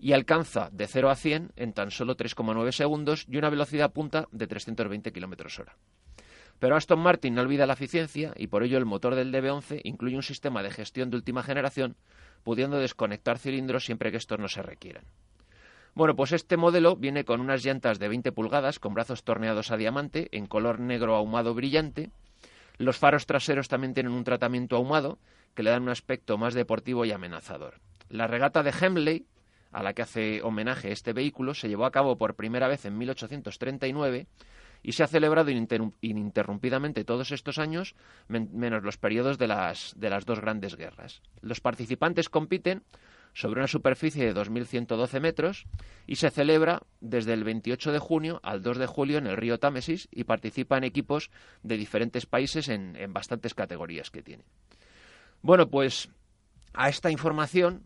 Y 0.01 0.15
alcanza 0.15 0.69
de 0.73 0.89
0 0.89 1.11
a 1.11 1.15
100 1.15 1.53
en 1.55 1.73
tan 1.75 1.93
solo 1.93 2.17
3,9 2.17 2.73
segundos 2.73 3.25
y 3.29 3.37
una 3.37 3.51
velocidad 3.51 3.93
punta 3.93 4.27
de 4.33 4.49
320 4.49 5.13
kilómetros 5.13 5.61
hora. 5.61 5.77
Pero 6.59 6.75
Aston 6.75 6.99
Martin 6.99 7.37
no 7.37 7.43
olvida 7.43 7.65
la 7.65 7.75
eficiencia 7.75 8.33
y 8.37 8.49
por 8.49 8.65
ello 8.65 8.79
el 8.79 8.85
motor 8.85 9.15
del 9.15 9.33
DB11 9.33 9.83
incluye 9.85 10.17
un 10.17 10.25
sistema 10.25 10.65
de 10.65 10.73
gestión 10.73 11.09
de 11.11 11.19
última 11.19 11.45
generación, 11.45 11.95
pudiendo 12.43 12.79
desconectar 12.79 13.39
cilindros 13.39 13.85
siempre 13.85 14.11
que 14.11 14.17
estos 14.17 14.41
no 14.41 14.49
se 14.49 14.63
requieran. 14.63 15.05
Bueno, 15.95 16.17
pues 16.17 16.33
este 16.33 16.57
modelo 16.57 16.97
viene 16.97 17.25
con 17.25 17.41
unas 17.41 17.65
llantas 17.65 17.99
de 17.99 18.09
20 18.09 18.33
pulgadas 18.33 18.79
con 18.79 18.95
brazos 18.95 19.25
torneados 19.25 19.71
a 19.71 19.77
diamante 19.77 20.29
en 20.33 20.47
color 20.47 20.81
negro 20.81 21.15
ahumado 21.15 21.55
brillante. 21.55 22.11
Los 22.79 22.97
faros 22.97 23.27
traseros 23.27 23.69
también 23.69 23.93
tienen 23.93 24.13
un 24.13 24.25
tratamiento 24.25 24.77
ahumado 24.77 25.19
que 25.55 25.63
le 25.63 25.71
dan 25.71 25.83
un 25.83 25.91
aspecto 25.91 26.39
más 26.39 26.55
deportivo 26.55 27.05
y 27.05 27.13
amenazador. 27.13 27.75
La 28.09 28.27
regata 28.27 28.63
de 28.63 28.73
Hemley, 28.79 29.27
a 29.71 29.83
la 29.83 29.93
que 29.93 30.03
hace 30.03 30.41
homenaje 30.43 30.93
este 30.93 31.13
vehículo, 31.13 31.53
se 31.53 31.69
llevó 31.69 31.85
a 31.85 31.91
cabo 31.93 32.17
por 32.17 32.37
primera 32.37 32.69
vez 32.69 32.87
en 32.87 32.97
1839 32.97 34.27
y 34.83 34.93
se 34.93 35.03
ha 35.03 35.07
celebrado 35.07 35.51
ininterrum- 35.51 35.95
ininterrumpidamente 36.01 37.05
todos 37.05 37.31
estos 37.33 37.59
años, 37.59 37.95
men- 38.29 38.49
menos 38.55 38.83
los 38.83 38.97
periodos 38.97 39.37
de 39.39 39.47
las, 39.47 39.95
de 39.97 40.09
las 40.11 40.25
dos 40.25 40.41
grandes 40.41 40.75
guerras. 40.77 41.21
Los 41.43 41.61
participantes 41.61 42.31
compiten 42.31 42.83
sobre 43.33 43.61
una 43.61 43.69
superficie 43.69 44.25
de 44.25 44.35
2.112 44.35 45.21
metros 45.21 45.67
y 46.07 46.17
se 46.17 46.31
celebra 46.31 46.83
desde 47.01 47.33
el 47.33 47.45
28 47.45 47.93
de 47.93 47.99
junio 47.99 48.41
al 48.43 48.63
2 48.63 48.79
de 48.79 48.87
julio 48.87 49.19
en 49.19 49.27
el 49.27 49.37
río 49.37 49.59
Támesis 49.59 50.09
y 50.11 50.25
participan 50.25 50.85
equipos 50.85 51.31
de 51.63 51.77
diferentes 51.77 52.27
países 52.27 52.69
en, 52.69 52.97
en 52.97 53.13
bastantes 53.13 53.55
categorías 53.55 54.11
que 54.11 54.23
tiene. 54.23 54.45
Bueno, 55.43 55.69
pues 55.69 56.11
a 56.75 56.89
esta 56.89 57.11
información, 57.11 57.85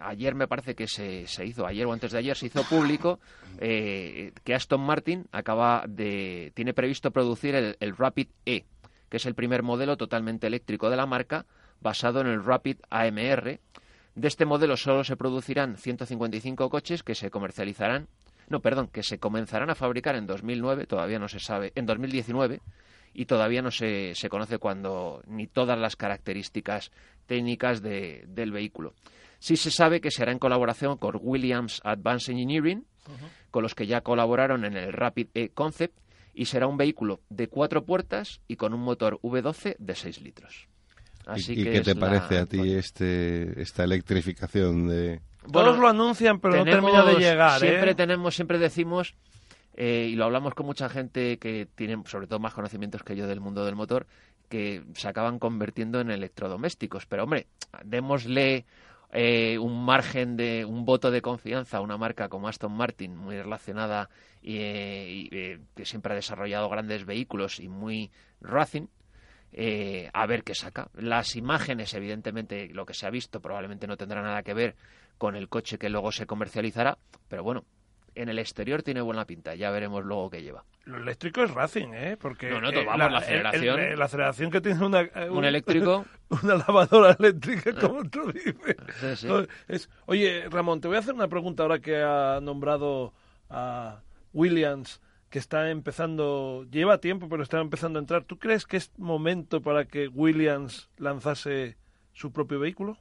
ayer 0.00 0.34
me 0.34 0.48
parece 0.48 0.74
que 0.74 0.88
se, 0.88 1.26
se 1.26 1.46
hizo, 1.46 1.66
ayer 1.66 1.86
o 1.86 1.92
antes 1.92 2.10
de 2.10 2.18
ayer 2.18 2.36
se 2.36 2.46
hizo 2.46 2.64
público 2.64 3.20
eh, 3.58 4.32
que 4.42 4.54
Aston 4.54 4.80
Martin 4.80 5.26
acaba 5.30 5.84
de, 5.86 6.50
tiene 6.54 6.74
previsto 6.74 7.12
producir 7.12 7.54
el 7.54 7.96
Rapid 7.96 8.28
E, 8.44 8.64
que 9.08 9.18
es 9.18 9.26
el 9.26 9.34
primer 9.34 9.62
modelo 9.62 9.96
totalmente 9.96 10.48
eléctrico 10.48 10.90
de 10.90 10.96
la 10.96 11.06
marca, 11.06 11.46
basado 11.80 12.20
en 12.20 12.26
el 12.26 12.44
Rapid 12.44 12.78
AMR. 12.90 13.60
De 14.14 14.28
este 14.28 14.44
modelo 14.44 14.76
solo 14.76 15.04
se 15.04 15.16
producirán 15.16 15.76
155 15.76 16.68
coches 16.68 17.02
que 17.02 17.14
se 17.14 17.30
comercializarán, 17.30 18.08
no, 18.48 18.60
perdón, 18.60 18.88
que 18.88 19.02
se 19.02 19.18
comenzarán 19.18 19.70
a 19.70 19.74
fabricar 19.74 20.16
en 20.16 20.26
2009, 20.26 20.86
todavía 20.86 21.18
no 21.18 21.28
se 21.28 21.40
sabe, 21.40 21.72
en 21.74 21.86
2019 21.86 22.60
y 23.14 23.24
todavía 23.26 23.62
no 23.62 23.70
se, 23.70 24.14
se 24.14 24.28
conoce 24.28 24.58
cuándo 24.58 25.22
ni 25.26 25.46
todas 25.46 25.78
las 25.78 25.96
características 25.96 26.90
técnicas 27.26 27.80
de- 27.82 28.24
del 28.28 28.52
vehículo. 28.52 28.94
Sí 29.38 29.56
se 29.56 29.70
sabe 29.70 30.00
que 30.00 30.10
se 30.10 30.22
hará 30.22 30.32
en 30.32 30.38
colaboración 30.38 30.98
con 30.98 31.18
Williams 31.20 31.80
Advanced 31.84 32.32
Engineering, 32.32 32.84
con 33.50 33.62
los 33.62 33.74
que 33.74 33.86
ya 33.86 34.00
colaboraron 34.02 34.64
en 34.64 34.76
el 34.76 34.92
Rapid 34.92 35.28
E 35.34 35.48
Concept, 35.50 35.98
y 36.34 36.46
será 36.46 36.66
un 36.66 36.76
vehículo 36.76 37.20
de 37.28 37.48
cuatro 37.48 37.84
puertas 37.84 38.40
y 38.48 38.56
con 38.56 38.72
un 38.72 38.80
motor 38.80 39.18
V12 39.22 39.76
de 39.78 39.94
6 39.94 40.20
litros. 40.22 40.68
Así 41.26 41.52
¿Y, 41.54 41.60
y 41.60 41.64
que 41.64 41.72
qué 41.72 41.80
te 41.82 41.94
la- 41.94 42.00
parece 42.00 42.38
a 42.38 42.46
ti 42.46 42.72
este, 42.72 43.60
esta 43.60 43.84
electrificación 43.84 44.88
de...? 44.88 45.20
Todos 45.50 45.78
lo 45.78 45.88
anuncian, 45.88 46.38
pero 46.40 46.56
no 46.56 46.64
termina 46.64 47.04
de 47.04 47.14
llegar, 47.16 47.58
Siempre 47.60 47.90
¿eh? 47.90 47.94
tenemos, 47.94 48.34
siempre 48.34 48.58
decimos, 48.58 49.14
eh, 49.74 50.08
y 50.10 50.14
lo 50.14 50.24
hablamos 50.24 50.54
con 50.54 50.66
mucha 50.66 50.88
gente 50.88 51.38
que 51.38 51.66
tiene, 51.74 52.00
sobre 52.06 52.26
todo, 52.28 52.38
más 52.38 52.54
conocimientos 52.54 53.02
que 53.02 53.16
yo 53.16 53.26
del 53.26 53.40
mundo 53.40 53.64
del 53.64 53.74
motor, 53.74 54.06
que 54.48 54.84
se 54.94 55.08
acaban 55.08 55.38
convirtiendo 55.38 56.00
en 56.00 56.10
electrodomésticos. 56.10 57.06
Pero, 57.06 57.24
hombre, 57.24 57.46
démosle 57.84 58.66
eh, 59.12 59.58
un 59.58 59.84
margen 59.84 60.36
de, 60.36 60.64
un 60.64 60.84
voto 60.84 61.10
de 61.10 61.22
confianza 61.22 61.78
a 61.78 61.80
una 61.80 61.96
marca 61.96 62.28
como 62.28 62.46
Aston 62.48 62.72
Martin, 62.72 63.16
muy 63.16 63.36
relacionada 63.36 64.10
y, 64.42 64.58
eh, 64.58 65.08
y, 65.10 65.28
eh, 65.32 65.58
que 65.74 65.84
siempre 65.84 66.12
ha 66.12 66.16
desarrollado 66.16 66.68
grandes 66.68 67.04
vehículos 67.04 67.58
y 67.60 67.68
muy 67.68 68.10
racing. 68.40 68.86
Eh, 69.52 70.10
a 70.12 70.26
ver 70.26 70.42
qué 70.44 70.54
saca. 70.54 70.88
Las 70.94 71.36
imágenes, 71.36 71.92
evidentemente, 71.94 72.68
lo 72.68 72.86
que 72.86 72.94
se 72.94 73.06
ha 73.06 73.10
visto 73.10 73.40
probablemente 73.40 73.86
no 73.86 73.96
tendrá 73.96 74.22
nada 74.22 74.42
que 74.42 74.54
ver 74.54 74.74
con 75.18 75.36
el 75.36 75.48
coche 75.48 75.78
que 75.78 75.88
luego 75.90 76.10
se 76.12 76.26
comercializará, 76.26 76.98
pero 77.28 77.42
bueno, 77.44 77.64
en 78.14 78.28
el 78.28 78.38
exterior 78.38 78.82
tiene 78.82 79.00
buena 79.00 79.24
pinta, 79.24 79.54
ya 79.54 79.70
veremos 79.70 80.04
luego 80.04 80.28
qué 80.30 80.42
lleva. 80.42 80.64
Lo 80.84 80.98
eléctrico 80.98 81.42
es 81.44 81.50
Racing, 81.52 81.88
¿eh? 81.94 82.16
Porque 82.20 82.50
No, 82.50 82.60
no, 82.60 82.70
eh, 82.70 82.84
vamos, 82.84 83.12
la 83.12 83.18
aceleración- 83.20 83.78
el- 83.78 83.92
el- 83.92 83.98
la 83.98 84.04
aceleración 84.06 84.50
que 84.50 84.60
tiene 84.60 84.84
una, 84.84 85.00
eh, 85.02 85.30
Un 85.30 85.44
eléctrico, 85.44 86.04
una 86.42 86.56
lavadora 86.56 87.16
eléctrica, 87.18 87.72
como 87.80 88.02
tú 88.10 88.30
dices. 88.32 88.76
sí, 89.00 89.16
sí. 89.16 89.26
No, 89.28 89.46
es- 89.68 89.88
oye, 90.06 90.46
Ramón, 90.50 90.80
te 90.80 90.88
voy 90.88 90.96
a 90.96 91.00
hacer 91.00 91.14
una 91.14 91.28
pregunta 91.28 91.62
ahora 91.62 91.78
que 91.78 92.02
ha 92.02 92.40
nombrado 92.42 93.14
a 93.48 94.00
Williams, 94.32 95.00
que 95.32 95.38
está 95.38 95.70
empezando, 95.70 96.66
lleva 96.70 96.98
tiempo, 96.98 97.26
pero 97.30 97.42
está 97.42 97.58
empezando 97.58 97.98
a 97.98 98.02
entrar. 98.02 98.22
¿Tú 98.24 98.38
crees 98.38 98.66
que 98.66 98.76
es 98.76 98.92
momento 98.98 99.62
para 99.62 99.86
que 99.86 100.06
Williams 100.08 100.90
lanzase 100.98 101.78
su 102.12 102.32
propio 102.32 102.60
vehículo? 102.60 102.98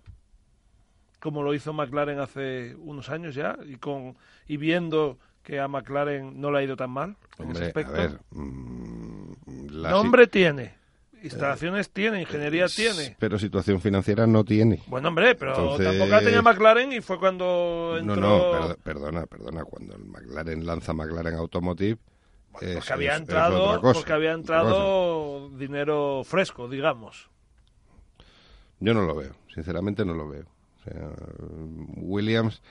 Como 1.20 1.44
lo 1.44 1.54
hizo 1.54 1.74
McLaren 1.74 2.20
hace 2.20 2.74
unos 2.78 3.10
años 3.10 3.36
ya, 3.36 3.58
y, 3.68 3.76
con, 3.76 4.16
y 4.48 4.56
viendo 4.56 5.20
que 5.44 5.60
a 5.60 5.68
McLaren 5.68 6.40
no 6.40 6.52
le 6.52 6.60
ha 6.60 6.64
ido 6.64 6.78
tan 6.78 6.92
mal 6.92 7.18
en 7.38 7.52
ese 7.52 7.64
Hombre, 7.64 7.64
a 7.64 7.68
aspecto. 7.68 7.92
ver... 7.92 8.20
mm, 8.32 9.34
la 9.72 9.92
Nombre 9.92 10.28
tiene. 10.28 10.74
instalaciones 11.22 11.90
tiene, 11.92 12.22
ingeniería 12.22 12.68
tiene. 12.68 13.18
Pero 13.20 13.38
situación 13.40 13.82
financiera 13.82 14.26
no 14.26 14.46
tiene. 14.46 14.82
Bueno, 14.88 15.10
hombre, 15.10 15.36
pero 15.36 15.52
Entonces- 15.52 15.86
tampoco 15.86 16.10
la 16.12 16.20
tenía 16.22 16.42
McLaren 16.42 16.94
y 16.94 17.02
fue 17.02 17.20
cuando 17.20 17.98
entró... 18.00 18.16
No, 18.16 18.22
no, 18.22 18.52
perdo- 18.54 18.78
perdona, 18.82 19.26
perdona. 19.26 19.64
Cuando 19.66 19.96
el 19.98 20.06
McLaren 20.06 20.66
lanza 20.66 20.94
McLaren 20.94 21.36
Automotive. 21.36 21.98
Es- 22.62 22.76
porque 22.76 22.94
había 22.94 23.14
es- 23.14 23.20
entrado, 23.22 23.64
otra 23.64 23.82
cosa, 23.82 23.94
porque 24.00 24.14
había 24.14 24.36
otra 24.38 24.62
cosa. 24.62 24.70
entrado 24.76 25.50
dinero 25.58 26.22
fresco, 26.26 26.68
digamos. 26.68 27.30
Yo 28.80 28.94
no 28.94 29.04
lo 29.04 29.16
veo, 29.16 29.32
sinceramente 29.54 30.04
no 30.06 30.14
lo 30.14 30.28
veo. 30.28 30.46
O 30.80 30.84
sea, 30.84 31.10
Williams, 31.98 32.62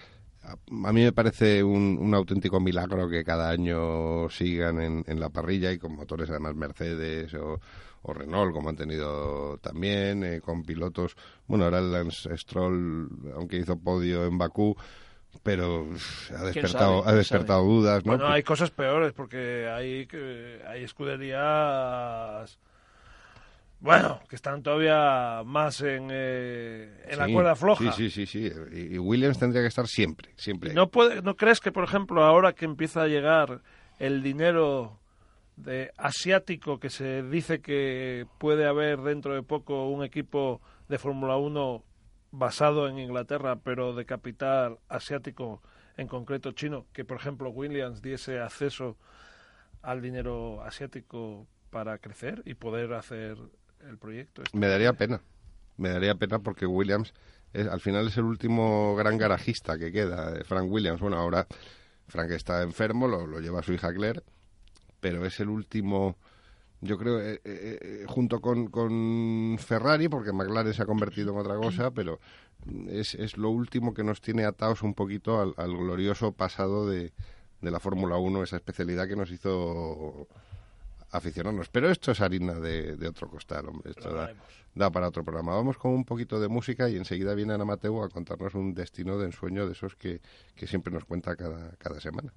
a, 0.43 0.53
a 0.53 0.93
mí 0.93 1.03
me 1.05 1.13
parece 1.13 1.63
un, 1.63 1.99
un 2.01 2.15
auténtico 2.15 2.59
milagro 2.59 3.09
que 3.09 3.23
cada 3.25 3.49
año 3.51 4.29
sigan 4.31 4.81
en, 4.81 5.05
en 5.07 5.21
la 5.21 5.29
parrilla 5.29 5.71
y 5.71 5.79
con 5.79 5.95
motores 5.95 6.29
además 6.31 6.57
Mercedes 6.57 7.33
o, 7.35 7.61
o 8.03 8.13
Renault, 8.13 8.53
como 8.53 8.69
han 8.71 8.77
tenido 8.77 9.59
también, 9.59 10.25
eh, 10.25 10.41
con 10.41 10.65
pilotos. 10.65 11.15
Bueno, 11.47 11.65
ahora 11.67 11.79
el 11.79 11.93
Lance 11.93 12.37
Stroll, 12.37 13.09
aunque 13.37 13.59
hizo 13.59 13.79
podio 13.79 14.25
en 14.25 14.37
Bakú, 14.39 14.75
pero 15.43 15.87
ha 16.37 16.45
despertado, 16.45 16.99
sabe? 16.99 17.01
ha 17.01 17.05
¿Quién 17.05 17.17
despertado 17.17 17.65
dudas, 17.65 18.05
¿no? 18.05 18.13
Bueno, 18.13 18.29
hay 18.29 18.43
cosas 18.43 18.71
peores 18.71 19.13
porque 19.13 19.69
hay, 19.69 20.07
que- 20.07 20.61
hay 20.67 20.85
escuderías... 20.85 22.59
Bueno, 23.81 24.21
que 24.29 24.37
están 24.37 24.63
todavía 24.63 25.43
más 25.47 25.81
en, 25.81 26.09
eh, 26.11 27.03
en 27.09 27.19
la 27.19 27.27
cuerda 27.29 27.57
floja. 27.57 27.91
Sí, 27.93 28.11
sí, 28.11 28.27
sí, 28.27 28.51
sí. 28.51 28.53
Y, 28.93 28.99
Williams 28.99 29.39
tendría 29.39 29.63
que 29.63 29.69
estar 29.69 29.87
siempre, 29.87 30.29
siempre. 30.37 30.73
¿Y 30.73 30.75
¿No, 30.75 30.91
puede, 30.91 31.23
¿No 31.23 31.35
crees 31.35 31.61
que, 31.61 31.73
por 31.73 31.85
ejemplo, 31.85 32.23
ahora 32.23 32.53
que 32.53 32.67
empieza 32.67 33.03
a 33.03 33.07
llegar 33.07 33.63
el 33.99 34.23
dinero 34.23 34.99
de 35.57 35.93
asiático, 35.97 36.79
que 36.79 36.91
se 36.91 37.23
dice 37.23 37.63
que 37.63 38.27
puede 38.37 38.67
haber 38.67 39.01
dentro 39.01 39.35
de 39.35 39.43
poco 39.43 39.89
un 39.89 40.05
equipo 40.05 40.61
de 40.89 40.99
Fórmula 40.99 41.39
1 41.39 41.83
basado 42.31 42.89
en 42.89 42.99
Inglaterra, 42.99 43.57
pero 43.57 43.95
de 43.95 44.05
capital 44.07 44.79
asiático, 44.89 45.61
en 45.97 46.09
concreto 46.09 46.53
chino, 46.53 46.87
que, 46.93 47.05
por 47.05 47.17
ejemplo, 47.19 47.51
Williams 47.51 48.03
diese 48.03 48.41
acceso 48.41 48.97
al 49.83 50.01
dinero 50.03 50.63
asiático 50.63 51.47
para 51.71 51.99
crecer 51.99 52.43
y 52.45 52.55
poder 52.55 52.93
hacer 52.95 53.37
el 53.89 53.99
proyecto? 53.99 54.43
Me 54.53 54.67
daría 54.69 54.93
pena. 54.93 55.21
Me 55.77 55.89
daría 55.89 56.15
pena 56.15 56.39
porque 56.39 56.67
Williams 56.67 57.15
es- 57.53 57.67
al 57.67 57.81
final 57.81 58.09
es 58.09 58.17
el 58.17 58.25
último 58.25 58.95
gran 58.97 59.17
garajista 59.19 59.79
que 59.79 59.91
queda. 59.93 60.35
Frank 60.45 60.71
Williams. 60.71 61.01
Bueno, 61.01 61.17
ahora 61.17 61.47
Frank 62.09 62.31
está 62.33 62.63
enfermo, 62.63 63.09
lo, 63.09 63.27
lo 63.27 63.41
lleva 63.41 63.63
su 63.63 63.73
hija 63.73 63.93
Claire, 63.93 64.23
pero 65.01 65.25
es 65.25 65.41
el 65.41 65.49
último, 65.49 66.17
yo 66.81 66.97
creo, 66.97 67.21
eh, 67.21 67.41
eh, 67.45 67.79
eh, 67.81 68.05
junto 68.09 68.41
con, 68.41 68.69
con 68.69 69.57
Ferrari, 69.59 70.09
porque 70.09 70.33
McLaren 70.33 70.73
se 70.73 70.83
ha 70.83 70.87
convertido 70.87 71.33
en 71.33 71.39
otra 71.39 71.57
cosa, 71.57 71.91
pero 71.91 72.21
es, 72.89 73.15
es 73.15 73.37
lo 73.37 73.51
último 73.51 73.93
que 73.93 74.03
nos 74.03 74.21
tiene 74.21 74.45
atados 74.45 74.83
un 74.83 74.95
poquito 74.95 75.41
al, 75.41 75.55
al 75.59 75.77
glorioso 75.77 76.33
pasado 76.33 76.89
de, 76.89 77.13
de 77.61 77.71
la 77.71 77.81
Fórmula 77.81 78.17
1, 78.17 78.43
esa 78.43 78.57
especialidad 78.57 79.07
que 79.09 79.17
nos 79.17 79.31
hizo 79.31 80.27
aficionarnos. 81.11 81.69
Pero 81.69 81.91
esto 81.91 82.13
es 82.13 82.21
harina 82.21 82.55
de, 82.55 82.97
de 82.97 83.09
otro 83.09 83.29
costal, 83.29 83.69
hombre. 83.69 83.91
Esto 83.91 84.15
da 84.75 84.91
para 84.91 85.09
otro 85.09 85.25
programa. 85.25 85.55
Vamos 85.55 85.77
con 85.77 85.93
un 85.93 86.05
poquito 86.05 86.41
de 86.41 86.49
música 86.49 86.89
y 86.89 86.97
enseguida 86.97 87.35
viene 87.35 87.55
Ana 87.55 87.65
Mateo 87.65 88.03
a 88.03 88.09
contarnos 88.09 88.55
un 88.55 88.73
destino 88.73 89.19
de 89.19 89.27
ensueño 89.27 89.67
de 89.67 89.73
esos 89.73 89.97
que, 89.97 90.21
que 90.55 90.67
siempre 90.67 90.93
nos 90.93 91.05
cuenta 91.05 91.37
cada, 91.37 91.73
cada 91.77 92.01
semana. 92.01 92.33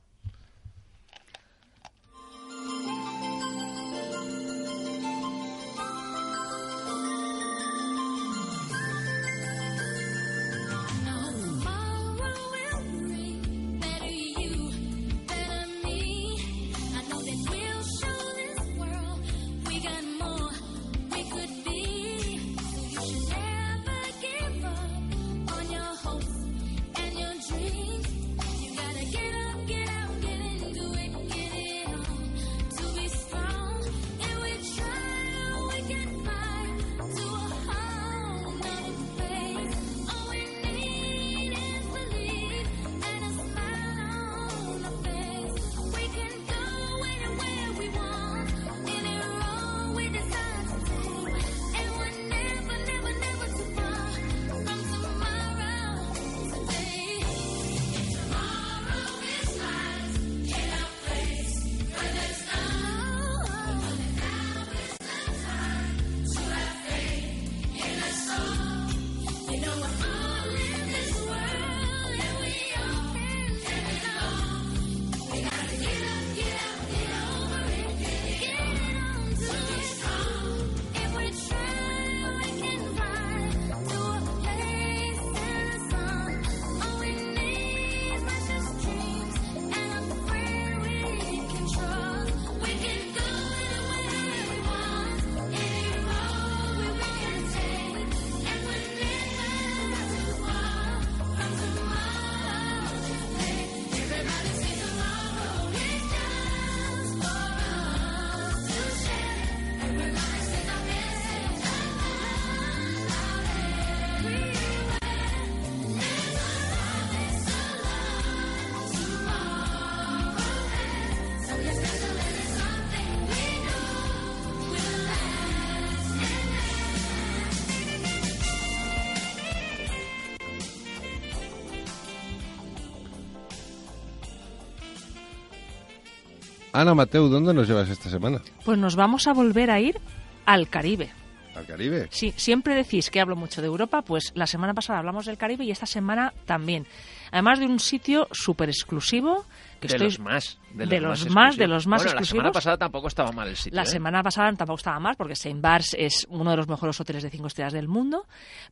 Ana 136.83 136.95
Mateo, 136.95 137.29
¿dónde 137.29 137.53
nos 137.53 137.65
llevas 137.65 137.87
esta 137.87 138.09
semana? 138.09 138.41
Pues 138.65 138.77
nos 138.77 138.97
vamos 138.97 139.27
a 139.27 139.33
volver 139.33 139.71
a 139.71 139.79
ir 139.79 140.01
al 140.45 140.67
Caribe. 140.67 141.11
¿Al 141.55 141.65
Caribe? 141.65 142.09
Sí, 142.11 142.33
siempre 142.35 142.75
decís 142.75 143.09
que 143.09 143.21
hablo 143.21 143.37
mucho 143.37 143.61
de 143.61 143.67
Europa, 143.67 144.01
pues 144.01 144.33
la 144.35 144.47
semana 144.47 144.73
pasada 144.73 144.99
hablamos 144.99 145.25
del 145.25 145.37
Caribe 145.37 145.63
y 145.63 145.71
esta 145.71 145.85
semana 145.85 146.33
también. 146.45 146.85
Además 147.31 147.59
de 147.59 147.67
un 147.67 147.79
sitio 147.79 148.27
súper 148.33 148.67
exclusivo 148.67 149.45
que 149.83 149.87
de 149.89 149.93
estoy 150.05 150.07
los 150.07 150.19
más. 150.19 150.59
De 150.73 150.85
los, 150.85 150.89
de 150.89 150.99
los 150.99 151.25
más, 151.25 151.35
más, 151.35 151.45
exclusivos. 151.45 151.57
de 151.57 151.67
los 151.67 151.87
más 151.87 152.03
bueno, 152.03 152.19
la 152.19 152.25
semana 152.25 152.51
pasada 152.51 152.77
tampoco 152.77 153.07
estaba 153.07 153.31
mal 153.31 153.47
el 153.47 153.55
sitio. 153.55 153.75
La 153.75 153.83
¿eh? 153.83 153.85
semana 153.85 154.23
pasada 154.23 154.51
tampoco 154.53 154.77
estaba 154.77 154.99
mal 154.99 155.15
porque 155.15 155.35
Saint 155.35 155.61
Bars 155.61 155.95
es 155.99 156.25
uno 156.29 156.49
de 156.49 156.57
los 156.57 156.67
mejores 156.67 156.99
hoteles 156.99 157.21
de 157.21 157.29
cinco 157.29 157.45
estrellas 157.47 157.73
del 157.73 157.87
mundo, 157.87 158.25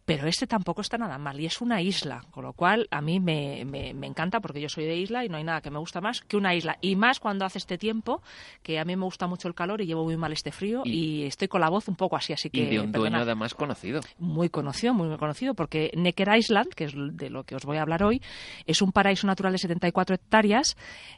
pero 0.04 0.26
este 0.28 0.48
tampoco 0.48 0.82
está 0.82 0.98
nada 0.98 1.18
mal 1.20 1.40
y 1.40 1.46
es 1.46 1.62
una 1.62 1.80
isla, 1.82 2.24
con 2.32 2.44
lo 2.44 2.54
cual 2.54 2.88
a 2.90 3.02
mí 3.02 3.20
me, 3.20 3.64
me- 3.66 3.94
me 3.94 4.08
encanta 4.08 4.40
porque 4.40 4.60
yo 4.60 4.68
soy 4.70 4.86
de 4.86 4.96
isla 4.98 5.24
y 5.26 5.30
no 5.30 5.38
hay 5.38 5.44
nada 5.44 5.62
que 5.62 5.70
me 5.70 5.78
gusta 5.78 6.02
más 6.02 6.22
que 6.22 6.38
una 6.38 6.56
isla 6.56 6.78
y 6.82 6.96
más 6.96 7.20
cuando 7.20 7.46
hace 7.46 7.60
este 7.60 7.78
tiempo 7.78 8.24
que 8.64 8.80
a 8.80 8.86
mí 8.86 8.96
me 8.96 9.06
gusta 9.06 9.28
mucho 9.28 9.48
el 9.48 9.54
calor 9.54 9.80
y 9.82 9.86
llevo 9.86 10.04
muy 10.04 10.18
mal 10.18 10.32
este 10.32 10.52
frío 10.52 10.82
y, 10.86 10.92
Y- 11.22 11.26
estoy 11.26 11.48
con 11.48 11.62
la 11.62 11.70
voz 11.70 11.88
un 11.88 11.96
poco 11.96 12.16
así, 12.16 12.34
así 12.34 12.50
que 12.50 12.62
Y 12.62 12.66
de 12.66 12.80
un 12.80 12.92
dueño 12.92 13.18
además 13.18 13.54
conocido. 13.54 14.02
muy 14.18 14.50
conocido, 14.50 14.94
muy, 14.96 15.08
muy 15.08 15.18
conocido, 15.18 15.54
porque 15.54 15.92
Necker 15.96 16.36
Island, 16.36 16.70
que 16.74 16.86
es 16.86 16.94
de 16.96 17.30
lo 17.30 17.44
que 17.44 17.56
os 17.56 17.64
voy 17.66 17.78
a 17.78 17.84
hablar 17.84 18.02
hoy, 18.04 18.22
Es 18.66 18.82
un 18.82 18.92
paraíso 18.92 19.28
natural 19.28 19.52
de 19.54 19.60
74 19.60 20.16
hectáreas 20.16 20.76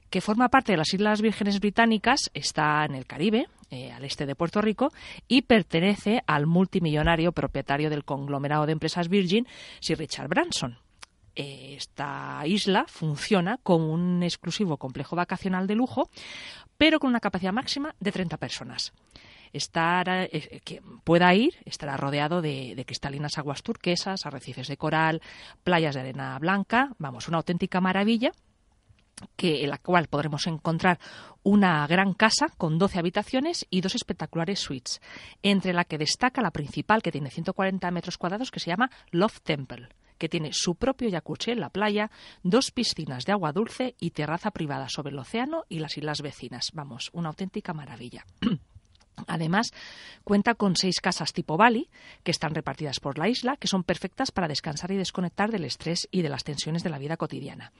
que 0.09 0.21
forma 0.21 0.49
parte 0.49 0.73
de 0.73 0.77
las 0.77 0.93
Islas 0.93 1.21
Vírgenes 1.21 1.59
Británicas, 1.59 2.29
está 2.33 2.85
en 2.85 2.95
el 2.95 3.05
Caribe, 3.05 3.47
eh, 3.71 3.91
al 3.91 4.05
este 4.05 4.27
de 4.27 4.35
Puerto 4.35 4.61
Rico, 4.61 4.91
y 5.27 5.41
pertenece 5.41 6.21
al 6.27 6.45
multimillonario 6.45 7.31
propietario 7.31 7.89
del 7.89 8.05
conglomerado 8.05 8.67
de 8.67 8.73
empresas 8.73 9.09
Virgin, 9.09 9.47
Sir 9.79 9.97
Richard 9.97 10.27
Branson. 10.27 10.77
Eh, 11.35 11.73
Esta 11.77 12.43
isla 12.45 12.85
funciona 12.87 13.57
como 13.63 13.91
un 13.91 14.21
exclusivo 14.21 14.77
complejo 14.77 15.15
vacacional 15.15 15.65
de 15.65 15.75
lujo, 15.75 16.09
pero 16.77 16.99
con 16.99 17.09
una 17.09 17.19
capacidad 17.19 17.53
máxima 17.53 17.95
de 17.99 18.11
30 18.11 18.37
personas. 18.37 18.93
Estará, 19.51 20.25
eh, 20.25 20.61
que 20.63 20.81
pueda 21.03 21.33
ir 21.33 21.55
estará 21.65 21.97
rodeado 21.97 22.41
de, 22.41 22.75
de 22.75 22.85
cristalinas 22.85 23.37
aguas 23.37 23.63
turquesas, 23.63 24.25
arrecifes 24.25 24.67
de 24.67 24.77
coral, 24.77 25.21
playas 25.63 25.95
de 25.95 26.01
arena 26.01 26.37
blanca, 26.37 26.89
vamos, 26.99 27.27
una 27.27 27.37
auténtica 27.37 27.81
maravilla 27.81 28.31
que 29.35 29.63
en 29.63 29.69
la 29.69 29.77
cual 29.77 30.07
podremos 30.07 30.47
encontrar 30.47 30.99
una 31.43 31.85
gran 31.87 32.13
casa 32.13 32.47
con 32.57 32.77
12 32.77 32.99
habitaciones 32.99 33.65
y 33.69 33.81
dos 33.81 33.95
espectaculares 33.95 34.59
suites, 34.59 35.01
entre 35.41 35.73
la 35.73 35.85
que 35.85 35.97
destaca 35.97 36.41
la 36.41 36.51
principal 36.51 37.01
que 37.01 37.11
tiene 37.11 37.29
140 37.29 37.91
metros 37.91 38.17
cuadrados 38.17 38.51
que 38.51 38.59
se 38.59 38.69
llama 38.69 38.91
Love 39.11 39.41
Temple 39.41 39.89
que 40.17 40.29
tiene 40.29 40.51
su 40.53 40.75
propio 40.75 41.11
jacuzzi 41.11 41.51
en 41.51 41.59
la 41.59 41.69
playa, 41.69 42.09
dos 42.43 42.71
piscinas 42.71 43.25
de 43.25 43.33
agua 43.33 43.51
dulce 43.51 43.95
y 43.99 44.11
terraza 44.11 44.51
privada 44.51 44.87
sobre 44.87 45.11
el 45.11 45.19
océano 45.19 45.65
y 45.67 45.79
las 45.79 45.97
islas 45.97 46.21
vecinas. 46.21 46.69
Vamos, 46.71 47.09
una 47.11 47.27
auténtica 47.27 47.73
maravilla. 47.73 48.25
Además, 49.27 49.71
cuenta 50.23 50.55
con 50.55 50.77
seis 50.77 51.01
casas 51.01 51.33
tipo 51.33 51.57
Bali, 51.57 51.89
que 52.23 52.31
están 52.31 52.55
repartidas 52.55 53.01
por 53.01 53.17
la 53.17 53.27
isla, 53.27 53.57
que 53.57 53.67
son 53.67 53.83
perfectas 53.83 54.31
para 54.31 54.47
descansar 54.47 54.91
y 54.91 54.97
desconectar 54.97 55.51
del 55.51 55.65
estrés 55.65 56.07
y 56.09 56.21
de 56.21 56.29
las 56.29 56.45
tensiones 56.45 56.83
de 56.83 56.89
la 56.89 56.99
vida 56.99 57.17
cotidiana. 57.17 57.73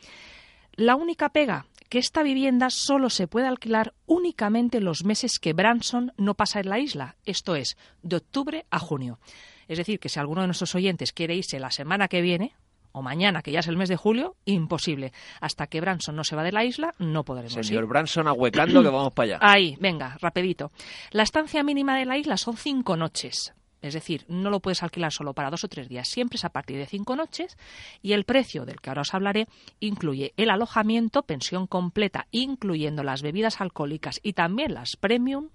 La 0.75 0.95
única 0.95 1.29
pega, 1.29 1.67
que 1.89 1.99
esta 1.99 2.23
vivienda 2.23 2.69
solo 2.71 3.11
se 3.11 3.27
puede 3.27 3.47
alquilar 3.47 3.93
únicamente 4.07 4.79
los 4.81 5.03
meses 5.03 5.37
que 5.39 5.53
Branson 5.53 6.11
no 6.17 6.33
pasa 6.33 6.59
en 6.59 6.69
la 6.69 6.79
isla, 6.79 7.15
esto 7.25 7.55
es, 7.55 7.77
de 8.01 8.15
octubre 8.15 8.65
a 8.71 8.79
junio. 8.79 9.19
Es 9.67 9.77
decir, 9.77 9.99
que 9.99 10.09
si 10.09 10.19
alguno 10.19 10.41
de 10.41 10.47
nuestros 10.47 10.73
oyentes 10.73 11.13
quiere 11.13 11.35
irse 11.35 11.59
la 11.59 11.69
semana 11.69 12.07
que 12.07 12.21
viene, 12.21 12.55
o 12.93 13.01
mañana, 13.01 13.41
que 13.41 13.51
ya 13.51 13.59
es 13.59 13.67
el 13.67 13.77
mes 13.77 13.89
de 13.89 13.95
julio, 13.95 14.35
imposible. 14.45 15.13
Hasta 15.41 15.67
que 15.67 15.81
Branson 15.81 16.15
no 16.15 16.23
se 16.23 16.35
va 16.35 16.43
de 16.43 16.51
la 16.51 16.63
isla, 16.63 16.93
no 16.99 17.23
podremos 17.23 17.55
ir. 17.57 17.65
Señor 17.65 17.87
Branson 17.87 18.27
ahuecando 18.27 18.81
que 18.81 18.89
vamos 18.89 19.13
para 19.13 19.35
allá. 19.35 19.39
Ahí, 19.41 19.75
venga, 19.79 20.17
rapidito. 20.21 20.71
La 21.11 21.23
estancia 21.23 21.63
mínima 21.63 21.97
de 21.97 22.05
la 22.05 22.17
isla 22.17 22.37
son 22.37 22.55
cinco 22.55 22.95
noches. 22.95 23.53
Es 23.83 23.93
decir, 23.93 24.23
no 24.29 24.49
lo 24.49 24.61
puedes 24.61 24.81
alquilar 24.81 25.11
solo 25.11 25.33
para 25.33 25.51
dos 25.51 25.65
o 25.65 25.67
tres 25.67 25.89
días, 25.89 26.07
siempre 26.07 26.37
es 26.37 26.45
a 26.45 26.49
partir 26.49 26.77
de 26.77 26.85
cinco 26.85 27.17
noches 27.17 27.57
y 28.01 28.13
el 28.13 28.23
precio 28.23 28.65
del 28.65 28.79
que 28.79 28.89
ahora 28.89 29.01
os 29.01 29.13
hablaré 29.13 29.47
incluye 29.81 30.33
el 30.37 30.49
alojamiento, 30.49 31.23
pensión 31.23 31.67
completa, 31.67 32.27
incluyendo 32.31 33.03
las 33.03 33.21
bebidas 33.21 33.59
alcohólicas 33.59 34.21
y 34.23 34.33
también 34.33 34.73
las 34.73 34.95
premium, 34.95 35.49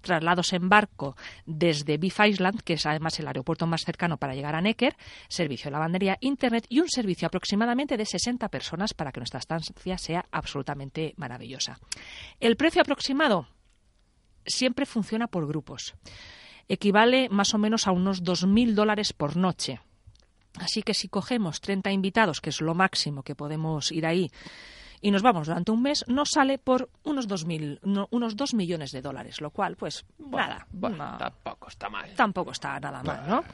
traslados 0.00 0.52
en 0.52 0.68
barco 0.68 1.16
desde 1.44 1.98
Beef 1.98 2.20
Island, 2.20 2.62
que 2.62 2.74
es 2.74 2.86
además 2.86 3.18
el 3.18 3.26
aeropuerto 3.26 3.66
más 3.66 3.82
cercano 3.82 4.16
para 4.16 4.36
llegar 4.36 4.54
a 4.54 4.60
Necker, 4.60 4.96
servicio 5.26 5.64
de 5.64 5.72
lavandería, 5.72 6.18
internet 6.20 6.66
y 6.68 6.78
un 6.78 6.88
servicio 6.88 7.26
aproximadamente 7.26 7.96
de 7.96 8.06
60 8.06 8.48
personas 8.48 8.94
para 8.94 9.10
que 9.10 9.18
nuestra 9.18 9.40
estancia 9.40 9.98
sea 9.98 10.24
absolutamente 10.30 11.14
maravillosa. 11.16 11.80
El 12.38 12.56
precio 12.56 12.80
aproximado 12.80 13.48
siempre 14.46 14.86
funciona 14.86 15.26
por 15.26 15.48
grupos 15.48 15.94
equivale 16.68 17.28
más 17.28 17.54
o 17.54 17.58
menos 17.58 17.86
a 17.86 17.92
unos 17.92 18.22
2.000 18.22 18.74
dólares 18.74 19.12
por 19.12 19.36
noche. 19.36 19.80
Así 20.58 20.82
que 20.82 20.94
si 20.94 21.08
cogemos 21.08 21.60
30 21.60 21.90
invitados, 21.92 22.40
que 22.40 22.50
es 22.50 22.60
lo 22.60 22.74
máximo 22.74 23.22
que 23.22 23.34
podemos 23.34 23.90
ir 23.90 24.04
ahí, 24.06 24.30
y 25.00 25.10
nos 25.10 25.22
vamos 25.22 25.48
durante 25.48 25.72
un 25.72 25.82
mes, 25.82 26.04
nos 26.06 26.30
sale 26.30 26.58
por 26.58 26.88
unos 27.04 27.26
2.000, 27.26 27.80
no, 27.82 28.06
unos 28.10 28.36
2 28.36 28.54
millones 28.54 28.92
de 28.92 29.02
dólares, 29.02 29.40
lo 29.40 29.50
cual, 29.50 29.76
pues, 29.76 30.04
nada, 30.18 30.66
Bueno, 30.70 30.96
no- 31.12 31.18
tampoco 31.18 31.68
está 31.68 31.88
mal. 31.88 32.10
tampoco 32.14 32.52
está 32.52 32.78
nada 32.78 33.02
mal, 33.02 33.22
¿no? 33.28 33.44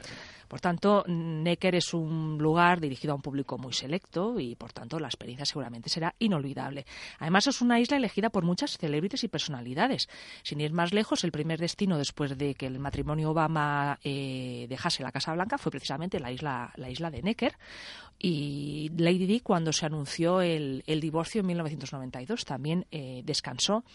Por 0.49 0.59
tanto, 0.59 1.05
Necker 1.07 1.75
es 1.75 1.93
un 1.93 2.39
lugar 2.39 2.81
dirigido 2.81 3.13
a 3.13 3.15
un 3.15 3.21
público 3.21 3.59
muy 3.59 3.71
selecto 3.71 4.39
y, 4.39 4.55
por 4.55 4.73
tanto, 4.73 4.99
la 4.99 5.07
experiencia 5.07 5.45
seguramente 5.45 5.89
será 5.89 6.15
inolvidable. 6.17 6.87
Además, 7.19 7.45
es 7.45 7.61
una 7.61 7.79
isla 7.79 7.97
elegida 7.97 8.31
por 8.31 8.43
muchas 8.43 8.77
celebrities 8.77 9.23
y 9.23 9.27
personalidades. 9.27 10.09
Sin 10.41 10.59
ir 10.59 10.73
más 10.73 10.91
lejos, 10.91 11.23
el 11.23 11.31
primer 11.31 11.59
destino 11.59 11.99
después 11.99 12.35
de 12.35 12.55
que 12.55 12.65
el 12.65 12.79
matrimonio 12.79 13.29
Obama 13.29 13.99
eh, 14.03 14.65
dejase 14.67 15.03
la 15.03 15.11
Casa 15.11 15.33
Blanca 15.33 15.59
fue 15.59 15.71
precisamente 15.71 16.19
la 16.19 16.31
isla, 16.31 16.73
la 16.77 16.89
isla 16.89 17.11
de 17.11 17.21
Necker. 17.21 17.55
Y 18.19 18.91
Lady 18.97 19.25
Di, 19.25 19.39
cuando 19.39 19.71
se 19.71 19.85
anunció 19.85 20.41
el, 20.41 20.83
el 20.87 20.99
divorcio 20.99 21.39
en 21.39 21.47
1992, 21.47 22.43
también 22.43 22.85
eh, 22.91 23.21
descansó 23.23 23.85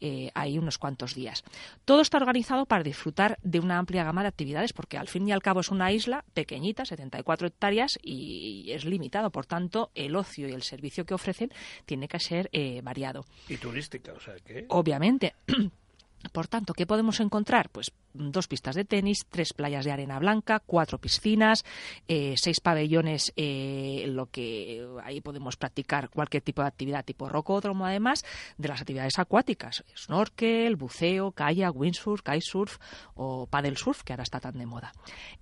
eh, 0.00 0.30
ahí 0.34 0.58
unos 0.58 0.78
cuantos 0.78 1.14
días. 1.14 1.44
Todo 1.84 2.00
está 2.00 2.16
organizado 2.16 2.64
para 2.64 2.82
disfrutar 2.82 3.38
de 3.42 3.60
una 3.60 3.78
amplia 3.78 4.04
gama 4.04 4.22
de 4.22 4.28
actividades, 4.28 4.72
porque 4.72 4.96
al 4.96 5.08
fin 5.08 5.28
y 5.28 5.32
al 5.32 5.42
cabo 5.42 5.60
es 5.60 5.70
una 5.70 5.92
isla 5.92 6.24
pequeñita, 6.32 6.86
74 6.86 7.48
hectáreas, 7.48 7.98
y 8.02 8.70
es 8.70 8.86
limitado. 8.86 9.30
Por 9.30 9.44
tanto, 9.44 9.90
el 9.94 10.16
ocio 10.16 10.48
y 10.48 10.52
el 10.52 10.62
servicio 10.62 11.04
que 11.04 11.14
ofrecen 11.14 11.52
tiene 11.84 12.08
que 12.08 12.18
ser 12.18 12.48
eh, 12.52 12.80
variado. 12.82 13.26
Y 13.48 13.58
turística, 13.58 14.12
o 14.12 14.20
sea 14.20 14.36
que... 14.36 14.64
Obviamente. 14.68 15.34
Por 16.32 16.48
tanto, 16.48 16.74
¿qué 16.74 16.86
podemos 16.86 17.20
encontrar? 17.20 17.70
Pues 17.70 17.92
dos 18.12 18.48
pistas 18.48 18.74
de 18.74 18.84
tenis, 18.84 19.26
tres 19.28 19.52
playas 19.52 19.84
de 19.84 19.92
arena 19.92 20.18
blanca, 20.18 20.60
cuatro 20.64 20.98
piscinas, 20.98 21.64
eh, 22.08 22.34
seis 22.36 22.60
pabellones 22.60 23.32
eh, 23.36 24.04
lo 24.08 24.26
que 24.26 24.86
ahí 25.04 25.20
podemos 25.20 25.56
practicar 25.56 26.08
cualquier 26.10 26.42
tipo 26.42 26.62
de 26.62 26.68
actividad 26.68 27.04
tipo 27.04 27.28
rocódromo, 27.28 27.86
además 27.86 28.24
de 28.56 28.68
las 28.68 28.80
actividades 28.80 29.18
acuáticas, 29.18 29.84
snorkel, 29.96 30.76
buceo, 30.76 31.32
kayak, 31.32 31.74
windsurf, 31.76 32.22
kitesurf 32.22 32.78
o 33.14 33.46
paddle 33.46 33.76
surf, 33.76 34.02
que 34.02 34.12
ahora 34.12 34.22
está 34.22 34.40
tan 34.40 34.58
de 34.58 34.66
moda. 34.66 34.92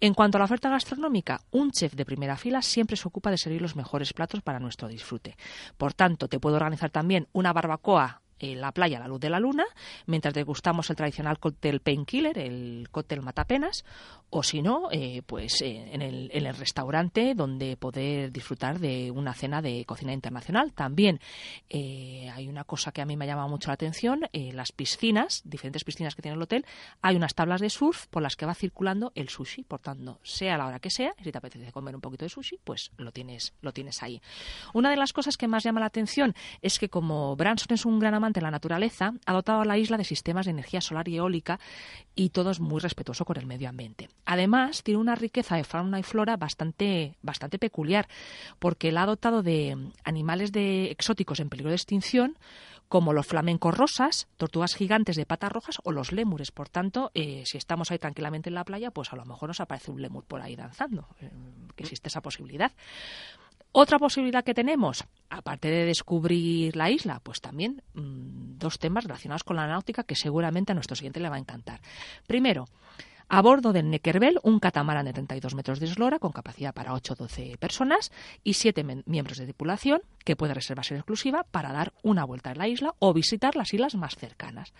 En 0.01 0.15
cuanto 0.15 0.39
a 0.39 0.41
la 0.41 0.47
oferta 0.47 0.69
gastronómica, 0.69 1.41
un 1.53 1.71
chef 1.71 1.95
de 1.95 2.05
primera 2.05 2.37
fila 2.37 2.63
siempre 2.63 2.97
se 2.97 3.09
ocupa 3.09 3.31
de 3.31 3.39
servir 3.39 3.63
los 3.63 3.77
mejores 3.77 4.13
platos 4.13 4.43
para 4.43 4.61
nuestro 4.61 4.89
disfrute. 4.89 5.37
Por 5.77 5.95
tanto, 5.95 6.29
te 6.29 6.41
puedo 6.41 6.57
organizar 6.57 6.91
también 6.91 7.29
una 7.33 7.53
barbacoa 7.53 8.24
en 8.53 8.61
la 8.61 8.73
playa 8.73 8.99
a 8.99 9.01
la 9.01 9.09
luz 9.09 9.21
de 9.21 9.31
la 9.31 9.41
luna, 9.41 9.65
mientras 10.07 10.35
degustamos 10.35 10.91
el 10.91 10.97
tradicional 10.97 11.39
cóctel 11.39 11.81
painkiller, 11.81 12.39
el 12.39 12.89
cóctel 12.91 13.23
matapenas, 13.23 13.85
o 14.31 14.43
si 14.43 14.63
no, 14.63 14.89
eh, 14.91 15.23
pues 15.27 15.63
eh, 15.63 15.91
en, 15.93 16.03
el, 16.03 16.31
en 16.33 16.47
el 16.47 16.57
restaurante 16.57 17.35
donde 17.35 17.77
poder 17.77 18.33
disfrutar 18.33 18.79
de 18.81 19.11
una 19.11 19.33
cena 19.35 19.63
de 19.63 19.85
cocina 19.85 20.13
internacional. 20.13 20.73
También 20.73 21.21
eh, 21.71 22.31
hay 22.35 22.49
una 22.49 22.65
cosa 22.65 22.93
que 22.93 23.01
a 23.01 23.07
mí 23.07 23.17
me 23.17 23.25
ha 23.25 23.29
llamado 23.29 23.49
mucho 23.49 23.69
la 23.69 23.75
atención, 23.75 24.29
eh, 24.33 24.53
las 24.53 24.73
piscinas, 24.73 25.43
diferentes 25.45 25.85
piscinas 25.85 26.15
que 26.15 26.23
tiene 26.23 26.37
el 26.37 26.43
hotel, 26.43 26.67
hay 27.01 27.17
unas 27.17 27.35
tablas 27.35 27.61
de 27.61 27.71
surf 27.71 28.07
por 28.09 28.23
las 28.23 28.37
que 28.37 28.47
va 28.47 28.55
circulando 28.55 29.13
el 29.15 29.29
sushi, 29.29 29.63
por 29.65 29.81
tanto, 29.81 30.19
sea 30.23 30.59
la 30.59 30.67
hora 30.67 30.81
que 30.81 30.91
sea, 30.91 31.15
si 31.23 31.31
te 31.31 31.39
apetece 31.39 31.71
comer 31.73 31.95
un 31.95 32.01
poquito 32.01 32.25
de 32.25 32.29
sushi, 32.29 32.59
pues 32.65 32.91
lo 32.97 33.13
tienes, 33.13 33.55
lo 33.61 33.73
tienes 33.73 34.03
ahí. 34.03 34.21
Una 34.73 34.91
de 34.91 34.97
las 34.97 35.13
cosas 35.13 35.37
que 35.37 35.49
más 35.49 35.63
llama 35.63 35.81
la 35.81 35.87
atención 35.87 36.35
es 36.61 36.79
que 36.79 36.89
como 36.89 37.37
Branson 37.37 37.75
es 37.75 37.85
un 37.85 37.99
gran 37.99 38.15
amante 38.15 38.34
la 38.41 38.51
naturaleza, 38.51 39.15
ha 39.27 39.33
dotado 39.33 39.61
a 39.61 39.65
la 39.65 39.79
isla 39.79 39.97
de 39.97 40.05
sistemas 40.05 40.47
de 40.47 40.53
energía 40.53 40.81
solar 40.81 41.09
y 41.09 41.17
eólica 41.17 41.59
y 42.15 42.31
todo 42.31 42.51
es 42.51 42.61
muy 42.61 42.81
respetuoso 42.81 43.25
con 43.25 43.37
el 43.37 43.47
medio 43.47 43.69
ambiente. 43.69 44.09
Además, 44.25 44.83
tiene 44.83 45.01
una 45.01 45.15
riqueza 45.15 45.57
de 45.57 45.65
fauna 45.65 45.99
y 45.99 46.03
flora 46.03 46.37
bastante, 46.37 47.17
bastante 47.23 47.59
peculiar, 47.59 48.09
porque 48.59 48.93
la 48.93 49.03
ha 49.03 49.07
dotado 49.07 49.43
de 49.43 49.77
animales 50.05 50.53
de, 50.53 50.91
exóticos 50.91 51.41
en 51.41 51.49
peligro 51.49 51.71
de 51.71 51.77
extinción, 51.77 52.37
como 52.89 53.13
los 53.13 53.27
flamencos 53.27 53.77
rosas, 53.77 54.29
tortugas 54.37 54.75
gigantes 54.75 55.17
de 55.17 55.27
patas 55.27 55.51
rojas 55.51 55.79
o 55.85 55.91
los 55.91 56.13
lémures. 56.13 56.53
Por 56.53 56.69
tanto, 56.69 57.11
eh, 57.15 57.43
si 57.45 57.59
estamos 57.59 57.91
ahí 57.91 57.99
tranquilamente 57.99 58.51
en 58.51 58.55
la 58.55 58.65
playa, 58.65 58.91
pues 58.91 59.13
a 59.13 59.17
lo 59.17 59.25
mejor 59.25 59.49
nos 59.49 59.61
aparece 59.61 59.91
un 59.91 60.01
lémur 60.01 60.25
por 60.25 60.41
ahí 60.41 60.55
danzando, 60.55 61.09
eh, 61.21 61.31
que 61.75 61.83
existe 61.83 62.09
esa 62.09 62.21
posibilidad. 62.21 62.73
Otra 63.77 63.99
posibilidad 63.99 64.45
que 64.45 64.55
tenemos, 64.55 65.05
aparte 65.31 65.69
de 65.69 65.85
descubrir 65.85 66.77
la 66.77 66.91
isla, 66.91 67.19
pues 67.21 67.41
también 67.41 67.83
mmm, 67.95 68.57
dos 68.57 68.79
temas 68.79 69.03
relacionados 69.03 69.43
con 69.43 69.57
la 69.57 69.67
náutica 69.67 70.05
que 70.05 70.15
seguramente 70.15 70.71
a 70.71 70.77
nuestro 70.77 70.95
siguiente 70.95 71.19
le 71.19 71.29
va 71.29 71.35
a 71.35 71.41
encantar. 71.41 71.81
Primero, 72.29 72.67
a 73.35 73.43
bordo 73.43 73.73
del 73.73 73.91
Neckerbel, 73.91 74.39
un 74.45 74.61
catamarán 74.61 75.07
de 75.07 75.13
32 75.13 75.57
metros 75.57 75.81
de 75.81 75.87
eslora 75.87 76.21
con 76.21 76.31
capacidad 76.31 76.73
para 76.73 76.93
8 76.93 77.15
o 77.15 77.17
12 77.17 77.57
personas 77.59 78.13
y 78.45 78.55
7 78.55 78.85
miembros 79.07 79.39
de 79.39 79.45
tripulación 79.47 80.03
que 80.25 80.37
puede 80.37 80.55
reservarse 80.55 80.95
en 80.95 81.01
exclusiva 81.01 81.43
para 81.43 81.73
dar 81.73 81.93
una 82.05 82.25
vuelta 82.25 82.53
en 82.53 82.59
la 82.59 82.69
isla 82.69 82.95
o 83.01 83.13
visitar 83.13 83.57
las 83.57 83.75
islas 83.75 83.97
más 83.97 84.15
cercanas. 84.15 84.73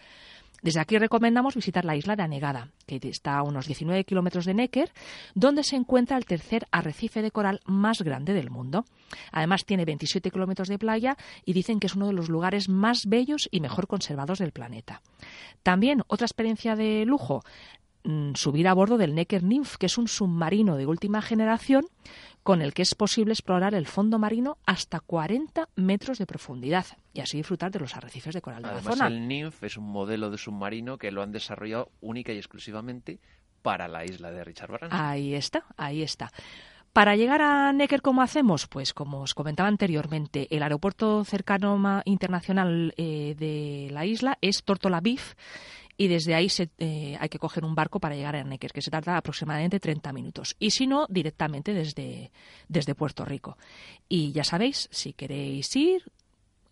Desde 0.63 0.79
aquí 0.79 0.97
recomendamos 0.99 1.57
visitar 1.57 1.85
la 1.85 1.97
isla 1.97 2.15
de 2.15 2.23
Anegada, 2.23 2.71
que 2.87 3.01
está 3.03 3.39
a 3.39 3.43
unos 3.43 3.67
19 3.67 4.05
kilómetros 4.05 4.45
de 4.47 4.55
Necker, 4.55 4.93
donde 5.35 5.65
se 5.65 5.75
encuentra 5.75 6.17
el 6.17 6.25
tercer 6.25 6.69
arrecife 6.71 7.23
de 7.23 7.33
coral 7.33 7.61
más 7.67 8.03
grande 8.03 8.35
del 8.35 8.51
mundo. 8.51 8.85
Además, 9.33 9.67
tiene 9.67 9.85
27 9.85 10.31
kilómetros 10.31 10.69
de 10.69 10.79
playa 10.79 11.19
y 11.45 11.53
dicen 11.53 11.81
que 11.81 11.89
es 11.89 11.97
uno 11.97 12.07
de 12.07 12.15
los 12.15 12.31
lugares 12.31 12.69
más 12.69 13.07
bellos 13.07 13.49
y 13.51 13.61
mejor 13.61 13.89
conservados 13.89 14.39
del 14.39 14.53
planeta. 14.53 15.03
También, 15.63 16.03
otra 16.07 16.25
experiencia 16.25 16.77
de 16.77 17.05
lujo, 17.05 17.43
subir 18.35 18.69
a 18.69 18.75
bordo 18.75 18.99
del 18.99 19.15
Necker 19.15 19.43
Nymph, 19.43 19.77
que 19.77 19.87
es 19.87 19.97
un 19.99 20.09
submarino 20.09 20.77
de 20.77 20.87
última 20.87 21.23
generación 21.23 21.87
con 22.43 22.61
el 22.61 22.75
que 22.75 22.83
es 22.83 22.95
posible 22.95 23.33
explorar 23.33 23.75
el 23.75 23.87
fondo 23.87 24.19
marino 24.19 24.59
hasta 24.67 25.01
40 25.01 25.71
metros 25.77 26.19
de 26.19 26.27
profundidad 26.27 26.85
y 27.15 27.21
así 27.21 27.39
disfrutar 27.39 27.71
de 27.71 27.81
los 27.81 27.97
arrecifes 27.97 28.35
de 28.35 28.43
coral 28.43 28.63
de 28.63 28.69
la 28.69 28.75
Además, 28.75 28.99
zona. 28.99 29.07
el 29.07 29.27
NIMF 29.27 29.65
es 29.65 29.79
un 29.79 29.91
modelo 29.91 30.31
de 30.31 30.37
submarino 30.37 30.99
que 30.99 31.11
lo 31.11 31.23
han 31.23 31.33
desarrollado 31.33 31.91
única 32.03 32.33
y 32.33 32.37
exclusivamente 32.37 33.19
para 33.63 33.89
la 33.89 34.05
isla 34.05 34.31
de 34.31 34.45
Richard 34.45 34.71
Branson. 34.71 35.01
Ahí 35.01 35.35
está, 35.35 35.65
ahí 35.79 36.03
está. 36.03 36.31
Para 36.93 37.17
llegar 37.17 37.43
a 37.43 37.73
Necker, 37.73 38.03
¿cómo 38.03 38.23
hacemos? 38.23 38.69
Pues 38.69 38.93
como 38.93 39.23
os 39.23 39.35
comentaba 39.35 39.69
anteriormente, 39.69 40.47
el 40.55 40.63
aeropuerto 40.63 41.25
cercano 41.25 42.03
internacional 42.05 42.95
eh, 42.97 43.35
de 43.37 43.89
la 43.91 44.07
isla 44.07 44.39
es 44.43 44.63
Tortola 44.63 45.01
Beach 45.01 45.35
y 45.97 46.09
desde 46.09 46.35
ahí 46.35 46.49
se, 46.49 46.71
eh, 46.79 47.17
hay 47.21 47.29
que 47.29 47.39
coger 47.39 47.65
un 47.65 47.75
barco 47.75 48.01
para 48.01 48.15
llegar 48.17 48.35
a 48.37 48.45
Necker, 48.45 48.73
que 48.73 48.83
se 48.83 48.91
tarda 48.91 49.17
aproximadamente 49.17 49.79
30 49.81 50.13
minutos. 50.13 50.57
Y 50.59 50.71
si 50.71 50.87
no, 50.87 51.07
directamente 51.09 51.73
desde, 51.73 52.31
desde 52.69 52.95
Puerto 52.95 53.25
Rico. 53.25 53.57
Y 54.09 54.33
ya 54.33 54.45
sabéis, 54.45 54.89
si 54.91 55.13
queréis 55.13 55.75
ir, 55.77 56.03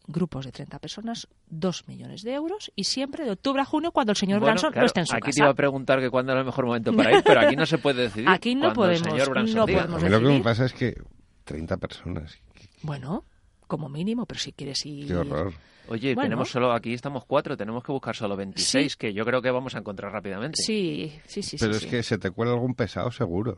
grupos 0.09 0.44
de 0.47 0.51
30 0.53 0.78
personas, 0.81 1.28
2 1.51 1.86
millones 1.89 2.23
de 2.23 2.32
euros 2.35 2.73
y 2.74 2.85
siempre 2.85 3.24
de 3.24 3.31
octubre 3.31 3.62
a 3.62 3.65
junio 3.65 3.93
cuando 3.93 4.11
el 4.12 4.16
señor 4.16 4.40
Bueno, 4.40 4.53
Branson 4.55 4.73
claro, 4.73 4.82
no 4.82 4.86
esté 4.86 5.01
en 5.01 5.07
su 5.07 5.12
aquí 5.15 5.20
te 5.27 5.27
casa. 5.31 5.40
iba 5.43 5.51
a 5.51 5.55
preguntar 5.55 6.01
que 6.01 6.11
cuándo 6.11 6.32
era 6.32 6.40
el 6.40 6.47
mejor 6.47 6.66
momento 6.66 6.93
para 6.93 7.16
ir, 7.19 7.23
pero 7.24 7.40
aquí 7.40 7.55
no 7.55 7.66
se 7.66 7.78
puede 7.78 8.03
decidir. 8.03 8.28
Aquí 8.28 8.55
no 8.57 8.73
Cuando 8.74 8.93
el 8.93 9.01
podemos, 9.01 9.23
señor 9.23 9.28
no 9.55 9.66
podemos 9.66 10.03
mí 10.03 10.09
lo 10.09 10.19
que 10.19 10.24
me 10.24 10.28
decidir. 10.31 10.43
pasa 10.43 10.65
es 10.65 10.73
que 10.73 11.01
30 11.44 11.77
personas. 11.77 12.36
Bueno, 12.82 13.24
como 13.73 13.89
mínimo, 13.89 14.27
pero 14.27 14.39
si 14.39 14.53
quieres 14.53 14.85
ir... 14.85 15.07
qué 15.09 15.15
horror. 15.16 15.55
Oye, 15.89 16.15
Bueno. 16.15 16.27
tenemos 16.28 16.51
solo 16.51 16.73
aquí 16.73 16.93
estamos 16.93 17.24
cuatro, 17.24 17.57
tenemos 17.57 17.82
que 17.82 17.90
buscar 17.90 18.15
solo 18.15 18.36
26, 18.36 18.93
Sí. 18.93 18.99
que 18.99 19.15
yo 19.15 19.24
creo 19.24 19.40
que 19.40 19.51
vamos 19.51 19.74
a 19.74 19.78
encontrar 19.78 20.12
rápidamente. 20.12 20.62
Sí, 20.62 21.19
sí, 21.27 21.43
sí. 21.43 21.57
Pero 21.59 21.73
sí, 21.73 21.77
es 21.78 21.82
sí. 21.85 21.89
que 21.89 22.03
se 22.03 22.19
te 22.19 22.31
cuela 22.31 22.53
algún 22.53 22.74
pesado 22.74 23.11
seguro. 23.11 23.57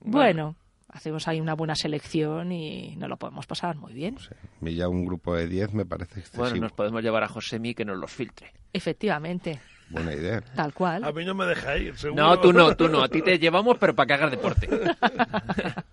Bueno, 0.00 0.56
hacemos 0.88 1.28
ahí 1.28 1.38
una 1.40 1.54
buena 1.54 1.74
selección 1.76 2.50
y 2.50 2.96
nos 2.96 3.10
lo 3.10 3.16
podemos 3.18 3.46
pasar 3.46 3.76
muy 3.76 3.92
bien. 3.92 4.14
No 4.14 4.20
sé, 4.20 4.34
a 4.34 4.64
mí 4.64 4.74
ya 4.74 4.88
un 4.88 5.04
grupo 5.04 5.36
de 5.36 5.46
10 5.46 5.74
me 5.74 5.84
parece 5.84 6.20
excesivo. 6.20 6.44
Bueno, 6.44 6.56
nos 6.62 6.72
podemos 6.72 7.02
llevar 7.02 7.22
a 7.24 7.28
Josemi 7.28 7.74
que 7.74 7.84
nos 7.84 7.98
los 7.98 8.10
filtre. 8.10 8.52
Efectivamente, 8.72 9.60
Buena 9.90 10.14
idea. 10.14 10.40
tal 10.56 10.72
cual. 10.74 11.04
A 11.04 11.12
mí 11.12 11.24
no 11.24 11.34
me 11.34 11.44
deja 11.44 11.76
ir, 11.76 11.96
seguro. 11.98 12.22
No, 12.24 12.40
tú 12.40 12.52
no, 12.52 12.74
tú 12.74 12.88
no. 12.88 13.02
A 13.04 13.08
ti 13.08 13.20
te 13.22 13.38
llevamos, 13.38 13.76
pero 13.78 13.94
para 13.94 14.06
que 14.06 14.14
hagas 14.14 14.30
deporte. 14.30 14.68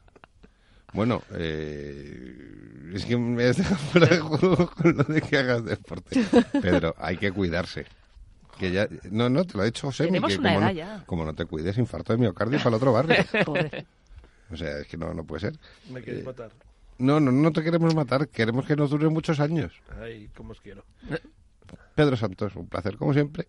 Bueno, 0.91 1.21
eh, 1.35 2.58
es 2.93 3.05
que 3.05 3.17
me 3.17 3.45
has 3.45 3.57
dejado 3.57 3.77
fuera 3.77 4.07
de 4.07 4.19
juego 4.19 4.71
con 4.71 4.97
lo 4.97 5.03
de 5.03 5.21
que 5.21 5.37
hagas 5.37 5.63
deporte. 5.65 6.21
Pedro, 6.61 6.95
hay 6.97 7.17
que 7.17 7.31
cuidarse. 7.31 7.85
Que 8.57 8.71
ya, 8.71 8.87
no, 9.09 9.29
no, 9.29 9.45
te 9.45 9.55
lo 9.55 9.63
ha 9.63 9.65
dicho 9.65 9.87
José. 9.87 10.05
Tenemos 10.05 10.33
que 10.33 10.39
una 10.39 10.53
como, 10.53 10.59
edad 10.59 10.67
no, 10.67 10.77
ya. 10.77 11.03
como 11.05 11.25
no 11.25 11.33
te 11.33 11.45
cuides, 11.45 11.77
infarto 11.77 12.13
de 12.13 12.19
miocardio 12.19 12.57
para 12.57 12.69
el 12.69 12.75
otro 12.75 12.91
barrio. 12.91 13.15
Pobre. 13.45 13.85
O 14.51 14.57
sea, 14.57 14.79
es 14.79 14.87
que 14.87 14.97
no, 14.97 15.13
no 15.13 15.23
puede 15.23 15.41
ser. 15.41 15.59
Me 15.89 16.01
queréis 16.01 16.25
matar. 16.25 16.51
No, 16.97 17.19
no, 17.21 17.31
no 17.31 17.51
te 17.53 17.63
queremos 17.63 17.95
matar, 17.95 18.27
queremos 18.27 18.65
que 18.65 18.75
nos 18.75 18.89
dure 18.89 19.07
muchos 19.07 19.39
años. 19.39 19.71
Ay, 20.01 20.29
cómo 20.35 20.51
os 20.51 20.59
quiero. 20.59 20.83
Pedro 21.95 22.17
Santos, 22.17 22.55
un 22.55 22.67
placer 22.67 22.97
como 22.97 23.13
siempre. 23.13 23.47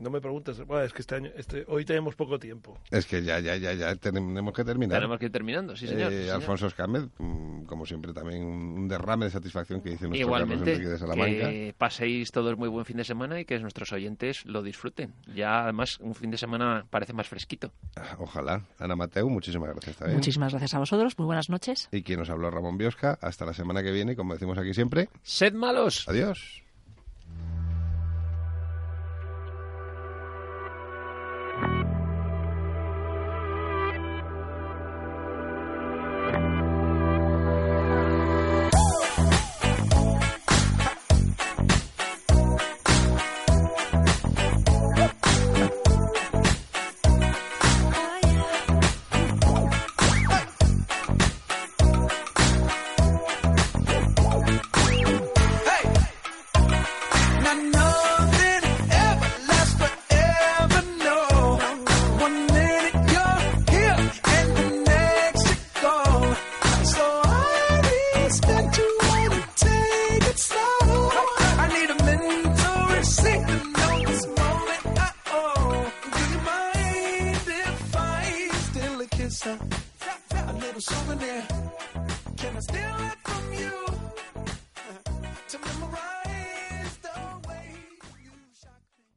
No 0.00 0.10
me 0.10 0.20
preguntes. 0.20 0.64
Bueno, 0.66 0.82
es 0.84 0.92
que 0.92 1.02
este 1.02 1.14
año, 1.14 1.30
este, 1.36 1.64
hoy 1.68 1.84
tenemos 1.84 2.14
poco 2.14 2.38
tiempo. 2.38 2.78
Es 2.90 3.04
que 3.04 3.22
ya, 3.22 3.38
ya, 3.38 3.56
ya, 3.56 3.74
ya 3.74 3.94
tenemos 3.96 4.54
que 4.54 4.64
terminar. 4.64 4.96
Tenemos 4.98 5.18
que 5.18 5.26
ir 5.26 5.32
terminando, 5.32 5.76
sí, 5.76 5.86
señor. 5.86 6.10
Eh, 6.10 6.16
sí, 6.16 6.22
señor. 6.22 6.36
Alfonso 6.36 6.66
Escámez, 6.66 7.04
mm, 7.18 7.64
como 7.64 7.84
siempre, 7.84 8.14
también 8.14 8.42
un 8.42 8.88
derrame 8.88 9.26
de 9.26 9.30
satisfacción 9.30 9.82
que 9.82 9.90
dice 9.90 10.08
nuestro 10.08 10.26
Igualmente, 10.26 10.64
Carlos 10.64 10.68
Enrique 10.78 10.90
de 10.90 10.98
Salamanca. 10.98 11.50
que 11.50 11.74
paséis 11.76 12.30
todos 12.32 12.56
muy 12.56 12.68
buen 12.68 12.86
fin 12.86 12.96
de 12.96 13.04
semana 13.04 13.38
y 13.40 13.44
que 13.44 13.58
nuestros 13.58 13.92
oyentes 13.92 14.46
lo 14.46 14.62
disfruten. 14.62 15.12
Ya, 15.34 15.64
además, 15.64 15.98
un 16.00 16.14
fin 16.14 16.30
de 16.30 16.38
semana 16.38 16.86
parece 16.88 17.12
más 17.12 17.28
fresquito. 17.28 17.70
Ah, 17.96 18.16
Ojalá. 18.18 18.64
Ana 18.78 18.96
Mateu, 18.96 19.28
muchísimas 19.28 19.70
gracias 19.70 19.96
también. 19.96 20.16
Muchísimas 20.16 20.52
gracias 20.52 20.72
a 20.74 20.78
vosotros, 20.78 21.18
muy 21.18 21.26
buenas 21.26 21.50
noches. 21.50 21.88
Y 21.92 22.02
quien 22.02 22.20
nos 22.20 22.30
habló, 22.30 22.50
Ramón 22.50 22.78
Biosca. 22.78 23.18
Hasta 23.20 23.44
la 23.44 23.52
semana 23.52 23.82
que 23.82 23.92
viene, 23.92 24.16
como 24.16 24.32
decimos 24.32 24.56
aquí 24.56 24.72
siempre. 24.72 25.10
¡Sed 25.22 25.52
malos! 25.52 26.08
Adiós. 26.08 26.62